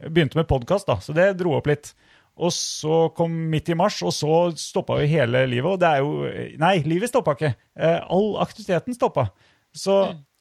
Begynte 0.00 0.38
med 0.38 0.48
podkast, 0.48 0.88
da, 0.88 0.98
så 1.00 1.16
det 1.16 1.32
dro 1.40 1.56
opp 1.56 1.68
litt. 1.68 1.92
Og 2.40 2.52
så 2.56 3.02
kom 3.16 3.34
midt 3.52 3.68
i 3.72 3.76
mars, 3.76 3.98
og 4.06 4.14
så 4.16 4.40
stoppa 4.58 4.98
jo 5.00 5.10
hele 5.10 5.44
livet. 5.50 5.74
Og 5.74 5.80
det 5.82 5.90
er 5.90 6.00
jo 6.00 6.56
Nei, 6.60 6.74
livet 6.88 7.12
stoppa 7.12 7.36
ikke. 7.36 7.54
Eh, 7.76 7.98
all 8.00 8.34
aktiviteten 8.42 8.96
stoppa. 8.96 9.28
Så 9.76 10.00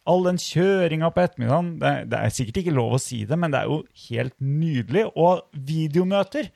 all 0.10 0.26
den 0.26 0.40
kjøringa 0.42 1.12
på 1.14 1.22
ettermiddagen 1.22 1.74
det, 1.82 1.94
det 2.10 2.20
er 2.20 2.34
sikkert 2.34 2.62
ikke 2.64 2.76
lov 2.78 2.96
å 2.96 3.02
si 3.04 3.22
det, 3.30 3.38
men 3.38 3.54
det 3.54 3.62
er 3.62 3.70
jo 3.70 3.82
helt 4.08 4.36
nydelig. 4.42 5.06
Og 5.14 5.44
videomøter. 5.54 6.50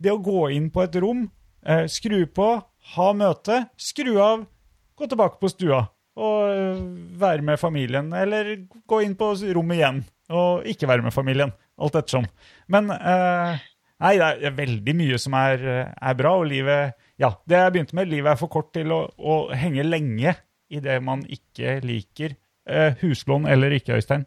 Det 0.00 0.12
å 0.12 0.22
gå 0.22 0.48
inn 0.54 0.70
på 0.74 0.84
et 0.84 0.96
rom, 1.02 1.26
eh, 1.66 1.84
skru 1.90 2.24
på, 2.26 2.48
ha 2.94 3.10
møte, 3.16 3.64
skru 3.80 4.16
av, 4.22 4.46
gå 4.94 5.10
tilbake 5.10 5.40
på 5.40 5.50
stua 5.52 5.84
og 6.14 6.40
eh, 6.54 6.82
være 7.20 7.44
med 7.46 7.60
familien. 7.60 8.12
Eller 8.16 8.56
gå 8.86 9.02
inn 9.04 9.16
på 9.18 9.32
rommet 9.56 9.80
igjen 9.80 10.02
og 10.34 10.66
ikke 10.68 10.88
være 10.88 11.04
med 11.04 11.14
familien. 11.14 11.52
Alt 11.80 11.98
ettersom. 11.98 12.26
Men 12.70 12.90
eh, 12.94 13.62
Nei, 14.02 14.16
det 14.18 14.48
er 14.50 14.56
veldig 14.56 14.94
mye 14.98 15.18
som 15.22 15.36
er, 15.38 15.60
er 15.94 16.16
bra, 16.18 16.32
og 16.40 16.48
livet 16.50 16.96
Ja, 17.20 17.30
det 17.46 17.60
jeg 17.60 17.74
begynte 17.76 17.94
med, 17.94 18.10
livet 18.10 18.32
er 18.32 18.40
for 18.40 18.50
kort 18.50 18.72
til 18.74 18.90
å, 18.90 19.04
å 19.14 19.36
henge 19.54 19.84
lenge 19.86 20.34
i 20.74 20.80
det 20.82 20.96
man 21.04 21.22
ikke 21.30 21.76
liker. 21.84 22.34
Eh, 22.66 22.96
huslån 23.04 23.46
eller 23.50 23.76
ikke, 23.76 24.00
Øystein. 24.00 24.24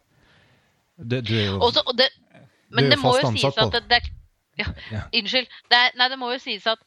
Det, 0.98 1.20
du 1.28 1.34
er 1.36 1.44
jo 1.50 1.58
Også, 1.68 1.82
og 1.86 1.98
det, 1.98 2.08
men 2.70 2.86
Du 2.86 2.88
er 2.88 2.94
det 2.94 2.98
må 3.02 3.12
jo 3.18 3.30
sies 3.34 3.44
at 3.58 3.74
det, 3.74 3.82
det 3.90 3.98
er 4.00 4.08
ja, 4.58 4.72
Ja. 4.90 5.02
Unnskyld. 5.14 5.52
Det 5.70 5.78
er, 5.78 5.92
nei, 5.98 6.08
det 6.10 6.18
må 6.18 6.32
jo 6.32 6.40
sies 6.42 6.64
at 6.66 6.80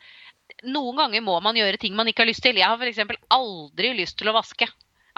noen 0.68 0.98
ganger 1.00 1.24
må 1.24 1.38
man 1.44 1.56
gjøre 1.56 1.80
ting 1.80 1.96
man 1.96 2.10
ikke 2.12 2.26
har 2.26 2.32
lyst 2.32 2.44
til. 2.44 2.60
Jeg 2.60 2.68
har 2.68 2.82
f.eks. 2.82 3.22
aldri 3.32 3.94
lyst 4.02 4.18
til 4.20 4.32
å 4.32 4.36
vaske. 4.36 4.68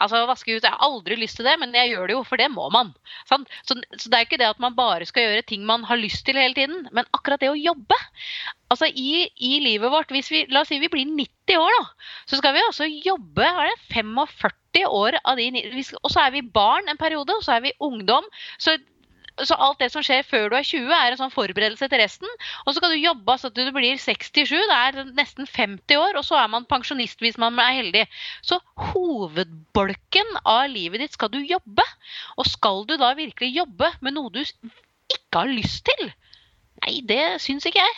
Altså 0.02 0.24
vaske 0.30 0.56
ut, 0.56 0.64
Jeg 0.64 0.72
har 0.72 0.82
aldri 0.84 1.18
lyst 1.20 1.38
til 1.38 1.46
det, 1.46 1.54
men 1.62 1.74
jeg 1.76 1.92
gjør 1.94 2.08
det 2.10 2.16
jo, 2.18 2.24
for 2.28 2.42
det 2.42 2.50
må 2.52 2.70
man. 2.74 2.94
Så, 3.30 3.40
så 3.68 4.10
det 4.10 4.18
er 4.18 4.26
ikke 4.26 4.40
det 4.42 4.50
at 4.50 4.62
man 4.64 4.76
bare 4.76 5.06
skal 5.06 5.28
gjøre 5.28 5.46
ting 5.48 5.66
man 5.66 5.84
har 5.90 6.00
lyst 6.02 6.26
til 6.26 6.40
hele 6.40 6.58
tiden, 6.58 6.88
men 6.92 7.10
akkurat 7.14 7.42
det 7.42 7.52
å 7.52 7.60
jobbe. 7.60 8.00
Altså 8.74 8.90
i, 8.90 9.28
i 9.38 9.60
livet 9.62 9.92
vårt, 9.94 10.12
hvis 10.14 10.32
vi, 10.34 10.46
La 10.50 10.64
oss 10.64 10.72
si 10.72 10.80
vi 10.82 10.90
blir 10.92 11.06
90 11.06 11.60
år, 11.62 11.76
da. 11.78 12.10
Så 12.30 12.40
skal 12.40 12.56
vi 12.56 12.66
også 12.66 12.90
jobbe 13.06 13.46
er 13.46 13.70
det 13.70 13.78
45 13.94 14.88
år 14.90 15.20
av 15.22 15.38
de 15.38 15.52
Og 16.02 16.10
så 16.10 16.24
er 16.24 16.34
vi 16.34 16.42
barn 16.42 16.90
en 16.90 16.98
periode, 16.98 17.36
og 17.38 17.46
så 17.46 17.58
er 17.58 17.68
vi 17.68 17.78
ungdom. 17.84 18.26
Så 18.58 18.78
så 19.42 19.56
alt 19.58 19.80
det 19.82 19.90
som 19.90 20.04
skjer 20.06 20.22
før 20.28 20.52
du 20.52 20.56
er 20.60 20.68
20, 20.68 20.92
er 20.94 21.14
en 21.14 21.22
sånn 21.24 21.34
forberedelse 21.34 21.88
til 21.90 22.02
resten. 22.02 22.30
Og 22.64 22.72
så 22.72 22.78
skal 22.78 22.94
du 22.94 23.00
jobbe 23.02 23.36
så 23.42 23.50
at 23.50 23.58
du 23.58 23.72
blir 23.74 23.98
67, 23.98 24.54
det 24.54 24.78
er 24.78 25.00
nesten 25.18 25.50
50 25.50 25.98
år, 25.98 26.20
og 26.20 26.26
så 26.28 26.38
er 26.44 26.52
man 26.54 26.68
pensjonist 26.70 27.24
hvis 27.24 27.40
man 27.42 27.58
er 27.62 27.80
heldig. 27.80 28.04
Så 28.46 28.60
hovedbolken 28.92 30.38
av 30.44 30.68
livet 30.72 31.02
ditt 31.02 31.18
skal 31.18 31.34
du 31.34 31.40
jobbe. 31.42 31.86
Og 32.38 32.50
skal 32.50 32.86
du 32.90 32.96
da 33.02 33.14
virkelig 33.18 33.56
jobbe 33.56 33.90
med 34.06 34.20
noe 34.20 34.34
du 34.34 34.44
ikke 34.44 35.42
har 35.42 35.50
lyst 35.50 35.86
til? 35.90 36.14
Nei, 36.84 37.00
det 37.08 37.24
syns 37.42 37.66
ikke 37.70 37.82
jeg. 37.82 37.96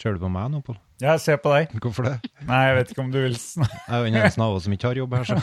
Kjører 0.00 0.16
du 0.16 0.24
på 0.24 0.32
meg 0.32 0.48
nå, 0.50 0.62
Pål? 0.64 0.78
Jeg 1.02 1.20
ser 1.20 1.36
på 1.42 1.52
deg. 1.52 1.74
Hvorfor 1.82 2.08
det? 2.08 2.16
Nei, 2.48 2.62
jeg 2.68 2.76
vet 2.78 2.88
ikke 2.94 3.04
om 3.04 3.12
du 3.12 3.20
vil 3.20 3.36
snakke 3.38 3.76
Jeg 3.76 3.92
er 3.92 4.00
jo 4.00 4.08
den 4.08 4.20
eneste 4.22 4.46
av 4.46 4.56
oss 4.56 4.64
som 4.66 4.76
ikke 4.76 4.88
har 4.88 5.00
jobb 5.02 5.12
her, 5.18 5.24
så. 5.28 5.36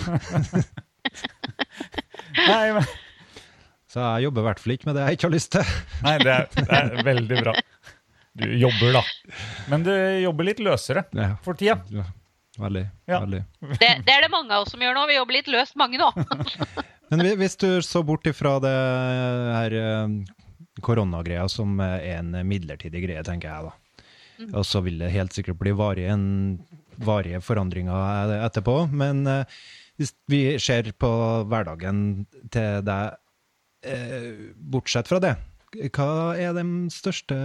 Nei, 2.50 2.66
men, 2.76 2.86
så 3.90 4.04
jeg 4.04 4.28
jobber 4.28 4.44
i 4.44 4.48
hvert 4.50 4.60
fall 4.62 4.74
ikke 4.76 4.90
med 4.90 4.96
det 5.00 5.06
jeg 5.08 5.18
ikke 5.18 5.28
har 5.28 5.34
lyst 5.34 5.52
til. 5.56 5.74
nei 6.06 6.16
det, 6.22 6.36
er, 6.36 6.48
det 6.60 6.80
er 6.80 7.04
veldig 7.08 7.40
bra. 7.44 7.54
Du 8.40 8.46
jobber, 8.62 8.94
da. 9.00 9.02
Men 9.72 9.84
du 9.88 9.92
jobber 10.24 10.46
litt 10.48 10.60
løsere 10.64 11.04
Ja. 11.18 11.32
for 11.44 11.58
tida. 11.60 11.80
Ja, 11.92 12.06
Veldig. 12.60 12.84
Ja. 13.08 13.20
veldig. 13.24 13.40
Det, 13.80 13.90
det 14.06 14.14
er 14.14 14.26
det 14.26 14.30
mange 14.34 14.52
av 14.52 14.66
oss 14.66 14.74
som 14.74 14.82
gjør 14.84 14.94
nå. 14.98 15.06
Vi 15.10 15.16
jobber 15.16 15.36
litt 15.38 15.48
løst, 15.52 15.78
mange 15.80 15.98
nå. 16.02 16.10
Men 17.10 17.24
hvis 17.40 17.56
du 17.62 17.68
så 17.86 18.02
bort 18.06 18.28
ifra 18.30 18.58
det 18.62 18.74
her 19.56 19.76
eh, 19.80 20.16
koronagreia 20.86 21.46
som 21.50 21.80
er 21.84 22.04
en 22.18 22.34
midlertidig 22.48 23.02
greie, 23.08 23.24
tenker 23.26 23.50
jeg 23.50 23.70
da. 23.70 23.74
Og 24.60 24.64
så 24.68 24.80
vil 24.86 25.00
det 25.02 25.10
helt 25.16 25.34
sikkert 25.36 25.58
bli 25.60 25.72
varige, 25.76 26.14
en, 26.14 26.60
varige 27.04 27.42
forandringer 27.44 28.36
etterpå. 28.46 28.76
Men 28.92 29.24
eh, 29.28 29.58
hvis 30.00 30.14
vi 30.32 30.44
ser 30.64 30.92
på 31.00 31.10
hverdagen 31.50 32.04
til 32.54 32.84
deg, 32.88 33.18
eh, 33.86 34.50
bortsett 34.56 35.10
fra 35.12 35.22
det, 35.24 35.36
hva 35.70 36.34
er 36.34 36.56
de 36.58 36.64
største 36.90 37.36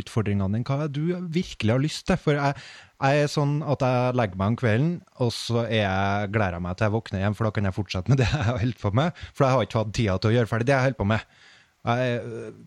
utfordringene 0.00 0.58
dine? 0.58 0.66
Hva 0.66 0.86
er 0.86 0.90
du 0.90 1.14
virkelig 1.30 1.72
har 1.72 1.82
lyst 1.82 2.06
til? 2.08 2.18
For 2.18 2.34
jeg, 2.34 2.56
jeg 2.98 3.22
er 3.22 3.30
sånn 3.30 3.60
at 3.62 3.84
jeg 3.86 4.16
legger 4.18 4.40
meg 4.40 4.52
om 4.52 4.56
kvelden, 4.58 4.88
og 5.22 5.30
så 5.34 5.62
er 5.66 5.84
jeg, 5.84 6.30
gleder 6.34 6.58
jeg 6.58 6.66
meg 6.66 6.78
til 6.78 6.88
jeg 6.88 6.94
våkner 6.96 7.22
igjen, 7.22 7.36
for 7.38 7.46
da 7.46 7.52
kan 7.54 7.68
jeg 7.68 7.76
fortsette 7.76 8.12
med 8.12 8.22
det 8.22 8.26
jeg 8.32 8.48
har 8.48 8.58
holdt 8.64 8.82
på 8.82 8.92
med. 8.98 9.22
For 9.30 9.46
jeg 9.46 9.54
har 9.54 9.68
ikke 9.68 9.84
hatt 9.84 9.94
tida 10.00 10.16
til 10.18 10.32
å 10.32 10.36
gjøre 10.38 10.50
ferdig 10.50 10.66
det 10.66 10.74
jeg 10.74 10.88
holder 10.88 11.00
på 11.02 11.08
med. 11.12 11.38
Jeg 11.86 12.10
er 12.16 12.26
øh, 12.26 12.60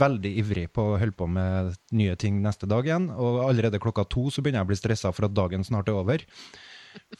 veldig 0.00 0.32
ivrig 0.40 0.66
på 0.72 0.88
å 0.94 0.96
holde 0.96 1.18
på 1.18 1.28
med 1.28 1.74
nye 2.00 2.16
ting 2.16 2.40
neste 2.40 2.68
dag 2.70 2.88
igjen, 2.88 3.10
og 3.12 3.42
allerede 3.50 3.82
klokka 3.84 4.06
to 4.08 4.30
så 4.32 4.40
begynner 4.40 4.62
jeg 4.62 4.70
å 4.70 4.72
bli 4.72 4.80
stressa 4.80 5.12
for 5.12 5.28
at 5.28 5.36
dagen 5.36 5.66
snart 5.66 5.92
er 5.92 6.00
over. 6.00 6.24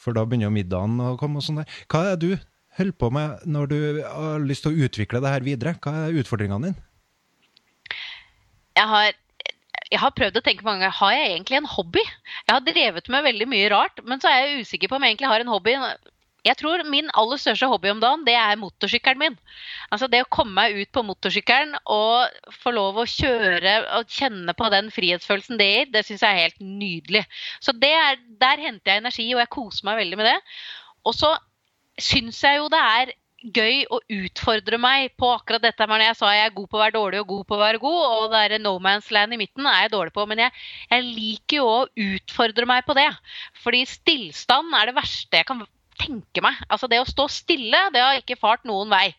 For 0.01 0.17
da 0.17 0.25
begynner 0.25 0.49
jo 0.49 0.55
middagen 0.57 0.97
å 0.97 1.13
komme 1.21 1.37
og 1.37 1.45
sånn 1.45 1.61
der. 1.61 1.81
Hva 1.93 2.07
er 2.15 2.17
du 2.17 2.31
holder 2.77 2.97
på 3.01 3.09
med 3.13 3.47
når 3.49 3.71
du 3.71 3.79
har 4.05 4.43
lyst 4.43 4.65
til 4.65 4.73
å 4.75 4.87
utvikle 4.87 5.21
det 5.23 5.33
her 5.33 5.45
videre? 5.45 5.77
Hva 5.81 5.93
er 6.07 6.19
utfordringene 6.21 6.71
dine? 6.71 6.87
jeg 8.77 8.91
har, 8.91 9.15
jeg 9.91 10.01
har 10.01 10.13
prøvd 10.17 10.39
å 10.39 10.43
tenke 10.45 10.65
mange 10.67 10.85
ganger, 10.85 10.99
har 10.99 11.15
jeg 11.15 11.31
egentlig 11.31 11.61
en 11.61 11.71
hobby? 11.77 12.03
Jeg 12.03 12.53
har 12.53 12.67
drevet 12.67 13.09
med 13.13 13.25
veldig 13.31 13.49
mye 13.49 13.71
rart, 13.73 14.05
men 14.05 14.21
så 14.21 14.31
er 14.31 14.43
jeg 14.43 14.67
usikker 14.67 14.91
på 14.91 14.99
om 14.99 15.05
jeg 15.05 15.15
egentlig 15.15 15.31
har 15.31 15.43
en 15.43 15.51
hobby. 15.51 15.75
Jeg 16.45 16.59
tror 16.61 16.83
min 16.87 17.09
aller 17.19 17.39
største 17.41 17.67
hobby 17.67 17.89
om 17.91 17.99
dagen, 17.99 18.23
det 18.27 18.37
er 18.39 18.59
motorsykkelen 18.61 19.19
min. 19.19 19.37
Altså 19.91 20.07
det 20.11 20.21
å 20.23 20.29
komme 20.31 20.53
meg 20.55 20.77
ut 20.77 20.91
på 20.95 21.03
motorsykkelen 21.03 21.75
og 21.91 22.53
få 22.61 22.71
lov 22.75 23.01
å 23.01 23.07
kjøre 23.09 23.73
og 23.97 24.13
kjenne 24.19 24.55
på 24.55 24.69
den 24.71 24.91
frihetsfølelsen 24.93 25.59
det 25.59 25.67
gir, 25.71 25.91
det 25.95 26.05
syns 26.07 26.23
jeg 26.23 26.29
er 26.29 26.45
helt 26.45 26.63
nydelig. 26.63 27.25
Så 27.59 27.75
er, 27.83 28.21
der 28.39 28.63
henter 28.63 28.93
jeg 28.93 29.03
energi, 29.03 29.27
og 29.33 29.43
jeg 29.43 29.55
koser 29.57 29.89
meg 29.89 29.99
veldig 30.05 30.21
med 30.21 30.31
det. 30.31 30.39
Og 31.07 31.15
så 31.17 31.33
syns 32.01 32.43
jeg 32.43 32.61
jo 32.61 32.67
det 32.71 32.81
er 32.81 33.13
gøy 33.53 33.83
å 33.93 33.99
utfordre 34.11 34.79
meg 34.81 35.13
på 35.19 35.29
akkurat 35.35 35.63
dette. 35.63 35.87
Men 35.89 36.03
jeg 36.03 36.17
sa 36.19 36.31
jeg 36.33 36.49
er 36.49 36.55
god 36.55 36.69
på 36.71 36.79
å 36.79 36.81
være 36.81 36.97
dårlig 36.97 37.21
og 37.21 37.31
god 37.31 37.47
på 37.47 37.57
å 37.57 37.61
være 37.61 37.81
god, 37.83 38.03
og 38.17 38.33
det 38.33 38.43
er 38.43 38.63
no 38.63 38.75
man's 38.83 39.09
land 39.13 39.35
i 39.35 39.39
midten 39.39 39.69
er 39.69 39.85
jeg 39.85 39.93
dårlig 39.93 40.13
på. 40.15 40.25
Men 40.29 40.45
jeg, 40.45 40.65
jeg 40.91 41.07
liker 41.07 41.61
jo 41.61 41.67
å 41.71 41.87
utfordre 42.07 42.69
meg 42.69 42.85
på 42.87 42.97
det. 42.97 43.09
Fordi 43.63 43.83
stillstand 43.89 44.73
er 44.77 44.89
det 44.89 44.97
verste 44.97 45.41
jeg 45.41 45.49
kan 45.49 45.65
tenke 45.99 46.41
meg. 46.43 46.57
Altså 46.71 46.89
det 46.91 46.99
å 47.01 47.07
stå 47.07 47.27
stille, 47.31 47.79
det 47.93 48.01
har 48.03 48.19
ikke 48.19 48.37
fart 48.39 48.65
noen 48.67 48.91
vei. 48.91 49.11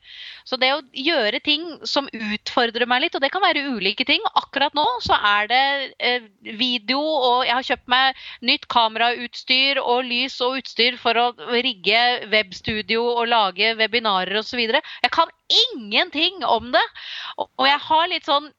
Så 0.48 0.58
det 0.60 0.70
å 0.74 0.82
gjøre 0.96 1.40
ting 1.44 1.64
som 1.86 2.08
utfordrer 2.12 2.88
meg 2.88 3.04
litt, 3.04 3.16
og 3.18 3.24
det 3.24 3.30
kan 3.34 3.44
være 3.44 3.66
ulike 3.74 4.06
ting. 4.08 4.24
Akkurat 4.38 4.76
nå 4.78 4.86
så 5.04 5.18
er 5.18 5.50
det 5.50 5.62
eh, 5.98 6.28
video, 6.60 7.00
og 7.00 7.46
jeg 7.46 7.56
har 7.56 7.68
kjøpt 7.70 7.92
meg 7.92 8.22
nytt 8.50 8.68
kamerautstyr 8.72 9.82
og 9.82 10.06
lys 10.08 10.38
og 10.44 10.60
utstyr 10.62 10.98
for 11.00 11.18
å 11.20 11.28
rigge 11.52 12.04
webstudio 12.32 13.04
og 13.14 13.28
lage 13.32 13.74
webinarer 13.80 14.40
osv. 14.40 14.62
Jeg 14.68 15.14
kan 15.14 15.34
ingenting 15.48 16.44
om 16.46 16.72
det. 16.74 16.86
Og 17.38 17.66
jeg 17.68 17.82
har 17.88 18.08
litt 18.12 18.28
sånn 18.28 18.50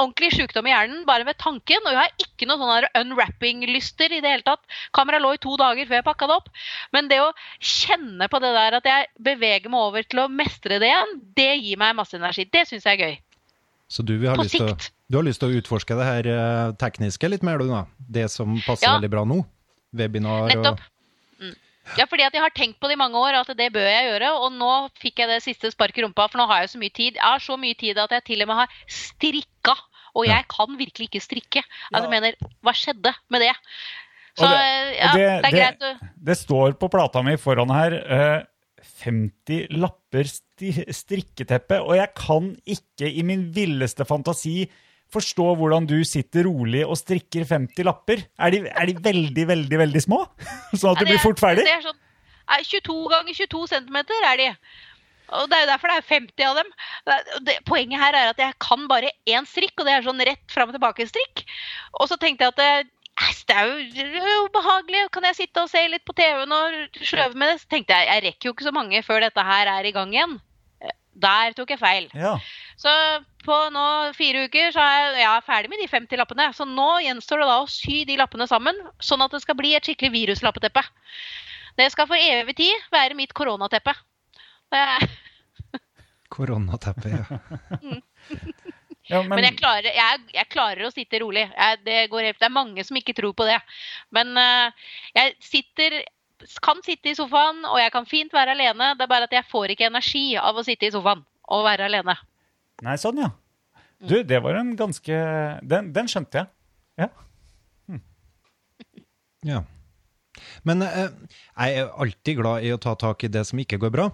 ordentlig 0.00 0.32
sykdom 0.34 0.66
i 0.66 0.72
hjernen 0.72 1.04
bare 1.08 1.24
med 1.28 1.38
tanken. 1.40 1.80
Og 1.86 1.92
jeg 1.92 2.00
har 2.00 2.12
ikke 2.24 2.46
noe 2.48 2.58
sånn 2.60 2.72
her 2.74 2.86
unwrapping-lyster 3.02 4.12
i 4.16 4.20
det 4.20 4.30
hele 4.34 4.46
tatt. 4.46 4.62
Kameraet 4.96 5.22
lå 5.24 5.32
i 5.36 5.40
to 5.42 5.56
dager 5.60 5.86
før 5.88 5.98
jeg 6.00 6.06
pakka 6.06 6.28
det 6.30 6.36
opp. 6.40 6.48
Men 6.92 7.08
det 7.10 7.18
å 7.24 7.30
kjenne 7.60 8.28
på 8.32 8.40
det 8.42 8.52
der 8.56 8.78
at 8.80 8.84
jeg 8.90 9.08
beveger 9.30 9.70
meg 9.72 9.80
over 9.90 10.02
til 10.06 10.22
å 10.24 10.28
mestre 10.30 10.78
det 10.82 10.90
igjen, 10.90 11.16
det 11.36 11.50
gir 11.64 11.80
meg 11.80 11.96
masse 11.98 12.16
energi. 12.18 12.46
Det 12.52 12.66
syns 12.68 12.84
jeg 12.88 13.00
er 13.00 13.04
gøy. 13.06 13.18
Så 13.90 14.04
du, 14.06 14.14
har 14.28 14.36
lyst 14.38 14.54
å- 14.62 14.76
du 15.10 15.16
har 15.18 15.24
lyst 15.26 15.40
til 15.42 15.50
å 15.50 15.58
utforske 15.60 15.96
det 15.98 16.04
her 16.06 16.26
eh, 16.30 16.72
tekniske 16.78 17.28
litt 17.28 17.42
mer, 17.42 17.58
du 17.58 17.66
da? 17.68 17.86
Det 17.98 18.28
som 18.30 18.54
passer 18.62 18.86
Ja. 18.86 18.98
veldig 18.98 19.10
bra 19.10 19.24
nå? 19.26 19.40
Webinar 19.92 20.46
Nettopp. 20.48 20.78
og 20.78 20.80
Mm. 21.40 21.54
Ja, 21.98 22.06
fordi 22.06 22.22
at 22.26 22.34
jeg 22.36 22.42
har 22.44 22.52
tenkt 22.54 22.78
på 22.80 22.88
det 22.90 22.94
i 22.96 23.00
mange 23.00 23.18
år, 23.18 23.40
at 23.40 23.50
det 23.58 23.70
bør 23.74 23.86
jeg 23.88 24.08
gjøre. 24.10 24.32
Og 24.38 24.52
nå 24.54 24.72
fikk 25.00 25.22
jeg 25.22 25.30
det 25.32 25.40
siste 25.44 25.70
sparket 25.72 26.02
i 26.02 26.04
rumpa, 26.06 26.28
for 26.30 26.40
nå 26.40 26.46
har 26.50 26.60
jeg 26.62 26.68
jo 26.70 26.74
så 26.74 26.82
mye 26.82 26.94
tid. 26.96 27.16
Jeg 27.18 27.24
har 27.26 27.42
så 27.44 27.56
mye 27.60 27.78
tid 27.78 27.98
at 27.98 28.14
jeg 28.16 28.26
til 28.30 28.44
og 28.44 28.50
med 28.52 28.60
har 28.62 28.76
strikka. 28.86 29.74
Og 30.18 30.26
jeg 30.26 30.46
kan 30.50 30.78
virkelig 30.78 31.06
ikke 31.06 31.22
strikke. 31.22 31.62
Altså, 31.92 32.06
jeg 32.08 32.14
mener, 32.16 32.38
hva 32.66 32.72
skjedde 32.74 33.12
med 33.30 33.44
det? 33.46 33.52
Så 34.38 34.46
det- 34.46 34.96
ja, 34.96 35.10
det, 35.14 35.26
det, 35.26 35.50
er 35.50 35.56
greit 35.56 35.78
Det, 35.80 36.10
det 36.30 36.36
står 36.38 36.78
på 36.78 36.88
plata 36.90 37.22
mi 37.22 37.36
foran 37.36 37.70
her. 37.70 37.98
uh, 38.10 38.46
50 39.00 39.68
lapper 39.76 40.24
strikketeppe, 40.92 41.80
og 41.80 41.96
jeg 41.96 42.08
kan 42.16 42.56
ikke 42.66 43.08
i 43.12 43.22
min 43.26 43.50
villeste 43.54 44.04
fantasi 44.08 44.70
forstå 45.14 45.46
hvordan 45.60 45.88
du 45.90 45.98
sitter 46.06 46.46
rolig 46.48 46.84
og 46.86 46.98
strikker 46.98 47.46
50 47.48 47.86
lapper. 47.88 48.22
Er 48.38 48.54
de, 48.54 48.62
er 48.68 48.90
de 48.90 48.96
veldig, 49.04 49.46
veldig, 49.54 49.80
veldig 49.84 50.04
små? 50.04 50.22
Sånn 50.78 50.92
at 50.92 51.02
du 51.02 51.10
blir 51.10 51.22
fort 51.22 51.42
ferdig? 51.42 51.66
Er 51.68 51.82
sånn, 51.84 51.98
22 52.50 53.00
ganger 53.12 53.36
22 53.42 53.66
centimeter 53.74 54.30
er 54.30 54.40
de. 54.40 54.48
Og 55.38 55.50
Det 55.50 55.56
er 55.56 55.64
jo 55.64 55.70
derfor 55.70 55.92
det 55.92 55.98
er 56.00 56.08
50 56.08 56.46
av 56.48 56.56
dem. 56.58 56.70
Det, 57.46 57.58
poenget 57.68 58.02
her 58.02 58.16
er 58.18 58.32
at 58.32 58.40
jeg 58.42 58.56
kan 58.62 58.86
bare 58.90 59.12
én 59.30 59.46
strikk, 59.46 59.76
og 59.78 59.86
det 59.86 59.94
er 59.94 60.06
sånn 60.06 60.24
rett 60.26 60.46
fram 60.50 60.72
og 60.72 60.76
tilbake-strikk. 60.76 61.44
Og 62.00 62.10
så 62.10 62.18
tenkte 62.18 62.48
jeg 62.48 62.54
at 62.54 62.60
det, 62.60 62.72
det 63.46 63.56
er 63.56 63.70
jo 63.70 63.76
det 63.94 64.22
er 64.24 64.52
behagelig, 64.54 65.04
kan 65.14 65.26
jeg 65.28 65.38
sitte 65.42 65.62
og 65.62 65.70
se 65.70 65.84
litt 65.92 66.06
på 66.08 66.16
TV-en 66.18 66.54
og 66.56 66.98
sløve 66.98 67.38
med 67.38 67.52
det? 67.52 67.60
Så 67.62 67.70
tenkte 67.70 67.98
jeg 67.98 68.10
jeg 68.10 68.24
rekker 68.26 68.50
jo 68.50 68.54
ikke 68.56 68.66
så 68.66 68.74
mange 68.74 69.02
før 69.06 69.26
dette 69.26 69.46
her 69.52 69.70
er 69.70 69.86
i 69.86 69.94
gang 69.94 70.14
igjen. 70.14 70.38
Der 71.20 71.54
tok 71.56 71.74
jeg 71.74 71.80
feil. 71.80 72.06
Ja. 72.16 72.36
Så 72.80 72.92
på 73.44 73.56
nå 73.74 73.86
fire 74.16 74.46
uker 74.48 74.72
så 74.72 74.80
er 74.80 74.94
jeg, 74.96 75.16
jeg 75.20 75.28
er 75.28 75.44
ferdig 75.44 75.70
med 75.72 75.82
de 75.82 75.88
50 75.90 76.20
lappene. 76.20 76.46
Så 76.56 76.64
nå 76.68 76.88
gjenstår 77.04 77.42
det 77.42 77.48
da 77.50 77.56
å 77.60 77.68
sy 77.68 78.02
de 78.08 78.16
lappene 78.20 78.46
sammen, 78.48 78.76
sånn 79.04 79.24
at 79.24 79.34
det 79.36 79.42
skal 79.44 79.58
bli 79.58 79.74
et 79.76 79.84
skikkelig 79.84 80.14
viruslappeteppe. 80.14 80.84
Det 81.76 81.88
skal 81.92 82.08
for 82.08 82.16
evig 82.20 82.56
tid 82.58 82.86
være 82.92 83.16
mitt 83.18 83.34
koronateppe. 83.36 83.92
Koronateppe, 86.30 87.10
ja. 87.10 87.24
ja 89.10 89.20
men, 89.26 89.34
Men 89.34 89.46
jeg 89.48 89.58
klarer, 89.58 89.90
jeg, 89.90 90.24
jeg 90.36 90.50
klarer 90.52 90.86
å 90.86 90.92
sitte 90.94 91.20
rolig. 91.20 91.44
Jeg, 91.50 91.82
det, 91.84 91.98
går 92.12 92.30
helt, 92.30 92.40
det 92.40 92.48
er 92.48 92.54
mange 92.54 92.86
som 92.86 92.96
ikke 93.00 93.16
tror 93.18 93.36
på 93.36 93.48
det. 93.48 93.58
Men 94.14 94.32
uh, 94.38 94.88
jeg 95.18 95.36
sitter, 95.44 96.00
kan 96.64 96.80
sitte 96.86 97.12
i 97.12 97.18
sofaen, 97.18 97.60
og 97.68 97.80
jeg 97.82 97.92
kan 97.92 98.08
fint 98.08 98.32
være 98.32 98.56
alene. 98.56 98.94
Det 98.96 99.04
er 99.04 99.12
bare 99.12 99.28
at 99.28 99.36
jeg 99.36 99.48
får 99.50 99.74
ikke 99.74 99.90
energi 99.90 100.26
av 100.40 100.56
å 100.56 100.64
sitte 100.64 100.88
i 100.88 100.94
sofaen 100.94 101.26
og 101.50 101.66
være 101.66 101.90
alene. 101.90 102.16
Nei, 102.86 102.96
sånn, 103.00 103.20
ja. 103.20 103.30
Du, 104.00 104.16
det 104.24 104.38
var 104.40 104.56
en 104.56 104.72
ganske 104.78 105.16
Den, 105.60 105.90
den 105.92 106.08
skjønte 106.08 106.40
jeg. 106.40 106.48
Ja. 107.00 107.08
ja. 109.44 109.60
Men 110.64 110.84
eh, 110.86 111.08
jeg 111.56 111.80
er 111.82 111.90
alltid 112.00 112.38
glad 112.40 112.64
i 112.64 112.72
å 112.72 112.80
ta 112.80 112.94
tak 112.96 113.24
i 113.26 113.32
det 113.32 113.44
som 113.48 113.60
ikke 113.60 113.80
går 113.82 113.92
bra. 113.92 114.06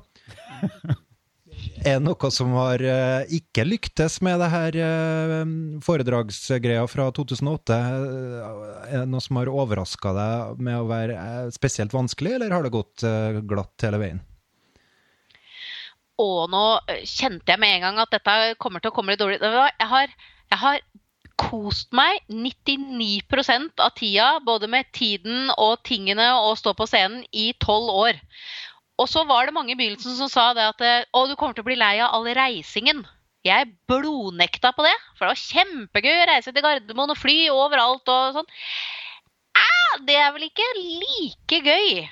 Er 1.86 1.96
det 1.96 2.04
noe 2.04 2.28
som 2.34 2.52
har 2.58 2.82
eh, 2.82 3.30
ikke 3.38 3.64
lyktes 3.66 4.18
med 4.24 4.40
det 4.42 4.48
her 4.52 4.76
eh, 4.82 5.52
foredragsgreia 5.86 6.84
fra 6.90 7.08
2008? 7.16 7.78
Eh, 7.78 8.46
Er 8.90 9.04
det 9.04 9.10
noe 9.12 9.22
som 9.24 9.38
har 9.40 9.50
overraska 9.52 10.12
deg 10.16 10.62
med 10.66 10.80
å 10.82 10.88
være 10.90 11.16
eh, 11.16 11.50
spesielt 11.54 11.94
vanskelig, 11.96 12.36
eller 12.36 12.54
har 12.54 12.66
det 12.66 12.74
gått 12.74 13.06
eh, 13.06 13.38
glatt 13.46 13.86
hele 13.86 14.02
veien? 14.02 14.20
Og 16.22 16.46
nå 16.52 16.64
eh, 16.88 17.02
kjente 17.04 17.52
jeg 17.52 17.60
med 17.60 17.76
en 17.76 17.88
gang 17.88 18.04
at 18.04 18.14
dette 18.14 18.36
kommer 18.62 18.82
til 18.82 18.92
å 18.92 18.96
komme 18.96 19.12
litt 19.14 19.22
dårlig. 19.22 19.40
Jeg 19.42 19.90
har, 19.90 20.14
jeg 20.52 20.60
har 20.62 20.80
kost 21.36 21.92
meg 21.96 22.22
99% 22.32 23.82
av 23.84 23.92
tida, 23.98 24.28
både 24.44 24.70
med 24.72 24.88
tiden 24.96 25.50
og 25.60 25.82
tingene 25.84 26.30
og 26.40 26.56
stå 26.60 26.72
på 26.76 26.88
scenen, 26.88 27.26
i 27.32 27.50
tolv 27.60 27.92
år. 27.92 28.22
Og 28.96 29.10
så 29.12 29.26
var 29.28 29.44
det 29.44 29.54
mange 29.56 29.74
i 29.74 29.78
begynnelsen 29.78 30.16
som 30.16 30.30
sa 30.32 30.50
det 30.56 30.64
at 30.70 30.80
eh, 30.84 31.04
å, 31.12 31.26
du 31.28 31.36
kommer 31.36 31.56
til 31.56 31.66
å 31.66 31.68
bli 31.68 31.76
lei 31.78 31.98
av 32.00 32.16
all 32.16 32.28
reisingen. 32.36 33.04
Jeg 33.46 33.68
blodnekta 33.86 34.72
på 34.74 34.82
det, 34.86 34.94
for 35.14 35.26
det 35.26 35.34
var 35.34 35.42
kjempegøy 35.42 36.14
å 36.16 36.28
reise 36.32 36.52
til 36.54 36.64
Gardermoen 36.64 37.12
og 37.12 37.20
fly 37.20 37.36
overalt 37.52 38.08
og 38.10 38.40
sånn. 38.40 38.48
Det 40.04 40.16
er 40.18 40.32
vel 40.34 40.48
ikke 40.48 40.66
like 40.76 41.60
gøy 41.64 42.02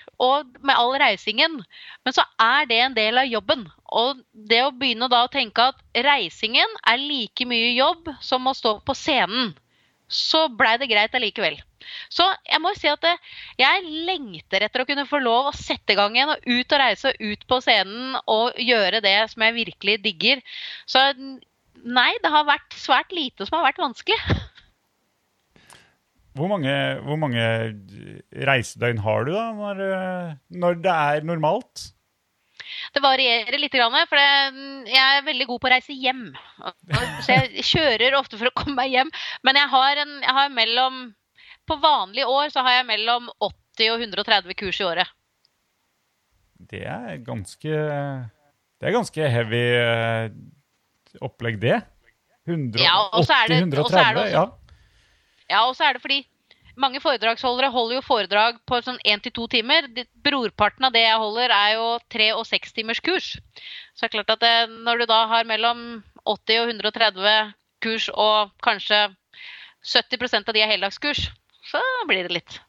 med 0.64 0.74
all 0.74 0.94
reisingen. 1.02 1.58
Men 2.04 2.16
så 2.16 2.24
er 2.40 2.68
det 2.70 2.78
en 2.80 2.96
del 2.96 3.20
av 3.20 3.28
jobben. 3.28 3.66
Og 3.94 4.22
det 4.32 4.62
å 4.64 4.72
begynne 4.74 5.10
da 5.12 5.24
å 5.24 5.32
tenke 5.32 5.68
at 5.70 5.82
reisingen 6.06 6.78
er 6.88 7.02
like 7.02 7.46
mye 7.48 7.74
jobb 7.76 8.10
som 8.24 8.46
å 8.48 8.56
stå 8.56 8.78
på 8.86 8.96
scenen, 8.98 9.52
så 10.08 10.46
blei 10.52 10.76
det 10.80 10.90
greit 10.90 11.14
allikevel. 11.16 11.58
Så 12.12 12.24
jeg 12.48 12.60
må 12.64 12.72
si 12.78 12.88
at 12.88 13.02
det, 13.04 13.12
jeg 13.60 13.84
lengter 14.08 14.64
etter 14.64 14.82
å 14.82 14.88
kunne 14.88 15.06
få 15.08 15.20
lov 15.22 15.50
å 15.50 15.56
sette 15.56 15.92
i 15.92 15.98
gang 15.98 16.16
igjen 16.16 16.32
og 16.32 16.46
ut 16.48 16.72
og 16.72 16.80
reise 16.80 17.12
ut 17.20 17.44
på 17.50 17.60
scenen 17.64 18.16
og 18.24 18.56
gjøre 18.60 19.02
det 19.04 19.16
som 19.32 19.44
jeg 19.44 19.58
virkelig 19.58 19.98
digger. 20.04 20.42
Så 20.88 21.02
nei, 21.84 22.10
det 22.22 22.32
har 22.32 22.48
vært 22.48 22.76
svært 22.80 23.12
lite 23.14 23.46
som 23.46 23.58
har 23.58 23.68
vært 23.68 23.84
vanskelig. 23.84 24.20
Hvor 26.34 26.50
mange, 26.50 26.74
hvor 27.06 27.18
mange 27.20 27.42
reisedøgn 28.46 29.02
har 29.04 29.26
du 29.26 29.34
da, 29.36 29.44
når, 29.54 29.82
eh, 29.86 30.30
når 30.58 30.80
det 30.82 30.94
er 30.94 31.26
normalt? 31.28 31.90
Det 32.94 33.02
varierer 33.02 33.58
litt, 33.60 33.74
for 33.74 34.18
jeg 34.18 34.98
er 34.98 35.26
veldig 35.26 35.46
god 35.46 35.60
på 35.62 35.68
å 35.68 35.72
reise 35.74 35.94
hjem. 35.94 36.24
Så 37.22 37.36
jeg 37.36 37.66
kjører 37.66 38.16
ofte 38.18 38.38
for 38.40 38.50
å 38.50 38.54
komme 38.56 38.78
meg 38.80 38.94
hjem. 38.94 39.12
Men 39.46 39.58
jeg 39.60 39.70
har, 39.74 40.00
en, 40.04 40.16
jeg 40.22 40.38
har 40.38 40.54
mellom 40.54 41.04
På 41.64 41.78
vanlige 41.80 42.28
år 42.28 42.50
så 42.52 42.60
har 42.60 42.74
jeg 42.80 42.88
mellom 42.90 43.30
80 43.40 43.92
og 43.94 44.02
130 44.04 44.56
kurs 44.60 44.80
i 44.82 44.84
året. 44.84 45.12
Det 46.60 46.82
er 46.84 47.22
ganske 47.24 47.70
Det 47.70 48.88
er 48.90 48.92
ganske 48.92 49.30
heavy 49.32 49.62
eh, 49.78 50.26
opplegg, 51.24 51.56
det. 51.62 51.78
180, 52.44 52.84
Ja, 52.84 54.48
ja. 55.54 55.64
Og 55.68 55.76
så 55.78 55.88
er 55.88 55.96
det 55.96 56.02
fordi 56.04 56.20
mange 56.80 57.00
foredragsholdere 57.02 57.70
holder 57.70 57.98
jo 58.00 58.04
foredrag 58.04 58.58
på 58.66 58.80
sånn 58.82 58.98
én 59.06 59.22
til 59.22 59.34
to 59.36 59.46
timer. 59.50 59.86
Brorparten 60.26 60.88
av 60.88 60.94
det 60.94 61.04
jeg 61.04 61.20
holder, 61.22 61.54
er 61.54 61.76
jo 61.76 61.88
tre 62.10 62.30
og 62.34 62.46
seks 62.48 62.74
timers 62.74 63.02
kurs. 63.04 63.34
Så 63.94 64.04
det 64.04 64.10
er 64.10 64.14
klart 64.16 64.34
at 64.34 64.42
det, 64.42 64.54
når 64.86 65.04
du 65.04 65.06
da 65.10 65.20
har 65.30 65.46
mellom 65.48 66.02
80 66.26 66.62
og 66.64 66.74
130 66.74 67.54
kurs, 67.84 68.08
og 68.10 68.54
kanskje 68.64 69.06
70% 69.84 70.48
av 70.48 70.56
de 70.56 70.62
er 70.64 70.72
heldagskurs, 70.72 71.28
så 71.68 71.82
blir 72.08 72.26
det 72.26 72.38
litt. 72.40 72.60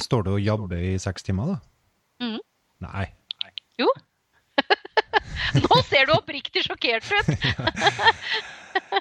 Står 0.00 0.24
du 0.26 0.36
og 0.36 0.44
jabber 0.44 0.78
i 0.78 0.94
seks 1.02 1.26
timer, 1.26 1.56
da? 1.56 1.58
Mm. 2.22 2.38
Nei. 2.86 3.08
Jo. 3.80 3.90
Nå 5.64 5.80
ser 5.88 6.06
du 6.08 6.14
oppriktig 6.16 6.64
sjokkert 6.66 7.06
ut. 7.10 7.30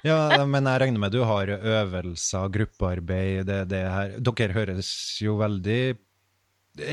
Ja, 0.06 0.46
men 0.50 0.66
jeg 0.70 0.80
regner 0.82 1.02
med 1.02 1.14
du 1.14 1.20
har 1.26 1.50
øvelser, 1.50 2.50
gruppearbeid, 2.54 3.44
det, 3.50 3.58
det 3.72 3.80
her. 3.90 4.12
Dere 4.22 4.54
høres 4.56 4.90
jo 5.22 5.36
veldig 5.40 5.82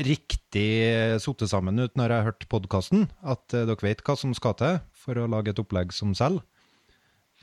riktig 0.05 0.67
Sote 1.23 1.47
sammen 1.49 1.79
ut 1.79 1.93
når 1.97 2.11
jeg 2.11 2.17
har 2.21 2.27
hørt 2.31 2.45
podkasten, 2.51 3.05
at 3.21 3.53
eh, 3.55 3.65
dere 3.69 3.85
vet 3.85 4.01
hva 4.05 4.15
som 4.19 4.33
skal 4.37 4.55
til 4.59 4.79
for 4.97 5.19
å 5.21 5.27
lage 5.31 5.53
et 5.53 5.61
opplegg 5.61 5.93
som 5.95 6.13
selv. 6.17 6.41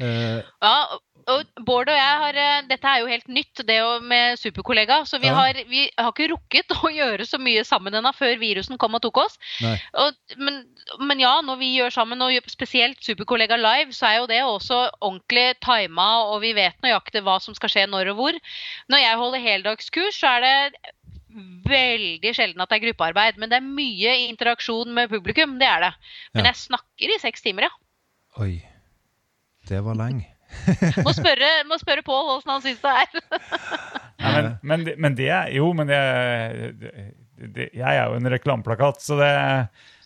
Eh, 0.02 0.42
Ja, 0.42 0.74
og 1.30 1.44
Bård 1.64 1.88
og 1.88 1.96
jeg 1.96 2.18
har 2.22 2.36
eh, 2.40 2.62
Dette 2.68 2.90
er 2.90 3.00
jo 3.02 3.06
helt 3.10 3.28
nytt, 3.32 3.62
det 3.66 3.78
med 4.02 4.38
superkollega. 4.38 5.04
Så 5.08 5.18
vi, 5.22 5.26
Ja. 5.28 5.34
har, 5.34 5.58
vi 5.68 5.90
har 5.98 6.10
ikke 6.12 6.28
rukket 6.32 6.74
å 6.76 6.90
gjøre 6.92 7.26
så 7.26 7.38
mye 7.40 7.64
sammen 7.64 7.94
ennå 7.94 8.12
før 8.14 8.36
virusen 8.40 8.78
kom 8.78 8.94
og 8.94 9.02
tok 9.02 9.22
oss. 9.24 9.38
Og, 9.94 10.12
men, 10.36 10.62
men 11.00 11.20
ja, 11.20 11.40
når 11.40 11.56
vi 11.60 11.70
gjør 11.78 11.90
sammen, 11.94 12.20
og 12.22 12.50
spesielt 12.52 13.00
Superkollega 13.04 13.56
live, 13.56 13.92
så 13.96 14.06
er 14.10 14.18
jo 14.20 14.26
det 14.26 14.42
også 14.44 14.82
ordentlig 15.00 15.54
tima, 15.64 16.08
og 16.32 16.42
vi 16.44 16.52
vet 16.56 16.76
nøyaktig 16.84 17.22
hva 17.24 17.38
som 17.40 17.54
skal 17.56 17.72
skje 17.72 17.86
når 17.88 18.12
og 18.12 18.20
hvor. 18.20 18.38
Når 18.92 18.98
jeg 19.04 19.16
holder 19.22 19.38
heldagskurs, 19.48 20.20
så 20.20 20.36
er 20.36 20.44
det 20.44 20.92
veldig 21.66 22.30
sjelden 22.36 22.60
at 22.62 22.70
det 22.70 22.76
er 22.78 22.84
gruppearbeid. 22.88 23.38
Men 23.40 23.50
det 23.50 23.58
er 23.58 23.66
mye 23.66 24.12
interaksjon 24.28 24.92
med 24.94 25.10
publikum, 25.10 25.56
det 25.58 25.66
er 25.66 25.80
det. 25.88 25.92
Men 26.34 26.44
Ja. 26.44 26.52
jeg 26.52 26.62
snakker 26.68 27.14
i 27.16 27.18
seks 27.18 27.42
timer, 27.42 27.62
ja. 27.70 27.74
Oi. 28.42 28.62
Det 29.68 29.80
var 29.82 29.94
lenge. 29.96 30.33
Må 31.06 31.14
spørre, 31.16 31.50
spørre 31.80 32.04
Pål 32.06 32.30
åssen 32.36 32.54
han 32.54 32.62
syns 32.64 32.82
det 32.82 32.92
er. 33.02 33.24
Men, 34.24 34.52
men, 34.62 34.86
men 34.98 35.16
det 35.18 35.28
er 35.34 35.50
Jo, 35.52 35.72
men 35.76 35.90
det, 35.90 35.98
det, 36.80 37.66
Jeg 37.76 37.90
er 37.90 38.06
jo 38.08 38.16
en 38.16 38.30
reklameplakat, 38.32 39.02
så 39.04 39.18
det 39.20 39.32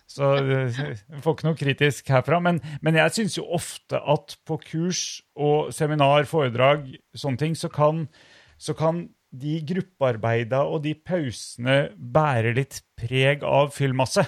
så 0.09 0.31
jeg 0.41 1.21
får 1.21 1.35
ikke 1.35 1.45
noe 1.45 1.57
kritisk 1.57 2.07
herfra. 2.09 2.39
Men, 2.41 2.57
men 2.81 2.97
jeg 2.97 3.13
syns 3.13 3.37
jo 3.37 3.45
ofte 3.53 3.99
at 4.01 4.33
på 4.47 4.57
kurs 4.63 5.03
og 5.37 5.69
seminar, 5.75 6.25
foredrag, 6.29 6.87
sånne 7.13 7.37
ting, 7.37 7.53
så 7.53 7.69
kan, 7.69 8.07
så 8.57 8.73
kan 8.77 9.03
de 9.29 9.59
gruppearbeida 9.69 10.63
og 10.65 10.81
de 10.87 10.95
pausene 10.97 11.91
bære 11.93 12.55
litt 12.57 12.81
preg 12.97 13.45
av 13.45 13.69
fyllmasse. 13.75 14.25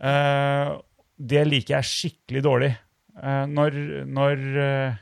Uh, 0.00 0.80
det 1.18 1.44
liker 1.48 1.76
jeg 1.76 1.92
skikkelig 1.92 2.44
dårlig. 2.46 2.72
Uh, 3.18 3.44
når 3.50 3.76
når 4.06 4.42
eh, 4.62 4.98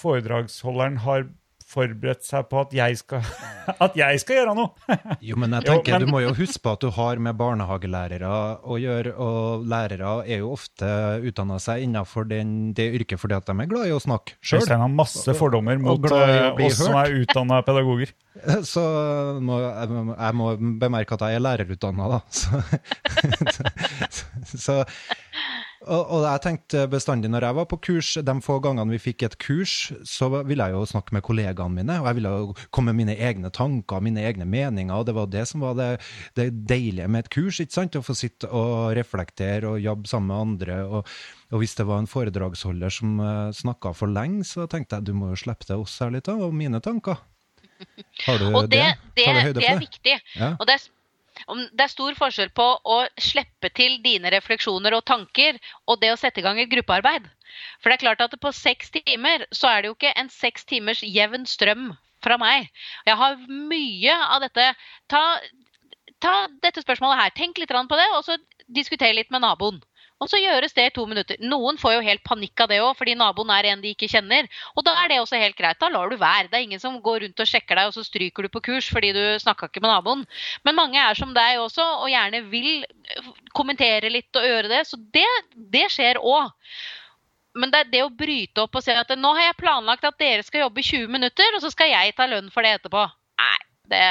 foredragsholderen 0.00 1.02
har 1.06 1.28
forberedt 1.70 2.24
seg 2.26 2.48
på 2.50 2.58
at 2.64 2.72
jeg 2.74 2.96
skal, 2.98 3.20
at 3.84 3.94
jeg 3.94 4.18
skal 4.18 4.40
gjøre 4.40 4.54
noe. 4.58 4.72
Jo, 5.28 5.36
men 5.38 5.52
jeg 5.54 5.62
Jo, 5.68 5.76
tenker, 5.76 5.92
men- 6.00 6.02
du 6.02 6.10
må 6.10 6.22
jo 6.24 6.32
huske 6.34 6.58
på 6.64 6.72
at 6.74 6.82
du 6.82 6.88
har 6.96 7.20
med 7.22 7.36
barnehagelærere 7.38 8.30
å 8.66 8.78
gjøre, 8.82 9.12
og 9.22 9.68
lærere 9.70 10.14
er 10.26 10.40
jo 10.42 10.48
ofte 10.56 10.88
utdanna 11.30 11.60
seg 11.62 11.84
innenfor 11.86 12.26
den, 12.26 12.72
det 12.74 12.88
yrket 12.98 13.22
fordi 13.22 13.36
at 13.38 13.46
de 13.46 13.54
er 13.62 13.70
glad 13.70 13.86
i 13.86 13.94
å 13.94 14.00
snakke 14.02 14.34
sjøl. 14.42 14.64
Øystein 14.64 14.82
har 14.82 14.90
masse 14.98 15.36
fordommer 15.38 15.78
mot 15.78 16.10
eh, 16.10 16.58
oss 16.66 16.80
som 16.82 16.98
er 17.04 17.14
utdanna 17.20 17.60
pedagoger. 17.68 18.10
Så 18.72 18.82
må, 19.38 19.60
jeg, 19.62 19.94
må- 19.94 20.18
jeg 20.18 20.38
må 20.42 20.50
bemerke 20.82 21.14
at 21.20 21.28
jeg 21.28 21.38
er 21.38 21.46
lærerutdanna, 21.46 22.16
da. 22.16 22.20
Så, 22.34 22.64
Så, 24.58 24.80
og, 25.80 26.10
og 26.12 26.24
jeg 26.26 26.42
tenkte 26.44 26.82
bestandig 26.92 27.30
når 27.32 27.46
jeg 27.46 27.56
var 27.56 27.66
på 27.70 27.78
kurs, 27.86 28.10
de 28.20 28.34
få 28.44 28.58
gangene 28.60 28.92
vi 28.92 29.00
fikk 29.00 29.24
et 29.24 29.36
kurs, 29.40 29.74
så 30.04 30.28
ville 30.44 30.66
jeg 30.68 30.76
jo 30.76 30.82
snakke 30.90 31.16
med 31.16 31.24
kollegaene 31.24 31.78
mine, 31.78 31.96
og 32.02 32.08
jeg 32.10 32.18
ville 32.18 32.32
jo 32.34 32.56
komme 32.68 32.92
med 32.92 33.06
mine 33.06 33.16
egne 33.16 33.48
tanker, 33.56 34.04
mine 34.04 34.20
egne 34.28 34.44
meninger, 34.44 34.92
og 34.92 35.08
det 35.08 35.16
var 35.16 35.30
det 35.32 35.46
som 35.48 35.64
var 35.64 35.78
det, 35.78 35.88
det 36.36 36.50
deilige 36.68 37.08
med 37.08 37.24
et 37.24 37.32
kurs, 37.32 37.62
ikke 37.64 37.78
sant? 37.78 37.96
Å 37.96 38.04
få 38.04 38.18
sitte 38.18 38.50
og 38.52 38.92
reflektere 38.98 39.72
og 39.72 39.80
jobbe 39.80 40.10
sammen 40.10 40.28
med 40.34 40.44
andre. 40.44 40.78
og, 40.84 41.16
og 41.50 41.64
hvis 41.64 41.74
det 41.80 41.88
var 41.88 42.02
en 42.02 42.10
foredragsholder 42.10 42.92
som 42.94 43.16
uh, 43.18 43.48
snakka 43.56 43.94
for 43.96 44.12
lenge, 44.12 44.44
så 44.46 44.68
tenkte 44.70 45.00
jeg 45.00 45.08
du 45.08 45.16
må 45.16 45.32
jo 45.32 45.40
slippe 45.40 45.66
til 45.66 45.80
oss 45.82 45.96
her 46.04 46.12
litt, 46.12 46.28
da, 46.28 46.36
og 46.36 46.54
mine 46.54 46.82
tanker. 46.84 47.24
Har 48.26 48.38
du 48.38 48.50
Og 48.52 48.68
det, 48.68 48.84
det, 49.16 49.24
Har 49.24 49.34
du 49.34 49.40
høyde 49.48 49.60
det 49.60 49.64
for 49.64 49.72
er 49.72 49.80
viktig. 49.80 50.16
Ja. 50.36 50.50
Og 50.60 50.68
det 50.68 50.76
er, 50.76 50.88
det 51.48 51.84
er 51.84 51.92
stor 51.92 52.16
forskjell 52.18 52.50
på 52.56 52.66
å 52.84 52.98
slippe 53.20 53.70
til 53.76 53.98
dine 54.04 54.32
refleksjoner 54.34 54.96
og 54.96 55.04
tanker 55.08 55.58
og 55.86 56.00
det 56.02 56.12
å 56.12 56.18
sette 56.20 56.42
i 56.42 56.46
gang 56.46 56.60
et 56.60 56.70
gruppearbeid. 56.72 57.28
For 57.80 57.90
det 57.90 57.98
er 57.98 58.04
klart 58.04 58.24
at 58.24 58.36
på 58.40 58.52
seks 58.54 58.92
timer 58.94 59.46
så 59.54 59.70
er 59.70 59.82
det 59.82 59.90
jo 59.90 59.96
ikke 59.96 60.14
en 60.20 60.30
seks 60.32 60.66
timers 60.68 61.02
jevn 61.02 61.46
strøm 61.48 61.90
fra 62.24 62.36
meg. 62.40 62.68
Jeg 63.08 63.16
har 63.16 63.40
mye 63.48 64.16
av 64.28 64.44
dette 64.44 64.70
Ta, 65.10 65.22
ta 66.22 66.34
dette 66.62 66.84
spørsmålet 66.84 67.22
her. 67.22 67.32
Tenk 67.34 67.58
litt 67.58 67.72
på 67.72 67.98
det, 67.98 68.08
og 68.14 68.24
så 68.26 68.36
diskuter 68.68 69.14
litt 69.16 69.32
med 69.34 69.42
naboen. 69.42 69.80
Og 70.20 70.28
så 70.28 70.36
gjøres 70.40 70.74
det 70.76 70.84
i 70.84 70.92
to 70.92 71.06
minutter. 71.08 71.38
Noen 71.40 71.78
får 71.80 71.94
jo 71.94 72.04
helt 72.04 72.22
panikk 72.26 72.60
av 72.60 72.68
det 72.68 72.80
òg, 72.84 72.92
fordi 72.98 73.16
naboen 73.16 73.52
er 73.54 73.70
en 73.70 73.80
de 73.80 73.94
ikke 73.94 74.10
kjenner. 74.12 74.48
Og 74.76 74.84
da 74.84 74.92
er 75.00 75.08
det 75.12 75.20
også 75.22 75.40
helt 75.40 75.56
greit. 75.56 75.80
Da 75.80 75.88
lar 75.88 76.12
du 76.12 76.18
være. 76.20 76.50
Det 76.50 76.58
er 76.58 76.66
ingen 76.66 76.82
som 76.82 76.98
går 77.00 77.24
rundt 77.24 77.40
og 77.40 77.48
sjekker 77.48 77.80
deg, 77.80 77.88
og 77.88 77.96
så 77.96 78.04
stryker 78.04 78.44
du 78.44 78.52
på 78.52 78.62
kurs 78.68 78.90
fordi 78.92 79.14
du 79.16 79.22
snakka 79.40 79.70
ikke 79.70 79.80
med 79.80 79.92
naboen. 79.94 80.26
Men 80.68 80.76
mange 80.76 81.00
er 81.00 81.16
som 81.16 81.32
deg 81.36 81.62
også, 81.62 81.86
og 82.04 82.12
gjerne 82.12 82.44
vil 82.52 82.84
kommentere 83.56 84.12
litt 84.12 84.36
og 84.36 84.44
gjøre 84.44 84.72
det. 84.72 84.82
Så 84.90 85.00
det, 85.14 85.28
det 85.72 85.86
skjer 85.94 86.20
òg. 86.20 86.52
Men 87.56 87.72
det 87.72 87.80
er 87.80 87.90
det 87.90 88.04
å 88.04 88.12
bryte 88.14 88.62
opp 88.62 88.76
og 88.78 88.84
si 88.84 88.94
at 88.94 89.10
nå 89.18 89.32
har 89.34 89.48
jeg 89.48 89.58
planlagt 89.58 90.04
at 90.06 90.20
dere 90.20 90.44
skal 90.46 90.66
jobbe 90.66 90.84
i 90.84 90.86
20 90.86 91.10
minutter, 91.16 91.56
og 91.56 91.64
så 91.64 91.72
skal 91.72 91.90
jeg 91.90 92.14
ta 92.18 92.28
lønn 92.30 92.52
for 92.52 92.66
det 92.66 92.76
etterpå. 92.76 93.08
Nei, 93.40 93.58
det, 93.90 94.02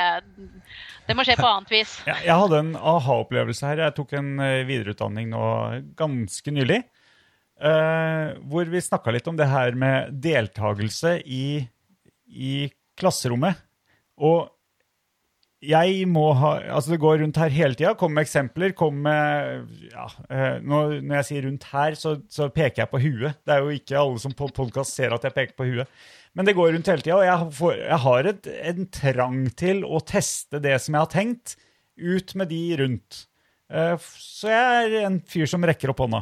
det 1.07 1.15
må 1.17 1.25
skje 1.27 1.37
på 1.39 1.47
annet 1.49 1.71
vis. 1.73 1.95
Jeg 2.27 2.35
hadde 2.35 2.59
en 2.61 2.75
aha-opplevelse 2.77 3.65
her. 3.71 3.85
Jeg 3.87 3.95
tok 3.97 4.13
en 4.19 4.35
eh, 4.45 4.61
videreutdanning 4.69 5.31
nå 5.33 5.43
ganske 5.99 6.53
nylig. 6.55 6.83
eh, 7.59 8.35
hvor 8.51 8.69
vi 8.71 8.83
snakka 8.83 9.11
litt 9.15 9.27
om 9.31 9.39
det 9.39 9.49
her 9.51 9.75
med 9.79 10.13
deltakelse 10.23 11.17
i, 11.25 11.65
i 12.29 12.53
klasserommet. 12.99 13.59
Og 14.19 14.47
jeg 15.59 16.05
må 16.07 16.29
ha 16.39 16.53
Altså, 16.71 16.93
det 16.93 17.01
går 17.03 17.17
rundt 17.19 17.35
her 17.41 17.51
hele 17.51 17.75
tida. 17.75 17.91
Kom 17.99 18.13
med 18.15 18.23
eksempler. 18.23 18.71
Kom 18.79 19.01
med 19.03 19.65
ja, 19.91 20.05
eh, 20.31 20.61
når, 20.63 20.99
når 21.03 21.17
jeg 21.19 21.27
sier 21.29 21.47
rundt 21.49 21.65
her, 21.73 21.97
så, 21.99 22.13
så 22.31 22.47
peker 22.47 22.85
jeg 22.85 22.91
på 22.93 23.01
huet. 23.03 23.41
Det 23.43 23.55
er 23.57 23.65
jo 23.65 23.73
ikke 23.75 23.99
alle 23.99 24.21
som 24.23 24.35
på 24.39 24.47
podkast 24.55 24.95
ser 24.95 25.15
at 25.17 25.27
jeg 25.27 25.35
peker 25.35 25.57
på 25.59 25.67
huet. 25.67 25.91
Men 26.37 26.45
det 26.47 26.53
går 26.57 26.73
rundt 26.75 26.87
hele 26.91 27.01
tida, 27.03 27.17
og 27.17 27.25
jeg, 27.25 27.47
får, 27.57 27.73
jeg 27.81 27.99
har 28.05 28.27
et, 28.29 28.49
en 28.71 28.85
trang 28.93 29.39
til 29.59 29.81
å 29.87 29.99
teste 30.05 30.61
det 30.63 30.75
som 30.83 30.95
jeg 30.95 31.01
har 31.05 31.11
tenkt, 31.13 31.55
ut 31.99 32.35
med 32.39 32.47
de 32.53 32.59
rundt. 32.79 33.23
Eh, 33.73 33.95
Så 33.99 34.51
jeg 34.51 34.91
er 34.93 35.07
en 35.07 35.17
fyr 35.27 35.49
som 35.49 35.65
rekker 35.67 35.91
opp 35.91 36.03
hånda. 36.05 36.21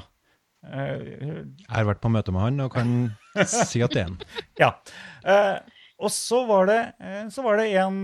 Eh, 0.66 1.04
Jeg 1.60 1.70
har 1.76 1.86
vært 1.92 2.02
på 2.04 2.10
møte 2.12 2.34
med 2.34 2.46
han 2.48 2.64
og 2.66 2.72
kan 2.74 2.94
si 3.46 3.84
at 3.86 3.94
det 3.94 4.02
er 4.06 4.08
en. 4.10 4.18
Ja. 4.60 4.72
Eh, 5.28 5.58
og 6.02 6.12
så 6.14 6.44
var, 6.46 6.68
det, 6.70 6.80
så 7.34 7.42
var 7.46 7.58
det 7.58 7.68
en 7.82 8.04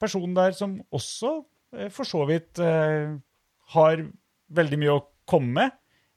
person 0.00 0.34
der 0.36 0.52
som 0.56 0.74
også 0.92 1.38
for 1.92 2.04
så 2.08 2.22
vidt 2.28 2.60
har 2.60 4.02
veldig 4.56 4.78
mye 4.80 4.96
å 4.98 5.04
komme 5.28 5.54
med, 5.56 5.72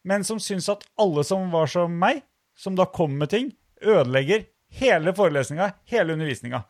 men 0.08 0.26
som 0.28 0.40
syns 0.44 0.68
at 0.72 0.84
alle 1.00 1.24
som 1.28 1.48
var 1.54 1.72
som 1.72 1.96
meg, 2.00 2.20
som 2.60 2.76
da 2.76 2.84
kom 2.92 3.16
med 3.20 3.32
ting, 3.32 3.54
ødelegger 3.80 4.44
hele 4.80 5.14
forelesninga, 5.18 5.72
hele 5.92 6.16
undervisninga. 6.16 6.64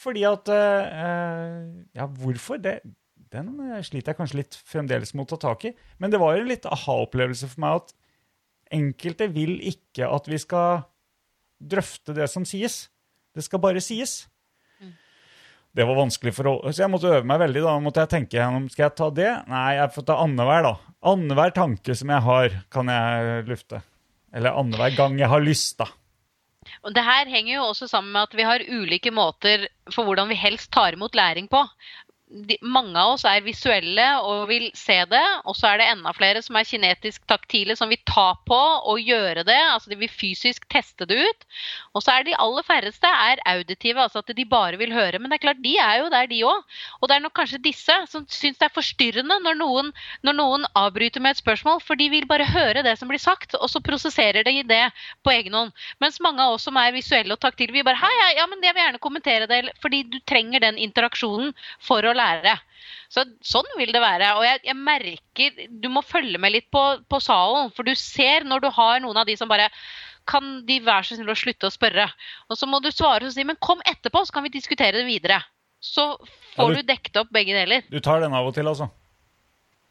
Fordi 0.00 0.24
at 0.26 0.50
eh, 0.50 1.02
eh, 1.04 1.58
Ja, 1.94 2.06
hvorfor? 2.06 2.58
Det, 2.62 2.80
den 3.34 3.52
eh, 3.68 3.82
sliter 3.86 4.12
jeg 4.12 4.18
kanskje 4.18 4.40
litt 4.42 4.58
fremdeles 4.66 5.14
med 5.14 5.26
å 5.26 5.34
ta 5.34 5.40
tak 5.48 5.68
i. 5.70 5.74
Men 6.02 6.10
det 6.10 6.20
var 6.22 6.38
en 6.38 6.50
litt 6.50 6.66
aha-opplevelse 6.66 7.50
for 7.52 7.64
meg 7.64 7.82
at 7.82 7.94
enkelte 8.74 9.28
vil 9.30 9.56
ikke 9.70 10.08
at 10.10 10.28
vi 10.30 10.40
skal 10.42 10.84
drøfte 11.62 12.16
det 12.16 12.26
som 12.32 12.46
sies. 12.48 12.88
Det 13.34 13.44
skal 13.46 13.62
bare 13.62 13.82
sies. 13.82 14.24
Det 15.74 15.82
var 15.82 15.96
vanskelig 15.98 16.30
for 16.36 16.46
å, 16.46 16.52
Så 16.70 16.84
jeg 16.84 16.90
måtte 16.92 17.10
øve 17.10 17.26
meg 17.26 17.40
veldig. 17.42 17.64
Da 17.64 17.72
måtte 17.82 18.04
jeg 18.04 18.12
tenke 18.12 18.38
gjennom 18.38 18.68
Skal 18.70 18.84
jeg 18.86 18.94
ta 19.00 19.08
det? 19.10 19.30
Nei, 19.50 19.64
jeg 19.74 19.90
får 19.96 20.06
ta 20.06 20.20
annenhver, 20.22 20.68
da. 20.68 20.94
Annenhver 21.10 21.54
tanke 21.56 21.96
som 21.98 22.12
jeg 22.14 22.22
har, 22.28 22.54
kan 22.70 22.90
jeg 22.92 23.42
lufte. 23.50 23.80
Eller 24.34 24.54
annenhver 24.54 24.94
gang 24.94 25.18
jeg 25.18 25.30
har 25.32 25.42
lyst, 25.42 25.74
da. 25.82 25.88
Det 26.92 27.04
her 27.04 27.28
henger 27.32 27.54
jo 27.56 27.64
også 27.70 27.88
sammen 27.88 28.12
med 28.12 28.26
at 28.26 28.36
vi 28.36 28.44
har 28.44 28.60
ulike 28.68 29.10
måter 29.10 29.66
for 29.94 30.04
hvordan 30.04 30.28
vi 30.28 30.36
helst 30.36 30.72
tar 30.72 30.92
imot 30.92 31.14
læring 31.16 31.48
på. 31.48 31.62
De, 32.34 32.56
mange 32.66 32.98
av 32.98 33.12
oss 33.14 33.22
er 33.30 33.44
visuelle 33.46 34.04
og 34.26 34.48
vil 34.50 34.64
se 34.74 34.96
det, 35.06 35.22
og 35.46 35.54
så 35.54 35.68
er 35.70 35.78
det 35.78 35.86
enda 35.92 36.10
flere 36.16 36.40
som 36.42 36.56
er 36.58 36.66
kinetisk 36.66 37.22
taktile, 37.30 37.76
som 37.78 37.92
vil 37.92 38.00
ta 38.10 38.32
på 38.48 38.58
og 38.90 38.98
gjøre 38.98 39.44
det. 39.46 39.58
altså 39.70 39.92
De 39.92 39.98
vil 40.00 40.10
fysisk 40.10 40.66
teste 40.72 41.06
det 41.06 41.20
ut. 41.28 41.46
Og 41.94 42.02
så 42.02 42.16
er 42.16 42.26
de 42.26 42.34
aller 42.42 42.66
færreste 42.66 43.06
er 43.06 43.42
auditive, 43.52 44.02
altså 44.02 44.24
at 44.24 44.32
de 44.34 44.46
bare 44.50 44.80
vil 44.80 44.90
høre. 44.90 45.20
Men 45.22 45.30
det 45.30 45.38
er 45.38 45.44
klart, 45.44 45.62
de 45.62 45.76
er 45.78 46.00
jo 46.00 46.08
der, 46.10 46.26
de 46.32 46.40
òg. 46.48 46.80
Og 46.98 47.08
det 47.08 47.16
er 47.16 47.22
nok 47.22 47.36
kanskje 47.38 47.60
disse 47.62 47.98
som 48.10 48.26
syns 48.26 48.58
det 48.58 48.66
er 48.66 48.74
forstyrrende 48.74 49.38
når 49.44 49.60
noen, 49.60 49.94
når 50.26 50.38
noen 50.40 50.66
avbryter 50.74 51.22
med 51.22 51.36
et 51.36 51.42
spørsmål, 51.44 51.78
for 51.86 51.94
de 52.00 52.10
vil 52.16 52.26
bare 52.26 52.50
høre 52.50 52.82
det 52.82 52.96
som 52.98 53.12
blir 53.12 53.22
sagt, 53.22 53.54
og 53.54 53.70
så 53.70 53.78
prosesserer 53.84 54.42
de 54.42 54.56
det 54.66 54.82
på 55.22 55.36
egen 55.36 55.54
hånd. 55.54 55.70
Mens 56.02 56.18
mange 56.24 56.42
av 56.42 56.56
oss 56.58 56.66
som 56.66 56.82
er 56.82 56.90
visuelle 56.98 57.38
og 57.38 57.42
taktile, 57.46 57.78
vi 57.78 57.86
bare 57.86 58.02
Hei, 58.02 58.34
ja, 58.40 58.44
men 58.50 58.58
jeg 58.58 58.74
vil 58.74 58.82
gjerne 58.82 59.02
kommentere 59.06 59.46
det, 59.46 59.62
fordi 59.80 60.02
du 60.10 60.18
trenger 60.26 60.66
den 60.66 60.82
interaksjonen 60.82 61.54
for 61.78 62.02
å 62.02 62.10
lære. 62.10 62.23
Så, 63.14 63.22
sånn 63.46 63.68
vil 63.78 63.92
det 63.94 64.00
være. 64.02 64.32
Og 64.38 64.42
jeg, 64.46 64.60
jeg 64.66 64.76
merker 64.76 65.60
Du 65.82 65.88
må 65.92 66.02
følge 66.02 66.38
med 66.42 66.52
litt 66.52 66.66
på, 66.74 66.80
på 67.08 67.20
salen, 67.22 67.70
for 67.76 67.86
du 67.86 67.92
ser 67.94 68.44
når 68.48 68.64
du 68.64 68.70
har 68.74 69.00
noen 69.04 69.20
av 69.22 69.28
de 69.28 69.36
som 69.38 69.48
bare 69.50 69.68
kan 70.26 70.64
de 70.66 70.78
være 70.80 71.04
så 71.04 71.18
snill 71.18 71.28
å 71.30 71.36
slutte 71.36 71.68
å 71.68 71.72
spørre? 71.74 72.06
Og 72.48 72.56
så 72.56 72.66
må 72.66 72.80
du 72.82 72.88
svare 72.90 73.28
og 73.28 73.34
si 73.34 73.44
men 73.44 73.58
kom 73.60 73.82
etterpå, 73.84 74.24
så 74.24 74.32
kan 74.32 74.46
vi 74.46 74.54
diskutere 74.56 74.96
det 74.96 75.06
videre. 75.06 75.42
Så 75.84 76.14
får 76.56 76.70
Ja, 76.70 76.74
du- 76.74 76.82
du 76.82 76.88
dekket 76.88 77.16
opp 77.20 77.30
begge 77.30 77.52
deler. 77.52 77.82
Du 77.92 78.00
tar 78.00 78.20
den 78.24 78.32
av 78.32 78.46
og 78.48 78.54
til, 78.56 78.64
altså? 78.66 78.88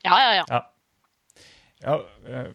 Ja, 0.04 0.18
ja, 0.20 0.32
ja. 0.42 0.46
Ja. 0.50 0.62
ja 1.86 1.98
eh, 2.28 2.52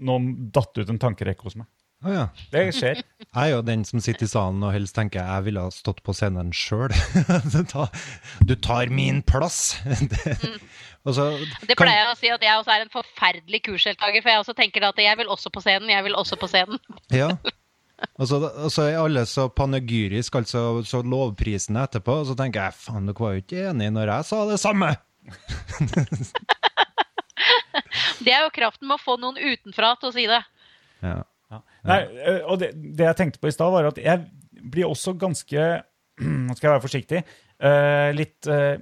nå 0.00 0.16
datt 0.52 0.76
ut 0.76 0.88
en 0.90 0.98
tankerekke 0.98 1.46
hos 1.46 1.56
meg. 1.56 1.66
Å 2.00 2.12
ja. 2.12 2.22
Det 2.48 2.62
skjer. 2.72 3.02
Jeg 3.02 3.36
er 3.36 3.50
jo 3.52 3.60
den 3.64 3.82
som 3.84 4.00
sitter 4.00 4.24
i 4.24 4.30
salen 4.30 4.62
og 4.64 4.72
helst 4.72 4.94
tenker 4.96 5.20
jeg 5.20 5.44
ville 5.50 5.64
ha 5.66 5.72
stått 5.74 6.00
på 6.06 6.14
scenen 6.16 6.48
sjøl. 6.56 6.94
du 8.48 8.54
tar 8.56 8.92
min 8.94 9.20
plass! 9.26 9.76
Det, 10.10 10.36
og 11.04 11.14
så 11.16 11.26
Det 11.68 11.76
pleier 11.80 12.02
jeg 12.02 12.10
å 12.10 12.16
si 12.18 12.28
at 12.32 12.42
jeg 12.44 12.60
også 12.60 12.72
er 12.74 12.84
en 12.84 12.92
forferdelig 12.92 13.60
kursdeltaker, 13.68 14.20
for 14.24 14.32
jeg 14.32 14.42
også 14.42 14.54
tenker 14.56 14.84
at 14.88 15.00
jeg 15.00 15.16
vil 15.20 15.32
også 15.32 15.52
på 15.52 15.62
scenen, 15.64 15.92
jeg 15.92 16.04
vil 16.04 16.16
også 16.16 16.40
på 16.40 16.48
scenen. 16.50 16.80
Ja. 17.20 17.32
Og 18.16 18.30
så, 18.30 18.38
og 18.40 18.70
så 18.72 18.86
er 18.88 18.96
alle 18.96 19.26
så 19.28 19.50
panegyrisk, 19.52 20.38
altså 20.40 20.80
så 20.88 21.02
lovprisende 21.04 21.82
etterpå, 21.84 22.14
og 22.22 22.30
så 22.30 22.36
tenker 22.38 22.64
jeg 22.64 22.78
faen, 22.80 23.08
dere 23.10 23.24
var 23.26 23.34
jo 23.36 23.42
ikke 23.44 23.66
enige 23.74 23.92
når 23.92 24.12
jeg 24.14 24.28
sa 24.30 24.38
det 24.48 24.56
samme! 24.62 24.94
Det 28.24 28.32
er 28.32 28.46
jo 28.46 28.54
kraften 28.56 28.88
med 28.88 28.96
å 28.96 29.02
få 29.02 29.18
noen 29.20 29.36
utenfra 29.36 29.92
til 30.00 30.08
å 30.08 30.14
si 30.16 30.24
det. 30.30 30.40
Ja. 31.04 31.20
Nei, 31.88 32.00
eh, 32.20 32.42
og 32.44 32.60
det, 32.60 32.72
det 32.76 33.06
jeg 33.06 33.18
tenkte 33.18 33.40
på 33.40 33.50
i 33.50 33.54
stad, 33.54 33.72
var 33.72 33.88
at 33.88 34.00
jeg 34.00 34.26
blir 34.60 34.90
også 34.90 35.14
ganske 35.20 35.68
Nå 36.20 36.52
skal 36.56 36.66
jeg 36.66 36.74
være 36.74 36.84
forsiktig. 36.84 37.20
eh, 37.64 38.10
litt 38.12 38.48
eh, 38.50 38.76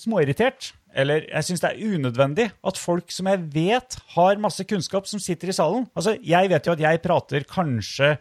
småirritert. 0.00 0.72
Eller 0.90 1.28
jeg 1.28 1.46
syns 1.46 1.62
det 1.62 1.70
er 1.70 1.94
unødvendig 1.94 2.48
at 2.66 2.78
folk 2.80 3.12
som 3.14 3.28
jeg 3.30 3.44
vet 3.54 3.94
har 4.16 4.40
masse 4.42 4.64
kunnskap, 4.66 5.06
som 5.06 5.22
sitter 5.22 5.52
i 5.52 5.54
salen 5.54 5.84
Altså, 5.94 6.16
Jeg 6.18 6.50
vet 6.50 6.66
jo 6.66 6.74
at 6.74 6.82
jeg 6.82 7.02
prater 7.04 7.46
kanskje 7.46 8.16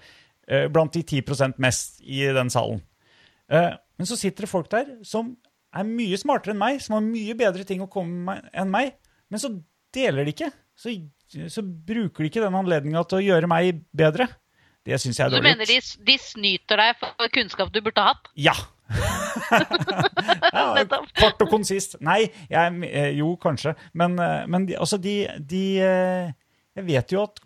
blant 0.73 0.93
de 0.93 1.01
10% 1.05 1.57
mest 1.61 1.99
i 2.01 2.23
den 2.33 2.49
salen. 2.49 2.79
Men 3.49 4.07
så 4.09 4.15
sitter 4.17 4.45
det 4.45 4.49
folk 4.49 4.69
der 4.71 4.87
som 5.05 5.35
er 5.77 5.85
mye 5.85 6.17
smartere 6.17 6.55
enn 6.55 6.61
meg, 6.61 6.79
som 6.81 6.95
har 6.97 7.05
mye 7.05 7.35
bedre 7.37 7.65
ting 7.67 7.83
å 7.83 7.89
komme 7.91 8.23
med 8.25 8.49
enn 8.57 8.71
meg, 8.73 8.95
men 9.29 9.41
så 9.41 9.51
deler 9.93 10.25
de 10.25 10.33
ikke. 10.33 10.49
Så, 10.77 10.93
så 11.29 11.61
bruker 11.63 12.23
de 12.23 12.29
ikke 12.31 12.43
den 12.43 12.57
anledninga 12.57 13.03
til 13.07 13.19
å 13.19 13.25
gjøre 13.25 13.49
meg 13.51 13.83
bedre. 13.95 14.29
Det 14.87 14.97
syns 15.01 15.19
jeg 15.19 15.27
er 15.27 15.33
dårlig. 15.33 15.43
Du 15.43 15.49
mener 15.49 15.69
de, 15.69 15.79
de 16.07 16.17
snyter 16.21 16.81
deg 16.81 16.99
for 17.01 17.33
kunnskap 17.35 17.71
du 17.73 17.81
burde 17.85 18.03
ha 18.03 18.13
hatt? 18.13 18.29
Ja! 18.39 18.55
ja 20.53 20.85
kort 21.19 21.43
og 21.43 21.51
konsist. 21.51 21.97
Nei, 22.05 22.23
jeg, 22.49 22.79
eh, 22.87 23.11
jo, 23.19 23.33
kanskje. 23.41 23.75
Men, 23.93 24.17
eh, 24.23 24.47
men 24.49 24.65
de, 24.69 24.77
altså, 24.79 24.97
de, 25.01 25.21
de 25.45 25.63
eh, 25.85 26.31
Jeg 26.77 26.87
vet 26.87 27.13
jo 27.13 27.25
at 27.27 27.41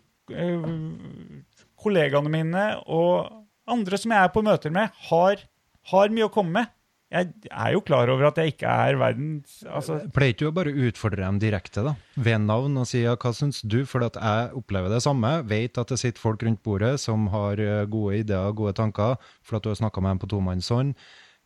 kollegaene 1.84 2.30
mine 2.32 2.62
og 2.88 3.42
andre 3.68 3.98
som 4.00 4.12
jeg 4.14 4.24
er 4.24 4.30
på 4.32 4.44
møter 4.44 4.72
med, 4.72 4.92
har, 5.10 5.42
har 5.90 6.14
mye 6.14 6.28
å 6.28 6.32
komme 6.32 6.62
med. 6.62 6.72
Jeg 7.14 7.50
er 7.50 7.72
jo 7.76 7.80
klar 7.86 8.10
over 8.12 8.26
at 8.28 8.38
jeg 8.42 8.52
ikke 8.54 8.66
er 8.86 8.96
verdens 9.00 9.60
altså, 9.70 10.00
Pleier 10.14 10.34
ikke 10.34 10.44
du 10.44 10.50
å 10.50 10.54
bare 10.56 10.72
utfordre 10.88 11.22
dem 11.24 11.38
direkte, 11.42 11.84
da? 11.86 11.92
Ved 12.26 12.42
navn, 12.44 12.76
og 12.82 12.88
si 12.90 13.02
ja, 13.04 13.14
hva 13.16 13.32
syns 13.36 13.62
du? 13.62 13.80
For 13.88 14.02
at 14.06 14.18
jeg 14.18 14.50
opplever 14.58 14.90
det 14.92 15.02
samme. 15.04 15.30
Vet 15.50 15.78
at 15.80 15.92
det 15.94 16.00
sitter 16.02 16.20
folk 16.22 16.42
rundt 16.46 16.62
bordet 16.66 16.96
som 17.02 17.28
har 17.34 17.60
eh, 17.62 17.84
gode 17.92 18.20
ideer, 18.24 18.50
gode 18.58 18.74
tanker, 18.78 19.16
for 19.46 19.58
at 19.60 19.64
du 19.66 19.70
har 19.72 19.78
snakka 19.80 20.02
med 20.04 20.16
dem 20.16 20.22
på 20.24 20.30
tomannshånd. 20.34 20.94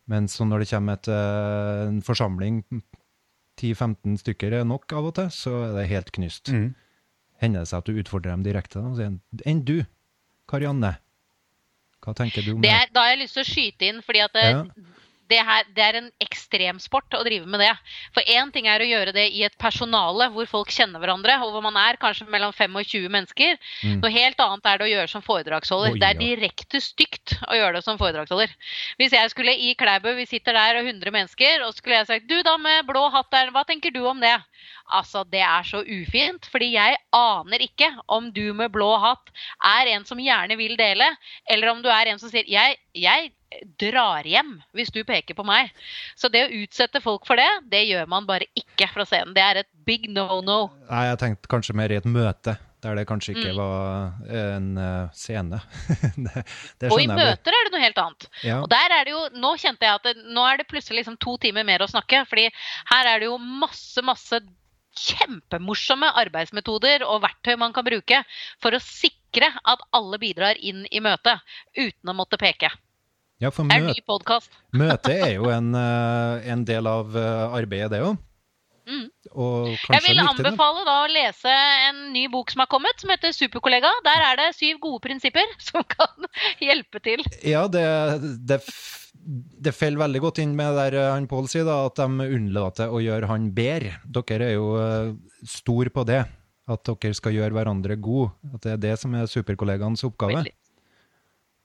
Men 0.09 0.27
så 0.31 0.47
når 0.49 0.63
det 0.65 0.71
kommer 0.73 0.97
til 1.05 1.13
eh, 1.13 1.87
en 1.91 2.01
forsamling, 2.05 2.63
10-15 3.59 4.17
stykker 4.23 4.53
er 4.61 4.67
nok 4.67 4.91
av 4.95 5.09
og 5.11 5.17
til, 5.19 5.27
så 5.35 5.53
er 5.67 5.73
det 5.81 5.89
helt 5.91 6.13
knyst. 6.15 6.49
mm. 6.55 6.69
Hender 7.39 7.63
det 7.63 7.69
seg 7.71 7.79
at 7.83 7.87
du 7.87 7.99
utfordrer 8.01 8.33
dem 8.35 8.41
direkte? 8.43 8.81
da, 8.81 8.89
og 8.91 8.97
sier 8.99 9.45
enn 9.47 9.61
du, 9.67 9.77
Karianne? 10.49 10.95
Hva 12.03 12.13
tenker 12.15 12.43
du 12.43 12.53
om 12.55 12.61
Det 12.63 12.67
det? 12.71 12.75
er, 12.75 12.89
da 12.95 13.03
har 13.05 13.13
jeg 13.13 13.21
lyst 13.25 13.35
til 13.37 13.43
å 13.43 13.47
skyte 13.47 13.87
inn, 13.91 14.01
fordi 14.03 14.21
at 14.25 14.33
det, 14.35 14.45
Ja. 14.49 14.63
Det, 15.29 15.39
her, 15.45 15.67
det 15.75 15.83
er 15.85 15.97
en 15.99 16.09
ekstremsport 16.23 17.13
å 17.17 17.21
drive 17.25 17.45
med 17.49 17.61
det. 17.61 17.71
For 18.15 18.25
én 18.25 18.49
ting 18.53 18.67
er 18.69 18.81
å 18.81 18.87
gjøre 18.87 19.13
det 19.15 19.27
i 19.35 19.43
et 19.45 19.55
personale 19.61 20.29
hvor 20.33 20.49
folk 20.49 20.73
kjenner 20.73 21.01
hverandre, 21.01 21.37
og 21.45 21.53
hvor 21.53 21.65
man 21.65 21.77
er 21.79 21.99
kanskje 22.01 22.27
mellom 22.33 22.53
5 22.55 22.79
og 22.79 22.89
20 22.89 23.13
mennesker. 23.13 23.59
Mm. 23.83 23.99
Noe 24.01 24.13
helt 24.13 24.41
annet 24.45 24.69
er 24.71 24.81
det 24.81 24.87
å 24.87 24.91
gjøre 24.93 25.13
som 25.13 25.25
foredragsholder. 25.25 25.93
Oi, 25.93 26.01
det 26.01 26.09
er 26.09 26.19
direkte 26.21 26.81
stygt 26.83 27.37
å 27.45 27.57
gjøre 27.57 27.77
det 27.77 27.85
som 27.85 27.99
foredragsholder. 28.01 28.55
Hvis 29.01 29.15
jeg 29.15 29.33
skulle 29.33 29.53
i 29.53 29.75
Klæbu, 29.79 30.11
vi 30.17 30.27
sitter 30.29 30.57
der 30.57 30.81
og 30.81 30.89
100 30.89 31.13
mennesker, 31.15 31.65
og 31.65 31.73
så 31.73 31.83
skulle 31.83 32.01
jeg 32.01 32.09
sagt 32.09 32.29
du 32.29 32.39
da 32.45 32.57
med 32.61 32.87
blå 32.89 33.05
hatt 33.13 33.29
der, 33.33 33.53
hva 33.53 33.65
tenker 33.69 33.93
du 33.93 34.01
om 34.09 34.21
det? 34.23 34.35
Altså, 34.89 35.23
det 35.29 35.43
er 35.45 35.65
så 35.67 35.83
ufint, 35.85 36.47
fordi 36.49 36.73
jeg 36.73 36.97
aner 37.13 37.61
ikke 37.61 37.91
om 38.09 38.31
du 38.33 38.47
med 38.57 38.73
blå 38.73 38.89
hatt 39.01 39.29
er 39.77 39.93
en 39.93 40.07
som 40.09 40.19
gjerne 40.21 40.57
vil 40.57 40.73
dele, 40.79 41.11
eller 41.45 41.75
om 41.75 41.83
du 41.85 41.91
er 41.93 42.09
en 42.09 42.21
som 42.21 42.31
sier 42.31 42.49
jeg, 42.49 42.79
jeg 42.97 43.29
drar 43.81 44.27
hjem 44.29 44.59
hvis 44.77 44.91
du 44.93 45.01
peker 45.07 45.35
på 45.37 45.45
meg. 45.47 45.71
Så 46.19 46.29
det 46.31 46.45
å 46.45 46.53
utsette 46.61 47.01
folk 47.01 47.25
for 47.27 47.39
det, 47.39 47.49
det 47.71 47.83
gjør 47.89 48.09
man 48.11 48.27
bare 48.29 48.47
ikke 48.57 48.89
fra 48.93 49.05
scenen. 49.09 49.33
Det 49.35 49.43
er 49.43 49.61
et 49.63 49.69
big 49.87 50.09
no-no. 50.13 50.69
Nei, 50.89 51.05
jeg 51.09 51.21
tenkte 51.23 51.51
kanskje 51.51 51.75
mer 51.77 51.91
i 51.93 51.97
et 51.97 52.05
møte, 52.09 52.55
der 52.85 52.95
det 52.95 53.07
kanskje 53.09 53.33
ikke 53.35 53.51
Mm. 53.51 53.57
var 53.57 54.13
en 54.43 54.67
eh, 54.77 55.09
scene. 55.17 55.59
det, 56.27 56.45
det 56.79 56.91
Og 56.93 57.01
i 57.01 57.09
møter 57.09 57.57
er 57.57 57.65
det 57.67 57.73
noe 57.73 57.83
helt 57.83 57.97
annet. 58.05 58.29
Ja. 58.45 58.61
Og 58.61 58.69
der 58.71 58.95
er 58.99 59.03
det 59.09 59.15
jo, 59.17 59.25
Nå 59.41 59.55
kjente 59.59 59.87
jeg 59.89 59.97
at 59.97 60.07
det, 60.07 60.15
nå 60.29 60.45
er 60.47 60.61
det 60.61 60.69
plutselig 60.69 61.01
liksom 61.01 61.17
to 61.19 61.35
timer 61.41 61.65
mer 61.67 61.83
å 61.83 61.89
snakke. 61.91 62.23
fordi 62.29 62.47
her 62.93 63.09
er 63.15 63.19
det 63.19 63.27
jo 63.31 63.37
masse, 63.41 64.01
masse 64.05 64.39
kjempemorsomme 64.99 66.09
arbeidsmetoder 66.21 67.03
og 67.07 67.21
verktøy 67.23 67.55
man 67.61 67.73
kan 67.75 67.85
bruke 67.87 68.21
for 68.61 68.75
å 68.75 68.81
sikre 68.83 69.51
at 69.63 69.83
alle 69.95 70.17
bidrar 70.21 70.57
inn 70.59 70.85
i 70.91 71.01
møtet 71.03 71.39
uten 71.77 72.09
å 72.09 72.15
måtte 72.17 72.39
peke. 72.41 72.71
Ja, 73.39 73.51
for 73.55 73.67
Det 73.69 73.77
er 73.77 73.85
ny 73.87 74.01
podkast. 74.07 74.51
møte 74.81 75.13
er 75.15 75.37
jo 75.37 75.47
en, 75.53 75.71
eh, 75.77 76.49
en 76.51 76.65
del 76.67 76.89
av 76.89 77.15
eh, 77.15 77.59
arbeidet, 77.61 77.93
det 77.95 78.01
òg. 78.03 78.17
Mm. 78.89 79.05
Jeg 79.93 80.01
vil 80.01 80.19
anbefale 80.23 80.81
da 80.87 80.95
å 81.03 81.09
lese 81.13 81.51
en 81.89 82.07
ny 82.09 82.23
bok 82.33 82.49
som 82.49 82.63
har 82.63 82.69
kommet, 82.71 82.97
som 82.97 83.11
heter 83.13 83.35
Superkollega. 83.37 83.91
Der 84.07 84.23
er 84.31 84.39
det 84.39 84.47
syv 84.57 84.79
gode 84.81 85.03
prinsipper 85.05 85.45
som 85.67 85.85
kan 85.87 86.29
hjelpe 86.63 87.01
til. 87.05 87.21
Ja, 87.45 87.67
det, 87.69 87.85
det, 88.49 88.59
det 89.61 89.75
faller 89.77 90.01
veldig 90.07 90.23
godt 90.25 90.41
inn 90.41 90.57
med 90.57 90.75
der 90.81 90.97
eh, 90.97 91.11
han 91.13 91.29
Pål 91.29 91.47
sier, 91.51 91.69
da, 91.69 91.83
at 91.87 92.01
de 92.01 92.29
unnlater 92.39 92.91
å 92.91 93.03
gjøre 93.03 93.29
han 93.29 93.51
bedre. 93.55 93.99
Dere 94.09 94.51
er 94.51 94.57
jo 94.57 94.73
stor 95.47 95.93
på 95.93 96.07
det, 96.09 96.23
at 96.69 96.91
dere 96.91 97.15
skal 97.17 97.37
gjøre 97.37 97.55
hverandre 97.55 97.95
gode. 98.01 98.33
At 98.51 98.65
det 98.65 98.75
er 98.75 98.83
det 98.89 98.97
som 98.99 99.13
er 99.15 99.29
superkollegaens 99.29 100.03
oppgave. 100.09 100.41
Veldig. 100.41 100.58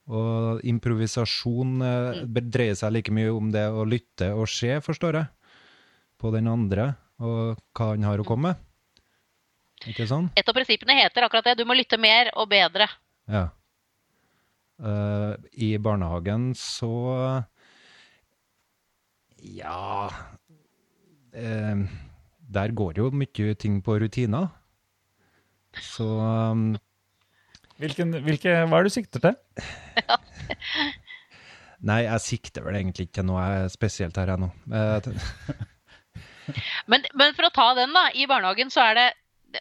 Og 0.05 0.61
improvisasjon 0.67 1.79
eh, 1.81 2.19
dreier 2.45 2.77
seg 2.77 2.93
like 2.93 3.13
mye 3.15 3.31
om 3.33 3.49
det 3.53 3.65
å 3.73 3.85
lytte 3.89 4.29
og 4.37 4.45
se, 4.51 4.75
forstår 4.85 5.17
jeg, 5.17 5.31
på 6.21 6.31
den 6.35 6.49
andre, 6.51 6.91
og 7.19 7.57
hva 7.75 7.91
han 7.93 8.05
har 8.05 8.21
å 8.21 8.27
komme 8.27 8.53
med. 8.53 8.61
Ikke 9.89 10.05
sånn? 10.09 10.29
Et 10.37 10.47
av 10.47 10.55
prinsippene 10.55 10.95
heter 11.01 11.25
akkurat 11.25 11.49
det. 11.49 11.57
Du 11.59 11.65
må 11.67 11.75
lytte 11.77 11.99
mer 12.01 12.31
og 12.37 12.49
bedre. 12.53 12.87
Ja. 13.29 13.47
Uh, 14.75 15.35
I 15.55 15.77
barnehagen 15.79 16.49
så 16.59 16.89
Ja 19.39 20.09
uh, 21.31 21.83
Der 22.51 22.73
går 22.75 22.99
jo 22.99 23.07
mye 23.15 23.53
ting 23.55 23.77
på 23.85 23.95
rutiner. 24.03 24.49
Så 25.79 26.07
um, 26.19 26.75
Hvilken, 27.81 28.13
hvilke, 28.23 28.53
hva 28.69 28.79
er 28.79 28.85
det 28.85 28.91
du 28.91 28.95
sikter 28.95 29.23
til? 29.23 29.35
Nei, 31.89 32.01
jeg 32.05 32.23
sikter 32.23 32.63
vel 32.65 32.77
egentlig 32.79 33.09
ikke 33.09 33.19
til 33.19 33.27
noe 33.27 33.67
spesielt 33.73 34.17
her, 34.17 34.31
jeg 34.31 34.41
nå. 34.41 34.49
Eh, 34.71 35.65
Men, 36.91 37.05
men 37.17 37.33
for 37.33 37.47
å 37.47 37.53
ta 37.53 37.71
den, 37.77 37.93
da. 37.95 38.09
I 38.13 38.27
barnehagen 38.29 38.69
så 38.69 38.83
er 38.83 38.97
det 38.99 39.05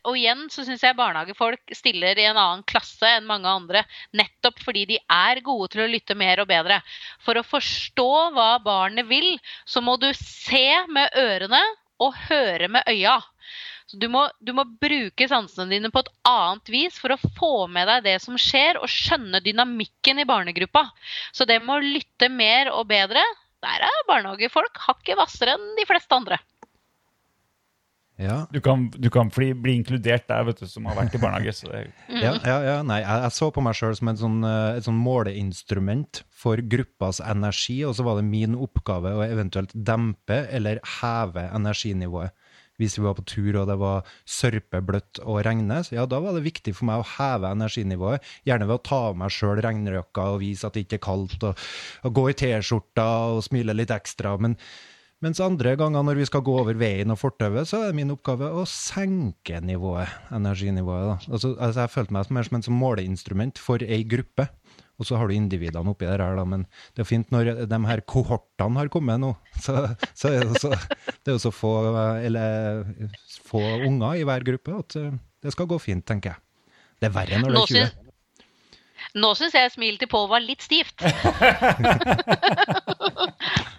Og 0.05 0.19
igjen 0.19 0.49
så 0.53 0.67
syns 0.67 0.83
jeg 0.85 0.97
barnehagefolk 0.99 1.73
stiller 1.77 2.19
i 2.19 2.27
en 2.29 2.37
annen 2.37 2.65
klasse 2.69 3.09
enn 3.09 3.29
mange 3.29 3.49
andre. 3.49 3.85
Nettopp 4.13 4.59
fordi 4.65 4.83
de 4.91 4.99
er 5.01 5.41
gode 5.47 5.71
til 5.73 5.85
å 5.85 5.89
lytte 5.89 6.17
mer 6.19 6.43
og 6.43 6.51
bedre. 6.51 6.81
For 7.25 7.39
å 7.39 7.47
forstå 7.47 8.11
hva 8.35 8.51
barnet 8.65 9.09
vil, 9.09 9.31
så 9.65 9.81
må 9.85 9.97
du 10.03 10.11
se 10.19 10.67
med 10.91 11.15
ørene 11.17 11.63
og 12.03 12.19
høre 12.27 12.69
med 12.75 12.91
øya. 12.91 13.21
Så 13.85 13.99
du 14.01 14.07
må, 14.09 14.25
du 14.41 14.55
må 14.57 14.65
bruke 14.81 15.27
sansene 15.29 15.69
dine 15.75 15.91
på 15.93 16.01
et 16.01 16.11
annet 16.29 16.71
vis 16.73 16.97
for 17.01 17.13
å 17.13 17.21
få 17.37 17.53
med 17.73 17.89
deg 17.91 18.07
det 18.07 18.17
som 18.25 18.39
skjer, 18.41 18.81
og 18.81 18.89
skjønne 18.89 19.43
dynamikken 19.45 20.23
i 20.23 20.29
barnegruppa. 20.29 20.87
Så 21.37 21.45
det 21.49 21.61
med 21.63 21.77
å 21.77 21.85
lytte 21.85 22.31
mer 22.33 22.73
og 22.73 22.89
bedre, 22.89 23.23
der 23.65 23.85
er 23.85 24.03
barnehagefolk 24.09 24.81
hakket 24.89 25.21
hvassere 25.21 25.59
enn 25.59 25.71
de 25.79 25.87
fleste 25.89 26.17
andre. 26.17 26.41
ja. 28.17 28.47
Du 28.53 28.61
kan, 28.65 28.87
du 28.91 29.11
kan 29.11 29.29
bli, 29.35 29.51
bli 29.59 29.75
inkludert 29.81 30.29
der, 30.29 30.45
vet 30.49 30.63
du, 30.63 30.69
som 30.71 30.89
har 30.89 30.97
vært 30.97 31.17
i 31.17 31.21
barnehage. 31.21 31.53
Så 31.59 31.69
det, 31.69 31.85
Ja, 32.09 32.35
ja, 32.41 32.59
ja, 32.65 32.77
nei, 32.87 33.01
jeg, 33.03 33.23
jeg 33.27 33.37
så 33.37 33.51
på 33.53 33.65
meg 33.65 33.77
sjøl 33.77 33.97
som 33.99 34.13
et 34.13 34.21
sånn, 34.23 34.39
eh, 34.49 34.79
et 34.79 34.89
sånn 34.89 35.01
måleinstrument 35.01 36.23
for 36.33 36.63
gruppas 36.73 37.21
energi, 37.25 37.83
og 37.85 37.97
så 37.99 38.07
var 38.07 38.21
det 38.21 38.29
min 38.31 38.57
oppgave 38.57 39.13
å 39.13 39.25
eventuelt 39.27 39.77
dempe 39.77 40.45
eller 40.49 40.81
heve 41.01 41.51
energinivået. 41.53 42.33
Hvis 42.81 42.97
vi 42.99 43.05
var 43.05 43.15
på 43.15 43.27
tur 43.29 43.61
og 43.61 43.69
det 43.71 43.77
var 43.79 44.09
sørpebløtt 44.27 45.21
og 45.23 45.43
regnet, 45.47 45.93
ja, 45.95 46.07
da 46.11 46.19
var 46.23 46.35
det 46.35 46.43
viktig 46.47 46.75
for 46.75 46.89
meg 46.89 47.03
å 47.03 47.11
heve 47.17 47.53
energinivået. 47.55 48.25
Gjerne 48.49 48.67
ved 48.71 48.81
å 48.81 48.87
ta 48.89 48.99
av 49.11 49.21
meg 49.21 49.35
sjøl 49.35 49.63
regnrøkka 49.63 50.33
og 50.35 50.41
vise 50.43 50.67
at 50.67 50.75
det 50.75 50.87
ikke 50.87 50.99
er 50.99 51.05
kaldt, 51.07 51.47
og, 51.47 51.63
og 52.03 52.19
gå 52.19 52.27
i 52.31 52.37
T-skjorta 52.41 53.07
og 53.37 53.45
smile 53.47 53.77
litt 53.77 53.95
ekstra. 53.95 54.35
Men, 54.43 54.59
mens 55.25 55.39
andre 55.45 55.77
ganger 55.81 56.03
når 56.05 56.19
vi 56.19 56.27
skal 56.29 56.43
gå 56.47 56.57
over 56.65 56.77
veien 56.81 57.15
og 57.15 57.21
fortauet, 57.21 57.71
så 57.71 57.85
er 57.85 57.93
det 57.93 57.99
min 58.01 58.11
oppgave 58.17 58.51
å 58.51 58.67
senke 58.69 59.63
nivået, 59.63 60.11
energinivået. 60.35 61.31
Altså, 61.31 61.55
altså 61.55 61.87
jeg 61.87 61.95
følte 61.95 62.19
meg 62.19 62.27
som 62.27 62.43
en 62.43 62.67
sånn 62.67 62.83
måleinstrument 62.83 63.63
for 63.63 63.87
ei 63.87 64.03
gruppe. 64.03 64.51
Og 65.01 65.09
så 65.09 65.19
har 65.19 65.27
du 65.27 65.35
individene 65.35 65.91
oppi 65.91 66.07
der, 66.07 66.23
her, 66.23 66.37
da, 66.39 66.45
men 66.47 66.67
det 66.95 67.03
er 67.03 67.09
fint 67.09 67.33
når 67.35 67.67
de 67.67 67.79
her 67.89 68.03
kohortene 68.07 68.79
har 68.79 68.91
kommet 68.95 69.19
nå. 69.23 69.33
Så, 69.65 69.73
så 70.15 70.31
er 70.31 70.47
det 70.47 70.61
så, 70.63 70.71
det 71.25 71.33
er 71.33 71.37
jo 71.37 71.43
så 71.43 71.53
få, 71.55 71.73
eller, 72.23 72.85
få 73.49 73.63
unger 73.89 74.21
i 74.21 74.25
hver 74.29 74.45
gruppe 74.47 74.79
at 74.79 74.97
eh, 75.01 75.15
det 75.45 75.53
skal 75.55 75.69
gå 75.71 75.79
fint, 75.83 76.05
tenker 76.07 76.35
jeg. 76.35 76.39
Det 77.01 77.09
er 77.11 77.15
verre 77.15 77.41
når 77.43 77.55
det 77.55 77.61
er 77.61 77.91
20. 77.91 78.03
nå 79.25 79.31
syns 79.39 79.55
jeg 79.59 79.73
smilet 79.75 80.01
til 80.05 80.11
Pål 80.11 80.29
var 80.31 80.43
litt 80.45 80.63
stivt. 80.65 81.03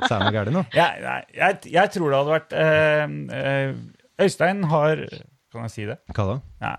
Så 0.06 0.12
er 0.12 0.20
det 0.26 0.34
galt 0.36 0.54
nå. 0.54 0.66
jeg, 0.76 1.24
jeg, 1.36 1.60
jeg 1.74 1.94
tror 1.96 2.12
det 2.12 2.18
hadde 2.20 2.36
vært 2.36 2.52
øh, 2.64 3.16
øh, 3.40 3.72
Øystein 4.26 4.64
har 4.72 5.06
Kan 5.52 5.66
jeg 5.66 5.74
si 5.74 5.88
det? 5.88 5.98
Hva 6.12 6.28
da? 6.30 6.36
Ja. 6.62 6.76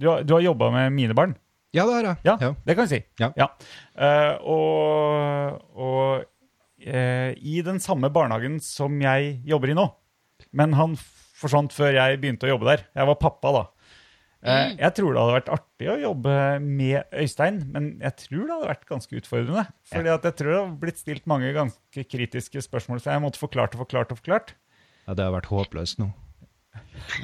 Du 0.00 0.10
har, 0.10 0.24
du 0.26 0.34
har 0.36 0.42
jobba 0.44 0.70
med 0.74 0.92
mine 0.94 1.14
barn? 1.16 1.34
Ja, 1.74 1.84
det 1.88 1.94
har 1.96 2.06
jeg. 2.08 2.16
Ja, 2.28 2.36
Ja. 2.40 2.52
det 2.64 2.76
kan 2.76 2.86
jeg 2.86 2.92
si. 2.92 3.00
Ja. 3.18 3.48
Eh, 3.98 4.32
og 4.42 5.60
og 5.74 6.24
uh, 6.86 7.30
i 7.34 7.60
den 7.64 7.80
samme 7.82 8.10
barnehagen 8.12 8.60
som 8.62 8.96
jeg 9.02 9.40
jobber 9.48 9.72
i 9.72 9.76
nå. 9.78 9.88
Men 10.54 10.74
han 10.78 10.96
forsvant 11.34 11.72
før 11.74 11.96
jeg 11.96 12.20
begynte 12.22 12.46
å 12.46 12.54
jobbe 12.54 12.68
der. 12.70 12.84
Jeg 12.94 13.08
var 13.10 13.18
pappa 13.20 13.52
da. 13.54 13.64
Eh, 14.44 14.74
jeg 14.76 14.92
tror 14.98 15.14
det 15.14 15.22
hadde 15.22 15.36
vært 15.38 15.52
artig 15.54 15.86
å 15.88 15.94
jobbe 16.02 16.32
med 16.60 17.14
Øystein, 17.16 17.62
men 17.72 17.86
jeg 18.02 18.12
tror 18.26 18.42
det 18.44 18.52
hadde 18.52 18.68
vært 18.74 18.84
ganske 18.90 19.16
utfordrende. 19.16 19.62
Fordi 19.88 20.12
at 20.12 20.26
jeg 20.28 20.36
tror 20.36 20.50
det 20.52 20.58
har 20.58 20.74
blitt 20.82 21.00
stilt 21.00 21.24
mange 21.30 21.52
ganske 21.56 22.04
kritiske 22.12 22.60
spørsmål, 22.66 23.00
så 23.00 23.14
jeg 23.14 23.24
måtte 23.24 23.40
forklart 23.40 23.72
og 23.76 23.86
forklart 23.86 24.12
og 24.12 24.20
forklart. 24.20 24.52
Ja, 25.08 25.16
det 25.16 25.24
har 25.24 25.32
vært 25.32 25.48
håpløst 25.48 26.02
nå. 26.02 26.10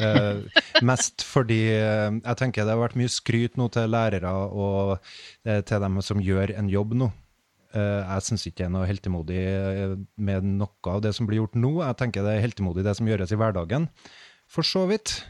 Eh, 0.01 0.60
mest 0.86 1.24
fordi 1.24 1.62
eh, 1.72 2.10
jeg 2.20 2.39
tenker 2.39 2.66
det 2.66 2.74
har 2.74 2.82
vært 2.82 2.98
mye 3.01 3.10
skryt 3.10 3.56
nå 3.59 3.66
til 3.72 3.90
lærere 3.90 4.31
og 4.52 4.93
eh, 5.48 5.62
til 5.66 5.82
dem 5.82 5.98
som 6.05 6.20
gjør 6.22 6.52
en 6.60 6.68
jobb 6.70 6.94
nå. 7.01 7.09
Eh, 7.72 8.01
jeg 8.02 8.27
syns 8.27 8.47
ikke 8.51 8.64
det 8.64 8.68
er 8.68 8.72
noe 8.74 8.89
heltemodig 8.90 9.40
eh, 9.40 9.94
med 10.20 10.47
noe 10.60 10.93
av 10.94 11.02
det 11.05 11.14
som 11.16 11.28
blir 11.31 11.40
gjort 11.43 11.59
nå. 11.59 11.72
Jeg 11.85 11.98
tenker 12.02 12.27
det 12.27 12.36
er 12.36 12.44
heltemodig 12.44 12.85
det 12.86 12.97
som 12.98 13.09
gjøres 13.10 13.35
i 13.35 13.39
hverdagen. 13.40 13.89
For 14.51 14.66
så 14.66 14.85
vidt. 14.90 15.20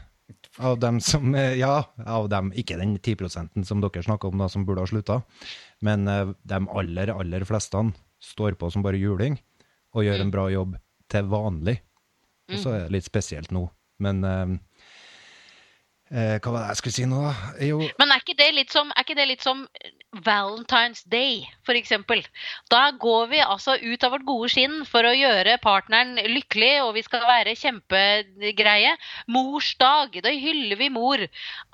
Av 0.63 0.77
dem 0.81 0.99
som 1.03 1.35
eh, 1.35 1.57
Ja, 1.59 1.83
av 2.05 2.29
dem, 2.31 2.51
ikke 2.57 2.79
den 2.79 2.97
10% 2.99 3.65
som 3.67 3.83
dere 3.83 4.03
snakker 4.05 4.31
om 4.31 4.41
da, 4.41 4.49
som 4.51 4.65
burde 4.67 4.83
ha 4.83 4.89
slutta, 4.89 5.21
men 5.85 6.05
de 6.07 6.59
aller, 6.71 7.11
aller 7.13 7.45
fleste 7.47 7.81
står 8.21 8.55
på 8.59 8.69
som 8.71 8.83
bare 8.85 8.99
juling. 9.01 9.39
og 9.93 10.05
gjør 10.05 10.21
en 10.23 10.31
bra 10.31 10.45
jobb 10.53 10.75
til 11.11 11.27
vanlig. 11.27 11.81
Og 12.51 12.59
så 12.59 12.73
er 12.75 12.83
det 12.85 12.95
litt 12.95 13.07
spesielt 13.07 13.51
nå. 13.51 13.65
Men 14.01 14.23
eh, 14.27 14.53
eh, 16.11 16.35
hva 16.41 16.53
var 16.55 16.59
det 16.65 16.73
jeg 16.73 16.81
skulle 16.81 16.97
si 16.97 17.07
nå, 17.09 17.21
da? 17.27 17.33
Jo, 17.67 17.81
Men 18.01 18.10
ikke 18.31 18.43
det 18.43 18.53
litt 18.55 18.73
som, 18.73 18.91
er 18.95 19.05
ikke 19.05 19.17
det 19.19 19.27
litt 19.29 19.43
som 19.43 19.65
Valentine's 20.25 21.03
Day, 21.07 21.45
eksempel? 21.71 22.19
Da 22.71 22.91
går 22.99 23.29
vi 23.31 23.39
altså 23.39 23.77
ut 23.79 24.03
av 24.03 24.11
vårt 24.11 24.25
gode 24.27 24.49
skinn 24.51 24.81
for 24.87 25.07
å 25.07 25.13
gjøre 25.15 25.55
partneren 25.63 26.17
lykkelig, 26.19 26.71
og 26.83 26.95
vi 26.97 27.03
skal 27.05 27.23
være 27.27 27.55
kjempegreie. 27.55 28.95
Mors 29.31 29.69
dag, 29.79 30.17
da 30.23 30.33
hyller 30.35 30.79
vi 30.79 30.89
mor. 30.91 31.23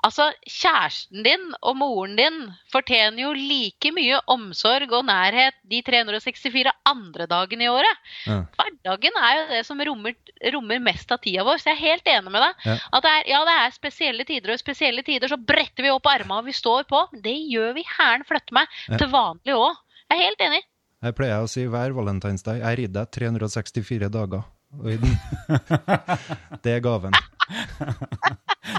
Altså, 0.06 0.28
kjæresten 0.46 1.26
din 1.26 1.48
og 1.58 1.78
moren 1.80 2.14
din 2.18 2.38
fortjener 2.72 3.24
jo 3.24 3.32
like 3.34 3.90
mye 3.94 4.20
omsorg 4.30 4.92
og 4.94 5.08
nærhet 5.08 5.58
de 5.66 5.82
364 5.86 6.74
andre 6.86 7.26
dagene 7.30 7.66
i 7.66 7.72
året. 7.72 8.04
Ja. 8.28 8.42
Hverdagen 8.58 9.18
er 9.18 9.34
jo 9.40 9.44
det 9.50 9.64
som 9.66 9.82
rommer, 9.82 10.14
rommer 10.54 10.82
mest 10.82 11.10
av 11.14 11.22
tida 11.24 11.46
vår, 11.46 11.58
så 11.58 11.72
jeg 11.72 11.78
er 11.78 11.86
helt 11.88 12.12
enig 12.14 12.34
med 12.34 12.44
deg. 12.46 12.66
Ja. 12.70 12.78
At 12.94 13.06
det 13.06 13.14
er, 13.16 13.28
ja, 13.34 13.42
det 13.48 13.58
er 13.58 13.76
spesielle 13.76 14.28
tider, 14.28 14.52
og 14.52 14.60
i 14.60 14.62
spesielle 14.62 15.06
tider 15.06 15.34
så 15.34 15.40
bretter 15.40 15.86
vi 15.86 15.92
opp 15.92 16.06
armene 16.10 16.47
vi 16.48 16.56
står 16.56 16.86
på. 16.90 17.04
Det 17.24 17.36
gjør 17.52 17.74
vi 17.78 17.84
hæren 17.94 18.24
flytte 18.28 18.56
meg 18.56 18.66
Ja. 18.88 18.96
til 19.00 19.12
vanlig 19.12 19.54
òg. 19.56 19.76
Jeg 20.08 20.16
er 20.18 20.24
helt 20.24 20.44
enig. 20.48 20.62
jeg 21.04 21.14
pleier 21.14 21.44
å 21.44 21.48
si 21.50 21.66
hver 21.70 21.92
valentinsdag 21.94 22.58
jeg 22.64 22.78
rir 22.80 22.88
deg 22.96 23.10
364 23.14 24.08
dager. 24.10 24.42
Det 26.62 26.72
er 26.76 26.80
gaven. 26.84 27.14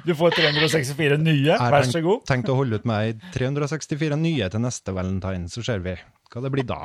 Du 0.05 0.13
får 0.17 0.35
364 0.37 1.17
nye, 1.21 1.55
vær 1.57 1.87
så 1.89 2.01
god. 2.05 2.19
Jeg 2.21 2.29
tenkt 2.29 2.51
å 2.53 2.57
holde 2.59 2.77
ut 2.79 2.85
med 2.85 3.21
364 3.33 4.17
nye 4.21 4.49
til 4.53 4.61
neste 4.61 4.93
valentine, 4.93 5.49
så 5.49 5.63
ser 5.65 5.81
vi 5.85 5.95
hva 6.29 6.43
det 6.45 6.51
blir 6.53 6.67
da. 6.69 6.83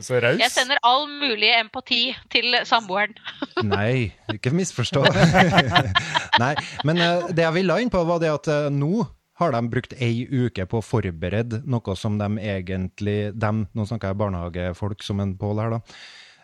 Så 0.00 0.18
raus. 0.22 0.38
Jeg 0.40 0.52
sender 0.52 0.78
all 0.86 1.06
mulig 1.08 1.50
empati 1.56 2.14
til 2.32 2.54
samboeren. 2.68 3.12
Nei, 3.74 4.12
ikke 4.32 4.52
misforstå. 4.56 5.02
Nei, 6.42 6.52
men 6.88 7.00
eh, 7.00 7.28
det 7.34 7.44
jeg 7.46 7.56
ville 7.60 7.76
inn 7.82 7.92
på, 7.92 8.02
var 8.08 8.20
det 8.22 8.30
at 8.32 8.48
eh, 8.52 8.68
nå 8.72 9.04
har 9.40 9.54
de 9.54 9.60
brukt 9.72 9.94
ei 9.98 10.24
uke 10.28 10.66
på 10.68 10.80
å 10.80 10.84
forberede 10.84 11.62
noe 11.68 11.96
som 11.98 12.18
de 12.20 12.28
egentlig 12.38 13.32
dem, 13.36 13.66
Nå 13.74 13.86
snakker 13.88 14.12
jeg 14.12 14.20
barnehagefolk 14.20 15.04
som 15.04 15.22
en 15.22 15.36
Pål 15.40 15.62
her, 15.62 15.78
da. 15.78 15.80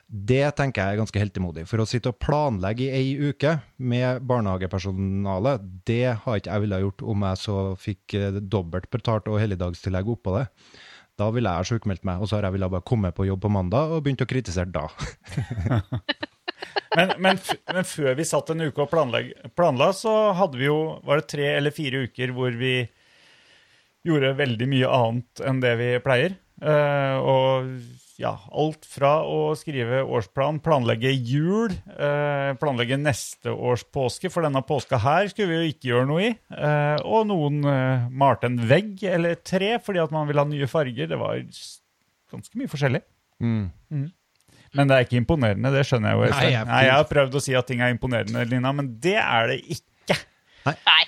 Det 0.07 0.45
tenker 0.55 0.85
jeg 0.85 0.95
er 0.95 1.01
ganske 1.01 1.19
heltemodig. 1.19 1.65
For 1.67 1.83
å 1.83 1.87
sitte 1.89 2.13
og 2.13 2.21
planlegge 2.23 2.85
i 2.87 2.93
ei 2.95 3.31
uke 3.33 3.57
med 3.83 4.23
barnehagepersonale, 4.29 5.57
det 5.89 6.15
har 6.23 6.39
ikke 6.39 6.53
jeg 6.53 6.65
ville 6.65 6.83
gjort 6.85 7.07
om 7.15 7.25
jeg 7.27 7.41
så 7.43 7.57
fikk 7.83 8.15
eh, 8.15 8.39
dobbelt 8.39 8.87
betalt 8.95 9.27
og 9.33 9.41
helligdagstillegg 9.43 10.13
oppå 10.15 10.37
det. 10.39 10.47
Da 11.19 11.31
ville 11.35 11.51
jeg 11.59 11.73
sjukmeldt 11.73 12.07
meg, 12.07 12.23
og 12.23 12.31
så 12.31 12.39
har 12.39 12.47
jeg 12.47 12.59
villet 12.59 12.75
bare 12.77 12.87
komme 12.87 13.11
på 13.17 13.27
jobb 13.27 13.43
på 13.43 13.51
mandag 13.51 13.97
og 13.97 14.05
begynt 14.07 14.23
å 14.23 14.31
kritisere 14.31 14.71
da. 14.71 14.87
Men, 16.97 17.13
men, 17.21 17.41
men 17.69 17.85
før 17.85 18.15
vi 18.17 18.25
satt 18.25 18.51
en 18.53 18.65
uke 18.65 18.87
og 18.87 18.93
planla, 18.93 19.91
så 19.93 20.15
hadde 20.39 20.61
vi 20.61 20.69
jo 20.69 20.79
Var 21.05 21.21
det 21.21 21.29
tre 21.29 21.51
eller 21.59 21.75
fire 21.75 22.07
uker 22.09 22.33
hvor 22.37 22.57
vi 22.57 22.79
gjorde 24.07 24.37
veldig 24.39 24.69
mye 24.71 24.97
annet 24.97 25.47
enn 25.51 25.63
det 25.63 25.73
vi 25.81 25.93
pleier. 26.05 26.37
Uh, 26.63 27.17
og 27.21 27.71
ja, 28.17 28.33
alt 28.49 28.87
fra 28.89 29.19
å 29.29 29.51
skrive 29.59 30.01
årsplan, 30.07 30.61
planlegge 30.65 31.11
jul, 31.11 31.75
uh, 31.99 32.55
planlegge 32.61 32.97
neste 33.01 33.53
års 33.53 33.85
påske, 33.93 34.31
for 34.33 34.47
denne 34.47 34.63
påska 34.65 35.01
her 35.03 35.29
skulle 35.33 35.51
vi 35.51 35.59
jo 35.59 35.73
ikke 35.75 35.91
gjøre 35.91 36.09
noe 36.09 36.29
i. 36.29 36.31
Uh, 36.55 36.97
og 37.03 37.27
noen 37.33 37.61
malte 38.15 38.49
en 38.49 38.61
vegg 38.71 39.05
eller 39.11 39.37
tre 39.43 39.75
fordi 39.83 40.05
at 40.05 40.15
man 40.15 40.31
ville 40.31 40.47
ha 40.47 40.49
nye 40.49 40.71
farger. 40.71 41.11
Det 41.11 41.21
var 41.21 41.43
ganske 42.33 42.63
mye 42.63 42.73
forskjellig. 42.73 43.03
Mm. 43.43 44.07
Men 44.77 44.89
det 44.91 44.97
er 44.99 45.05
ikke 45.07 45.19
imponerende, 45.23 45.73
det 45.75 45.83
skjønner 45.89 46.13
jeg 46.13 46.19
jo. 46.21 46.31
Nei, 46.37 46.51
jeg- 46.53 46.67
Nei, 46.69 46.83
jeg 46.85 46.93
har 46.99 47.05
prøvd 47.11 47.35
å 47.39 47.43
si 47.43 47.55
at 47.59 47.67
ting 47.67 47.81
er 47.81 47.95
imponerende, 47.95 48.45
Lina, 48.51 48.73
men 48.73 48.91
det 49.01 49.17
er 49.23 49.47
det 49.53 49.61
ikke. 49.77 50.19
Nei. 50.67 51.03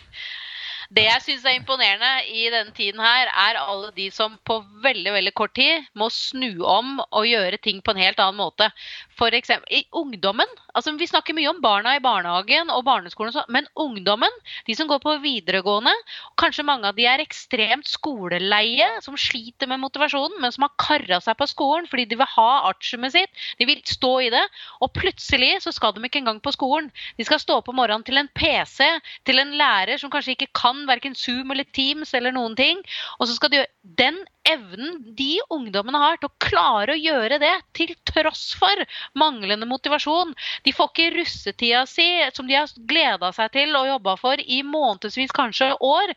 Det 0.89 1.03
jeg 1.05 1.21
syns 1.21 1.43
er 1.45 1.59
imponerende 1.59 2.11
i 2.33 2.47
denne 2.49 2.73
tiden 2.73 3.03
her, 3.05 3.29
er 3.29 3.59
alle 3.61 3.91
de 3.93 4.07
som 4.09 4.39
på 4.49 4.55
veldig 4.81 5.13
veldig 5.13 5.33
kort 5.37 5.53
tid 5.59 5.85
må 6.01 6.07
snu 6.09 6.63
om 6.65 6.95
og 7.05 7.27
gjøre 7.29 7.59
ting 7.61 7.83
på 7.85 7.93
en 7.93 8.01
helt 8.01 8.23
annen 8.25 8.41
måte. 8.41 8.71
Eksempel 9.19 9.75
i 9.75 9.83
ungdommen. 9.99 10.49
altså 10.73 10.95
Vi 10.97 11.09
snakker 11.11 11.35
mye 11.35 11.51
om 11.51 11.61
barna 11.61 11.97
i 11.97 12.01
barnehagen 12.01 12.71
og 12.71 12.85
barneskolen, 12.87 13.35
men 13.51 13.67
ungdommen, 13.77 14.31
de 14.65 14.77
som 14.79 14.89
går 14.89 15.03
på 15.03 15.17
videregående, 15.21 15.93
kanskje 16.39 16.65
mange 16.65 16.87
av 16.89 16.97
de 16.97 17.05
er 17.05 17.21
ekstremt 17.21 17.85
skoleleie, 17.91 18.87
som 19.03 19.19
sliter 19.19 19.69
med 19.69 19.83
motivasjonen, 19.83 20.39
men 20.41 20.55
som 20.55 20.65
har 20.65 20.73
kara 20.79 21.21
seg 21.21 21.37
på 21.37 21.51
skolen 21.51 21.89
fordi 21.91 22.07
de 22.09 22.21
vil 22.21 22.31
ha 22.37 22.49
artiumet 22.71 23.13
sitt, 23.13 23.45
de 23.59 23.67
vil 23.69 23.83
stå 23.85 24.13
i 24.29 24.31
det, 24.33 24.45
og 24.81 24.95
plutselig 24.95 25.65
så 25.67 25.75
skal 25.75 25.93
de 25.93 26.07
ikke 26.07 26.23
engang 26.23 26.41
på 26.41 26.55
skolen. 26.55 26.89
De 27.19 27.27
skal 27.27 27.43
stå 27.43 27.59
på 27.67 27.75
morgenen 27.75 28.07
til 28.07 28.23
en 28.23 28.31
PC, 28.39 28.87
til 29.27 29.43
en 29.43 29.57
lærer 29.59 29.99
som 29.99 30.15
kanskje 30.15 30.39
ikke 30.39 30.53
kan 30.55 30.78
verken 30.87 31.17
Zoom 31.19 31.51
eller 31.51 31.67
Teams 31.75 32.15
eller 32.15 32.35
noen 32.35 32.55
ting. 32.59 32.81
Og 33.19 33.27
så 33.27 33.37
skal 33.37 33.51
de 33.51 33.61
gjøre 33.61 33.97
den 33.99 34.19
evnen 34.49 35.01
de 35.19 35.39
ungdommene 35.53 36.01
har 36.01 36.19
til 36.21 36.31
å 36.31 36.37
klare 36.45 36.95
å 36.95 37.01
gjøre 37.01 37.41
det, 37.43 37.55
til 37.77 37.93
tross 38.09 38.53
for 38.59 38.85
manglende 39.19 39.69
motivasjon. 39.69 40.35
De 40.65 40.75
får 40.77 40.93
ikke 40.93 41.09
russetida 41.17 41.85
si, 41.89 42.07
som 42.37 42.49
de 42.49 42.57
har 42.57 42.71
gleda 42.91 43.33
seg 43.37 43.53
til 43.57 43.75
og 43.79 43.89
jobba 43.91 44.17
for 44.21 44.45
i 44.45 44.61
månedsvis, 44.67 45.35
kanskje 45.37 45.75
år. 45.85 46.15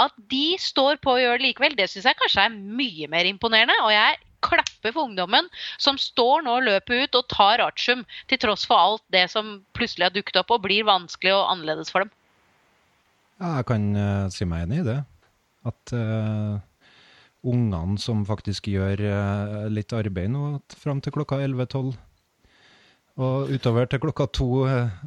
At 0.00 0.14
de 0.30 0.54
står 0.60 1.02
på 1.02 1.16
og 1.16 1.24
gjør 1.24 1.40
det 1.40 1.48
likevel, 1.48 1.76
det 1.78 1.90
syns 1.90 2.08
jeg 2.08 2.20
kanskje 2.20 2.46
er 2.46 2.56
mye 2.80 3.10
mer 3.12 3.28
imponerende. 3.28 3.76
Og 3.84 3.92
jeg 3.94 4.20
klapper 4.44 4.92
for 4.92 5.08
ungdommen 5.08 5.48
som 5.80 5.98
står 6.00 6.44
nå 6.44 6.58
og 6.58 6.66
løper 6.68 7.04
ut 7.04 7.16
og 7.20 7.28
tar 7.32 7.62
artium, 7.64 8.04
til 8.28 8.40
tross 8.42 8.66
for 8.68 8.80
alt 8.80 9.04
det 9.14 9.26
som 9.32 9.58
plutselig 9.76 10.10
har 10.10 10.16
dukket 10.16 10.42
opp 10.42 10.52
og 10.54 10.66
blir 10.66 10.86
vanskelig 10.88 11.32
og 11.36 11.48
annerledes 11.54 11.92
for 11.94 12.04
dem. 12.04 12.12
Jeg 13.44 13.66
kan 13.68 13.90
uh, 13.96 14.30
si 14.32 14.46
meg 14.48 14.66
enig 14.66 14.82
i 14.82 14.86
det. 14.86 14.98
At 15.68 15.94
uh, 15.96 16.56
ungene 17.44 18.00
som 18.00 18.24
faktisk 18.28 18.68
gjør 18.72 19.04
uh, 19.04 19.62
litt 19.72 19.92
arbeid 19.96 20.32
nå 20.32 20.58
fram 20.80 21.02
til 21.04 21.14
klokka 21.16 21.40
11-12, 21.44 21.94
og 23.24 23.52
utover 23.54 23.86
til 23.86 24.00
klokka 24.02 24.26
to 24.34 24.48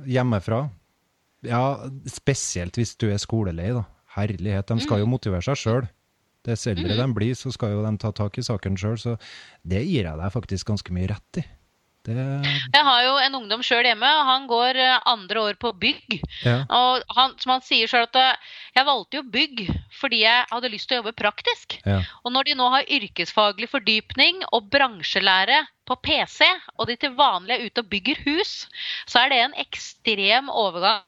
hjemmefra 0.07 0.61
Ja, 1.43 1.89
spesielt 2.07 2.77
hvis 2.79 2.93
du 2.95 3.09
er 3.11 3.19
skolelei, 3.19 3.73
da. 3.75 3.83
Herlighet, 4.15 4.71
de 4.71 4.81
skal 4.81 5.03
jo 5.03 5.09
motivere 5.11 5.43
seg 5.43 5.59
sjøl. 5.59 5.89
Dess 6.47 6.63
eldre 6.71 6.95
de 6.95 7.07
blir, 7.13 7.35
så 7.35 7.51
skal 7.51 7.75
jo 7.75 7.83
de 7.83 7.91
ta 7.99 8.13
tak 8.15 8.39
i 8.39 8.45
saken 8.47 8.79
sjøl, 8.79 8.95
så 9.01 9.17
det 9.67 9.83
gir 9.83 10.07
jeg 10.07 10.21
deg 10.21 10.33
faktisk 10.33 10.71
ganske 10.71 10.95
mye 10.95 11.09
rett 11.11 11.41
i. 11.41 11.45
Det, 12.07 12.23
Jeg 12.71 12.83
har 12.87 13.01
jo 13.03 13.15
en 13.19 13.33
ungdom 13.41 13.63
sjøl 13.65 13.83
hjemme, 13.83 14.07
og 14.07 14.27
han 14.29 14.45
går 14.47 14.77
eh, 14.79 14.99
andre 15.11 15.41
år 15.49 15.57
på 15.59 15.73
bygg. 15.75 16.19
ja. 16.45 16.61
Og 16.71 17.03
han, 17.17 17.33
som 17.41 17.57
han 17.57 17.65
sier 17.65 17.89
sjøl 17.91 18.05
at 18.05 18.19
eh, 18.21 18.53
jeg 18.77 18.87
valgte 18.87 19.19
jo 19.19 19.25
bygg 19.33 19.65
fordi 19.97 20.21
jeg 20.21 20.45
hadde 20.51 20.71
lyst 20.71 20.87
til 20.87 20.97
å 20.97 21.01
jobbe 21.01 21.17
praktisk. 21.19 21.75
Ja. 21.83 21.99
Og 22.23 22.31
når 22.31 22.47
de 22.47 22.55
nå 22.59 22.69
har 22.71 22.87
yrkesfaglig 22.99 23.67
fordypning 23.73 24.45
og 24.53 24.69
bransjelære 24.71 25.65
på 25.87 25.97
PC, 26.05 26.47
og 26.77 26.87
de 26.87 26.95
til 27.01 27.17
vanlig 27.17 27.57
er 27.57 27.67
ute 27.67 27.83
og 27.83 27.91
bygger 27.91 28.23
hus, 28.27 28.53
så 29.09 29.25
er 29.25 29.33
det 29.33 29.41
en 29.43 29.57
ekstrem 29.65 30.51
overgang. 30.53 31.03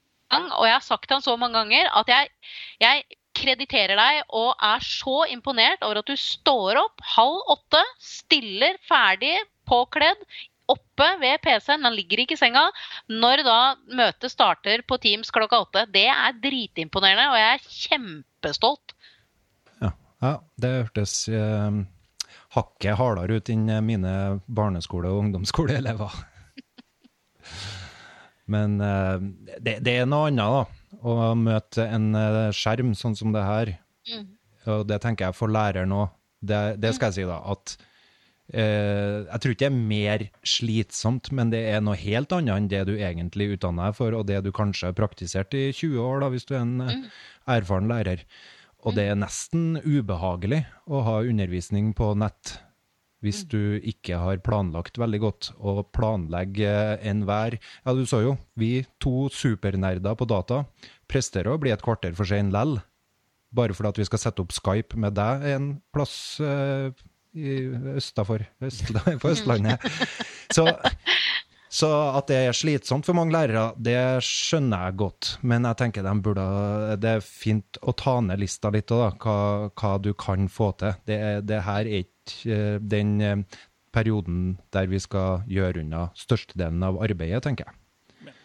Og 0.58 0.68
jeg 0.68 0.76
har 0.76 0.84
sagt 0.84 1.08
til 1.08 1.16
han 1.16 1.24
så 1.24 1.38
mange 1.40 1.56
ganger 1.56 1.88
at 1.96 2.12
jeg, 2.12 2.28
jeg 2.82 3.06
krediterer 3.40 3.96
deg 3.96 4.20
og 4.36 4.52
er 4.58 4.84
så 4.84 5.24
imponert 5.32 5.82
over 5.86 6.00
at 6.02 6.10
du 6.10 6.16
står 6.18 6.80
opp 6.80 7.02
halv 7.14 7.54
åtte, 7.54 7.82
stiller 8.02 8.76
ferdig, 8.88 9.36
påkledd, 9.70 10.18
oppe 10.72 11.08
ved 11.20 11.40
PC-en, 11.44 11.84
han 11.86 11.96
ligger 11.96 12.22
ikke 12.22 12.36
i 12.36 12.40
senga, 12.40 12.66
når 13.10 13.44
da 13.46 13.58
møtet 14.00 14.32
starter 14.32 14.84
på 14.86 14.98
Teams 15.02 15.32
klokka 15.34 15.62
åtte. 15.66 15.86
Det 15.92 16.06
er 16.12 16.38
dritimponerende, 16.42 17.28
og 17.32 17.38
jeg 17.40 17.56
er 17.56 17.68
kjempestolt. 17.84 18.94
Ja, 19.82 19.92
ja 20.24 20.34
det 20.62 20.74
hørtes 20.76 21.14
eh, 21.28 21.80
hakket 22.56 22.98
hardere 23.00 23.40
ut 23.40 23.52
enn 23.52 23.68
mine 23.86 24.14
barneskole- 24.46 25.12
og 25.12 25.24
ungdomsskoleelever. 25.26 26.18
Men 28.50 28.80
eh, 28.82 29.16
det, 29.62 29.78
det 29.86 30.00
er 30.00 30.10
noe 30.10 30.30
annet, 30.30 30.58
da. 30.58 30.64
Å 31.06 31.32
møte 31.38 31.86
en 31.86 32.10
eh, 32.18 32.48
skjerm 32.56 32.96
sånn 32.98 33.14
som 33.18 33.34
det 33.34 33.44
her. 33.46 33.76
Mm. 34.10 34.26
Og 34.74 34.82
det 34.88 34.98
tenker 35.04 35.28
jeg 35.28 35.38
for 35.38 35.52
læreren 35.52 35.94
òg. 35.94 36.10
Det, 36.40 36.58
det 36.80 36.94
skal 36.96 37.10
jeg 37.10 37.20
si, 37.20 37.28
da. 37.28 37.38
At 37.52 37.76
jeg 38.50 39.40
tror 39.42 39.54
ikke 39.54 39.62
det 39.62 39.68
er 39.70 39.90
mer 39.90 40.24
slitsomt, 40.46 41.30
men 41.36 41.52
det 41.52 41.60
er 41.70 41.82
noe 41.84 41.98
helt 42.00 42.32
annet 42.34 42.56
enn 42.56 42.70
det 42.72 42.84
du 42.88 42.94
egentlig 42.96 43.52
utdanner 43.56 43.90
deg 43.90 43.98
for, 43.98 44.16
og 44.16 44.26
det 44.30 44.40
du 44.46 44.50
kanskje 44.54 44.90
har 44.90 44.96
praktisert 44.98 45.54
i 45.54 45.68
20 45.70 46.00
år, 46.02 46.24
da, 46.24 46.32
hvis 46.32 46.48
du 46.48 46.56
er 46.56 46.64
en 46.64 46.86
eh, 46.86 47.04
erfaren 47.58 47.90
lærer. 47.90 48.24
Og 48.80 48.96
det 48.96 49.10
er 49.10 49.18
nesten 49.18 49.76
ubehagelig 49.84 50.64
å 50.88 51.04
ha 51.06 51.20
undervisning 51.20 51.92
på 51.96 52.14
nett 52.18 52.56
hvis 53.20 53.42
du 53.52 53.76
ikke 53.84 54.16
har 54.16 54.40
planlagt 54.44 54.98
veldig 55.00 55.20
godt, 55.20 55.50
og 55.60 55.90
planlegge 55.92 56.70
enhver 57.04 57.58
Ja, 57.60 57.92
du 57.92 58.06
så 58.08 58.22
jo, 58.24 58.36
vi 58.56 58.86
to 59.02 59.28
supernerder 59.28 60.16
på 60.16 60.28
data 60.28 60.64
presterer 61.10 61.52
å 61.52 61.60
bli 61.60 61.72
et 61.74 61.84
kvarter 61.84 62.16
for 62.16 62.28
sein 62.28 62.52
lell, 62.54 62.78
bare 63.52 63.76
fordi 63.76 63.92
at 63.92 64.00
vi 64.00 64.08
skal 64.08 64.22
sette 64.22 64.44
opp 64.44 64.54
Skype 64.54 64.96
med 65.00 65.18
deg 65.18 65.44
en 65.52 65.70
plass 65.92 66.14
eh, 66.40 66.96
østafor, 67.34 68.46
på 69.22 69.32
Østlandet. 69.34 69.90
Så 70.52 70.66
Så 71.70 71.86
at 72.18 72.26
det 72.26 72.38
er 72.48 72.56
slitsomt 72.56 73.06
for 73.06 73.14
mange 73.14 73.30
lærere, 73.30 73.68
det 73.78 73.94
skjønner 74.26 74.88
jeg 74.88 74.96
godt. 75.04 75.28
Men 75.46 75.68
jeg 75.68 75.78
tenker 75.78 76.02
de 76.02 76.14
burde, 76.18 76.46
det 76.98 77.12
er 77.14 77.22
fint 77.22 77.78
å 77.86 77.94
ta 77.94 78.16
ned 78.26 78.42
lista 78.42 78.72
litt, 78.74 78.90
da, 78.90 79.12
hva, 79.22 79.70
hva 79.70 79.92
du 80.02 80.10
kan 80.18 80.50
få 80.50 80.72
til. 80.82 80.98
Det, 81.06 81.20
det 81.46 81.62
her 81.68 81.86
er 81.86 82.02
ikke 82.02 82.56
eh, 82.56 82.80
den 82.82 83.14
eh, 83.22 83.60
perioden 83.94 84.56
der 84.74 84.90
vi 84.90 84.98
skal 85.02 85.46
gjøre 85.50 85.84
unna 85.84 86.08
størstedelen 86.18 86.82
av 86.86 86.98
arbeidet, 87.06 87.44
tenker 87.46 87.70
jeg. 87.70 87.79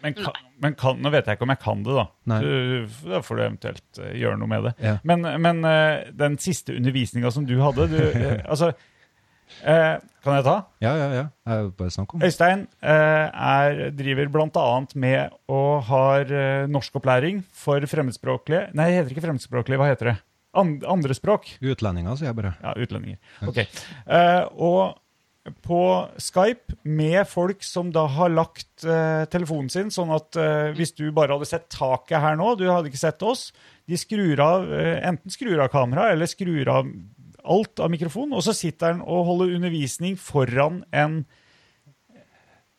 Men, 0.00 0.14
kan, 0.14 0.34
men 0.62 0.74
kan, 0.78 0.98
nå 1.02 1.10
vet 1.12 1.28
jeg 1.28 1.38
ikke 1.38 1.46
om 1.46 1.52
jeg 1.52 1.62
kan 1.62 1.84
det, 1.84 1.94
da. 1.96 2.04
Du, 2.42 2.98
da 3.10 3.22
får 3.24 3.38
du 3.38 3.44
eventuelt 3.44 4.00
uh, 4.00 4.10
gjøre 4.16 4.40
noe 4.40 4.50
med 4.50 4.68
det. 4.68 4.74
Ja. 4.82 4.98
Men, 5.08 5.26
men 5.42 5.62
uh, 5.66 6.06
den 6.16 6.36
siste 6.42 6.76
undervisninga 6.76 7.32
som 7.34 7.46
du 7.48 7.56
hadde 7.62 7.88
du, 7.92 7.98
uh, 8.00 8.44
Altså, 8.52 8.72
kan 9.62 10.34
jeg 10.34 10.42
ta? 10.42 10.54
Ja, 10.82 10.92
ja, 10.98 11.06
ja. 11.14 11.24
Jeg 11.46 11.68
bare 11.78 11.92
snakke 11.94 12.16
om. 12.16 12.22
Øystein 12.26 12.64
er, 12.82 13.76
driver 13.94 14.32
bl.a. 14.34 14.64
med 14.98 15.36
og 15.54 15.84
har 15.86 16.32
norskopplæring 16.66 17.44
for 17.54 17.86
fremmedspråklige 17.86 18.64
Nei, 18.74 18.88
det 18.90 18.96
heter 18.98 19.14
ikke 19.14 19.22
fremmedspråklige, 19.28 19.78
hva 19.78 19.92
heter 19.92 20.10
det? 20.10 20.16
And, 20.56 20.82
andre 20.88 21.14
språk? 21.14 21.46
Utlendinger, 21.62 22.18
sier 22.18 22.32
jeg 22.32 22.40
bare. 22.40 22.56
Ja, 22.58 22.74
utlendinger. 22.74 23.20
Ok. 23.46 23.62
Og 24.58 24.98
på 25.62 25.80
Skype 26.20 26.76
med 26.82 27.22
folk 27.28 27.64
som 27.64 27.90
da 27.94 28.06
har 28.10 28.32
lagt 28.32 28.86
uh, 28.86 29.24
telefonen 29.30 29.70
sin, 29.72 29.92
sånn 29.94 30.12
at 30.14 30.38
uh, 30.38 30.72
hvis 30.76 30.94
du 30.98 31.08
bare 31.14 31.36
hadde 31.36 31.48
sett 31.48 31.68
taket 31.72 32.22
her 32.22 32.38
nå, 32.38 32.54
du 32.58 32.66
hadde 32.70 32.90
ikke 32.90 33.04
sett 33.04 33.22
oss, 33.26 33.50
de 33.86 33.98
skrur 34.00 34.40
av, 34.42 34.66
uh, 34.66 34.96
enten 35.06 35.32
skrur 35.32 35.62
av 35.62 35.72
kamera 35.74 36.10
eller 36.12 36.30
skrur 36.30 36.70
av 36.72 36.90
alt 37.46 37.82
av 37.82 37.92
mikrofon, 37.92 38.34
og 38.34 38.42
så 38.42 38.54
sitter 38.56 38.96
han 38.96 39.02
og 39.04 39.26
holder 39.28 39.58
undervisning 39.58 40.18
foran 40.18 40.84
en 40.90 41.24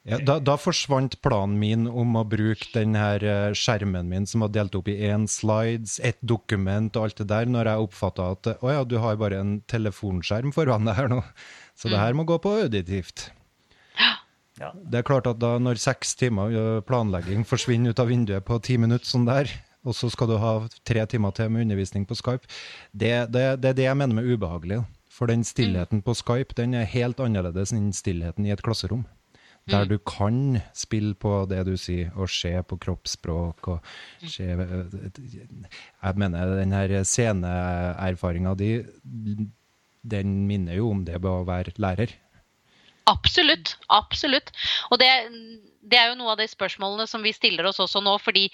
Ja, 0.07 0.21
da, 0.23 0.37
da 0.39 0.53
forsvant 0.55 1.17
planen 1.19 1.57
min 1.59 1.81
om 1.87 2.13
å 2.15 2.21
bruke 2.23 2.69
den 2.71 2.93
her 2.95 3.51
skjermen 3.59 4.07
min 4.07 4.23
som 4.27 4.45
var 4.45 4.53
delt 4.55 4.75
opp 4.79 4.87
i 4.87 4.95
én 5.03 5.25
slides, 5.27 5.97
ett 5.99 6.19
dokument 6.23 6.95
og 6.95 7.09
alt 7.09 7.19
det 7.19 7.27
der, 7.27 7.49
når 7.51 7.67
jeg 7.67 7.87
oppfatta 7.89 8.29
at 8.37 8.49
å 8.63 8.71
ja, 8.71 8.85
du 8.87 8.95
har 9.03 9.19
bare 9.19 9.41
en 9.43 9.57
telefonskjerm 9.67 10.55
foran 10.55 10.87
deg 10.87 10.95
her 10.95 11.11
nå, 11.11 11.19
så 11.77 11.91
det 11.91 12.01
her 12.01 12.15
må 12.17 12.25
gå 12.25 12.39
på 12.41 12.55
auditivt. 12.63 13.29
Ja. 14.57 14.71
Det 14.73 14.99
er 14.99 15.05
klart 15.05 15.27
at 15.29 15.37
da 15.37 15.55
når 15.61 15.77
seks 15.77 16.15
timer 16.17 16.53
eh, 16.57 16.83
planlegging 16.85 17.43
forsvinner 17.45 17.93
ut 17.93 17.99
av 18.01 18.09
vinduet 18.09 18.45
på 18.45 18.57
ti 18.65 18.79
minutter 18.81 19.05
sånn 19.05 19.27
der, 19.27 19.51
og 19.85 19.93
så 19.95 20.09
skal 20.11 20.31
du 20.31 20.39
ha 20.41 20.53
tre 20.87 21.05
timer 21.09 21.35
til 21.37 21.51
med 21.53 21.67
undervisning 21.67 22.07
på 22.09 22.17
Skype, 22.17 22.49
det, 22.91 23.29
det, 23.33 23.45
det 23.61 23.69
er 23.69 23.77
det 23.77 23.85
jeg 23.85 23.99
mener 23.99 24.17
med 24.17 24.25
ubehagelig. 24.27 24.81
For 25.13 25.29
den 25.29 25.45
stillheten 25.47 26.01
på 26.05 26.13
Skype 26.17 26.57
den 26.57 26.75
er 26.77 26.89
helt 26.89 27.21
annerledes 27.23 27.71
enn 27.73 27.93
stillheten 27.95 28.45
i 28.45 28.53
et 28.53 28.65
klasserom. 28.65 29.05
Der 29.67 29.83
du 29.83 29.97
kan 29.99 30.61
spille 30.77 31.11
på 31.19 31.41
det 31.51 31.65
du 31.67 31.73
sier, 31.75 32.13
og 32.15 32.29
se 32.31 32.53
på 32.63 32.77
kroppsspråk 32.79 33.67
og 33.73 33.89
se 34.23 34.45
Jeg 34.47 36.13
mener, 36.15 36.53
den 36.55 36.71
her 36.71 37.03
sceneerfaringa 37.03 38.53
di, 38.55 38.69
den 40.09 40.45
minner 40.49 40.79
jo 40.79 40.91
om 40.93 41.03
det 41.07 41.19
med 41.19 41.29
å 41.31 41.47
være 41.47 41.75
lærer. 41.81 42.13
Absolutt. 43.07 43.77
Absolutt. 43.93 44.51
Og 44.91 44.99
det, 44.99 45.09
det 45.87 45.99
er 45.99 46.11
jo 46.11 46.19
noe 46.19 46.35
av 46.35 46.41
de 46.41 46.47
spørsmålene 46.51 47.07
som 47.07 47.23
vi 47.23 47.33
stiller 47.35 47.67
oss 47.69 47.79
også 47.83 48.03
nå, 48.03 48.17
fordi 48.23 48.47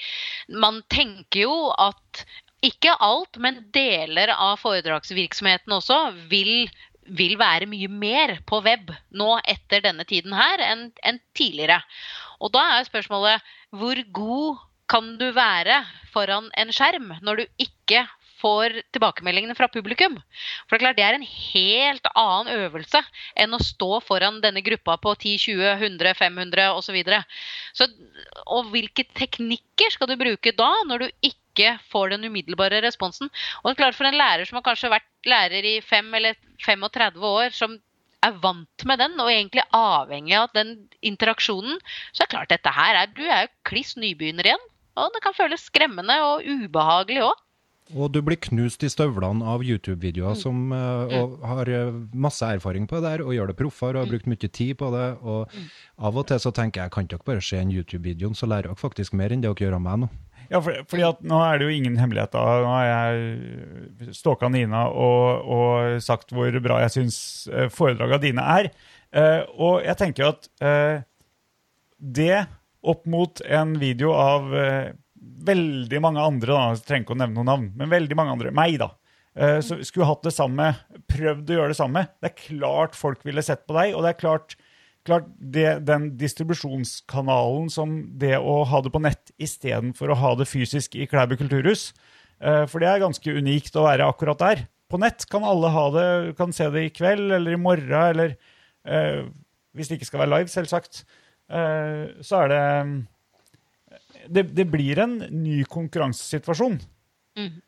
man 0.53 0.81
tenker 0.93 1.47
jo 1.47 1.55
at 1.73 2.25
ikke 2.63 2.93
alt, 3.03 3.37
men 3.43 3.63
deler 3.75 4.31
av 4.31 4.61
foredragsvirksomheten 4.61 5.73
også 5.75 5.97
vil, 6.31 6.69
vil 7.11 7.35
være 7.39 7.67
mye 7.67 7.89
mer 7.91 8.37
på 8.47 8.61
web 8.63 8.93
nå 9.11 9.33
etter 9.51 9.83
denne 9.83 10.05
tiden 10.07 10.35
her 10.37 10.63
enn 10.63 10.85
enn 11.03 11.19
tidligere. 11.35 11.81
Og 12.39 12.53
da 12.55 12.63
er 12.77 12.87
spørsmålet 12.87 13.43
hvor 13.75 13.99
god 14.15 14.63
kan 14.91 15.15
du 15.19 15.29
være 15.35 15.81
foran 16.13 16.49
en 16.59 16.71
skjerm 16.75 17.11
når 17.25 17.41
du 17.41 17.65
ikke 17.65 18.05
får 18.43 18.77
tilbakemeldingene 18.95 19.55
fra 19.57 19.69
publikum? 19.71 20.19
For 20.67 20.75
det 20.75 20.81
er 20.81 20.85
klart 20.85 20.99
det 20.99 21.05
er 21.07 21.17
en 21.17 21.27
helt 21.27 22.09
annen 22.13 22.65
øvelse 22.67 23.01
enn 23.39 23.55
å 23.55 23.61
stå 23.63 24.01
foran 24.05 24.41
denne 24.43 24.63
gruppa 24.65 24.99
på 25.01 25.15
10, 25.15 25.37
20, 25.47 25.71
100, 25.79 26.13
500 26.19 26.69
osv. 26.73 26.83
Så 26.83 26.95
videre. 26.95 27.23
Så, 27.73 27.87
og 28.45 28.67
hvilke 28.73 29.05
teknikker 29.17 29.95
skal 29.95 30.11
du 30.11 30.17
bruke 30.19 30.53
da, 30.53 30.69
når 30.89 31.05
du 31.05 31.29
ikke 31.29 31.77
får 31.89 32.13
den 32.13 32.27
umiddelbare 32.27 32.83
responsen? 32.85 33.31
Og 33.61 33.69
det 33.69 33.73
er 33.73 33.79
klart 33.81 33.97
For 33.97 34.09
en 34.09 34.19
lærer 34.19 34.45
som 34.45 34.59
har 34.59 34.67
kanskje 34.67 34.91
vært 34.93 35.09
lærer 35.29 35.65
i 35.65 35.79
5 35.81 36.13
eller 36.19 36.37
35 36.61 37.25
år, 37.29 37.55
som 37.55 37.79
er 38.23 38.37
vant 38.43 38.85
med 38.87 39.01
den 39.01 39.17
og 39.19 39.31
egentlig 39.31 39.65
avhengig 39.75 40.35
av 40.39 40.53
den 40.55 40.75
interaksjonen, 41.03 41.79
så 42.11 42.23
er 42.23 42.27
det 42.27 42.33
klart 42.35 42.53
dette 42.53 42.75
her 42.77 42.99
er, 43.01 43.09
Du 43.11 43.23
er 43.25 43.47
jo 43.47 43.55
kliss 43.67 43.97
nybegynner 43.99 44.51
igjen. 44.51 44.69
Og 44.99 45.09
det 45.15 45.23
kan 45.25 45.33
føles 45.33 45.65
skremmende 45.65 46.19
og 46.27 46.45
ubehagelig 46.45 47.23
òg. 47.25 47.39
Og 47.93 48.09
du 48.13 48.19
blir 48.25 48.39
knust 48.41 48.83
i 48.85 48.89
støvlene 48.91 49.45
av 49.47 49.63
YouTube-videoer 49.65 50.37
som 50.39 50.71
eh, 50.73 51.15
og 51.19 51.43
har 51.45 51.69
eh, 51.69 51.93
masse 52.13 52.47
erfaring 52.57 52.87
på 52.89 52.97
det 52.99 53.05
der, 53.05 53.23
og 53.25 53.35
gjør 53.35 53.51
det 53.51 53.57
proffere 53.59 53.99
og 53.99 54.05
har 54.05 54.11
brukt 54.13 54.29
mye 54.31 54.49
tid 54.49 54.75
på 54.79 54.89
det. 54.95 55.07
Og 55.21 55.57
av 56.09 56.19
og 56.19 56.27
til 56.29 56.41
så 56.41 56.53
tenker 56.55 56.83
jeg, 56.83 56.93
kan 56.95 57.09
dere 57.09 57.27
bare 57.27 57.43
se 57.45 57.61
en 57.61 57.73
YouTube-video, 57.73 58.33
så 58.37 58.49
lærer 58.49 58.71
dere 58.71 58.81
faktisk 58.81 59.17
mer 59.17 59.33
enn 59.33 59.43
det 59.43 59.51
dere 59.51 59.67
gjør 59.67 59.77
av 59.79 59.85
meg 59.85 60.05
nå. 60.05 60.11
Ja, 60.49 60.59
for, 60.59 60.75
fordi 60.91 61.05
at 61.07 61.21
nå 61.23 61.37
er 61.39 61.59
det 61.59 61.69
jo 61.69 61.75
ingen 61.77 61.95
hemmelighet. 62.01 62.33
da. 62.33 62.41
Nå 62.65 62.73
har 62.73 62.89
jeg 62.89 64.17
stalka 64.17 64.49
Nina 64.51 64.87
og, 64.91 65.53
og 65.55 66.01
sagt 66.03 66.33
hvor 66.35 66.59
bra 66.65 66.81
jeg 66.83 66.97
syns 66.97 67.21
foredraga 67.73 68.19
dine 68.21 68.43
er. 68.57 68.73
Eh, 69.13 69.41
og 69.61 69.83
jeg 69.85 69.97
tenker 69.99 70.25
jo 70.25 70.31
at 70.33 70.49
eh, 70.65 71.05
det 71.97 72.45
opp 72.83 73.05
mot 73.07 73.41
en 73.45 73.75
video 73.79 74.13
av 74.17 74.49
eh, 74.57 74.89
veldig 75.47 76.01
mange 76.03 76.23
andre, 76.23 76.51
da, 76.51 76.65
jeg 76.73 76.83
trenger 76.87 77.07
ikke 77.07 77.15
å 77.15 77.21
nevne 77.21 77.39
noen 77.39 77.51
navn, 77.51 77.71
men 77.79 77.91
veldig 77.91 78.17
mange 78.17 78.35
andre, 78.35 78.53
meg 78.55 78.77
da, 78.81 78.89
eh, 79.35 79.59
så 79.65 79.79
skulle 79.85 80.09
hatt 80.09 80.25
det 80.25 80.35
samme, 80.35 80.69
prøvd 81.11 81.51
å 81.51 81.57
gjøre 81.57 81.73
det 81.73 81.79
samme. 81.79 82.05
Det 82.21 82.31
er 82.31 82.39
klart 82.39 82.97
folk 82.99 83.25
ville 83.27 83.43
sett 83.45 83.65
på 83.67 83.77
deg, 83.77 83.93
og 83.95 84.05
det 84.05 84.13
er 84.13 84.19
klart, 84.21 84.55
klart 85.07 85.29
det, 85.37 85.67
den 85.87 86.11
distribusjonskanalen 86.19 87.69
som 87.73 87.95
det 88.19 88.37
å 88.39 88.61
ha 88.69 88.83
det 88.83 88.93
på 88.93 89.03
nett 89.03 89.33
istedenfor 89.41 90.13
å 90.13 90.19
ha 90.21 90.35
det 90.39 90.49
fysisk 90.49 90.97
i 90.97 91.07
Klæbu 91.09 91.37
kulturhus, 91.41 91.91
eh, 92.39 92.63
for 92.69 92.83
det 92.83 92.91
er 92.91 93.03
ganske 93.03 93.37
unikt 93.39 93.79
å 93.79 93.87
være 93.87 94.07
akkurat 94.07 94.43
der. 94.43 94.67
På 94.91 94.99
nett 95.01 95.25
kan 95.31 95.45
alle 95.47 95.71
ha 95.73 95.87
det, 95.93 96.09
kan 96.37 96.53
se 96.53 96.69
det 96.71 96.87
i 96.87 96.93
kveld 96.93 97.33
eller 97.39 97.55
i 97.55 97.61
morgen, 97.61 98.13
eller 98.13 98.35
eh, 98.85 99.23
hvis 99.73 99.89
det 99.89 99.97
ikke 99.97 100.11
skal 100.11 100.25
være 100.25 100.37
live, 100.37 100.53
selvsagt, 100.53 101.05
så 101.53 102.37
er 102.39 102.47
det 102.49 102.59
det, 104.27 104.47
det 104.55 104.65
blir 104.71 104.99
en 105.03 105.19
ny 105.29 105.63
konkurransesituasjon. 105.69 106.79
Mm. 107.39 107.61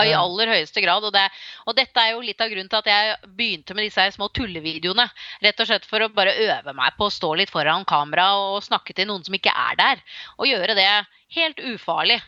I 0.00 0.12
aller 0.14 0.52
høyeste 0.52 0.82
grad. 0.84 1.04
Og, 1.04 1.12
det, 1.14 1.24
og 1.66 1.76
dette 1.76 2.02
er 2.02 2.14
jo 2.14 2.24
litt 2.24 2.40
av 2.40 2.50
grunnen 2.52 2.70
til 2.70 2.80
at 2.80 2.90
jeg 2.90 3.30
begynte 3.36 3.74
med 3.74 3.88
disse 3.88 4.02
her 4.02 4.12
små 4.14 4.30
tullevideoene. 4.36 5.06
Rett 5.44 5.62
og 5.62 5.70
slett 5.70 5.88
for 5.88 6.04
å 6.04 6.10
bare 6.14 6.36
øve 6.46 6.74
meg 6.76 6.94
på 6.98 7.08
å 7.08 7.14
stå 7.14 7.32
litt 7.40 7.52
foran 7.52 7.86
kamera 7.88 8.30
og 8.38 8.60
snakke 8.64 8.94
til 8.96 9.10
noen 9.10 9.24
som 9.26 9.36
ikke 9.36 9.54
er 9.54 9.80
der. 9.80 10.04
Og 10.38 10.50
gjøre 10.50 10.78
det 10.78 10.90
helt 11.36 11.64
ufarlig. 11.72 12.20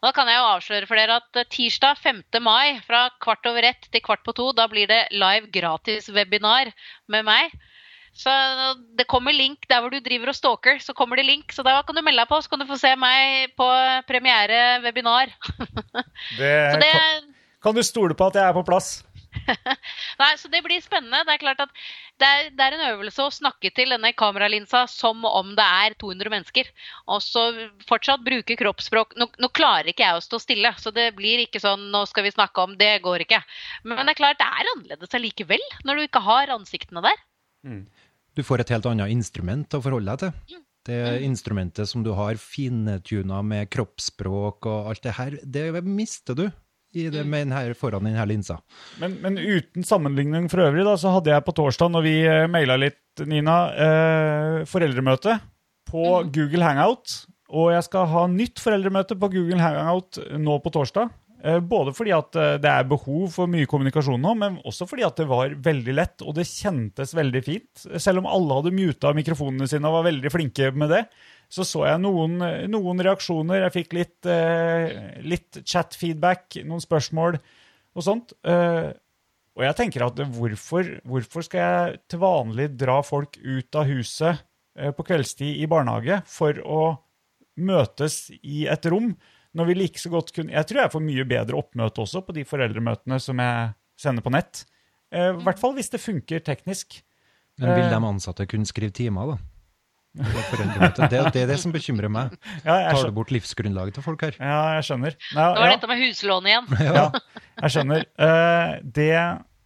Og 0.00 0.08
da 0.08 0.12
kan 0.16 0.28
jeg 0.28 0.36
jo 0.36 0.48
avsløre 0.50 0.88
for 0.90 1.00
dere 1.00 1.20
at 1.20 1.38
eh, 1.40 1.48
tirsdag 1.50 2.00
5. 2.02 2.18
mai 2.44 2.80
fra 2.84 3.06
kvart 3.24 3.46
over 3.50 3.70
ett 3.70 3.88
til 3.90 4.02
kvart 4.04 4.24
på 4.26 4.34
to, 4.36 4.50
da 4.52 4.66
blir 4.70 4.90
det 4.90 5.06
live 5.14 5.48
gratis 5.54 6.10
webinar 6.12 6.70
med 7.10 7.26
meg. 7.26 7.54
Så 8.14 8.32
det 8.94 9.08
kommer 9.10 9.34
link 9.34 9.66
der 9.68 9.82
hvor 9.82 9.90
du 9.90 9.98
driver 10.02 10.30
og 10.30 10.38
stalker, 10.38 10.78
så 10.78 10.94
kommer 10.94 11.18
det 11.18 11.26
link. 11.26 11.50
Så 11.52 11.64
da 11.66 11.80
kan 11.82 11.96
du 11.96 12.02
melde 12.04 12.22
deg 12.22 12.30
på, 12.30 12.38
så 12.42 12.52
kan 12.52 12.62
du 12.62 12.68
få 12.68 12.78
se 12.78 12.92
meg 12.98 13.50
på 13.58 13.66
premiere 14.08 14.78
webinar. 14.84 15.34
Det, 16.38 16.52
Så 16.72 16.78
det, 16.80 16.92
kan, 16.94 17.26
kan 17.62 17.74
du 17.74 17.82
stole 17.84 18.14
på 18.16 18.30
at 18.30 18.38
jeg 18.38 18.46
er 18.46 18.54
på 18.56 18.62
plass? 18.66 19.02
nei, 20.20 20.30
så 20.38 20.48
det 20.48 20.60
blir 20.64 20.82
spennende. 20.82 21.24
Det 21.26 21.34
er 21.34 21.42
klart 21.42 21.62
at 21.64 21.72
det 22.22 22.28
er, 22.28 22.50
det 22.54 22.64
er 22.64 22.76
en 22.76 22.84
øvelse 22.92 23.24
å 23.24 23.32
snakke 23.34 23.72
til 23.74 23.90
denne 23.90 24.12
kameralinsa 24.16 24.84
som 24.90 25.24
om 25.26 25.50
det 25.58 25.66
er 25.66 25.96
200 26.00 26.32
mennesker. 26.32 26.70
Og 27.10 27.22
så 27.24 27.44
fortsatt 27.88 28.24
bruke 28.26 28.56
kroppsspråk. 28.60 29.16
Nå, 29.20 29.28
nå 29.42 29.50
klarer 29.56 29.90
ikke 29.90 30.06
jeg 30.06 30.20
å 30.20 30.24
stå 30.24 30.40
stille, 30.42 30.70
så 30.80 30.94
det 30.94 31.10
blir 31.18 31.42
ikke 31.44 31.62
sånn 31.62 31.90
'nå 31.90 32.04
skal 32.10 32.28
vi 32.28 32.34
snakke 32.36 32.62
om', 32.62 32.78
det 32.78 33.02
går 33.04 33.26
ikke. 33.26 33.42
Men 33.82 34.06
det 34.06 34.14
er 34.14 34.22
klart 34.22 34.40
det 34.40 34.48
er 34.48 34.72
annerledes 34.76 35.18
allikevel, 35.18 35.68
når 35.84 35.98
du 35.98 36.06
ikke 36.06 36.24
har 36.24 36.54
ansiktene 36.54 37.02
der. 37.04 37.20
Du 38.34 38.42
får 38.42 38.64
et 38.64 38.74
helt 38.74 38.86
annet 38.90 39.12
instrument 39.14 39.76
å 39.76 39.82
forholde 39.84 40.14
deg 40.14 40.24
til. 40.24 40.60
Det 40.84 41.00
instrumentet 41.24 41.88
som 41.88 42.02
du 42.04 42.10
har 42.12 42.36
fintuna 42.36 43.40
med 43.46 43.70
kroppsspråk 43.72 44.66
og 44.68 44.90
alt 44.90 45.06
det 45.06 45.14
her, 45.16 45.38
det 45.40 45.68
mister 45.86 46.36
du 46.36 46.44
i 46.94 47.08
det 47.10 47.24
med 47.26 47.48
denne, 47.48 47.74
foran 47.78 48.06
denne 48.06 48.24
linsa. 48.28 48.60
Men, 49.00 49.16
men 49.22 49.38
uten 49.38 49.86
sammenligning 49.86 50.46
for 50.52 50.62
øvrig, 50.66 50.84
da, 50.86 50.94
så 51.00 51.16
hadde 51.16 51.32
jeg 51.32 51.46
på 51.46 51.54
torsdag, 51.56 51.90
når 51.90 52.04
vi 52.06 52.14
eh, 52.22 52.44
maila 52.50 52.76
litt, 52.78 53.00
Nina, 53.30 53.56
eh, 53.78 54.60
foreldremøte 54.70 55.38
på 55.90 56.04
Google 56.34 56.66
Hangout. 56.66 57.16
Og 57.54 57.70
jeg 57.74 57.86
skal 57.86 58.08
ha 58.10 58.24
nytt 58.30 58.62
foreldremøte 58.62 59.16
på 59.18 59.30
Google 59.34 59.60
Hangout 59.62 60.18
nå 60.42 60.58
på 60.62 60.72
torsdag. 60.74 61.10
Eh, 61.44 61.60
Både 61.60 61.92
fordi 61.92 62.12
at 62.16 62.36
eh, 62.40 62.56
det 62.62 62.70
er 62.70 62.86
behov 62.88 63.28
for 63.34 63.50
mye 63.50 63.68
kommunikasjon 63.68 64.22
nå, 64.22 64.32
men 64.40 64.56
også 64.64 64.86
fordi 64.88 65.04
at 65.04 65.20
det 65.20 65.28
var 65.28 65.52
veldig 65.66 65.96
lett, 65.96 66.24
og 66.24 66.38
det 66.38 66.46
kjentes 66.48 67.12
veldig 67.16 67.42
fint. 67.44 67.84
Selv 68.00 68.22
om 68.22 68.30
alle 68.30 68.60
hadde 68.60 68.74
muta 68.74 69.12
mikrofonene 69.16 69.68
sine 69.68 69.90
og 69.90 69.98
var 69.98 70.08
veldig 70.08 70.32
flinke 70.32 70.70
med 70.72 70.94
det, 70.94 71.02
så 71.52 71.66
så 71.68 71.84
jeg 71.86 72.00
noen, 72.00 72.40
noen 72.72 73.04
reaksjoner. 73.04 73.66
Jeg 73.66 73.74
fikk 73.74 73.92
litt, 73.98 74.16
eh, 74.26 75.20
litt 75.28 75.60
chat-feedback, 75.60 76.62
noen 76.64 76.82
spørsmål 76.82 77.36
og 77.94 78.02
sånt. 78.02 78.32
Og 79.54 79.62
jeg 79.62 79.76
tenker 79.78 80.02
at 80.02 80.18
hvorfor, 80.34 80.88
hvorfor 81.06 81.44
skal 81.46 81.60
jeg 81.60 82.00
til 82.10 82.18
vanlig 82.24 82.72
dra 82.74 82.96
folk 83.06 83.36
ut 83.38 83.78
av 83.78 83.86
huset 83.86 84.40
på 84.74 85.06
kveldstid 85.06 85.60
i 85.62 85.68
barnehage 85.70 86.16
for 86.26 86.58
å 86.58 86.80
møtes 87.54 88.32
i 88.42 88.64
et 88.66 88.88
rom, 88.90 89.12
når 89.54 89.68
vi 89.70 89.74
like 89.78 90.00
så 90.02 90.10
godt 90.10 90.32
kunne 90.34 90.50
Jeg 90.52 90.66
tror 90.66 90.80
jeg 90.82 90.92
får 90.92 91.02
mye 91.06 91.24
bedre 91.30 91.58
oppmøte 91.60 92.02
også 92.02 92.24
på 92.26 92.34
de 92.34 92.44
foreldremøtene 92.48 93.20
som 93.22 93.38
jeg 93.38 93.72
sender 94.00 94.22
på 94.26 94.32
nett. 94.34 94.64
Eh, 95.14 95.30
I 95.30 95.42
hvert 95.46 95.60
fall 95.62 95.74
hvis 95.76 95.90
det 95.94 96.00
funker 96.02 96.42
teknisk. 96.42 97.00
Men 97.58 97.70
vil 97.76 97.84
Eh. 97.86 97.90
de 97.92 98.06
ansatte 98.08 98.46
kunne 98.50 98.66
skrive 98.66 98.90
timer, 98.90 99.34
da? 99.34 99.36
Det 100.14 100.24
er. 100.24 100.92
Det, 101.10 101.20
det 101.34 101.40
er 101.42 101.46
det 101.50 101.56
som 101.58 101.72
bekymrer 101.74 102.10
meg. 102.10 102.34
Ja, 102.66 102.90
Tar 102.94 103.06
du 103.08 103.14
bort 103.16 103.30
livsgrunnlaget 103.34 103.94
til 103.96 104.02
folk 104.06 104.20
her? 104.22 104.36
ja, 104.38 104.58
jeg 104.78 104.84
skjønner. 104.86 105.16
Ja, 105.34 105.46
Nå 105.54 105.58
var 105.58 105.66
ja. 105.70 105.72
dette 105.76 105.90
med 105.90 106.02
huslån 106.04 106.46
igjen. 106.50 106.68
Ja, 106.98 107.04
jeg 107.62 107.74
skjønner. 107.74 108.04
Eh, 108.26 108.74
det, 108.98 109.10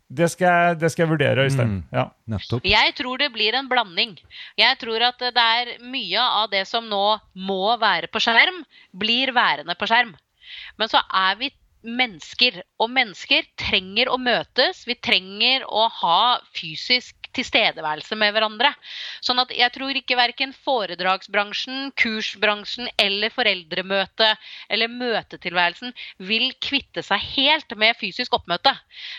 det, 0.09 0.31
skal 0.33 0.49
jeg, 0.49 0.79
det 0.81 0.91
skal 0.93 1.05
jeg 1.05 1.11
vurdere, 1.11 1.45
Øystein. 1.45 1.73
Mm. 1.79 1.83
Ja. 1.93 2.07
Nettopp. 2.33 2.65
Jeg 2.69 2.95
tror 2.97 3.21
det 3.21 3.29
blir 3.35 3.57
en 3.59 3.69
blanding. 3.69 4.17
Jeg 4.57 4.79
tror 4.81 5.05
at 5.11 5.21
det 5.21 5.45
er 5.45 5.75
mye 5.85 6.25
av 6.25 6.49
det 6.53 6.65
som 6.71 6.89
nå 6.89 7.19
må 7.37 7.77
være 7.81 8.09
på 8.13 8.23
skjerm, 8.25 8.63
blir 8.97 9.35
værende 9.37 9.77
på 9.79 9.89
skjerm. 9.91 10.15
Men 10.81 10.89
så 10.89 11.03
er 11.13 11.37
vi 11.41 11.53
mennesker, 11.85 12.63
og 12.81 12.91
mennesker 12.91 13.47
trenger 13.61 14.11
å 14.11 14.17
møtes. 14.21 14.83
Vi 14.89 14.97
trenger 14.97 15.67
å 15.69 15.87
ha 16.01 16.23
fysisk 16.57 17.18
tilstedeværelse 17.37 18.17
med 18.19 18.35
hverandre. 18.35 18.71
Sånn 19.25 19.41
at 19.43 19.53
jeg 19.55 19.73
tror 19.75 19.97
ikke 19.99 20.19
verken 20.19 20.55
foredragsbransjen, 20.65 21.93
kursbransjen 21.99 22.91
eller 23.01 23.33
foreldremøte 23.35 24.31
eller 24.73 24.93
møtetilværelsen 24.93 25.95
vil 26.31 26.51
kvitte 26.65 27.05
seg 27.07 27.23
helt 27.37 27.75
med 27.79 27.99
fysisk 28.01 28.37
oppmøte. 28.39 28.75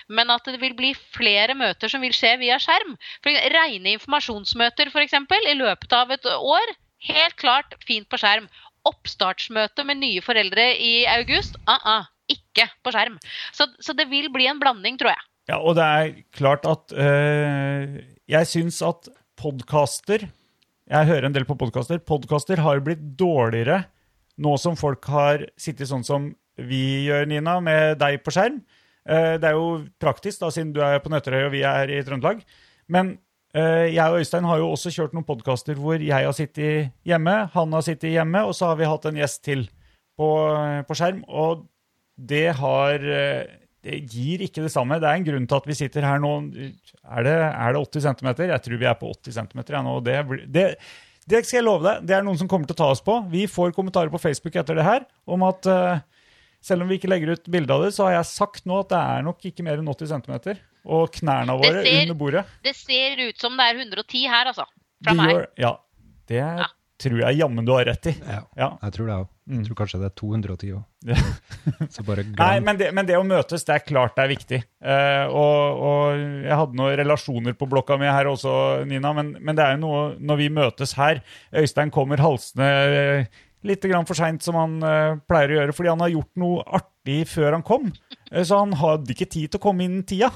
Men 0.08 0.34
at 0.34 0.48
det 0.50 0.60
vil 0.62 0.76
bli 0.78 0.94
flere 1.16 1.56
møter 1.58 1.92
som 1.92 2.04
vil 2.06 2.16
skje 2.16 2.36
via 2.42 2.60
skjerm. 2.62 2.96
For 3.24 3.50
Rene 3.56 3.96
informasjonsmøter 3.98 4.92
f.eks. 4.94 5.18
i 5.52 5.58
løpet 5.58 5.96
av 5.96 6.12
et 6.16 6.32
år. 6.38 6.76
Helt 7.10 7.36
klart 7.40 7.78
fint 7.88 8.10
på 8.12 8.20
skjerm. 8.20 8.50
Oppstartsmøte 8.88 9.86
med 9.88 10.02
nye 10.02 10.24
foreldre 10.24 10.72
i 10.80 11.06
august. 11.12 11.60
Uh 11.68 11.80
-uh, 11.86 12.06
ikke 12.30 12.70
på 12.84 12.94
skjerm. 12.94 13.18
Så, 13.54 13.68
så 13.80 13.94
det 13.94 14.10
vil 14.12 14.30
bli 14.34 14.48
en 14.50 14.60
blanding, 14.62 14.98
tror 15.00 15.14
jeg. 15.16 15.29
Ja, 15.50 15.58
og 15.66 15.80
det 15.80 15.86
er 15.86 16.18
klart 16.36 16.66
at 16.70 16.92
øh, 16.94 17.96
jeg 18.30 18.50
syns 18.50 18.84
at 18.86 19.08
podkaster 19.40 20.28
Jeg 20.90 21.08
hører 21.10 21.26
en 21.26 21.34
del 21.34 21.46
på 21.46 21.58
podkaster. 21.58 21.98
Podkaster 22.02 22.62
har 22.62 22.82
blitt 22.86 23.02
dårligere 23.18 23.84
nå 24.40 24.56
som 24.62 24.78
folk 24.80 25.06
har 25.10 25.48
sittet 25.60 25.90
sånn 25.90 26.06
som 26.06 26.30
vi 26.60 27.06
gjør, 27.08 27.26
Nina, 27.30 27.58
med 27.64 27.98
deg 28.02 28.22
på 28.24 28.34
skjerm. 28.34 28.62
Uh, 29.08 29.36
det 29.40 29.50
er 29.50 29.56
jo 29.58 29.84
praktisk, 30.02 30.40
da, 30.42 30.50
siden 30.52 30.72
du 30.76 30.80
er 30.84 30.98
på 31.04 31.12
Nøtterøy 31.12 31.46
og 31.46 31.54
vi 31.54 31.62
er 31.68 31.92
i 31.94 32.00
Trøndelag. 32.08 32.42
Men 32.92 33.14
uh, 33.58 33.86
jeg 33.86 34.06
og 34.06 34.20
Øystein 34.24 34.48
har 34.50 34.62
jo 34.62 34.72
også 34.74 34.94
kjørt 34.96 35.16
noen 35.16 35.28
podkaster 35.28 35.78
hvor 35.78 36.02
jeg 36.02 36.26
har 36.26 36.36
sittet 36.36 36.94
hjemme, 37.08 37.36
han 37.54 37.78
har 37.78 37.86
sittet 37.86 38.16
hjemme, 38.16 38.44
og 38.48 38.58
så 38.58 38.72
har 38.72 38.80
vi 38.80 38.90
hatt 38.90 39.08
en 39.12 39.22
gjest 39.22 39.44
til 39.46 39.68
på, 40.20 40.30
på 40.90 41.00
skjerm. 41.00 41.22
Og 41.28 41.66
det 42.18 42.48
har 42.60 43.00
Det 43.00 43.60
gir 44.12 44.44
ikke 44.46 44.64
det 44.66 44.72
samme. 44.74 44.98
Det 45.02 45.10
er 45.10 45.20
en 45.20 45.28
grunn 45.28 45.46
til 45.50 45.60
at 45.60 45.68
vi 45.70 45.78
sitter 45.78 46.06
her 46.08 46.20
nå 46.22 46.32
Er 46.54 47.24
det, 47.26 47.36
er 47.36 47.76
det 47.76 47.84
80 47.84 48.08
cm? 48.08 48.30
Jeg 48.50 48.64
tror 48.66 48.82
vi 48.82 48.90
er 48.90 48.98
på 49.00 49.12
80 49.14 49.38
cm. 49.40 49.64
Ja, 49.74 49.82
nå. 49.86 49.98
Det, 50.06 50.16
det, 50.48 50.66
det 51.30 51.44
skal 51.46 51.60
jeg 51.60 51.66
love 51.68 51.86
deg. 51.86 52.08
Det 52.10 52.16
er 52.18 52.24
noen 52.26 52.40
som 52.40 52.50
kommer 52.52 52.70
til 52.70 52.78
å 52.78 52.82
ta 52.84 52.90
oss 52.94 53.04
på. 53.06 53.18
Vi 53.32 53.46
får 53.50 53.76
kommentarer 53.78 54.12
på 54.14 54.22
Facebook 54.22 54.56
etter 54.60 54.78
det 54.80 54.86
her 54.88 55.06
om 55.30 55.44
at 55.48 55.70
uh, 55.70 56.00
selv 56.62 56.84
om 56.84 56.90
vi 56.92 56.98
ikke 57.00 57.12
legger 57.12 57.36
ut 57.36 57.52
bilde 57.52 57.76
av 57.76 57.86
det, 57.86 57.94
så 57.96 58.08
har 58.08 58.18
jeg 58.20 58.32
sagt 58.32 58.66
nå 58.70 58.82
at 58.84 58.90
det 58.92 59.00
er 59.00 59.24
nok 59.28 59.46
ikke 59.52 59.66
mer 59.68 59.80
enn 59.82 59.92
80 59.94 60.12
cm. 60.16 60.58
Og 60.90 61.12
knærne 61.20 61.56
våre 61.60 61.84
ser- 61.86 62.02
under 62.08 62.20
bordet. 62.20 62.46
Det 62.66 62.76
ser 62.78 63.20
ut 63.28 63.40
som 63.40 63.56
det 63.60 63.68
er 63.70 63.82
110 63.86 64.26
her, 64.32 64.52
altså. 64.54 64.66
Fra 65.04 65.14
de 65.14 65.22
meg. 65.22 65.34
gjør- 65.36 65.50
ja, 65.66 65.74
det 66.32 66.44
tror 67.00 67.20
jeg 67.24 67.38
jammen 67.40 67.66
du 67.68 67.72
har 67.74 67.86
rett 67.88 68.10
i. 68.12 68.14
Ja, 68.28 68.42
Ja. 68.60 68.70
jeg 68.84 68.94
tror 68.96 69.08
det 69.10 69.16
òg. 69.16 69.28
Jeg 69.50 69.66
tror 69.66 69.78
kanskje 69.80 70.00
det 70.02 70.08
er 70.12 70.16
210 70.20 70.72
òg. 70.78 70.84
Så 71.96 72.04
bare 72.06 72.26
Nei, 72.28 72.60
men 72.62 72.78
det, 72.78 72.90
men 72.94 73.08
det 73.08 73.16
å 73.18 73.24
møtes, 73.26 73.64
det 73.66 73.76
er 73.78 73.86
klart 73.88 74.18
det 74.20 74.26
er 74.26 74.32
viktig. 74.34 74.60
Eh, 74.84 75.26
og, 75.32 75.84
og 75.90 76.24
jeg 76.46 76.58
hadde 76.62 76.78
noen 76.78 76.98
relasjoner 77.00 77.56
på 77.58 77.70
blokka 77.72 77.98
mi 78.02 78.10
her 78.12 78.30
også, 78.30 78.54
Nina, 78.90 79.14
men, 79.18 79.32
men 79.40 79.58
det 79.58 79.66
er 79.66 79.78
jo 79.78 79.84
noe 79.88 80.02
når 80.20 80.42
vi 80.44 80.50
møtes 80.60 80.94
her 81.00 81.24
Øystein 81.56 81.90
kommer 81.96 82.22
halsende 82.22 82.68
eh, 82.70 83.40
litt 83.68 83.84
grann 83.92 84.06
for 84.08 84.16
seint, 84.16 84.44
som 84.46 84.56
han 84.60 84.78
eh, 84.86 85.16
pleier 85.28 85.52
å 85.52 85.58
gjøre, 85.62 85.74
fordi 85.76 85.90
han 85.92 86.04
har 86.06 86.14
gjort 86.14 86.32
noe 86.40 86.62
artig 86.80 87.22
før 87.28 87.58
han 87.58 87.66
kom. 87.68 87.90
Så 88.32 88.60
han 88.62 88.76
hadde 88.80 89.16
ikke 89.16 89.28
tid 89.34 89.50
til 89.52 89.60
å 89.60 89.64
komme 89.66 89.84
innen 89.88 90.06
tida. 90.08 90.30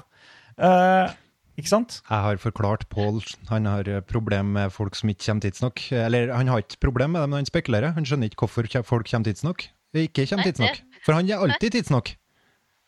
Eh, 0.57 1.13
ikke 1.59 1.69
sant? 1.69 1.99
Jeg 2.09 2.25
har 2.25 2.41
forklart 2.41 2.87
Pål 2.89 3.21
han 3.51 3.67
har 3.69 3.87
eh, 3.89 4.01
problem 4.01 4.55
med 4.57 4.73
folk 4.73 4.97
som 4.97 5.11
ikke 5.11 5.27
kommer 5.27 5.45
tidsnok. 5.45 5.85
Eller 5.93 6.33
han 6.33 6.49
har 6.49 6.63
ikke 6.63 6.81
problem 6.81 7.13
med 7.13 7.21
det, 7.21 7.29
men 7.29 7.41
han 7.43 7.49
spekulerer. 7.49 7.93
Han 7.97 8.07
skjønner 8.09 8.31
ikke 8.31 8.47
hvorfor 8.47 8.69
folk 8.87 9.09
kommer 9.09 9.29
tidsnok. 9.29 9.67
Ikke 9.93 10.25
kommer 10.29 10.49
tidsnok. 10.49 10.81
For 11.05 11.13
han 11.17 11.29
er 11.29 11.43
alltid 11.45 11.77
tidsnok. 11.77 12.15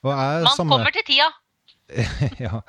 Og 0.06 0.12
jeg 0.14 0.46
Man 0.46 0.56
samme 0.58 0.78
kommer 0.78 0.96
til 0.96 1.06
tida. 1.08 1.30
ja. 2.46 2.62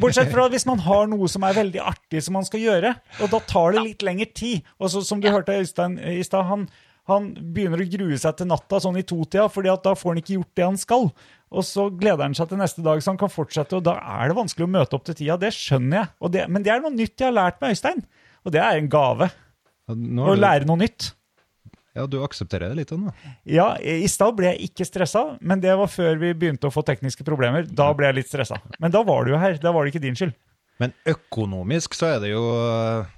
Bortsett 0.00 0.32
fra 0.32 0.48
hvis 0.50 0.66
man 0.66 0.82
har 0.82 1.06
noe 1.10 1.28
som 1.30 1.44
er 1.46 1.54
veldig 1.60 1.82
artig 1.92 2.22
som 2.26 2.34
man 2.38 2.46
skal 2.46 2.62
gjøre, 2.64 2.94
og 3.22 3.30
da 3.30 3.40
tar 3.46 3.76
det 3.76 3.84
litt 3.86 4.06
lengre 4.06 4.26
tid. 4.34 4.66
Og 4.82 4.90
så, 4.90 5.02
som 5.06 5.22
du 5.22 5.30
hørte 5.30 5.54
Øystein 5.54 5.98
i 5.98 6.22
stad, 6.26 6.48
han, 6.50 6.66
han 7.10 7.30
begynner 7.54 7.84
å 7.84 7.90
grue 7.92 8.18
seg 8.20 8.38
til 8.38 8.50
natta 8.50 8.82
sånn 8.82 8.98
i 8.98 9.06
totida, 9.06 9.46
fordi 9.52 9.70
at 9.72 9.86
da 9.86 9.94
får 9.98 10.14
han 10.14 10.22
ikke 10.22 10.38
gjort 10.40 10.58
det 10.58 10.66
han 10.66 10.80
skal. 10.80 11.10
Og 11.50 11.64
så 11.66 11.88
gleder 11.90 12.22
han 12.28 12.34
seg 12.38 12.50
til 12.52 12.60
neste 12.60 12.82
dag, 12.86 13.00
så 13.02 13.10
han 13.10 13.18
kan 13.18 13.30
fortsette, 13.32 13.74
og 13.80 13.82
da 13.86 13.96
er 13.98 14.30
det 14.30 14.36
vanskelig 14.38 14.68
å 14.68 14.70
møte 14.70 14.94
opp 14.94 15.06
til 15.08 15.16
tida. 15.18 15.34
Det 15.42 15.50
skjønner 15.56 15.96
jeg. 16.04 16.30
Det, 16.36 16.44
men 16.46 16.62
det 16.66 16.70
er 16.76 16.84
noe 16.84 16.94
nytt 16.94 17.16
jeg 17.18 17.26
har 17.26 17.34
lært 17.34 17.58
med 17.62 17.74
Øystein, 17.74 18.04
og 18.46 18.54
det 18.54 18.60
er 18.62 18.78
en 18.78 18.90
gave. 18.92 19.26
Nå 19.90 20.28
Å 20.30 20.36
lære 20.38 20.68
noe 20.68 20.78
nytt. 20.78 21.08
ja, 21.98 22.04
du 22.06 22.20
aksepterer 22.22 22.70
det 22.70 22.78
litt 22.78 22.92
nå? 22.94 23.10
Ja, 23.50 23.72
i 23.82 24.06
stad 24.06 24.36
ble 24.38 24.52
jeg 24.52 24.70
ikke 24.70 24.86
stressa, 24.86 25.24
men 25.42 25.58
det 25.64 25.74
var 25.80 25.90
før 25.90 26.20
vi 26.22 26.30
begynte 26.38 26.70
å 26.70 26.74
få 26.74 26.84
tekniske 26.86 27.26
problemer. 27.26 27.66
Da 27.66 27.88
ble 27.98 28.06
jeg 28.12 28.20
litt 28.20 28.30
stressa. 28.30 28.60
Men 28.78 28.94
da 28.94 29.02
var 29.02 29.26
du 29.26 29.34
jo 29.34 29.40
her. 29.42 29.58
Da 29.58 29.74
var 29.74 29.82
det 29.84 29.90
ikke 29.96 30.04
din 30.06 30.14
skyld. 30.18 30.36
Men 30.80 30.94
økonomisk 31.10 31.98
så 31.98 32.12
er 32.14 32.22
det 32.22 32.30
jo 32.30 32.44
øh, 32.54 33.10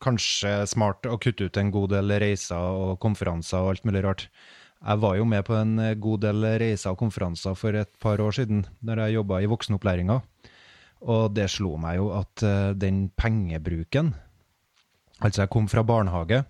kanskje 0.00 0.54
smart 0.70 1.04
å 1.10 1.18
kutte 1.20 1.50
ut 1.50 1.58
en 1.60 1.74
god 1.74 1.90
del 1.98 2.14
reiser 2.22 2.56
og 2.56 2.94
konferanser 3.02 3.60
og 3.60 3.74
alt 3.74 3.84
mulig 3.90 4.06
rart. 4.06 4.28
Jeg 4.80 5.00
var 5.02 5.16
jo 5.18 5.24
med 5.28 5.44
på 5.44 5.54
en 5.58 5.78
øh, 5.78 5.96
god 6.00 6.22
del 6.24 6.46
reiser 6.62 6.94
og 6.94 6.98
konferanser 6.98 7.54
for 7.54 7.76
et 7.76 7.90
par 8.00 8.20
år 8.20 8.30
siden, 8.30 8.64
når 8.80 9.04
jeg 9.04 9.14
jobba 9.18 9.40
i 9.40 9.50
voksenopplæringa. 9.50 10.20
Og 11.00 11.34
det 11.36 11.50
slo 11.52 11.76
meg 11.80 11.96
jo 11.96 12.10
at 12.16 12.42
øh, 12.44 12.74
den 12.76 13.08
pengebruken 13.16 14.14
Altså, 15.20 15.42
jeg 15.42 15.50
kom 15.52 15.68
fra 15.68 15.82
barnehage, 15.84 16.44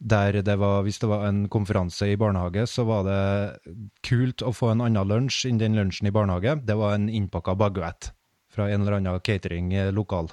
der 0.00 0.42
det 0.42 0.58
var, 0.58 0.82
hvis 0.82 0.98
det 0.98 1.08
var 1.08 1.26
en 1.28 1.48
konferanse 1.48 2.12
i 2.12 2.16
barnehage, 2.16 2.66
så 2.66 2.84
var 2.84 3.02
det 3.02 3.74
kult 4.06 4.42
å 4.46 4.52
få 4.54 4.70
en 4.70 4.84
annen 4.86 5.08
lunsj 5.10 5.48
enn 5.50 5.58
den 5.58 5.74
lunsjen 5.74 6.06
i 6.06 6.14
barnehage. 6.14 6.54
Det 6.64 6.76
var 6.78 6.94
en 6.94 7.08
innpakka 7.08 7.56
baguett 7.58 8.12
fra 8.50 8.70
en 8.70 8.82
eller 8.82 9.00
annen 9.00 9.20
catering 9.20 9.74
eh, 9.74 9.90
lokal. 9.92 10.30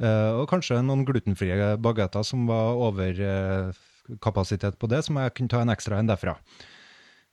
Eh, 0.00 0.32
og 0.38 0.48
kanskje 0.48 0.80
noen 0.82 1.04
glutenfrie 1.04 1.74
bagetter 1.82 2.24
som 2.24 2.46
var 2.48 2.78
over 2.78 3.20
eh, 3.20 3.82
kapasitet 4.22 4.78
på 4.80 4.88
det, 4.90 5.02
så 5.06 5.14
må 5.14 5.24
jeg 5.24 5.36
kunne 5.36 5.52
ta 5.52 5.62
en 5.64 5.72
ekstra 5.72 6.00
en 6.00 6.10
derfra. 6.10 6.36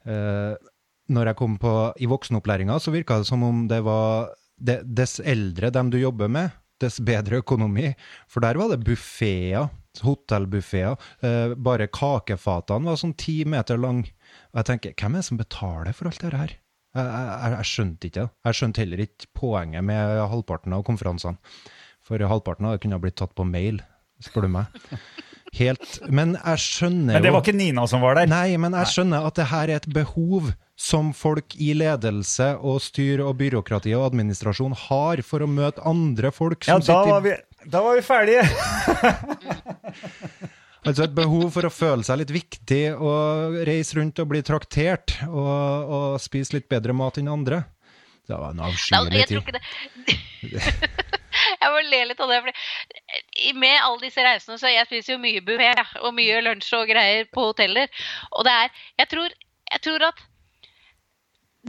Eh, 0.08 0.54
når 1.14 1.32
jeg 1.32 1.40
kom 1.40 1.56
på, 1.62 1.74
i 2.04 2.10
voksenopplæringa, 2.10 2.80
så 2.84 2.94
virka 2.94 3.20
det 3.22 3.30
som 3.30 3.44
om 3.48 3.66
det 3.72 3.82
var 3.86 4.34
det, 4.58 4.82
Dess 4.84 5.20
eldre 5.20 5.70
dem 5.72 5.92
du 5.94 6.00
jobber 6.00 6.32
med, 6.32 6.56
dess 6.82 7.00
bedre 7.04 7.42
økonomi. 7.42 7.92
For 8.30 8.44
der 8.44 8.60
var 8.60 8.72
det 8.72 8.84
buffeer, 8.86 9.70
hotellbuffeer. 10.04 10.98
Eh, 11.26 11.56
bare 11.56 11.90
kakefatene 11.94 12.92
var 12.92 13.00
sånn 13.02 13.16
ti 13.18 13.40
meter 13.50 13.80
lang. 13.82 14.04
Og 14.52 14.62
jeg 14.62 14.70
tenker, 14.72 14.96
hvem 14.98 15.18
er 15.18 15.24
det 15.24 15.30
som 15.30 15.42
betaler 15.42 15.98
for 15.98 16.10
alt 16.10 16.22
dette 16.22 16.42
her? 16.42 16.56
Jeg, 16.98 17.06
jeg, 17.08 17.54
jeg 17.54 17.70
skjønte 17.72 18.10
ikke 18.10 18.20
det. 18.20 18.30
Jeg 18.48 18.60
skjønte 18.60 18.84
heller 18.84 19.04
ikke 19.06 19.32
poenget 19.38 19.86
med 19.86 20.22
halvparten 20.34 20.76
av 20.78 20.86
konferansene. 20.88 21.56
For 22.08 22.22
halvparten 22.32 22.68
av 22.68 22.76
det 22.76 22.84
kunne 22.84 22.98
ha 22.98 23.04
blitt 23.04 23.18
tatt 23.20 23.36
på 23.36 23.46
mail, 23.48 23.82
spør 24.24 24.48
du 24.48 24.54
meg. 24.60 24.78
Helt, 25.56 26.00
Men 26.12 26.36
jeg 26.36 26.60
skjønner 26.60 27.14
jo 27.14 27.18
Men 27.18 27.24
det 27.24 27.32
var 27.34 27.42
ikke 27.46 27.56
Nina 27.56 27.86
som 27.88 28.02
var 28.04 28.16
der. 28.20 28.28
Nei, 28.30 28.58
men 28.60 28.74
jeg 28.76 28.88
skjønner 28.92 29.26
at 29.30 29.36
det 29.40 29.46
her 29.52 29.68
er 29.72 29.76
et 29.80 29.88
behov 29.96 30.44
som 30.78 31.14
folk 31.18 31.56
i 31.58 31.74
ledelse 31.74 32.52
og 32.62 32.82
styr 32.86 33.20
og 33.26 33.38
byråkrati 33.40 33.96
og 33.98 34.06
administrasjon 34.12 34.76
har 34.88 35.22
for 35.26 35.42
å 35.42 35.48
møte 35.50 35.82
andre 35.88 36.32
folk 36.36 36.68
Ja, 36.68 36.74
som 36.78 36.82
da 36.84 36.86
sitter 36.86 37.12
var 37.16 37.22
vi, 37.26 37.34
da 37.74 37.80
var 37.88 37.94
vi 37.98 38.04
ferdige. 38.06 38.44
Altså 40.88 41.04
et 41.04 41.12
behov 41.18 41.50
for 41.52 41.68
å 41.68 41.70
føle 41.74 42.04
seg 42.08 42.16
litt 42.22 42.30
viktig 42.32 42.94
og 42.96 43.58
reise 43.68 43.98
rundt 43.98 44.22
og 44.24 44.30
bli 44.32 44.40
traktert 44.46 45.18
og, 45.28 45.58
og 45.98 46.06
spise 46.24 46.56
litt 46.56 46.70
bedre 46.72 46.94
mat 46.96 47.18
enn 47.20 47.28
andre. 47.34 47.58
Det 48.28 48.36
var 48.40 48.50
en 48.54 48.62
avskyelig 48.70 49.00
avskyelig 49.02 49.20
jeg 49.20 49.28
tror 49.28 49.42
tid. 49.44 49.50
ikke 49.50 49.60
det 50.56 50.62
Jeg 51.62 51.74
må 51.74 51.82
le 51.90 52.04
litt 52.12 52.24
av 52.24 52.32
det. 52.32 52.40
Fordi 52.46 53.54
med 53.58 53.78
alle 53.80 54.04
disse 54.06 54.24
reisene 54.26 54.60
så 54.62 54.72
jeg 54.72 54.90
spiser 54.90 55.16
jo 55.16 55.22
mye 55.24 55.44
buffé 55.46 55.74
og 56.04 56.16
mye 56.18 56.42
lunsj 56.46 56.74
og 56.78 56.90
greier 56.92 57.30
på 57.34 57.50
hoteller. 57.50 57.92
Og 58.34 58.48
det 58.48 58.56
er 58.64 58.84
Jeg 59.04 59.12
tror, 59.14 59.38
jeg 59.72 59.86
tror 59.88 60.10
at 60.12 60.27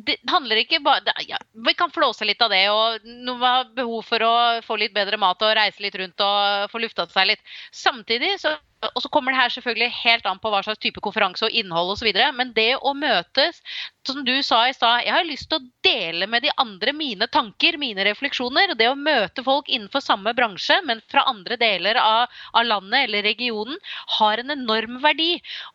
det 0.06 0.16
handler 0.30 0.62
ikke 0.62 0.80
bare 0.84 1.14
ja, 1.26 1.38
Vi 1.66 1.74
kan 1.74 1.90
flåse 1.90 2.26
litt 2.28 2.42
av 2.44 2.52
det, 2.52 2.62
og 2.70 3.04
noen 3.08 3.42
har 3.42 3.68
behov 3.76 4.06
for 4.06 4.22
å 4.24 4.34
få 4.64 4.78
litt 4.80 4.94
bedre 4.94 5.18
mat 5.20 5.42
og 5.42 5.56
reise 5.58 5.82
litt 5.82 5.98
rundt 5.98 6.24
og 6.24 6.70
få 6.72 6.82
lufta 6.82 7.08
seg 7.10 7.32
litt. 7.32 7.44
Samtidig 7.74 8.36
så 8.42 8.56
og 8.78 9.02
så 9.02 9.08
kommer 9.10 9.34
det 9.34 9.40
her 9.40 9.50
selvfølgelig 9.50 9.90
helt 10.04 10.26
an 10.30 10.38
på 10.38 10.50
hva 10.52 10.60
slags 10.62 10.78
type 10.82 11.02
konferanse 11.02 11.42
og 11.48 11.54
innhold 11.60 11.96
osv. 11.96 12.08
Men 12.38 12.52
det 12.54 12.76
å 12.76 12.92
møtes, 12.94 13.58
som 14.06 14.20
du 14.26 14.36
sa 14.46 14.60
i 14.68 14.74
stad, 14.76 15.02
jeg 15.02 15.14
har 15.16 15.26
lyst 15.26 15.48
til 15.50 15.58
å 15.58 15.66
dele 15.82 16.28
med 16.30 16.46
de 16.46 16.52
andre 16.62 16.94
mine 16.94 17.26
tanker, 17.34 17.78
mine 17.80 18.06
refleksjoner. 18.06 18.76
Det 18.78 18.86
å 18.90 18.98
møte 18.98 19.42
folk 19.46 19.66
innenfor 19.66 20.04
samme 20.04 20.34
bransje, 20.38 20.78
men 20.86 21.02
fra 21.10 21.26
andre 21.26 21.58
deler 21.58 21.98
av, 21.98 22.38
av 22.54 22.68
landet 22.70 23.08
eller 23.08 23.26
regionen, 23.26 23.82
har 24.20 24.38
en 24.38 24.54
enorm 24.54 25.02
verdi. 25.02 25.32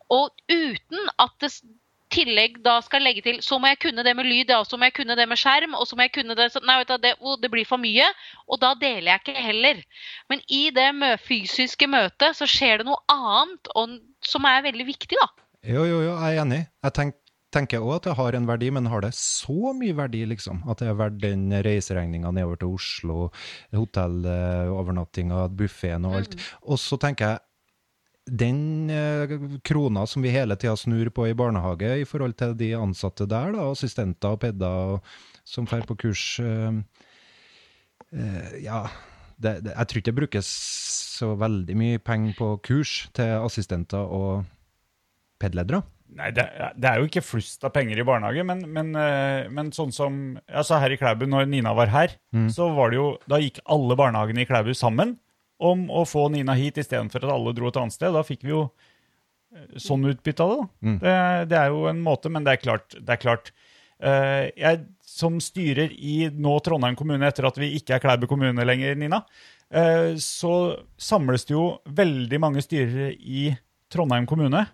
Og 0.08 0.32
uten 0.48 1.12
at 1.20 1.36
det 1.44 1.52
tillegg 2.14 2.60
da 2.64 2.78
skal 2.84 3.04
legge 3.04 3.24
til 3.24 3.40
så 3.44 3.58
må 3.60 3.72
jeg 3.72 3.80
kunne 3.84 4.04
det 4.06 4.14
med 4.16 4.28
lyd, 4.28 4.52
ja, 4.54 4.60
så 4.66 4.78
må 4.78 4.88
jeg 4.88 4.96
kunne 5.00 5.16
det 5.18 5.26
med 5.30 5.40
skjerm, 5.40 5.74
og 5.78 5.88
så 5.88 5.98
må 5.98 6.06
jeg 6.06 6.14
kunne 6.16 6.36
det 6.38 6.50
så, 6.54 6.62
Nei, 6.64 6.78
vet 6.80 6.92
du, 6.92 6.96
det, 7.02 7.14
oh, 7.20 7.36
det 7.40 7.50
blir 7.52 7.68
for 7.68 7.82
mye. 7.82 8.06
Og 8.48 8.60
da 8.62 8.72
deler 8.78 9.12
jeg 9.12 9.22
ikke 9.24 9.46
heller. 9.48 9.82
Men 10.32 10.44
i 10.48 10.62
det 10.74 10.88
mø 10.96 11.14
fysiske 11.20 11.88
møtet 11.90 12.38
så 12.38 12.48
skjer 12.48 12.82
det 12.82 12.88
noe 12.88 13.02
annet 13.12 13.72
og, 13.74 13.98
som 14.24 14.46
er 14.48 14.64
veldig 14.66 14.88
viktig, 14.88 15.18
da. 15.20 15.28
Jo, 15.64 15.84
jo, 15.88 16.00
jo, 16.04 16.12
jeg 16.12 16.36
er 16.36 16.42
enig. 16.44 16.62
Jeg 16.84 16.96
tenk, 16.96 17.16
tenker 17.54 17.84
òg 17.84 17.96
at 17.98 18.08
det 18.08 18.18
har 18.18 18.36
en 18.36 18.48
verdi, 18.48 18.68
men 18.74 18.90
har 18.92 19.04
det 19.04 19.14
så 19.16 19.72
mye 19.76 19.96
verdi, 19.96 20.24
liksom? 20.28 20.62
At 20.70 20.82
det 20.82 20.90
er 20.90 20.98
verdt 20.98 21.22
den 21.22 21.48
reiseregninga 21.64 22.32
nedover 22.34 22.60
til 22.60 22.76
Oslo, 22.76 23.18
hotellovernattinga, 23.74 25.46
buffeen 25.56 26.08
og 26.08 26.20
alt. 26.20 26.38
Og 26.62 26.80
så 26.82 27.00
tenker 27.00 27.34
jeg 27.34 27.44
den 28.24 28.90
eh, 28.90 29.28
krona 29.62 30.06
som 30.06 30.24
vi 30.24 30.32
hele 30.32 30.56
tida 30.56 30.76
snur 30.76 31.10
på 31.12 31.28
i 31.28 31.36
barnehage 31.36 31.90
i 32.00 32.06
forhold 32.08 32.36
til 32.40 32.54
de 32.56 32.72
ansatte 32.78 33.26
der, 33.28 33.52
da, 33.52 33.68
assistenter 33.70 34.36
og 34.36 34.40
pedder 34.44 35.00
som 35.44 35.68
drar 35.68 35.84
på 35.88 35.96
kurs 36.06 36.24
eh, 36.40 36.78
eh, 38.16 38.54
Ja, 38.64 38.86
det, 39.36 39.58
det, 39.66 39.74
jeg 39.74 39.88
tror 39.88 40.00
ikke 40.00 40.10
det 40.12 40.20
brukes 40.22 40.52
så 41.14 41.34
veldig 41.38 41.76
mye 41.76 42.00
penger 42.00 42.38
på 42.38 42.54
kurs 42.64 43.02
til 43.14 43.36
assistenter 43.44 44.00
og 44.00 44.46
pedledere. 45.42 45.82
Nei, 46.14 46.30
det, 46.30 46.46
det 46.78 46.88
er 46.88 47.00
jo 47.00 47.08
ikke 47.08 47.24
flust 47.26 47.64
av 47.66 47.72
penger 47.74 47.98
i 47.98 48.06
barnehage, 48.06 48.44
men, 48.46 48.60
men, 48.70 48.92
men 49.50 49.72
sånn 49.74 49.90
som 49.94 50.18
altså 50.46 50.78
her 50.78 50.94
i 50.94 50.98
Klæbu, 51.00 51.24
når 51.26 51.48
Nina 51.50 51.72
var 51.74 51.90
her, 51.90 52.14
så 52.54 52.68
var 52.76 52.92
det 52.92 53.00
jo 53.00 53.08
Da 53.26 53.40
gikk 53.42 53.58
alle 53.66 53.96
barnehagene 53.98 54.44
i 54.44 54.46
Klæbu 54.46 54.70
sammen 54.78 55.16
om 55.62 55.86
å 55.90 56.02
få 56.08 56.28
Nina 56.32 56.56
hit 56.58 56.78
istedenfor 56.80 57.24
at 57.24 57.32
alle 57.34 57.54
dro 57.56 57.70
et 57.70 57.78
annet 57.80 57.94
sted. 57.94 58.12
Da 58.14 58.24
fikk 58.26 58.44
vi 58.46 58.52
jo 58.52 58.64
eh, 59.54 59.78
sånn 59.80 60.06
utbytte 60.10 60.44
av 60.44 60.52
det. 60.52 60.58
da. 60.58 60.68
Det, 61.04 61.16
det 61.52 61.60
er 61.60 61.72
jo 61.74 61.86
en 61.90 62.02
måte, 62.04 62.32
men 62.32 62.46
det 62.46 62.56
er 62.56 62.62
klart, 62.62 62.96
det 62.98 63.16
er 63.16 63.22
klart 63.22 63.52
eh, 64.00 64.50
Jeg 64.58 64.84
som 65.14 65.38
styrer 65.42 65.92
i 65.94 66.24
nå 66.32 66.56
Trondheim 66.64 66.96
kommune, 66.98 67.26
etter 67.28 67.46
at 67.46 67.58
vi 67.60 67.74
ikke 67.78 67.96
er 67.96 68.02
Klæbu 68.02 68.26
kommune 68.30 68.66
lenger, 68.66 68.96
Nina, 68.98 69.22
eh, 69.70 70.16
så 70.18 70.54
samles 70.98 71.46
det 71.46 71.54
jo 71.54 71.68
veldig 71.86 72.40
mange 72.42 72.64
styrere 72.64 73.12
i 73.14 73.52
Trondheim 73.92 74.26
kommune. 74.26 74.64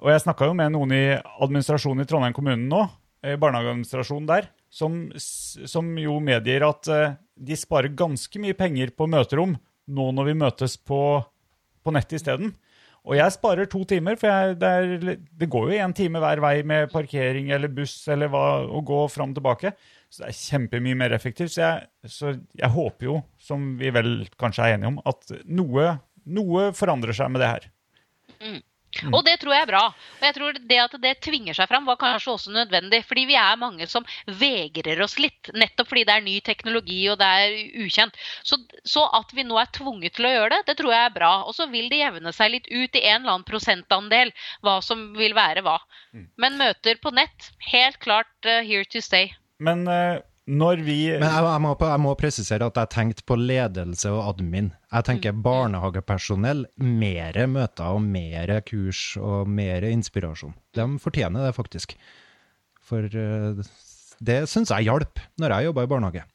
Og 0.00 0.12
jeg 0.12 0.22
snakka 0.22 0.46
jo 0.46 0.54
med 0.56 0.72
noen 0.72 0.94
i 0.94 1.04
administrasjonen 1.42 2.04
i 2.04 2.08
Trondheim 2.08 2.36
kommune 2.36 2.62
nå, 2.70 2.84
eh, 3.24 3.34
barnehageadministrasjonen 3.40 4.30
der, 4.30 4.46
som, 4.70 5.08
som 5.18 5.90
jo 5.98 6.20
medgir 6.22 6.62
at 6.62 6.86
de 7.34 7.56
sparer 7.58 7.90
ganske 7.98 8.38
mye 8.38 8.54
penger 8.54 8.92
på 8.94 9.08
møterom 9.10 9.56
nå 9.90 10.10
når 10.16 10.30
vi 10.30 10.40
møtes 10.42 10.76
på, 10.78 11.00
på 11.84 11.94
nettet 11.94 12.20
isteden. 12.20 12.54
Og 13.08 13.16
jeg 13.16 13.32
sparer 13.32 13.68
to 13.70 13.80
timer, 13.88 14.18
for 14.20 14.28
jeg, 14.28 14.56
det, 14.60 14.70
er, 14.70 15.20
det 15.40 15.48
går 15.50 15.70
jo 15.70 15.78
én 15.80 15.94
time 15.96 16.20
hver 16.20 16.42
vei 16.44 16.56
med 16.68 16.90
parkering 16.92 17.48
eller 17.54 17.72
buss 17.72 17.94
eller 18.12 18.28
hva, 18.32 18.60
å 18.68 18.82
gå 18.84 19.00
fram 19.12 19.32
og 19.32 19.38
tilbake. 19.38 19.72
Så 20.12 20.24
det 20.24 20.28
er 20.28 20.40
kjempemye 20.40 20.98
mer 21.00 21.14
effektivt. 21.16 21.54
Så 21.54 21.62
jeg, 21.62 21.88
så 22.04 22.34
jeg 22.36 22.72
håper 22.74 23.08
jo, 23.08 23.16
som 23.40 23.72
vi 23.80 23.92
vel 23.94 24.12
kanskje 24.40 24.66
er 24.66 24.76
enige 24.76 24.92
om, 24.92 25.00
at 25.08 25.32
noe, 25.48 25.94
noe 26.28 26.66
forandrer 26.76 27.16
seg 27.16 27.32
med 27.32 27.44
det 27.44 27.52
her. 27.54 27.70
Og 29.12 29.22
det 29.24 29.36
tror 29.40 29.54
jeg 29.54 29.64
er 29.64 29.70
bra. 29.70 29.82
Og 30.18 30.24
jeg 30.26 30.34
tror 30.36 30.56
det 30.70 30.78
at 30.82 30.94
det 31.02 31.12
tvinger 31.24 31.56
seg 31.56 31.68
fram, 31.70 31.86
var 31.88 31.98
kanskje 32.00 32.32
også 32.34 32.54
nødvendig. 32.54 33.02
Fordi 33.06 33.26
vi 33.28 33.36
er 33.38 33.60
mange 33.60 33.86
som 33.90 34.06
vegrer 34.40 35.02
oss 35.04 35.16
litt, 35.22 35.52
nettopp 35.54 35.92
fordi 35.92 36.04
det 36.08 36.16
er 36.16 36.26
ny 36.26 36.36
teknologi 36.44 37.00
og 37.12 37.20
det 37.20 37.28
er 37.44 37.56
ukjent. 37.84 38.18
Så, 38.46 38.58
så 38.84 39.06
at 39.20 39.32
vi 39.36 39.46
nå 39.46 39.58
er 39.60 39.70
tvunget 39.76 40.18
til 40.18 40.28
å 40.28 40.34
gjøre 40.34 40.52
det, 40.56 40.62
det 40.70 40.78
tror 40.80 40.94
jeg 40.94 41.06
er 41.06 41.16
bra. 41.16 41.32
Og 41.46 41.56
så 41.56 41.68
vil 41.70 41.90
det 41.92 42.02
jevne 42.02 42.34
seg 42.36 42.54
litt 42.56 42.70
ut 42.70 42.98
i 42.98 43.04
en 43.04 43.22
eller 43.22 43.36
annen 43.36 43.48
prosentandel 43.48 44.34
hva 44.66 44.80
som 44.84 45.10
vil 45.18 45.36
være 45.38 45.64
hva. 45.66 45.78
Men 46.40 46.58
møter 46.58 46.98
på 47.02 47.14
nett, 47.14 47.52
helt 47.70 48.00
klart 48.02 48.32
uh, 48.48 48.60
here 48.66 48.84
to 48.90 49.02
stay. 49.04 49.30
Men 49.60 49.86
eh, 49.92 50.18
når 50.50 50.82
vi 50.84 50.96
Men 51.14 51.28
jeg, 51.28 51.44
jeg, 51.46 51.62
må, 51.64 51.74
jeg 51.78 52.02
må 52.02 52.14
presisere 52.18 52.68
at 52.70 52.80
jeg 52.80 52.92
tenkte 52.94 53.26
på 53.28 53.36
ledelse 53.38 54.10
og 54.12 54.32
admin. 54.32 54.72
Jeg 54.90 55.06
tenker 55.06 55.36
barnehagepersonell, 55.46 56.64
Mer 56.80 57.38
møter 57.50 57.94
og 57.94 58.02
mer 58.02 58.56
kurs 58.66 59.14
og 59.20 59.48
mer 59.48 59.86
inspirasjon. 59.88 60.56
De 60.76 60.86
fortjener 61.02 61.46
det 61.48 61.54
faktisk. 61.56 61.94
For 62.90 63.06
eh, 63.06 63.62
det 64.20 64.42
syns 64.50 64.72
jeg 64.74 64.90
hjalp 64.90 65.22
når 65.40 65.54
jeg 65.54 65.70
jobba 65.70 65.86
i 65.86 65.90
barnehage. 65.94 66.26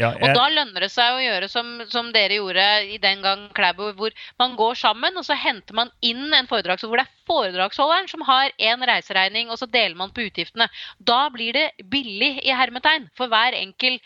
Ja, 0.00 0.08
Og 0.16 0.32
da 0.32 0.46
lønner 0.48 0.86
det 0.86 0.88
seg 0.92 1.18
å 1.18 1.20
gjøre 1.20 1.48
som, 1.52 1.72
som 1.92 2.06
dere 2.14 2.38
gjorde 2.38 2.64
i 2.94 2.96
den 3.00 3.20
gang 3.24 3.42
Klæbo, 3.52 3.90
hvor 3.98 4.14
man 4.40 4.54
går 4.56 4.78
sammen 4.80 5.18
og 5.20 5.26
så 5.26 5.36
henter 5.36 5.76
man 5.76 5.90
inn 6.00 6.32
en 6.32 6.48
foredrags, 6.48 6.86
hvor 6.86 6.96
det 6.96 7.04
er 7.04 7.22
foredragsholderen 7.28 8.08
som 8.10 8.24
har 8.26 8.54
én 8.56 8.82
reiseregning, 8.88 9.50
og 9.52 9.60
så 9.60 9.68
deler 9.70 9.94
man 9.98 10.12
på 10.14 10.24
utgiftene. 10.26 10.68
Da 10.98 11.26
blir 11.34 11.52
det 11.56 11.66
billig 11.92 12.30
i 12.40 12.54
hermetegn 12.56 13.10
for 13.18 13.30
hver 13.32 13.56
enkel 13.58 13.98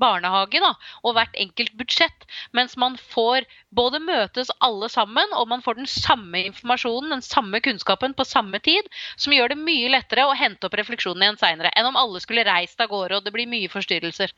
barnehage 0.00 0.62
da, 0.64 0.72
og 1.04 1.16
hvert 1.18 1.36
enkelt 1.44 1.76
budsjett. 1.78 2.26
Mens 2.56 2.78
man 2.80 2.96
får 2.96 3.46
både 3.76 4.00
møtes 4.02 4.52
alle 4.64 4.88
sammen, 4.92 5.36
og 5.36 5.48
man 5.52 5.64
får 5.64 5.80
den 5.82 5.90
samme 5.90 6.40
informasjonen, 6.48 7.12
den 7.18 7.26
samme 7.26 7.60
kunnskapen 7.64 8.16
på 8.16 8.26
samme 8.28 8.62
tid, 8.64 8.88
som 9.16 9.36
gjør 9.36 9.52
det 9.52 9.60
mye 9.60 9.92
lettere 9.92 10.26
å 10.26 10.36
hente 10.38 10.68
opp 10.68 10.80
refleksjonen 10.80 11.28
igjen 11.28 11.40
seinere, 11.44 11.72
enn 11.76 11.92
om 11.92 12.00
alle 12.00 12.24
skulle 12.24 12.48
reist 12.48 12.80
av 12.80 12.90
gårde 12.92 13.20
og 13.20 13.28
det 13.28 13.36
blir 13.36 13.50
mye 13.50 13.70
forstyrrelser. 13.72 14.32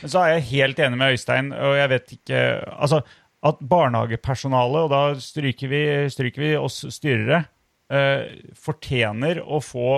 Men 0.00 0.12
så 0.12 0.22
er 0.22 0.34
jeg 0.34 0.48
helt 0.52 0.82
enig 0.84 1.00
med 1.00 1.14
Øystein, 1.16 1.52
og 1.54 1.76
jeg 1.78 1.90
vet 1.94 2.12
ikke 2.18 2.42
Altså, 2.74 3.02
at 3.48 3.60
barnehagepersonalet, 3.70 4.86
og 4.86 4.90
da 4.92 5.02
stryker 5.22 5.70
vi, 5.70 5.82
stryker 6.10 6.42
vi 6.42 6.52
oss 6.58 6.80
styrere, 6.94 7.44
eh, 7.92 8.38
fortjener 8.58 9.40
å 9.44 9.60
få 9.62 9.90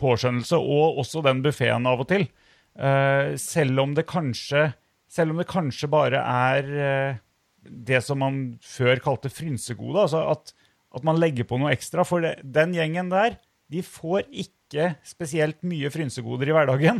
påskjønnelse, 0.00 0.58
og 0.58 1.00
også 1.02 1.24
den 1.24 1.42
buffeen 1.44 1.88
av 1.88 2.04
og 2.04 2.10
til. 2.12 2.28
Eh, 2.74 3.34
selv 3.40 3.84
om 3.84 3.94
det 3.94 4.08
kanskje 4.10 4.72
Selv 5.14 5.30
om 5.30 5.36
det 5.38 5.46
kanskje 5.46 5.86
bare 5.86 6.18
er 6.18 6.68
eh, 6.74 7.16
det 7.62 8.00
som 8.02 8.18
man 8.18 8.58
før 8.58 8.98
kalte 8.98 9.30
frynsegode, 9.30 10.00
altså 10.00 10.24
at, 10.32 10.50
at 10.90 11.04
man 11.06 11.20
legger 11.22 11.46
på 11.46 11.54
noe 11.60 11.70
ekstra. 11.70 12.02
For 12.02 12.24
det, 12.24 12.40
den 12.42 12.74
gjengen 12.74 13.12
der, 13.12 13.36
de 13.70 13.84
får 13.86 14.26
ikke 14.32 14.88
spesielt 15.06 15.62
mye 15.62 15.92
frynsegoder 15.94 16.50
i 16.50 16.56
hverdagen. 16.56 16.98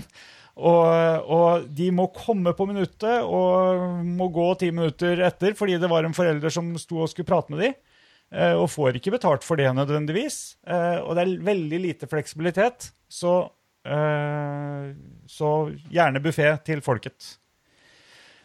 Og, 0.54 1.30
og 1.34 1.64
de 1.74 1.88
må 1.90 2.06
komme 2.14 2.52
på 2.54 2.66
minuttet 2.70 3.24
og 3.26 4.04
må 4.06 4.28
gå 4.30 4.44
ti 4.60 4.68
minutter 4.70 5.18
etter 5.26 5.56
fordi 5.58 5.80
det 5.82 5.90
var 5.90 6.06
en 6.06 6.14
forelder 6.14 6.52
som 6.54 6.68
sto 6.78 7.00
og 7.02 7.10
skulle 7.10 7.26
prate 7.26 7.50
med 7.50 7.64
dem. 7.64 7.74
eh, 8.30 8.54
Og 8.54 8.70
får 8.70 9.00
ikke 9.00 9.16
betalt 9.16 9.42
for 9.42 9.56
det 9.58 9.66
nødvendigvis. 9.74 10.56
Eh, 10.66 11.00
Og 11.02 11.14
det 11.16 11.24
er 11.24 11.42
veldig 11.50 11.80
lite 11.82 12.06
fleksibilitet. 12.06 12.92
Så, 13.10 13.50
eh, 13.84 14.94
så 15.26 15.50
gjerne 15.90 16.22
buffé 16.22 16.54
til 16.64 16.80
folket. 16.80 17.38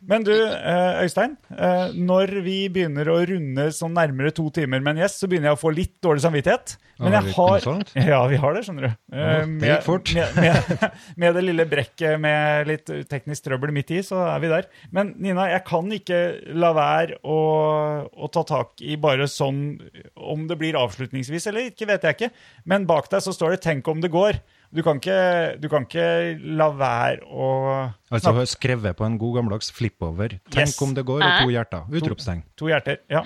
Men 0.07 0.23
du, 0.23 0.31
eh, 0.33 1.03
Øystein. 1.03 1.37
eh, 1.51 1.91
Når 1.95 2.31
vi 2.45 2.69
begynner 2.69 3.09
å 3.11 3.17
runde 3.27 3.65
sånn 3.75 3.93
nærmere 3.93 4.31
to 4.33 4.49
timer 4.49 4.79
med 4.79 4.95
en 4.97 5.03
gjest, 5.03 5.19
så 5.19 5.27
begynner 5.27 5.51
jeg 5.51 5.57
å 5.57 5.61
få 5.61 5.73
litt 5.75 5.95
dårlig 6.01 6.21
samvittighet. 6.23 6.77
Men 6.99 7.13
jeg 7.17 7.33
har? 7.35 7.59
Ja, 8.09 8.21
vi 8.27 8.35
har 8.39 8.53
det, 8.53 8.63
skjønner 8.65 8.87
du. 8.87 8.91
Eh, 9.15 9.45
det 9.59 9.69
gikk 9.73 9.83
fort. 9.87 10.13
Med, 10.15 10.35
med, 10.35 10.85
med 11.23 11.35
det 11.35 11.43
lille 11.43 11.65
brekket 11.69 12.19
med 12.19 12.67
litt 12.67 12.85
teknisk 13.09 13.43
trøbbel 13.47 13.71
midt 13.75 13.91
i, 13.91 14.01
så 14.05 14.21
er 14.35 14.39
vi 14.43 14.51
der. 14.51 14.69
Men 14.91 15.13
Nina, 15.17 15.49
jeg 15.51 15.65
kan 15.67 15.91
ikke 15.91 16.21
la 16.55 16.71
være 16.77 17.19
å, 17.23 17.39
å 18.07 18.31
ta 18.31 18.43
tak 18.47 18.79
i 18.81 18.95
bare 18.99 19.27
sånn 19.29 19.79
Om 20.15 20.47
det 20.49 20.57
blir 20.59 20.77
avslutningsvis 20.79 21.47
eller 21.51 21.71
ikke, 21.71 21.87
vet 21.89 22.03
jeg 22.07 22.17
ikke. 22.17 22.31
Men 22.69 22.87
bak 22.89 23.09
deg 23.11 23.21
så 23.25 23.33
står 23.35 23.55
det 23.55 23.61
'tenk 23.63 23.87
om 23.87 24.01
det 24.01 24.11
går'. 24.11 24.39
Du 24.75 24.83
kan 24.85 24.99
ikke, 25.01 25.59
du 25.61 25.65
kan 25.71 25.85
ikke 25.87 26.03
la 26.59 26.67
være 26.77 27.23
å 27.25 27.45
Altså 28.13 28.33
har 28.37 28.45
skrevet 28.49 28.97
på 28.99 29.05
en 29.07 29.15
god 29.17 29.39
gammeldags 29.39 29.71
flipover. 29.73 30.35
Tenk 30.53 30.67
Yes. 30.75 30.81
om 30.85 30.93
det 30.93 31.05
går, 31.07 31.23
og 31.25 31.39
to 31.41 31.49
hjerter. 31.55 31.87
Utropstegn. 31.89 32.43
To 32.61 32.69
hjerter, 32.69 32.99
ja. 33.09 33.23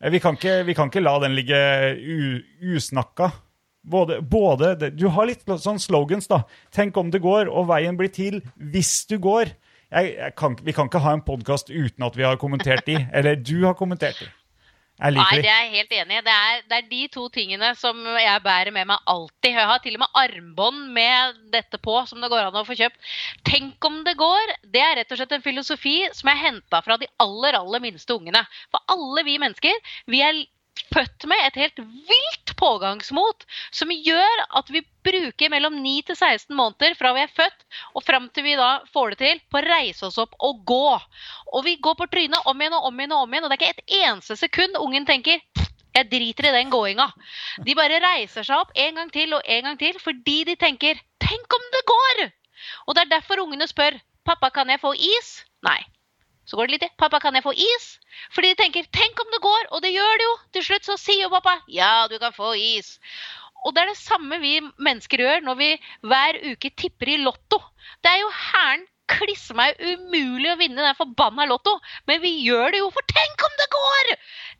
Eh, 0.00 0.10
Vi 0.10 0.20
kan 0.22 0.36
ikke, 0.38 0.64
vi 0.64 0.74
kan 0.78 0.88
ikke 0.88 1.02
la 1.02 1.18
den 1.18 1.34
ligge 1.34 1.58
u, 1.98 2.42
usnakka. 2.76 3.32
Både, 3.88 4.20
både 4.22 4.78
det, 4.78 4.96
Du 4.96 5.08
har 5.08 5.26
litt 5.26 5.42
sånn 5.46 5.78
slogans, 5.80 6.28
da. 6.28 6.42
Tenk 6.70 6.96
om 6.96 7.10
det 7.10 7.22
går, 7.22 7.48
og 7.50 7.66
veien 7.66 7.96
blir 7.96 8.12
til 8.12 8.40
hvis 8.58 9.06
du 9.08 9.18
går. 9.18 9.50
Jeg, 9.90 10.14
jeg 10.18 10.34
kan, 10.36 10.54
vi 10.62 10.72
kan 10.76 10.86
ikke 10.86 11.00
ha 11.00 11.12
en 11.16 11.22
podkast 11.24 11.70
uten 11.70 12.04
at 12.04 12.14
vi 12.14 12.22
har 12.22 12.36
kommentert 12.36 12.84
de. 12.86 12.98
Eller 13.12 13.34
du 13.36 13.64
har 13.64 13.74
kommentert 13.74 14.18
de. 14.20 14.26
Jeg 14.98 15.14
Nei, 15.14 15.38
det 15.38 15.46
er 15.46 15.60
jeg 15.62 15.74
helt 15.76 15.92
enig 15.94 16.16
i. 16.18 16.22
Det 16.26 16.36
det 16.70 16.76
er 16.76 16.86
de 16.90 17.00
to 17.14 17.28
tingene 17.30 17.68
som 17.78 18.00
jeg 18.18 18.42
bærer 18.42 18.74
med 18.74 18.88
meg 18.90 19.04
alltid. 19.06 19.52
Jeg 19.54 19.68
har 19.70 19.78
til 19.84 19.94
og 19.94 20.02
med 20.02 20.18
armbånd 20.22 20.80
med 20.96 21.38
dette 21.54 21.78
på, 21.78 21.94
som 22.10 22.18
det 22.18 22.30
går 22.32 22.48
an 22.48 22.58
å 22.58 22.64
få 22.66 22.74
kjøpt. 22.78 22.98
Tenk 23.46 23.86
om 23.86 24.00
det 24.06 24.16
går! 24.18 24.54
Det 24.66 24.82
er 24.82 24.98
rett 24.98 25.14
og 25.14 25.20
slett 25.20 25.36
en 25.38 25.44
filosofi 25.44 25.96
som 26.18 26.32
er 26.32 26.42
henta 26.42 26.82
fra 26.82 26.98
de 26.98 27.06
aller, 27.22 27.60
aller 27.60 27.84
minste 27.84 28.16
ungene. 28.16 28.42
For 28.74 28.82
alle 28.90 29.22
vi 29.28 29.38
mennesker, 29.38 29.94
vi 30.10 30.24
er 30.26 30.42
født 30.94 31.26
med 31.30 31.40
et 31.46 31.58
helt 31.60 31.80
vilt 32.08 32.52
pågangsmot 32.58 33.44
som 33.74 33.92
gjør 33.92 34.42
at 34.60 34.70
vi 34.74 34.82
bruker 35.06 35.52
mellom 35.52 35.78
9 35.82 35.94
til 36.08 36.16
16 36.18 36.54
måneder 36.56 36.96
fra 36.98 37.12
vi 37.16 37.24
er 37.24 37.34
født 37.34 37.66
og 37.94 38.04
fram 38.06 38.28
til 38.34 38.46
vi 38.46 38.56
da 38.58 38.70
får 38.92 39.14
det 39.14 39.18
til 39.22 39.42
på 39.50 39.60
å 39.60 39.66
reise 39.66 40.08
oss 40.08 40.18
opp 40.22 40.36
og 40.44 40.64
gå. 40.68 40.98
Og 41.54 41.64
vi 41.66 41.76
går 41.82 41.98
på 41.98 42.08
trynet 42.10 42.50
om 42.50 42.60
igjen 42.60 42.76
og 42.78 42.90
om 42.90 43.00
igjen 43.00 43.16
og 43.16 43.24
om 43.26 43.34
igjen, 43.34 43.46
og 43.46 43.52
det 43.52 43.58
er 43.58 43.62
ikke 43.62 43.76
et 43.76 43.98
eneste 44.02 44.38
sekund 44.40 44.78
ungen 44.80 45.06
tenker 45.08 45.42
jeg 45.98 46.10
driter 46.10 46.50
i 46.50 46.54
den 46.54 46.70
gåinga. 46.70 47.08
De 47.66 47.74
bare 47.78 48.00
reiser 48.04 48.46
seg 48.46 48.58
opp 48.60 48.74
en 48.78 49.00
gang 49.00 49.12
til 49.14 49.34
og 49.34 49.42
en 49.44 49.70
gang 49.70 49.78
til 49.80 49.98
fordi 50.02 50.42
de 50.48 50.58
tenker 50.60 51.00
tenk 51.22 51.58
om 51.58 51.70
det 51.74 51.84
går! 51.88 52.26
Og 52.86 52.94
det 52.94 53.06
er 53.06 53.14
derfor 53.16 53.44
ungene 53.44 53.68
spør 53.70 53.98
pappa 54.26 54.50
kan 54.54 54.70
jeg 54.70 54.82
få 54.82 54.92
is? 54.94 55.38
Nei. 55.64 55.80
Så 56.48 56.56
går 56.56 56.68
det 56.68 56.76
litt 56.76 56.84
til. 56.86 56.94
Pappa, 57.00 57.20
kan 57.20 57.36
jeg 57.36 57.44
få 57.44 57.52
is? 57.52 57.88
Fordi 58.32 58.54
de 58.54 58.60
tenker 58.62 58.88
tenk 58.96 59.20
om 59.20 59.34
det 59.34 59.42
går, 59.44 59.68
og 59.76 59.82
det 59.84 59.92
gjør 59.92 60.14
det 60.16 60.28
jo. 60.28 60.36
Til 60.56 60.68
slutt 60.70 60.88
så 60.88 60.96
sier 61.00 61.26
jo 61.26 61.32
pappa 61.34 61.58
ja, 61.68 62.08
du 62.08 62.16
kan 62.22 62.32
få 62.32 62.54
is. 62.56 62.96
Og 63.66 63.74
det 63.74 63.82
er 63.82 63.90
det 63.92 64.00
samme 64.00 64.38
vi 64.40 64.54
mennesker 64.80 65.20
gjør 65.20 65.42
når 65.44 65.58
vi 65.58 65.72
hver 66.08 66.38
uke 66.52 66.70
tipper 66.78 67.10
i 67.12 67.18
Lotto. 67.20 67.60
Det 68.00 68.14
er 68.14 68.22
jo 68.22 68.30
hæren 68.32 68.86
klisse 69.08 69.56
meg 69.56 69.78
umulig 69.80 70.50
å 70.52 70.58
vinne 70.60 70.84
den 70.84 70.96
forbanna 70.96 71.46
Lotto, 71.48 71.78
men 72.08 72.20
vi 72.22 72.34
gjør 72.44 72.74
det 72.74 72.82
jo, 72.82 72.90
for 72.92 73.08
tenk 73.08 73.44
om 73.46 73.54
det 73.60 73.68
går! 73.72 74.10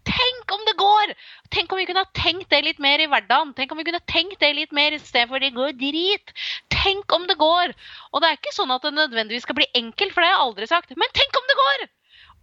Tenk 0.09 0.53
om 0.55 0.63
det 0.65 0.75
går! 0.81 1.13
Tenk 1.53 1.73
om 1.73 1.81
vi 1.81 1.85
kunne 1.89 2.05
ha 2.05 2.17
tenkt 2.17 2.49
det 2.53 2.63
litt 2.65 2.81
mer 2.81 3.03
i 3.03 3.09
hverdagen. 3.11 3.53
Tenk 3.57 3.73
om 3.73 3.81
vi 3.81 3.85
kunne 3.89 4.01
tenkt 4.09 4.41
det 4.41 4.55
litt 4.57 4.73
mer 4.77 4.97
istedenfor 4.97 5.43
det 5.45 5.53
går 5.57 5.75
drit. 5.77 6.33
Tenk 6.73 7.13
om 7.13 7.27
det 7.29 7.37
går! 7.41 7.75
Og 8.13 8.23
det 8.23 8.31
er 8.31 8.39
ikke 8.41 8.57
sånn 8.57 8.73
at 8.73 8.87
det 8.87 8.95
nødvendigvis 8.97 9.45
skal 9.45 9.59
bli 9.59 9.69
enkelt, 9.77 10.15
for 10.15 10.25
det 10.25 10.31
har 10.31 10.39
jeg 10.39 10.47
aldri 10.47 10.71
sagt. 10.71 10.97
Men 10.97 11.17
tenk 11.19 11.41
om 11.41 11.49
det 11.51 11.59
går! 11.61 11.87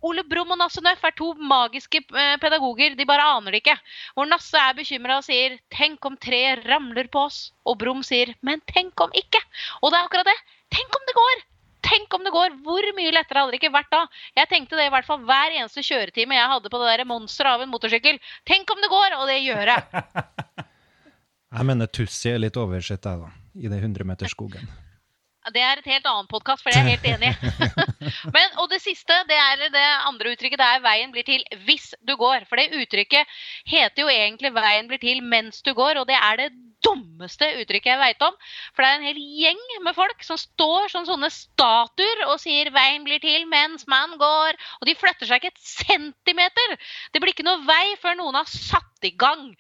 Ole 0.06 0.22
Brumm 0.30 0.54
og 0.54 0.60
Nasse 0.62 0.84
Nøff 0.86 1.02
er 1.08 1.16
to 1.18 1.32
magiske 1.50 2.04
eh, 2.04 2.36
pedagoger, 2.42 2.94
de 3.00 3.08
bare 3.10 3.26
aner 3.38 3.56
det 3.56 3.64
ikke. 3.64 3.78
Hvor 4.14 4.30
Nasse 4.30 4.60
er 4.62 4.78
bekymra 4.78 5.18
og 5.18 5.26
sier 5.26 5.58
'tenk 5.74 6.06
om 6.06 6.20
treet 6.22 6.68
ramler 6.70 7.10
på 7.10 7.26
oss', 7.26 7.50
og 7.66 7.80
Brumm 7.82 8.04
sier 8.06 8.36
'men 8.44 8.62
tenk 8.70 9.02
om 9.02 9.10
ikke'. 9.24 9.42
Og 9.82 9.90
det 9.90 9.98
er 9.98 10.06
akkurat 10.06 10.30
det. 10.30 10.38
Tenk 10.78 11.00
om 11.00 11.10
det 11.10 11.18
går! 11.18 11.46
Tenk 11.86 12.14
om 12.18 12.24
det 12.26 12.34
går! 12.34 12.56
Hvor 12.66 12.88
mye 12.98 13.14
lettere 13.14 13.44
hadde 13.44 13.54
det 13.54 13.60
ikke 13.62 13.74
vært 13.76 13.92
da? 13.94 14.04
Jeg 14.40 14.50
tenkte 14.52 14.80
det 14.80 14.88
i 14.88 14.94
hvert 14.94 15.08
fall 15.08 15.22
hver 15.28 15.54
eneste 15.54 15.84
kjøretime 15.86 16.38
jeg 16.38 16.52
hadde 16.56 16.72
på 16.74 16.82
det 16.82 16.92
der 16.92 17.06
monsteret 17.10 17.60
av 17.60 17.66
en 17.66 17.72
motorsykkel. 17.74 18.18
Tenk 18.50 18.74
om 18.74 18.82
det 18.82 18.90
går! 18.94 19.18
Og 19.20 19.30
det 19.30 19.42
gjør 19.44 19.76
jeg. 19.76 19.86
Jeg 21.56 21.64
mener 21.70 21.88
Tussi 21.88 22.34
er 22.34 22.42
litt 22.42 22.58
oversett, 22.60 23.06
jeg, 23.08 23.20
da. 23.22 23.30
I 23.56 23.70
det 23.72 23.78
100-meterskogen. 23.80 24.66
Det 25.54 25.62
er 25.62 25.78
et 25.78 25.88
helt 25.92 26.08
annen 26.10 26.28
podkast, 26.30 26.64
for 26.64 26.74
det 26.74 26.80
er 26.80 26.88
jeg 26.88 26.98
helt 26.98 27.08
enig 27.12 27.30
i. 27.30 27.86
Men, 28.36 28.56
og 28.62 28.70
det 28.72 28.80
siste, 28.82 29.14
det 29.30 29.38
er 29.38 29.68
det 29.70 29.84
andre 30.10 30.32
uttrykket. 30.34 30.58
Det 30.58 30.66
er 30.66 30.82
'veien 30.82 31.12
blir 31.14 31.26
til 31.28 31.44
hvis 31.68 31.94
du 32.02 32.16
går'. 32.18 32.48
For 32.50 32.58
det 32.58 32.74
uttrykket 32.74 33.30
heter 33.70 34.02
jo 34.02 34.10
egentlig 34.10 34.54
'veien 34.56 34.90
blir 34.90 35.02
til 35.02 35.22
mens 35.22 35.62
du 35.62 35.74
går', 35.78 36.00
og 36.02 36.08
det 36.10 36.18
er 36.18 36.42
det 36.42 36.50
dummeste 36.86 37.48
uttrykket 37.62 37.94
jeg 37.94 38.02
veit 38.02 38.26
om. 38.26 38.34
For 38.74 38.84
det 38.84 38.90
er 38.90 38.98
en 38.98 39.08
hel 39.10 39.22
gjeng 39.42 39.62
med 39.86 39.98
folk 39.98 40.26
som 40.26 40.38
står 40.38 40.90
som 40.94 41.06
sånne 41.06 41.30
statuer 41.34 42.26
og 42.28 42.42
sier 42.42 42.74
'veien 42.74 43.06
blir 43.06 43.22
til 43.22 43.46
mens 43.46 43.86
man 43.88 44.18
går'. 44.18 44.58
Og 44.82 44.90
de 44.90 44.98
flytter 44.98 45.30
seg 45.30 45.44
ikke 45.44 45.54
et 45.54 45.62
centimeter. 45.62 46.78
Det 47.14 47.22
blir 47.22 47.34
ikke 47.38 47.46
noe 47.46 47.62
vei 47.70 47.96
før 48.02 48.18
noen 48.18 48.42
har 48.42 48.50
satt 48.50 49.06
i 49.06 49.14
gang. 49.14 49.54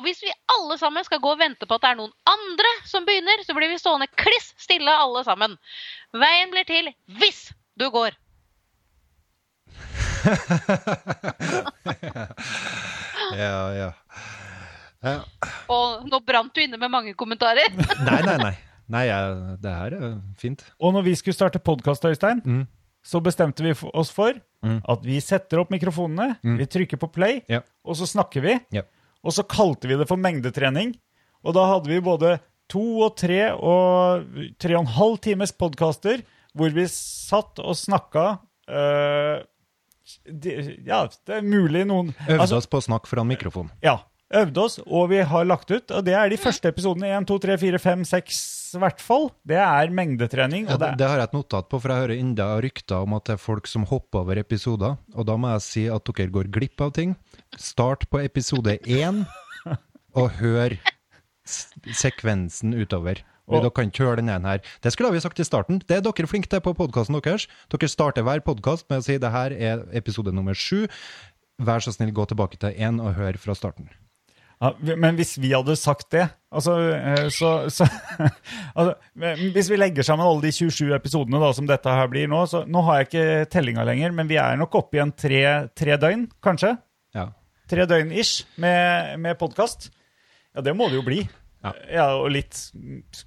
Og 0.00 0.06
hvis 0.08 0.22
vi 0.24 0.32
alle 0.48 0.78
sammen 0.80 1.04
skal 1.04 1.20
gå 1.20 1.34
og 1.34 1.42
vente 1.42 1.68
på 1.68 1.76
at 1.76 1.82
det 1.84 1.90
er 1.92 1.98
noen 2.00 2.14
andre 2.32 2.70
som 2.88 3.04
begynner, 3.04 3.42
så 3.44 3.52
blir 3.52 3.68
vi 3.68 3.76
stående 3.76 4.08
kliss 4.16 4.54
stille 4.56 4.88
alle 4.96 5.20
sammen. 5.28 5.58
Veien 6.16 6.48
blir 6.54 6.64
til 6.64 6.88
hvis 7.20 7.50
du 7.76 7.90
går. 7.92 8.16
Ja, 13.30 13.70
ja. 13.76 13.88
ja. 15.04 15.14
Og 15.70 16.04
nå 16.10 16.18
brant 16.26 16.52
du 16.56 16.60
inne 16.64 16.78
med 16.80 16.90
mange 16.92 17.12
kommentarer. 17.18 17.70
Nei, 18.08 18.20
nei, 18.26 18.36
nei. 18.42 18.52
Nei, 18.90 19.04
jeg, 19.06 19.36
det 19.62 19.72
her 19.76 19.94
er 19.94 20.14
fint. 20.40 20.64
Og 20.82 20.94
når 20.96 21.04
vi 21.06 21.12
skulle 21.20 21.36
starte 21.36 21.60
podkast, 21.62 22.04
Øystein, 22.10 22.40
Mm. 22.44 22.64
så 23.06 23.20
bestemte 23.22 23.62
vi 23.64 23.74
oss 23.94 24.10
for 24.12 24.34
Mm. 24.66 24.80
at 24.92 25.04
vi 25.06 25.20
setter 25.24 25.62
opp 25.62 25.70
mikrofonene, 25.72 26.34
vi 26.58 26.66
trykker 26.66 26.98
på 27.00 27.08
play, 27.14 27.38
Ja. 27.48 27.60
og 27.84 27.96
så 27.96 28.04
snakker 28.10 28.42
vi. 28.44 28.58
Ja. 28.76 28.82
Og 29.24 29.34
så 29.36 29.44
kalte 29.44 29.88
vi 29.90 29.96
det 30.00 30.06
for 30.08 30.16
mengdetrening. 30.20 30.94
Og 31.44 31.54
da 31.56 31.66
hadde 31.74 31.90
vi 31.92 32.00
både 32.04 32.38
to 32.70 32.82
og 33.04 33.16
tre 33.20 33.50
og 33.56 34.26
tre 34.62 34.76
og 34.76 34.84
en 34.84 34.92
halv 34.96 35.18
times 35.24 35.52
podkaster 35.58 36.22
hvor 36.56 36.72
vi 36.74 36.84
satt 36.90 37.60
og 37.62 37.76
snakka 37.78 38.24
øh, 38.70 39.42
de- 40.26 40.56
Ja, 40.86 41.04
det 41.26 41.36
er 41.40 41.42
mulig 41.46 41.84
noen 41.86 42.12
Øvde 42.26 42.40
altså, 42.40 42.56
oss 42.58 42.66
på 42.70 42.80
å 42.80 42.86
snakke 42.88 43.10
foran 43.10 43.28
mikrofon. 43.30 43.70
Ja. 43.84 43.98
Øvde 44.30 44.62
oss, 44.62 44.76
og 44.86 45.08
vi 45.10 45.18
har 45.26 45.44
lagt 45.44 45.70
ut. 45.74 45.90
Og 45.90 46.04
det 46.06 46.14
er 46.14 46.28
de 46.30 46.36
første 46.38 46.68
episodene. 46.70 47.08
1, 47.18 47.26
2, 47.26 47.38
3, 47.42 47.56
4, 47.58 47.78
5, 47.82 48.04
6 48.06 48.42
i 48.78 48.78
hvert 48.78 49.00
fall. 49.02 49.24
Det 49.50 49.56
er 49.58 49.90
mengdetrening. 49.90 50.68
Ja, 50.68 50.74
Og 50.76 50.78
det, 50.80 50.90
det, 50.92 50.98
det 51.00 51.08
har 51.10 51.18
jeg 51.18 51.28
et 51.30 51.34
notat 51.34 51.66
på, 51.72 51.80
for 51.82 51.90
jeg 51.90 52.04
hører 52.04 52.14
enda 52.20 52.46
rykter 52.62 53.02
om 53.02 53.16
at 53.18 53.24
det 53.26 53.34
er 53.34 53.42
folk 53.42 53.66
som 53.66 53.88
hopper 53.90 54.22
over 54.22 54.38
episoder. 54.38 54.94
Og 55.18 55.26
da 55.26 55.34
må 55.40 55.50
jeg 55.56 55.64
si 55.66 55.84
at 55.90 56.06
dere 56.06 56.30
går 56.30 56.50
glipp 56.54 56.80
av 56.86 56.92
ting. 56.94 57.16
Start 57.58 58.06
på 58.10 58.22
episode 58.22 58.76
én, 58.86 59.24
og 60.14 60.30
hør 60.38 60.78
sekvensen 61.90 62.74
utover. 62.78 63.24
Og- 63.50 63.64
Dere 63.64 63.70
kan 63.74 63.90
kjøre 63.90 64.16
den 64.20 64.28
ene 64.30 64.46
her. 64.46 64.60
Det 64.80 64.92
skulle 64.94 65.10
vi 65.10 65.18
sagt 65.18 65.40
i 65.40 65.42
starten. 65.44 65.80
Det 65.82 65.96
er 65.96 66.00
dere 66.06 66.28
flinke 66.30 66.46
til 66.48 66.60
på 66.62 66.70
podkasten 66.78 67.18
deres. 67.20 67.48
Dere 67.68 67.88
starter 67.90 68.22
hver 68.22 68.38
podkast 68.46 68.86
med 68.88 69.00
å 69.00 69.02
si 69.04 69.18
det 69.18 69.32
her 69.34 69.50
er 69.50 69.82
episode 69.92 70.30
nummer 70.32 70.54
sju. 70.54 70.86
Vær 71.60 71.82
så 71.82 71.90
snill, 71.92 72.12
gå 72.14 72.28
tilbake 72.30 72.56
til 72.62 72.70
én 72.78 73.02
og 73.02 73.14
hør 73.18 73.36
fra 73.36 73.54
starten. 73.58 73.88
Ja, 74.60 74.74
men 75.00 75.16
hvis 75.16 75.38
vi 75.40 75.54
hadde 75.54 75.72
sagt 75.80 76.10
det 76.12 76.26
altså, 76.52 76.74
eh, 76.92 77.28
så, 77.32 77.70
så 77.72 77.86
altså, 78.76 78.92
Hvis 79.54 79.70
vi 79.72 79.78
legger 79.78 80.04
sammen 80.04 80.26
alle 80.26 80.44
de 80.44 80.52
27 80.52 80.90
episodene 80.98 81.40
da, 81.40 81.48
som 81.56 81.68
dette 81.68 81.94
her 81.96 82.10
blir 82.12 82.28
nå 82.28 82.42
så 82.50 82.66
Nå 82.68 82.82
har 82.84 83.00
jeg 83.00 83.08
ikke 83.08 83.50
tellinga 83.54 83.86
lenger, 83.88 84.12
men 84.18 84.28
vi 84.28 84.36
er 84.36 84.60
nok 84.60 84.76
oppe 84.82 84.98
i 84.98 85.02
en 85.06 85.14
tre, 85.16 85.40
tre 85.72 85.96
døgn, 86.02 86.26
kanskje? 86.44 86.74
Ja. 87.16 87.30
Tre 87.72 87.86
døgn 87.88 88.12
ish 88.12 88.44
med, 88.60 89.16
med 89.24 89.38
podkast. 89.40 89.88
Ja, 90.52 90.64
det 90.66 90.74
må 90.76 90.90
det 90.90 90.98
jo 90.98 91.06
bli. 91.06 91.22
Ja. 91.60 92.06
og 92.16 92.30
litt, 92.32 92.56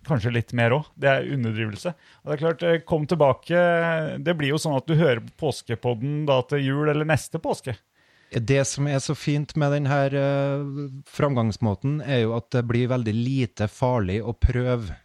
kanskje 0.07 0.33
litt 0.33 0.53
mer 0.57 0.73
òg. 0.77 0.89
Det 0.97 1.09
er 1.09 1.27
underdrivelse. 1.35 1.93
Og 2.23 2.29
det 2.29 2.35
er 2.35 2.41
klart, 2.41 2.65
eh, 2.67 2.79
Kom 2.85 3.05
tilbake. 3.09 3.63
Det 4.25 4.35
blir 4.37 4.53
jo 4.53 4.61
sånn 4.61 4.77
at 4.77 4.89
du 4.89 4.95
hører 4.99 5.21
påskepodden 5.39 6.23
da 6.29 6.41
til 6.49 6.65
jul 6.65 6.89
eller 6.91 7.07
neste 7.07 7.41
påske. 7.41 7.77
Det 8.33 8.63
som 8.65 8.87
er 8.89 8.99
så 9.03 9.15
fint 9.17 9.53
med 9.59 9.75
denne 9.75 9.99
uh, 10.13 10.89
framgangsmåten, 11.09 11.99
er 12.01 12.23
jo 12.23 12.35
at 12.37 12.49
det 12.55 12.65
blir 12.69 12.91
veldig 12.91 13.13
lite 13.13 13.69
farlig 13.71 14.21
å 14.23 14.33
prøve. 14.33 14.97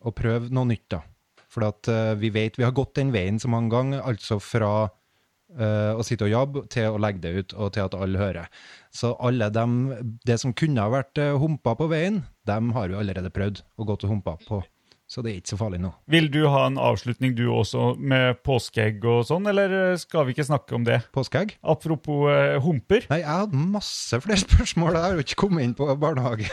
Å 0.00 0.12
prøve 0.16 0.50
noe 0.54 0.70
nytt, 0.70 0.88
da. 0.94 1.02
For 1.50 1.66
at 1.66 1.88
eh, 1.90 2.14
vi 2.14 2.28
vet 2.30 2.54
vi 2.54 2.62
har 2.62 2.70
gått 2.72 2.94
den 2.94 3.08
veien 3.10 3.40
så 3.42 3.48
mange 3.50 3.72
ganger, 3.74 4.04
altså 4.06 4.36
fra 4.38 4.86
uh, 4.86 5.92
å 5.98 6.04
sitte 6.06 6.28
og 6.28 6.30
jobbe 6.30 6.62
til 6.70 6.94
å 6.94 7.00
legge 7.02 7.24
det 7.24 7.32
ut, 7.34 7.54
og 7.58 7.72
til 7.74 7.88
at 7.88 7.96
alle 7.98 8.20
hører. 8.20 8.46
Så 8.94 9.10
alle 9.18 9.50
dem, 9.50 9.80
det 10.22 10.38
som 10.40 10.54
kunne 10.54 10.86
ha 10.86 10.94
vært 10.94 11.18
humpa 11.42 11.74
på 11.76 11.90
veien, 11.90 12.22
dem 12.46 12.70
har 12.78 12.92
vi 12.92 13.00
allerede 13.02 13.34
prøvd 13.34 13.64
og 13.82 13.90
gått 13.90 14.06
og 14.06 14.14
humpa 14.14 14.36
på. 14.46 14.62
Så 15.10 15.24
det 15.26 15.32
er 15.32 15.38
ikke 15.40 15.50
så 15.50 15.56
farlig 15.58 15.80
nå. 15.82 15.88
Vil 16.12 16.28
du 16.30 16.44
ha 16.46 16.68
en 16.68 16.76
avslutning 16.78 17.32
du 17.34 17.48
også, 17.50 17.96
med 17.98 18.38
påskeegg 18.46 19.02
og 19.10 19.24
sånn, 19.26 19.48
eller 19.50 19.72
eh, 19.74 19.98
skal 19.98 20.28
vi 20.28 20.36
ikke 20.36 20.46
snakke 20.46 20.76
om 20.76 20.84
det? 20.86 21.00
Påskeegg? 21.16 21.56
Apropos 21.66 22.28
eh, 22.30 22.58
humper. 22.62 23.08
Nei, 23.10 23.18
jeg 23.24 23.40
hadde 23.42 23.62
masse 23.74 24.20
flere 24.22 24.38
spørsmål. 24.46 24.94
Jeg 24.94 25.02
har 25.02 25.16
jo 25.18 25.24
ikke 25.24 25.38
kommet 25.42 25.66
inn 25.66 25.74
på 25.74 25.88
barnehage. 25.98 26.46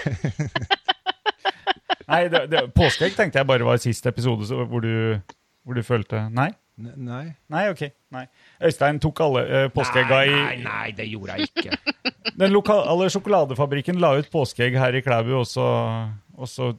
Nei, 2.10 2.24
det, 2.34 2.48
det, 2.50 2.64
påskeegg 2.74 3.14
tenkte 3.20 3.44
jeg 3.44 3.50
bare 3.50 3.68
var 3.68 3.78
siste 3.84 4.10
episode 4.10 4.50
så, 4.50 4.64
hvor, 4.66 4.82
du, 4.82 5.22
hvor 5.62 5.78
du 5.78 5.84
følte 5.86 6.24
Nei? 6.34 6.50
Nei. 6.78 7.26
Nei, 7.52 7.64
ok. 7.74 7.84
Nei. 8.16 8.26
Øystein 8.64 9.02
tok 9.04 9.22
alle 9.26 9.46
uh, 9.50 9.68
påskeegga 9.74 10.20
i 10.26 10.34
Nei, 10.34 10.58
nei, 10.64 10.90
det 10.98 11.08
gjorde 11.12 11.38
jeg 11.38 11.50
ikke. 11.52 11.94
Den 12.42 12.54
lokale 12.54 13.10
sjokoladefabrikken 13.14 14.02
la 14.02 14.16
ut 14.18 14.30
påskeegg 14.34 14.78
her 14.78 14.98
i 14.98 15.02
Klæbu, 15.06 15.34
og 15.42 15.50
så 15.50 16.72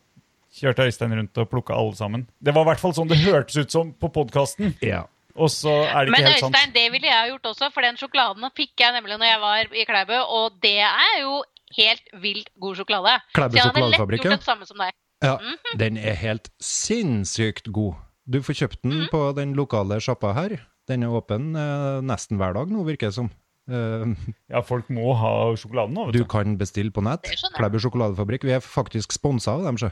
kjørte 0.59 0.89
Øystein 0.89 1.14
rundt 1.16 1.40
og 1.40 1.51
plukka 1.52 1.76
alle 1.76 1.94
sammen. 1.98 2.26
Det 2.40 2.55
var 2.55 2.66
i 2.66 2.70
hvert 2.72 2.82
fall 2.82 2.97
sånn 2.97 3.10
det 3.10 3.20
hørtes 3.22 3.59
ut 3.59 3.74
som 3.74 3.93
på 3.94 4.10
podkasten. 4.14 4.74
Ja. 4.85 5.05
og 5.39 5.52
så 5.55 5.70
er 5.86 6.09
det 6.09 6.14
Men 6.14 6.24
ikke 6.24 6.32
helt 6.32 6.44
sant. 6.47 6.56
Øystein, 6.56 6.74
det 6.74 6.86
ville 6.94 7.06
jeg 7.10 7.18
ha 7.18 7.28
gjort 7.30 7.52
også, 7.52 7.70
for 7.74 7.86
den 7.86 8.01
sjokoladen 8.01 8.51
fikk 8.59 8.82
jeg 8.82 8.97
nemlig 8.97 9.18
når 9.20 9.30
jeg 9.30 9.40
var 9.44 9.78
i 9.82 9.86
Klæbu, 9.89 10.16
og 10.18 10.59
det 10.64 10.78
er 10.82 11.14
jo 11.22 11.43
helt 11.76 12.14
vilt 12.22 12.51
god 12.60 12.80
sjokolade. 12.80 13.20
Klæbu 13.36 13.59
sjokoladefabrikk, 13.60 14.24
gjort 14.24 14.32
ja. 14.32 14.40
mm 14.40 14.48
samme 14.48 14.68
som 14.68 14.82
deg. 14.82 14.97
Ja, 15.24 15.35
den 15.78 15.97
er 15.98 16.14
helt 16.14 16.51
sinnssykt 16.62 17.72
god. 17.74 17.98
Du 18.28 18.39
får 18.44 18.60
kjøpt 18.60 18.82
den 18.85 19.09
på 19.10 19.20
den 19.35 19.56
lokale 19.59 19.98
sjappa 20.05 20.35
her. 20.36 20.59
Den 20.89 21.05
er 21.05 21.12
åpen 21.12 21.55
eh, 21.59 22.01
nesten 22.06 22.39
hver 22.40 22.55
dag 22.56 22.70
nå, 22.72 22.85
virker 22.86 23.10
det 23.10 23.16
som. 23.18 23.30
Uh, 23.68 24.14
Ja, 24.48 24.62
folk 24.64 24.86
må 24.89 25.12
ha 25.18 25.32
sjokoladen 25.60 25.93
nå, 25.97 26.06
du 26.09 26.22
vet 26.22 26.24
du. 26.24 26.30
kan 26.30 26.55
bestille 26.60 26.93
på 26.94 27.05
nett. 27.05 27.28
Klæbu 27.56 27.76
sjokoladefabrikk. 27.85 28.47
Vi 28.48 28.55
er 28.56 28.64
faktisk 28.64 29.12
sponsa 29.12 29.59
av 29.59 29.66
dem, 29.68 29.80
sjø. 29.80 29.90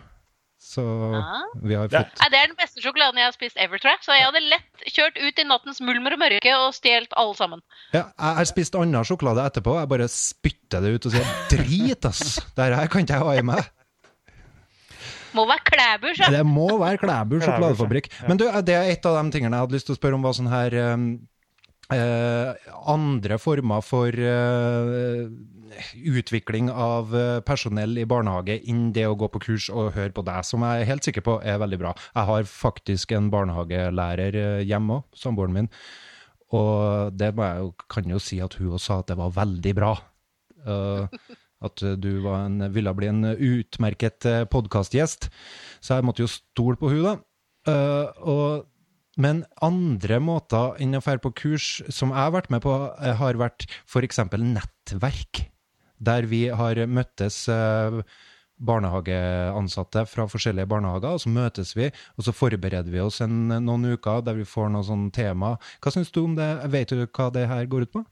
Så 0.59 0.83
ah. 1.15 1.45
vi 1.63 1.77
har 1.77 1.89
Det- 1.89 2.01
fått 2.01 2.21
Nei, 2.21 2.29
det 2.33 2.39
er 2.41 2.47
den 2.49 2.57
beste 2.57 2.81
sjokoladen 2.83 3.21
jeg 3.21 3.29
har 3.29 3.33
spist 3.37 3.57
ever, 3.61 3.79
tror 3.79 3.93
jeg. 3.93 4.03
Så 4.03 4.17
jeg 4.17 4.25
hadde 4.25 4.43
lett 4.49 4.87
kjørt 4.89 5.21
ut 5.21 5.39
i 5.39 5.45
nattens 5.45 5.81
mulmer 5.81 6.17
og 6.17 6.21
mørke 6.25 6.53
og 6.57 6.75
stjålet 6.75 7.13
alle 7.17 7.35
sammen. 7.39 7.63
ja, 7.93 8.05
Jeg 8.19 8.35
har 8.41 8.45
spist 8.45 8.75
annen 8.75 9.05
sjokolade 9.05 9.45
etterpå. 9.45 9.79
Jeg 9.79 9.89
bare 9.89 10.09
spytter 10.09 10.81
det 10.83 10.95
ut 10.97 11.07
og 11.07 11.13
sier 11.13 11.33
drit, 11.53 12.05
ass! 12.05 12.41
Det 12.57 12.71
her 12.75 12.89
kan 12.89 13.05
ikke 13.05 13.15
jeg 13.15 13.23
ha 13.23 13.33
i 13.37 13.43
meg. 13.43 13.71
Må 15.37 15.45
være 15.47 15.65
Klæbu, 15.69 16.09
ja. 16.17 16.31
Det 16.33 16.45
må 16.49 16.69
være 16.81 16.99
Klæbu 17.03 17.41
sjokoladefabrikk. 17.43 18.11
Men 18.29 18.39
du, 18.41 18.47
det 18.65 18.75
er 18.75 18.93
et 18.93 19.07
av 19.07 19.19
de 19.21 19.35
tingene 19.35 19.53
jeg 19.57 19.67
hadde 19.67 19.77
lyst 19.77 19.91
til 19.91 19.97
å 19.97 20.01
spørre 20.01 20.17
om, 20.17 20.25
var 20.25 20.37
sånn 20.39 20.49
her 20.49 20.77
eh, 20.81 20.97
eh, 21.97 22.71
Andre 22.89 23.39
former 23.43 23.85
for 23.85 24.09
eh, 24.09 25.27
utvikling 25.97 26.71
av 26.71 27.15
eh, 27.17 27.39
personell 27.47 27.97
i 28.01 28.07
barnehage 28.09 28.59
enn 28.69 28.91
det 28.97 29.07
å 29.09 29.17
gå 29.19 29.29
på 29.33 29.43
kurs 29.49 29.69
og 29.73 29.95
høre 29.97 30.15
på 30.17 30.25
deg, 30.27 30.45
som 30.47 30.65
jeg 30.67 30.83
er 30.83 30.91
helt 30.91 31.07
sikker 31.07 31.25
på 31.27 31.39
er 31.45 31.61
veldig 31.63 31.81
bra. 31.83 31.95
Jeg 32.15 32.31
har 32.31 32.51
faktisk 32.51 33.15
en 33.17 33.31
barnehagelærer 33.33 34.39
eh, 34.43 34.67
hjemme 34.67 35.01
òg, 35.01 35.09
samboeren 35.17 35.57
min. 35.57 35.73
Og 36.55 37.17
det 37.19 37.33
jeg 37.35 37.73
kan 37.91 38.13
jo 38.13 38.21
si 38.23 38.39
at 38.43 38.55
hun 38.61 38.77
også 38.77 38.87
sa 38.87 39.01
at 39.03 39.11
det 39.11 39.19
var 39.19 39.35
veldig 39.35 39.73
bra. 39.75 39.97
Uh, 40.67 41.07
at 41.67 41.83
du 42.03 42.27
en, 42.31 42.61
ville 42.75 42.93
bli 42.95 43.09
en 43.11 43.27
utmerket 43.33 44.27
podkastgjest. 44.51 45.29
Så 45.83 45.99
jeg 45.99 46.07
måtte 46.07 46.23
jo 46.23 46.31
stole 46.31 46.79
på 46.79 46.93
hun 46.93 47.03
da. 47.03 47.17
Uh, 47.67 48.07
og, 48.23 48.71
men 49.19 49.43
andre 49.65 50.21
måter 50.23 50.79
enn 50.83 50.95
å 50.95 51.03
dra 51.03 51.19
på 51.25 51.35
kurs 51.43 51.69
som 51.91 52.15
jeg 52.15 52.23
har 52.23 52.35
vært 52.39 52.55
med 52.55 52.63
på, 52.63 52.79
har 52.95 53.43
vært 53.43 53.67
f.eks. 53.83 54.23
nettverk. 54.39 55.47
Der 55.99 56.27
vi 56.29 56.47
har 56.53 56.81
møttes 56.87 57.47
eh, 57.53 58.01
barnehageansatte 58.57 60.07
fra 60.09 60.27
forskjellige 60.31 60.69
barnehager, 60.71 61.17
og 61.17 61.23
så 61.23 61.33
møtes 61.33 61.75
vi, 61.77 61.91
og 62.17 62.27
så 62.27 62.33
forbereder 62.33 62.89
vi 62.93 63.03
oss 63.05 63.21
en, 63.25 63.49
noen 63.53 63.85
uker 63.93 64.25
der 64.25 64.39
vi 64.39 64.49
får 64.49 64.71
noe 64.73 64.87
sånn 64.87 65.11
tema. 65.15 65.57
Hva 65.85 65.93
syns 65.93 66.13
du 66.15 66.23
om 66.25 66.37
det? 66.39 66.49
Vet 66.73 66.95
du 66.95 67.05
hva 67.05 67.31
det 67.35 67.47
her 67.51 67.69
går 67.71 67.87
ut 67.87 67.97
på? 67.99 68.05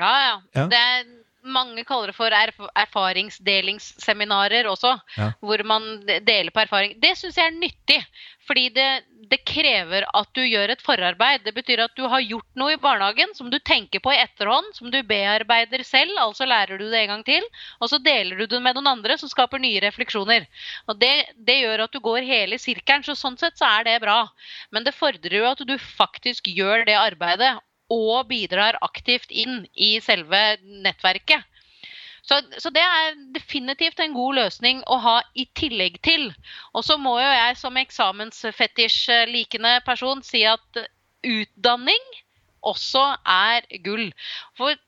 Ja, 0.00 0.12
ja. 0.24 0.36
Ja. 0.56 0.66
Det 0.72 1.21
mange 1.42 1.84
kaller 1.84 2.12
det 2.12 2.16
for 2.16 2.30
erf 2.34 2.58
erfaringsdelingsseminarer 2.78 4.66
også, 4.70 5.00
Ja. 5.16 5.32
hvor 5.40 5.62
man 5.64 6.00
deler 6.06 6.50
på 6.50 6.60
erfaring. 6.62 7.00
Det 7.00 7.16
syns 7.18 7.36
jeg 7.36 7.46
er 7.46 7.56
nyttig, 7.58 8.06
fordi 8.46 8.68
det, 8.74 9.04
det 9.30 9.44
krever 9.44 10.04
at 10.14 10.28
du 10.34 10.40
gjør 10.42 10.70
et 10.70 10.82
forarbeid. 10.82 11.44
Det 11.44 11.54
betyr 11.54 11.84
at 11.84 11.94
du 11.96 12.06
har 12.08 12.20
gjort 12.20 12.46
noe 12.58 12.72
i 12.74 12.76
barnehagen 12.80 13.34
som 13.34 13.50
du 13.50 13.58
tenker 13.58 14.00
på 14.00 14.12
i 14.12 14.20
etterhånd, 14.22 14.74
som 14.74 14.90
du 14.90 15.02
bearbeider 15.02 15.82
selv, 15.84 16.14
altså 16.18 16.46
lærer 16.46 16.78
du 16.78 16.88
det 16.90 17.02
en 17.02 17.08
gang 17.16 17.24
til, 17.24 17.42
og 17.80 17.88
så 17.90 17.98
deler 18.02 18.36
du 18.38 18.46
det 18.46 18.62
med 18.62 18.74
noen 18.76 18.86
andre 18.98 19.18
som 19.18 19.28
skaper 19.28 19.58
nye 19.62 19.80
refleksjoner. 19.80 20.46
Og 20.88 20.98
det, 20.98 21.12
det 21.36 21.60
gjør 21.62 21.84
at 21.86 21.92
du 21.92 22.00
går 22.00 22.22
hele 22.26 22.58
sirkelen, 22.58 23.04
så 23.04 23.14
sånn 23.18 23.38
sett 23.38 23.58
så 23.58 23.66
er 23.80 23.84
det 23.84 24.00
bra. 24.02 24.28
Men 24.70 24.84
det 24.84 24.94
fordrer 24.94 25.38
jo 25.38 25.50
at 25.50 25.58
du 25.66 25.76
faktisk 25.78 26.46
gjør 26.50 26.84
det 26.86 26.98
arbeidet 26.98 27.58
og 27.92 28.28
bidrar 28.30 28.78
aktivt 28.84 29.30
inn 29.30 29.66
i 29.74 30.00
selve 30.04 30.40
nettverket. 30.62 31.42
Så, 32.22 32.38
så 32.62 32.70
det 32.70 32.82
er 32.82 33.16
definitivt 33.34 34.00
en 34.00 34.14
god 34.14 34.34
løsning 34.38 34.82
å 34.86 34.98
ha 35.02 35.16
i 35.34 35.48
tillegg 35.58 35.98
til. 36.06 36.28
Og 36.72 36.84
så 36.86 36.96
må 37.00 37.16
jo 37.18 37.26
jeg 37.26 37.56
som 37.58 37.76
eksamensfetisj-likende 37.80 39.80
person 39.86 40.22
si 40.26 40.44
at 40.46 40.84
utdanning 41.26 42.04
også 42.62 43.02
er 43.26 43.66
gull. 43.82 44.12
For 44.58 44.78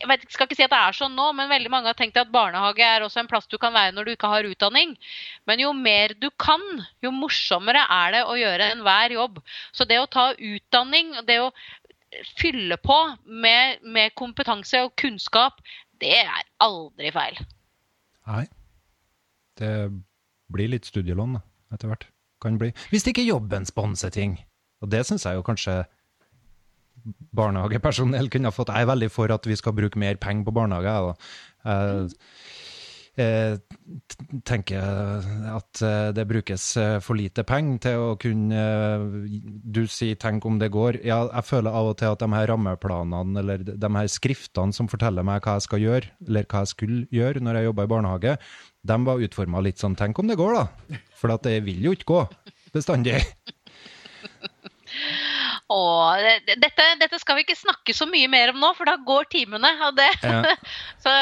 jeg 0.00 0.08
vet, 0.08 0.22
skal 0.32 0.48
ikke 0.48 0.56
si 0.56 0.64
at 0.64 0.72
det 0.72 0.80
er 0.80 0.96
sånn 0.96 1.16
nå, 1.16 1.26
men 1.36 1.50
veldig 1.50 1.70
mange 1.72 1.90
har 1.90 1.98
tenkt 1.98 2.18
at 2.20 2.30
barnehage 2.32 2.84
er 2.84 3.04
også 3.04 3.20
en 3.22 3.28
plass 3.28 3.48
du 3.50 3.58
kan 3.60 3.74
være 3.76 3.92
når 3.96 4.06
du 4.06 4.12
ikke 4.14 4.30
har 4.32 4.48
utdanning. 4.48 4.94
Men 5.48 5.60
jo 5.60 5.74
mer 5.76 6.14
du 6.20 6.30
kan, 6.40 6.62
jo 7.04 7.12
morsommere 7.12 7.82
er 7.84 8.16
det 8.16 8.22
å 8.24 8.38
gjøre 8.40 8.70
enhver 8.76 9.16
jobb. 9.16 9.42
Så 9.76 9.84
det 9.88 10.00
å 10.00 10.08
ta 10.08 10.30
utdanning, 10.34 11.12
det 11.28 11.40
å 11.44 11.50
fylle 12.40 12.78
på 12.80 12.98
med, 13.26 13.84
med 13.84 14.16
kompetanse 14.18 14.80
og 14.86 14.96
kunnskap, 15.00 15.60
det 16.00 16.14
er 16.22 16.48
aldri 16.64 17.12
feil. 17.14 17.36
Nei. 18.30 18.46
Det 19.60 19.74
blir 20.50 20.72
litt 20.72 20.88
studielån, 20.88 21.36
etter 21.74 21.92
hvert. 21.92 22.08
Kan 22.40 22.56
bli. 22.56 22.70
Hvis 22.88 23.04
ikke 23.10 23.26
jobben 23.26 23.66
sponser 23.68 24.12
ting. 24.14 24.38
Og 24.80 24.88
det 24.88 25.02
syns 25.04 25.26
jeg 25.28 25.36
jo 25.36 25.44
kanskje 25.44 25.82
barnehagepersonell 27.36 28.30
kunne 28.32 28.50
ha 28.50 28.54
fått. 28.54 28.72
Jeg 28.74 28.86
er 28.86 28.92
veldig 28.92 29.10
for 29.12 29.34
at 29.34 29.46
vi 29.46 29.58
skal 29.58 29.76
bruke 29.76 30.00
mer 30.00 30.18
penger 30.20 30.48
på 30.48 30.56
barnehage. 30.56 30.94
jeg. 30.94 31.14
Jeg, 31.64 32.08
jeg 33.20 33.58
tenker 34.46 35.24
at 35.50 35.80
eh, 35.84 36.10
det 36.14 36.24
brukes 36.30 36.64
eh, 36.78 36.98
for 37.02 37.18
lite 37.18 37.42
penger 37.46 37.80
til 37.84 38.04
å 38.04 38.16
kunne 38.20 38.60
eh, 38.60 39.04
Du 39.76 39.82
sier 39.90 40.14
'tenk 40.14 40.46
om 40.46 40.58
det 40.60 40.70
går'. 40.72 41.00
Ja, 41.04 41.26
jeg 41.26 41.44
føler 41.44 41.74
av 41.74 41.90
og 41.90 41.98
til 41.98 42.12
at 42.12 42.22
de 42.22 42.28
her 42.32 42.46
rammeplanene 42.52 43.42
eller 43.42 43.64
de 43.64 43.90
her 43.96 44.08
skriftene 44.08 44.76
som 44.76 44.88
forteller 44.88 45.26
meg 45.26 45.42
hva 45.42 45.58
jeg 45.58 45.66
skal 45.66 45.84
gjøre, 45.84 46.12
eller 46.28 46.46
hva 46.46 46.64
jeg 46.64 46.74
skulle 46.74 47.00
gjøre 47.10 47.42
når 47.42 47.58
jeg 47.58 47.68
jobba 47.70 47.84
i 47.84 47.92
barnehage, 47.94 48.36
de 48.86 49.00
var 49.04 49.26
utforma 49.26 49.64
litt 49.66 49.82
sånn 49.82 49.96
'tenk 49.96 50.18
om 50.18 50.30
det 50.30 50.38
går', 50.38 50.54
da. 50.54 50.96
For 51.18 51.36
det 51.36 51.64
vil 51.64 51.90
jo 51.90 51.92
ikke 51.92 52.12
gå 52.14 52.22
bestandig. 52.72 53.20
Åh, 55.70 56.16
det- 56.18 56.56
dette, 56.58 56.84
dette 56.98 57.18
skal 57.22 57.36
vi 57.38 57.44
ikke 57.44 57.54
snakke 57.54 57.94
så 57.94 58.02
mye 58.10 58.26
mer 58.28 58.50
om 58.50 58.56
nå, 58.58 58.72
for 58.74 58.88
da 58.90 58.96
går 58.96 59.28
timene. 59.30 59.70
Det, 59.94 60.08
Ja. 60.24 60.42
så 61.04 61.12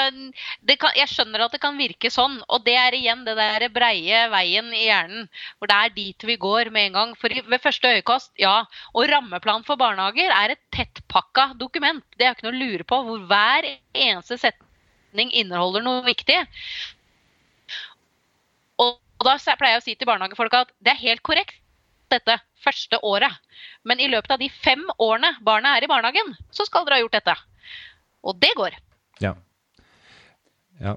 det 0.65 0.79
kan, 0.81 0.95
jeg 0.97 1.11
skjønner 1.13 1.45
at 1.45 1.53
det 1.53 1.61
kan 1.61 1.77
virke 1.77 2.09
sånn, 2.11 2.39
og 2.49 2.65
det 2.65 2.77
er 2.81 2.97
igjen 2.97 3.27
det 3.27 3.37
der 3.37 3.69
breie 3.69 4.23
veien 4.33 4.73
i 4.73 4.87
hjernen. 4.87 5.29
For 5.59 5.69
det 5.69 5.77
er 5.77 5.95
dit 5.99 6.25
vi 6.31 6.39
går 6.41 6.73
med 6.73 6.87
en 6.89 6.97
gang. 6.97 7.15
For 7.21 7.29
ved 7.29 7.61
første 7.61 7.93
øyekast, 7.93 8.33
ja. 8.41 8.65
Og 8.95 9.11
rammeplan 9.13 9.69
for 9.69 9.77
barnehager 9.77 10.33
er 10.33 10.57
et 10.57 10.65
tettpakka 10.73 11.51
dokument. 11.61 12.05
Det 12.17 12.25
er 12.25 12.33
ikke 12.33 12.49
noe 12.49 12.57
å 12.57 12.63
lure 12.65 12.89
på, 12.89 13.03
hvor 13.05 13.29
hver 13.29 13.69
eneste 13.93 14.41
setning 14.41 15.29
inneholder 15.37 15.85
noe 15.85 16.01
viktig. 16.09 16.41
Og, 18.81 18.97
og 18.97 19.29
da 19.29 19.37
pleier 19.61 19.77
jeg 19.77 19.85
å 19.85 19.89
si 19.91 19.95
til 19.99 20.09
barnehagefolk 20.09 20.63
at 20.65 20.73
det 20.81 20.97
er 20.97 21.05
helt 21.05 21.27
korrekt 21.27 21.61
dette 22.13 22.39
første 22.65 23.01
året. 23.07 23.33
Men 23.85 24.01
i 24.01 24.09
løpet 24.11 24.35
av 24.35 24.43
de 24.43 24.49
fem 24.53 24.83
årene 24.99 25.35
barna 25.45 25.77
er 25.77 25.85
i 25.87 25.91
barnehagen, 25.91 26.35
så 26.51 26.67
skal 26.69 26.87
dere 26.87 26.99
ha 26.99 27.05
gjort 27.05 27.19
dette. 27.19 27.37
Og 28.29 28.39
det 28.43 28.51
går. 28.59 28.77
Ja. 29.23 29.35
ja. 30.83 30.97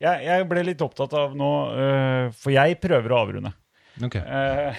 Jeg, 0.00 0.24
jeg 0.24 0.48
ble 0.48 0.64
litt 0.64 0.82
opptatt 0.84 1.12
av 1.12 1.34
nå, 1.36 1.50
øh, 1.76 2.28
for 2.40 2.54
jeg 2.54 2.78
prøver 2.80 3.12
å 3.12 3.24
avrunde. 3.24 3.52
Ok. 4.00 4.16
Eh, 4.16 4.76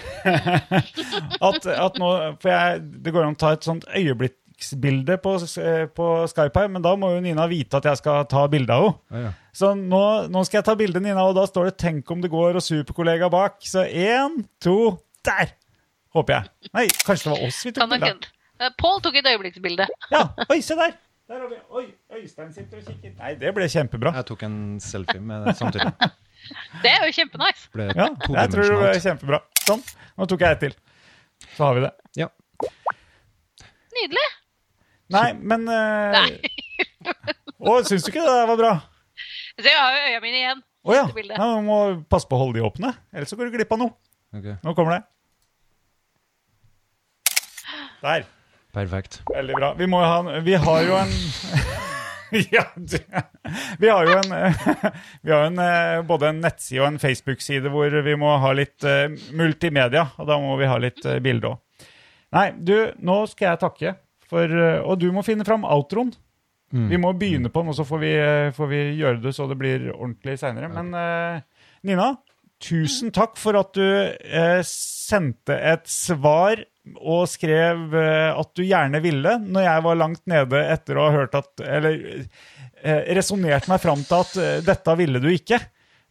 at, 1.48 1.66
at 1.66 1.98
nå, 2.00 2.08
for 2.42 2.50
jeg, 2.50 2.80
Det 3.04 3.12
går 3.14 3.26
an 3.26 3.36
å 3.36 3.38
ta 3.38 3.52
et 3.54 3.66
sånt 3.66 3.84
øyeblikksbilde 3.86 5.18
på, 5.22 5.36
eh, 5.62 5.84
på 5.94 6.08
Skype 6.32 6.64
her, 6.64 6.72
men 6.72 6.82
da 6.82 6.96
må 6.98 7.12
jo 7.14 7.22
Nina 7.22 7.46
vite 7.50 7.78
at 7.78 7.86
jeg 7.86 8.00
skal 8.02 8.26
ta 8.30 8.48
bilde 8.50 8.74
av 8.74 8.88
henne. 8.88 8.98
Ja, 9.12 9.24
ja. 9.28 9.32
Så 9.52 9.74
nå, 9.76 10.02
nå 10.32 10.42
skal 10.48 10.62
jeg 10.62 10.66
ta 10.70 10.74
bilde, 10.80 11.00
Nina, 11.04 11.26
og 11.28 11.36
da 11.36 11.44
står 11.44 11.68
det 11.68 11.78
'Tenk 11.78 12.10
om 12.10 12.22
det 12.22 12.30
går' 12.32 12.56
og 12.56 12.64
'superkollega' 12.64 13.30
bak. 13.30 13.60
Så 13.60 13.84
én, 13.84 14.42
to, 14.64 14.96
der! 15.28 15.54
Håper 16.12 16.36
jeg. 16.36 16.72
Nei, 16.76 16.86
kanskje 17.06 17.28
det 17.28 17.32
var 17.34 17.46
oss 17.48 17.60
vi 17.64 17.72
tok 17.72 17.84
Kan 17.84 17.94
bilde 17.94 18.10
av. 18.12 18.28
Eh, 18.62 18.74
Pål 18.78 19.00
tok 19.04 19.16
et 19.18 19.28
øyeblikksbilde. 19.32 19.86
Ja, 20.12 20.26
oi, 20.52 20.60
se 20.64 20.76
der! 20.78 20.98
Der 21.30 21.40
har 21.40 21.48
vi, 21.48 21.56
oi, 21.70 21.84
Øystein 22.18 22.50
sitter 22.52 22.82
og 22.82 22.88
kikker. 22.88 23.14
Nei, 23.16 23.30
det 23.40 23.52
ble 23.56 23.68
kjempebra. 23.70 24.12
Jeg 24.18 24.26
tok 24.28 24.42
en 24.44 24.58
selfie 24.82 25.22
med 25.22 25.46
det 25.46 25.54
samtidig. 25.56 25.92
Det 26.82 26.90
er 26.90 27.04
jo 27.06 27.14
kjempenice. 27.14 27.68
Ble 27.70 27.84
Ja, 27.94 28.08
jeg 28.10 28.50
tror 28.50 28.64
det 28.66 28.78
ble 28.80 28.94
kjempebra. 29.04 29.38
Sånn. 29.62 29.82
Nå 30.18 30.26
tok 30.26 30.42
jeg 30.42 30.56
et 30.56 30.62
til. 30.64 30.72
Så 31.54 31.68
har 31.68 31.76
vi 31.76 31.84
det. 31.84 31.90
Ja. 32.18 32.26
Nydelig. 33.94 34.24
Nei, 35.14 35.28
men 35.38 35.68
uh... 35.70 36.16
Nei. 36.16 37.06
Å, 37.70 37.76
syns 37.86 38.02
du 38.02 38.10
ikke 38.10 38.24
det 38.24 38.34
der 38.34 38.50
var 38.50 38.58
bra? 38.58 38.72
Så 39.54 39.68
jeg 39.68 39.78
har 39.78 39.94
jo 39.94 40.10
øya 40.10 40.20
mine 40.24 40.40
igjen. 40.40 40.62
Å 40.82 40.90
oh, 40.90 40.96
ja. 40.98 41.06
Du 41.06 41.62
må 41.62 41.78
passe 42.10 42.26
på 42.26 42.34
å 42.34 42.42
holde 42.42 42.58
de 42.58 42.66
åpne, 42.66 42.90
ellers 43.14 43.30
så 43.30 43.38
går 43.38 43.52
du 43.52 43.56
glipp 43.60 43.72
av 43.76 43.84
noe. 43.84 43.94
Ok, 44.32 44.46
Nå 44.62 44.74
kommer 44.74 44.92
det. 44.92 45.02
Der. 48.02 48.24
Perfekt. 48.72 49.22
Veldig 49.34 49.54
bra. 49.54 49.74
Vi 49.74 49.86
ha 49.86 50.40
Vi 50.40 50.54
har 50.54 50.82
jo 50.82 50.96
en 50.96 51.12
Ja. 52.52 52.64
Vi 53.78 53.88
har 53.88 54.06
jo 54.06 54.14
en 54.16 54.54
Vi 55.22 55.32
har 55.32 55.44
en, 55.44 55.58
eh, 55.58 56.02
både 56.02 56.28
en 56.28 56.40
nettside 56.40 56.80
og 56.80 56.86
en 56.86 56.98
Facebook-side 56.98 57.68
hvor 57.68 57.92
vi 58.02 58.16
må 58.16 58.32
ha 58.40 58.54
litt 58.56 58.84
eh, 58.88 59.12
multimedia, 59.36 60.06
og 60.16 60.26
da 60.26 60.40
må 60.40 60.56
vi 60.56 60.70
ha 60.70 60.80
litt 60.80 61.04
eh, 61.04 61.20
bilde 61.20 61.52
òg. 61.52 61.86
Nei, 62.32 62.46
du, 62.56 62.76
nå 63.04 63.18
skal 63.28 63.50
jeg 63.50 63.60
takke. 63.60 63.94
For, 64.32 64.48
og 64.88 64.96
du 64.96 65.10
må 65.12 65.20
finne 65.20 65.44
fram 65.44 65.66
outroen. 65.68 66.14
Vi 66.72 66.96
må 66.96 67.10
begynne 67.12 67.50
på 67.52 67.60
den, 67.60 67.68
og 67.68 67.76
så 67.76 67.84
får 67.84 67.98
vi, 68.00 68.12
får 68.56 68.68
vi 68.70 68.78
gjøre 68.96 69.20
det 69.20 69.34
så 69.36 69.44
det 69.50 69.58
blir 69.60 69.90
ordentlig 69.90 70.38
seinere. 70.40 70.70
Men 70.72 70.88
Nina, 71.84 72.06
tusen 72.62 73.12
takk 73.14 73.38
for 73.40 73.58
at 73.58 73.72
du 73.76 73.84
eh, 73.84 74.60
sendte 74.66 75.56
et 75.56 75.88
svar 75.90 76.62
og 76.98 77.28
skrev 77.30 77.94
eh, 77.94 78.30
at 78.34 78.50
du 78.58 78.64
gjerne 78.66 79.02
ville, 79.04 79.36
når 79.42 79.66
jeg 79.66 79.84
var 79.86 80.00
langt 80.00 80.24
nede 80.30 80.64
etter 80.72 80.98
å 80.98 81.06
ha 81.06 81.14
hørt 81.14 81.36
at 81.38 81.62
Eller 81.62 82.24
eh, 82.82 83.14
resonnert 83.14 83.68
meg 83.70 83.82
fram 83.82 84.02
til 84.06 84.18
at 84.18 84.40
eh, 84.40 84.58
dette 84.66 84.96
ville 84.98 85.22
du 85.22 85.30
ikke. 85.32 85.60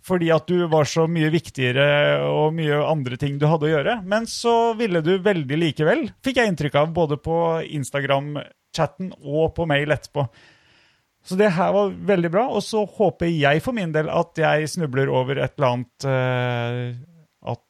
Fordi 0.01 0.31
at 0.33 0.47
du 0.49 0.63
var 0.71 0.87
så 0.89 1.03
mye 1.05 1.29
viktigere 1.29 1.83
og 2.25 2.55
mye 2.57 2.79
andre 2.87 3.19
ting 3.21 3.35
du 3.37 3.45
hadde 3.45 3.67
å 3.67 3.73
gjøre. 3.75 3.99
Men 4.01 4.25
så 4.25 4.73
ville 4.79 5.03
du 5.05 5.11
veldig 5.21 5.59
likevel, 5.61 6.07
fikk 6.25 6.39
jeg 6.41 6.49
inntrykk 6.49 6.79
av, 6.81 6.95
både 6.95 7.19
på 7.21 7.35
Instagram-chatten 7.77 9.11
og 9.21 9.51
på 9.59 9.67
mail 9.69 9.93
etterpå. 9.93 10.25
Så 11.23 11.37
det 11.37 11.51
her 11.53 11.73
var 11.75 11.93
veldig 12.09 12.31
bra. 12.33 12.47
Og 12.49 12.63
så 12.65 12.83
håper 12.85 13.29
jeg 13.29 13.61
for 13.65 13.77
min 13.77 13.93
del 13.93 14.09
at 14.11 14.37
jeg 14.41 14.69
snubler 14.69 15.11
over 15.11 15.37
et 15.37 15.53
eller 15.57 15.75
annet 15.75 16.07
uh, 16.07 17.53
at, 17.53 17.61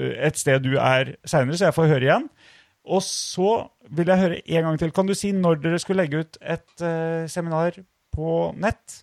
Et 0.00 0.38
sted 0.38 0.64
du 0.64 0.74
er 0.80 1.14
seinere, 1.28 1.58
så 1.58 1.68
jeg 1.68 1.76
får 1.76 1.90
høre 1.92 2.08
igjen. 2.08 2.28
Og 2.82 3.02
så 3.06 3.54
vil 3.94 4.10
jeg 4.10 4.18
høre 4.18 4.42
en 4.42 4.68
gang 4.68 4.78
til. 4.80 4.92
Kan 4.94 5.06
du 5.06 5.14
si 5.14 5.30
når 5.36 5.62
dere 5.62 5.78
skulle 5.78 6.02
legge 6.02 6.24
ut 6.24 6.38
et 6.40 6.82
uh, 6.82 7.28
seminar 7.30 7.78
på 8.12 8.50
nett? 8.58 9.02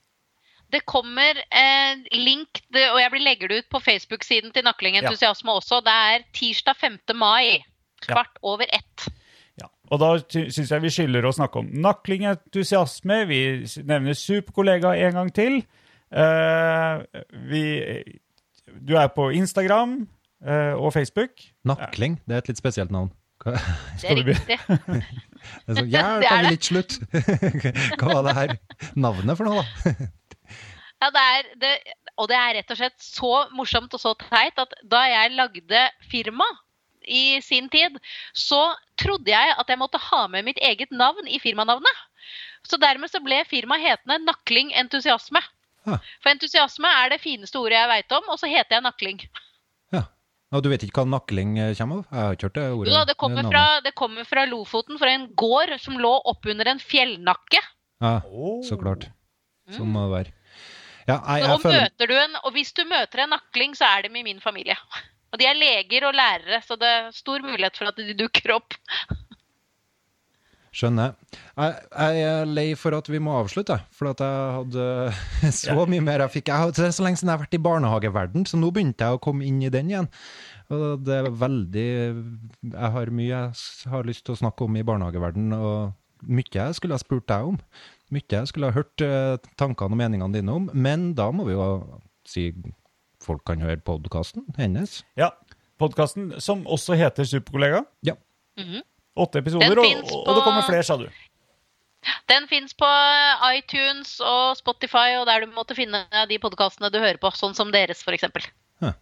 Det 0.70 0.84
kommer 0.86 1.34
eh, 1.34 1.98
link, 2.14 2.60
det, 2.70 2.84
og 2.92 3.00
jeg 3.02 3.10
blir 3.10 3.24
legger 3.26 3.50
det 3.50 3.64
ut 3.64 3.70
på 3.74 3.80
Facebook-siden 3.82 4.52
til 4.54 4.68
Nakling 4.68 5.00
Entusiasme 5.00 5.56
også. 5.58 5.80
Det 5.82 5.96
er 6.12 6.26
tirsdag 6.36 6.78
5. 6.78 7.00
mai. 7.18 7.64
Kvart 8.06 8.38
over 8.46 8.70
ett. 8.70 9.08
Og 9.90 10.02
da 10.02 10.10
syns 10.30 10.72
jeg 10.72 10.84
vi 10.84 10.92
skylder 10.94 11.26
å 11.26 11.34
snakke 11.34 11.64
om 11.64 11.70
naklingentusiasme. 11.84 13.24
Vi 13.30 13.40
nevner 13.90 14.18
superkollega 14.18 14.94
en 15.08 15.18
gang 15.18 15.32
til. 15.34 15.62
Uh, 16.10 17.06
vi, 17.50 17.64
du 18.82 18.96
er 18.98 19.10
på 19.14 19.30
Instagram 19.38 20.02
uh, 20.46 20.76
og 20.78 20.94
Facebook. 20.94 21.42
Nakling, 21.66 22.20
det 22.26 22.38
er 22.38 22.44
et 22.44 22.54
litt 22.54 22.62
spesielt 22.62 22.94
navn. 22.94 23.12
Hva, 23.40 23.56
Det 24.02 24.12
er 24.12 24.22
riktig. 24.28 24.60
det 24.68 25.74
er 25.74 25.80
sånn, 25.82 25.92
ja, 25.94 26.06
Det 26.22 26.28
er 26.28 26.30
kan 26.30 26.46
vi 26.46 26.56
litt 26.56 26.70
slutt? 26.70 26.98
Hva 28.00 28.14
var 28.18 28.26
det 28.28 28.38
her 28.38 28.56
navnet 29.00 29.40
for 29.40 29.50
noe, 29.50 29.64
da? 29.64 30.10
Ja, 31.00 31.08
det 31.16 31.22
er, 31.24 31.46
det, 31.62 31.76
og 32.20 32.28
det 32.28 32.36
er 32.36 32.58
rett 32.58 32.74
og 32.74 32.80
slett 32.82 32.98
så 33.00 33.36
morsomt 33.56 33.94
og 33.96 34.02
så 34.02 34.12
teit 34.20 34.60
at 34.60 34.74
da 34.84 35.06
jeg 35.08 35.38
lagde 35.38 35.86
firma 36.12 36.48
i 37.10 37.42
sin 37.44 37.70
tid, 37.74 37.98
så 38.38 38.62
trodde 39.00 39.32
jeg 39.34 39.56
at 39.58 39.70
jeg 39.70 39.82
måtte 39.82 40.02
ha 40.10 40.26
med 40.32 40.48
mitt 40.48 40.62
eget 40.62 40.94
navn 40.96 41.28
i 41.28 41.42
firmanavnet. 41.42 42.06
Så 42.68 42.80
dermed 42.80 43.12
så 43.12 43.22
ble 43.24 43.42
firmaet 43.50 43.86
hetende 43.86 44.20
Nakling 44.28 44.74
Entusiasme. 44.78 45.42
Ja. 45.88 46.00
For 46.22 46.32
entusiasme 46.34 46.90
er 47.04 47.14
det 47.14 47.22
fineste 47.24 47.60
ordet 47.60 47.78
jeg 47.80 47.90
veit 47.94 48.18
om, 48.18 48.28
og 48.34 48.40
så 48.42 48.50
heter 48.52 48.78
jeg 48.78 48.86
Nakling. 48.86 49.22
Ja. 49.96 50.04
Og 50.54 50.64
du 50.66 50.70
vet 50.72 50.84
ikke 50.86 51.04
hva 51.04 51.12
nakling 51.20 51.58
eh, 51.62 51.76
kommer 51.78 52.02
av? 52.02 52.10
Jeg 52.10 52.26
har 52.26 52.36
ikke 52.36 52.50
hørt 52.50 52.58
det 52.58 52.66
ordet. 52.74 52.94
Jo 52.94 53.04
det 53.06 53.16
kommer, 53.22 53.50
fra, 53.54 53.64
det 53.86 53.94
kommer 53.98 54.28
fra 54.28 54.46
Lofoten, 54.50 55.00
fra 55.02 55.14
en 55.14 55.30
gård 55.38 55.76
som 55.82 56.00
lå 56.02 56.12
oppunder 56.32 56.72
en 56.72 56.82
fjellnakke. 56.82 57.62
Ja, 58.02 58.20
så 58.66 58.80
klart. 58.80 59.10
Sånn 59.76 59.92
må 59.94 60.08
det 60.08 60.14
være. 60.16 60.36
Ja, 61.10 61.16
jeg, 61.16 61.44
jeg 61.44 61.54
Og, 61.54 61.62
føler 61.64 61.86
møter 61.86 62.10
du 62.10 62.16
en, 62.18 62.36
og 62.44 62.52
hvis 62.54 62.74
du 62.78 62.84
møter 62.90 63.24
en 63.24 63.34
nakling, 63.34 63.74
så 63.78 63.88
er 63.90 64.06
de 64.06 64.12
i 64.14 64.26
min 64.26 64.42
familie. 64.44 64.76
Og 65.30 65.42
de 65.42 65.46
er 65.46 65.58
leger 65.58 66.08
og 66.10 66.16
lærere, 66.18 66.62
så 66.66 66.78
det 66.80 66.90
er 66.90 67.10
stor 67.14 67.44
mulighet 67.46 67.78
for 67.78 67.92
at 67.92 68.00
de 68.02 68.16
dukker 68.18 68.56
opp. 68.56 68.78
Skjønner. 70.70 71.16
Jeg, 71.58 71.78
jeg 71.90 72.26
er 72.30 72.50
lei 72.50 72.68
for 72.78 72.94
at 72.98 73.08
vi 73.10 73.22
må 73.22 73.34
avslutte, 73.40 73.80
for 73.96 74.12
at 74.12 74.22
jeg 74.22 74.56
hadde 74.58 75.52
så 75.64 75.86
mye 75.90 76.06
mer 76.06 76.24
jeg 76.26 76.36
fikk. 76.38 76.52
Jeg 76.54 76.76
det 76.78 76.86
er 76.88 76.96
så 76.96 77.06
lenge 77.06 77.22
siden 77.22 77.32
jeg 77.32 77.40
har 77.40 77.44
vært 77.44 77.58
i 77.58 77.64
barnehageverden, 77.66 78.46
så 78.50 78.60
nå 78.60 78.70
begynte 78.74 79.06
jeg 79.06 79.18
å 79.18 79.22
komme 79.24 79.48
inn 79.48 79.62
i 79.66 79.72
den 79.74 79.90
igjen. 79.92 80.10
Og 80.70 81.02
det 81.02 81.16
er 81.16 81.32
veldig 81.34 81.88
Jeg 81.90 82.90
har 82.94 83.10
mye 83.10 83.30
jeg 83.30 83.90
har 83.90 84.06
lyst 84.06 84.28
til 84.28 84.36
å 84.36 84.42
snakke 84.44 84.68
om 84.68 84.78
i 84.78 84.86
barnehageverden, 84.86 85.56
og 85.58 86.30
mye 86.30 86.54
jeg 86.54 86.78
skulle 86.78 86.98
ha 86.98 87.02
spurt 87.02 87.26
deg 87.32 87.54
om. 87.54 87.58
Mye 88.14 88.30
jeg 88.30 88.52
skulle 88.52 88.70
ha 88.70 88.78
hørt 88.78 89.06
eh, 89.06 89.38
tankene 89.58 89.98
og 89.98 90.02
meningene 90.02 90.38
dine 90.38 90.54
om, 90.62 90.70
men 90.74 91.12
da 91.18 91.32
må 91.34 91.50
vi 91.50 91.58
jo 91.58 91.66
si 92.30 92.52
folk 93.30 93.46
kan 93.48 93.62
høre 93.64 93.80
podkasten 93.86 94.48
hennes. 94.58 95.04
Ja, 95.20 95.32
podkasten 95.82 96.34
som 96.44 96.66
også 96.68 96.98
heter 97.00 97.28
Superkollega. 97.30 97.84
Ja. 98.06 98.18
Åtte 99.20 99.42
episoder, 99.42 99.80
og, 99.80 100.14
og 100.16 100.32
det 100.36 100.46
kommer 100.46 100.66
flere, 100.68 100.86
sa 100.86 100.98
du. 101.00 101.08
Den 102.32 102.48
fins 102.48 102.76
på 102.80 102.88
iTunes 103.52 104.16
og 104.24 104.56
Spotify 104.60 105.18
og 105.20 105.26
der 105.28 105.44
du 105.44 105.52
måtte 105.52 105.76
finne 105.76 106.06
de 106.30 106.40
podkastene 106.40 106.92
du 106.94 107.00
hører 107.02 107.20
på, 107.20 107.32
sånn 107.36 107.58
som 107.58 107.74
deres 107.76 108.04
f.eks. 108.06 108.30
Huh. 108.80 108.96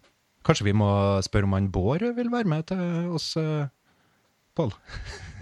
Kanskje 0.48 0.70
vi 0.70 0.76
må 0.78 0.90
spørre 1.26 1.46
om 1.50 1.54
han 1.58 1.70
Bård 1.74 2.06
vil 2.18 2.32
være 2.34 2.50
med 2.50 2.66
til 2.72 3.12
oss, 3.14 3.36
uh, 3.38 3.70
Pål? 4.58 4.74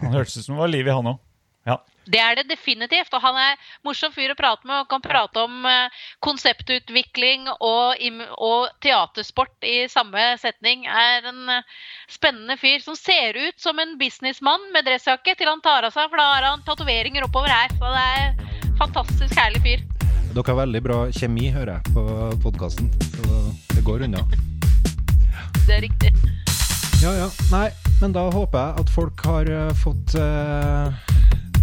Han 0.01 0.17
hørtes 0.17 0.35
ut 0.41 0.43
som 0.43 0.57
det 0.57 0.63
var 0.65 0.73
liv 0.73 0.89
i 0.89 0.95
han 0.95 1.13
òg. 1.13 1.21
Ja. 1.65 1.79
Det 2.05 2.19
er 2.21 2.35
det 2.37 2.45
definitivt. 2.49 3.13
Og 3.17 3.21
han 3.23 3.37
er 3.41 3.61
morsom 3.85 4.13
fyr 4.13 4.33
å 4.33 4.37
prate 4.37 4.67
med 4.69 4.83
og 4.83 4.89
kan 4.91 5.01
prate 5.03 5.41
om 5.41 5.65
eh, 5.69 6.03
konseptutvikling 6.25 7.49
og, 7.55 7.97
og 8.37 8.69
teatersport 8.85 9.65
i 9.65 9.87
samme 9.91 10.27
setning. 10.41 10.85
Er 10.85 11.25
en 11.31 11.49
eh, 11.57 11.65
spennende 12.11 12.59
fyr 12.61 12.83
som 12.85 12.97
ser 12.99 13.37
ut 13.39 13.57
som 13.61 13.81
en 13.81 13.97
businessmann 14.01 14.69
med 14.75 14.85
dressjakke 14.85 15.33
til 15.37 15.49
han 15.49 15.63
tar 15.65 15.89
av 15.89 15.95
seg, 15.95 16.11
for 16.11 16.21
da 16.21 16.29
har 16.35 16.49
han 16.51 16.65
tatoveringer 16.67 17.25
oppover 17.25 17.49
her. 17.49 17.73
Så 17.79 17.93
det 17.97 18.05
er 18.21 18.71
fantastisk 18.77 19.37
herlig 19.39 19.65
fyr. 19.65 19.85
Dere 20.35 20.51
har 20.51 20.65
veldig 20.65 20.81
bra 20.83 20.97
kjemi, 21.15 21.47
hører 21.55 21.77
jeg, 21.77 21.95
på 21.95 22.05
podkasten. 22.43 22.91
Så 23.15 23.45
det 23.71 23.85
går 23.87 24.05
unna. 24.05 24.21
Det 25.65 25.79
er 25.79 25.85
riktig. 25.87 26.11
Ja, 27.01 27.11
ja. 27.15 27.29
Nei, 27.51 27.69
men 28.01 28.13
da 28.15 28.27
håper 28.33 28.59
jeg 28.59 28.83
at 28.83 28.91
folk 28.93 29.25
har 29.25 29.49
eh, 29.51 29.71
fått 29.79 30.15
eh, 30.19 31.14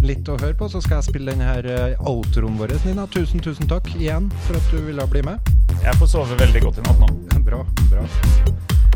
litt 0.07 0.29
å 0.29 0.37
høre 0.39 0.55
på. 0.57 0.69
Så 0.71 0.81
skal 0.83 0.99
jeg 0.99 1.09
spille 1.11 1.33
denne 1.33 1.47
her 1.47 1.67
uh, 1.69 2.09
outroen 2.09 2.57
vår, 2.59 2.75
Nina. 2.87 3.07
Tusen, 3.13 3.43
tusen 3.43 3.69
takk 3.69 3.89
igjen 3.95 4.29
for 4.47 4.59
at 4.59 4.71
du 4.71 4.81
ville 4.85 5.07
bli 5.09 5.23
med. 5.25 5.53
Jeg 5.83 5.97
får 5.99 6.13
sove 6.15 6.37
veldig 6.39 6.63
godt 6.67 6.81
i 6.81 6.87
natt 6.87 7.03
nå. 7.03 7.11
Bra, 7.47 7.59
bra. 7.91 8.05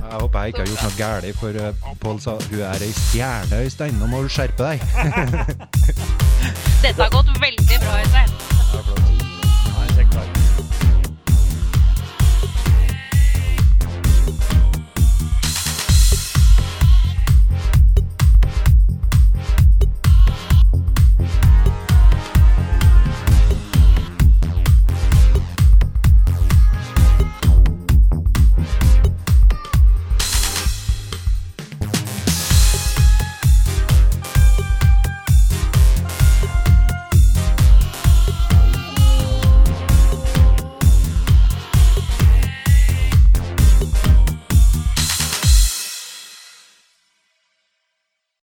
Jeg 0.08 0.22
håper 0.22 0.40
jeg 0.46 0.54
ikke 0.54 0.62
har 0.62 0.70
gjort 0.72 0.84
noe 0.86 0.98
galt, 0.98 1.26
for 1.42 1.60
uh, 1.60 1.96
Pål 2.00 2.22
sa 2.24 2.38
hun 2.48 2.62
er 2.64 2.86
ei 2.88 2.94
stjerne, 2.96 3.62
Øystein. 3.68 4.00
Nå 4.00 4.08
må 4.12 4.24
du 4.24 4.32
skjerpe 4.32 4.72
deg. 4.72 4.84
Dette 6.84 7.00
har 7.02 7.12
gått 7.12 7.34
veldig 7.44 7.82
bra, 7.84 8.02
Øystein. 8.06 9.27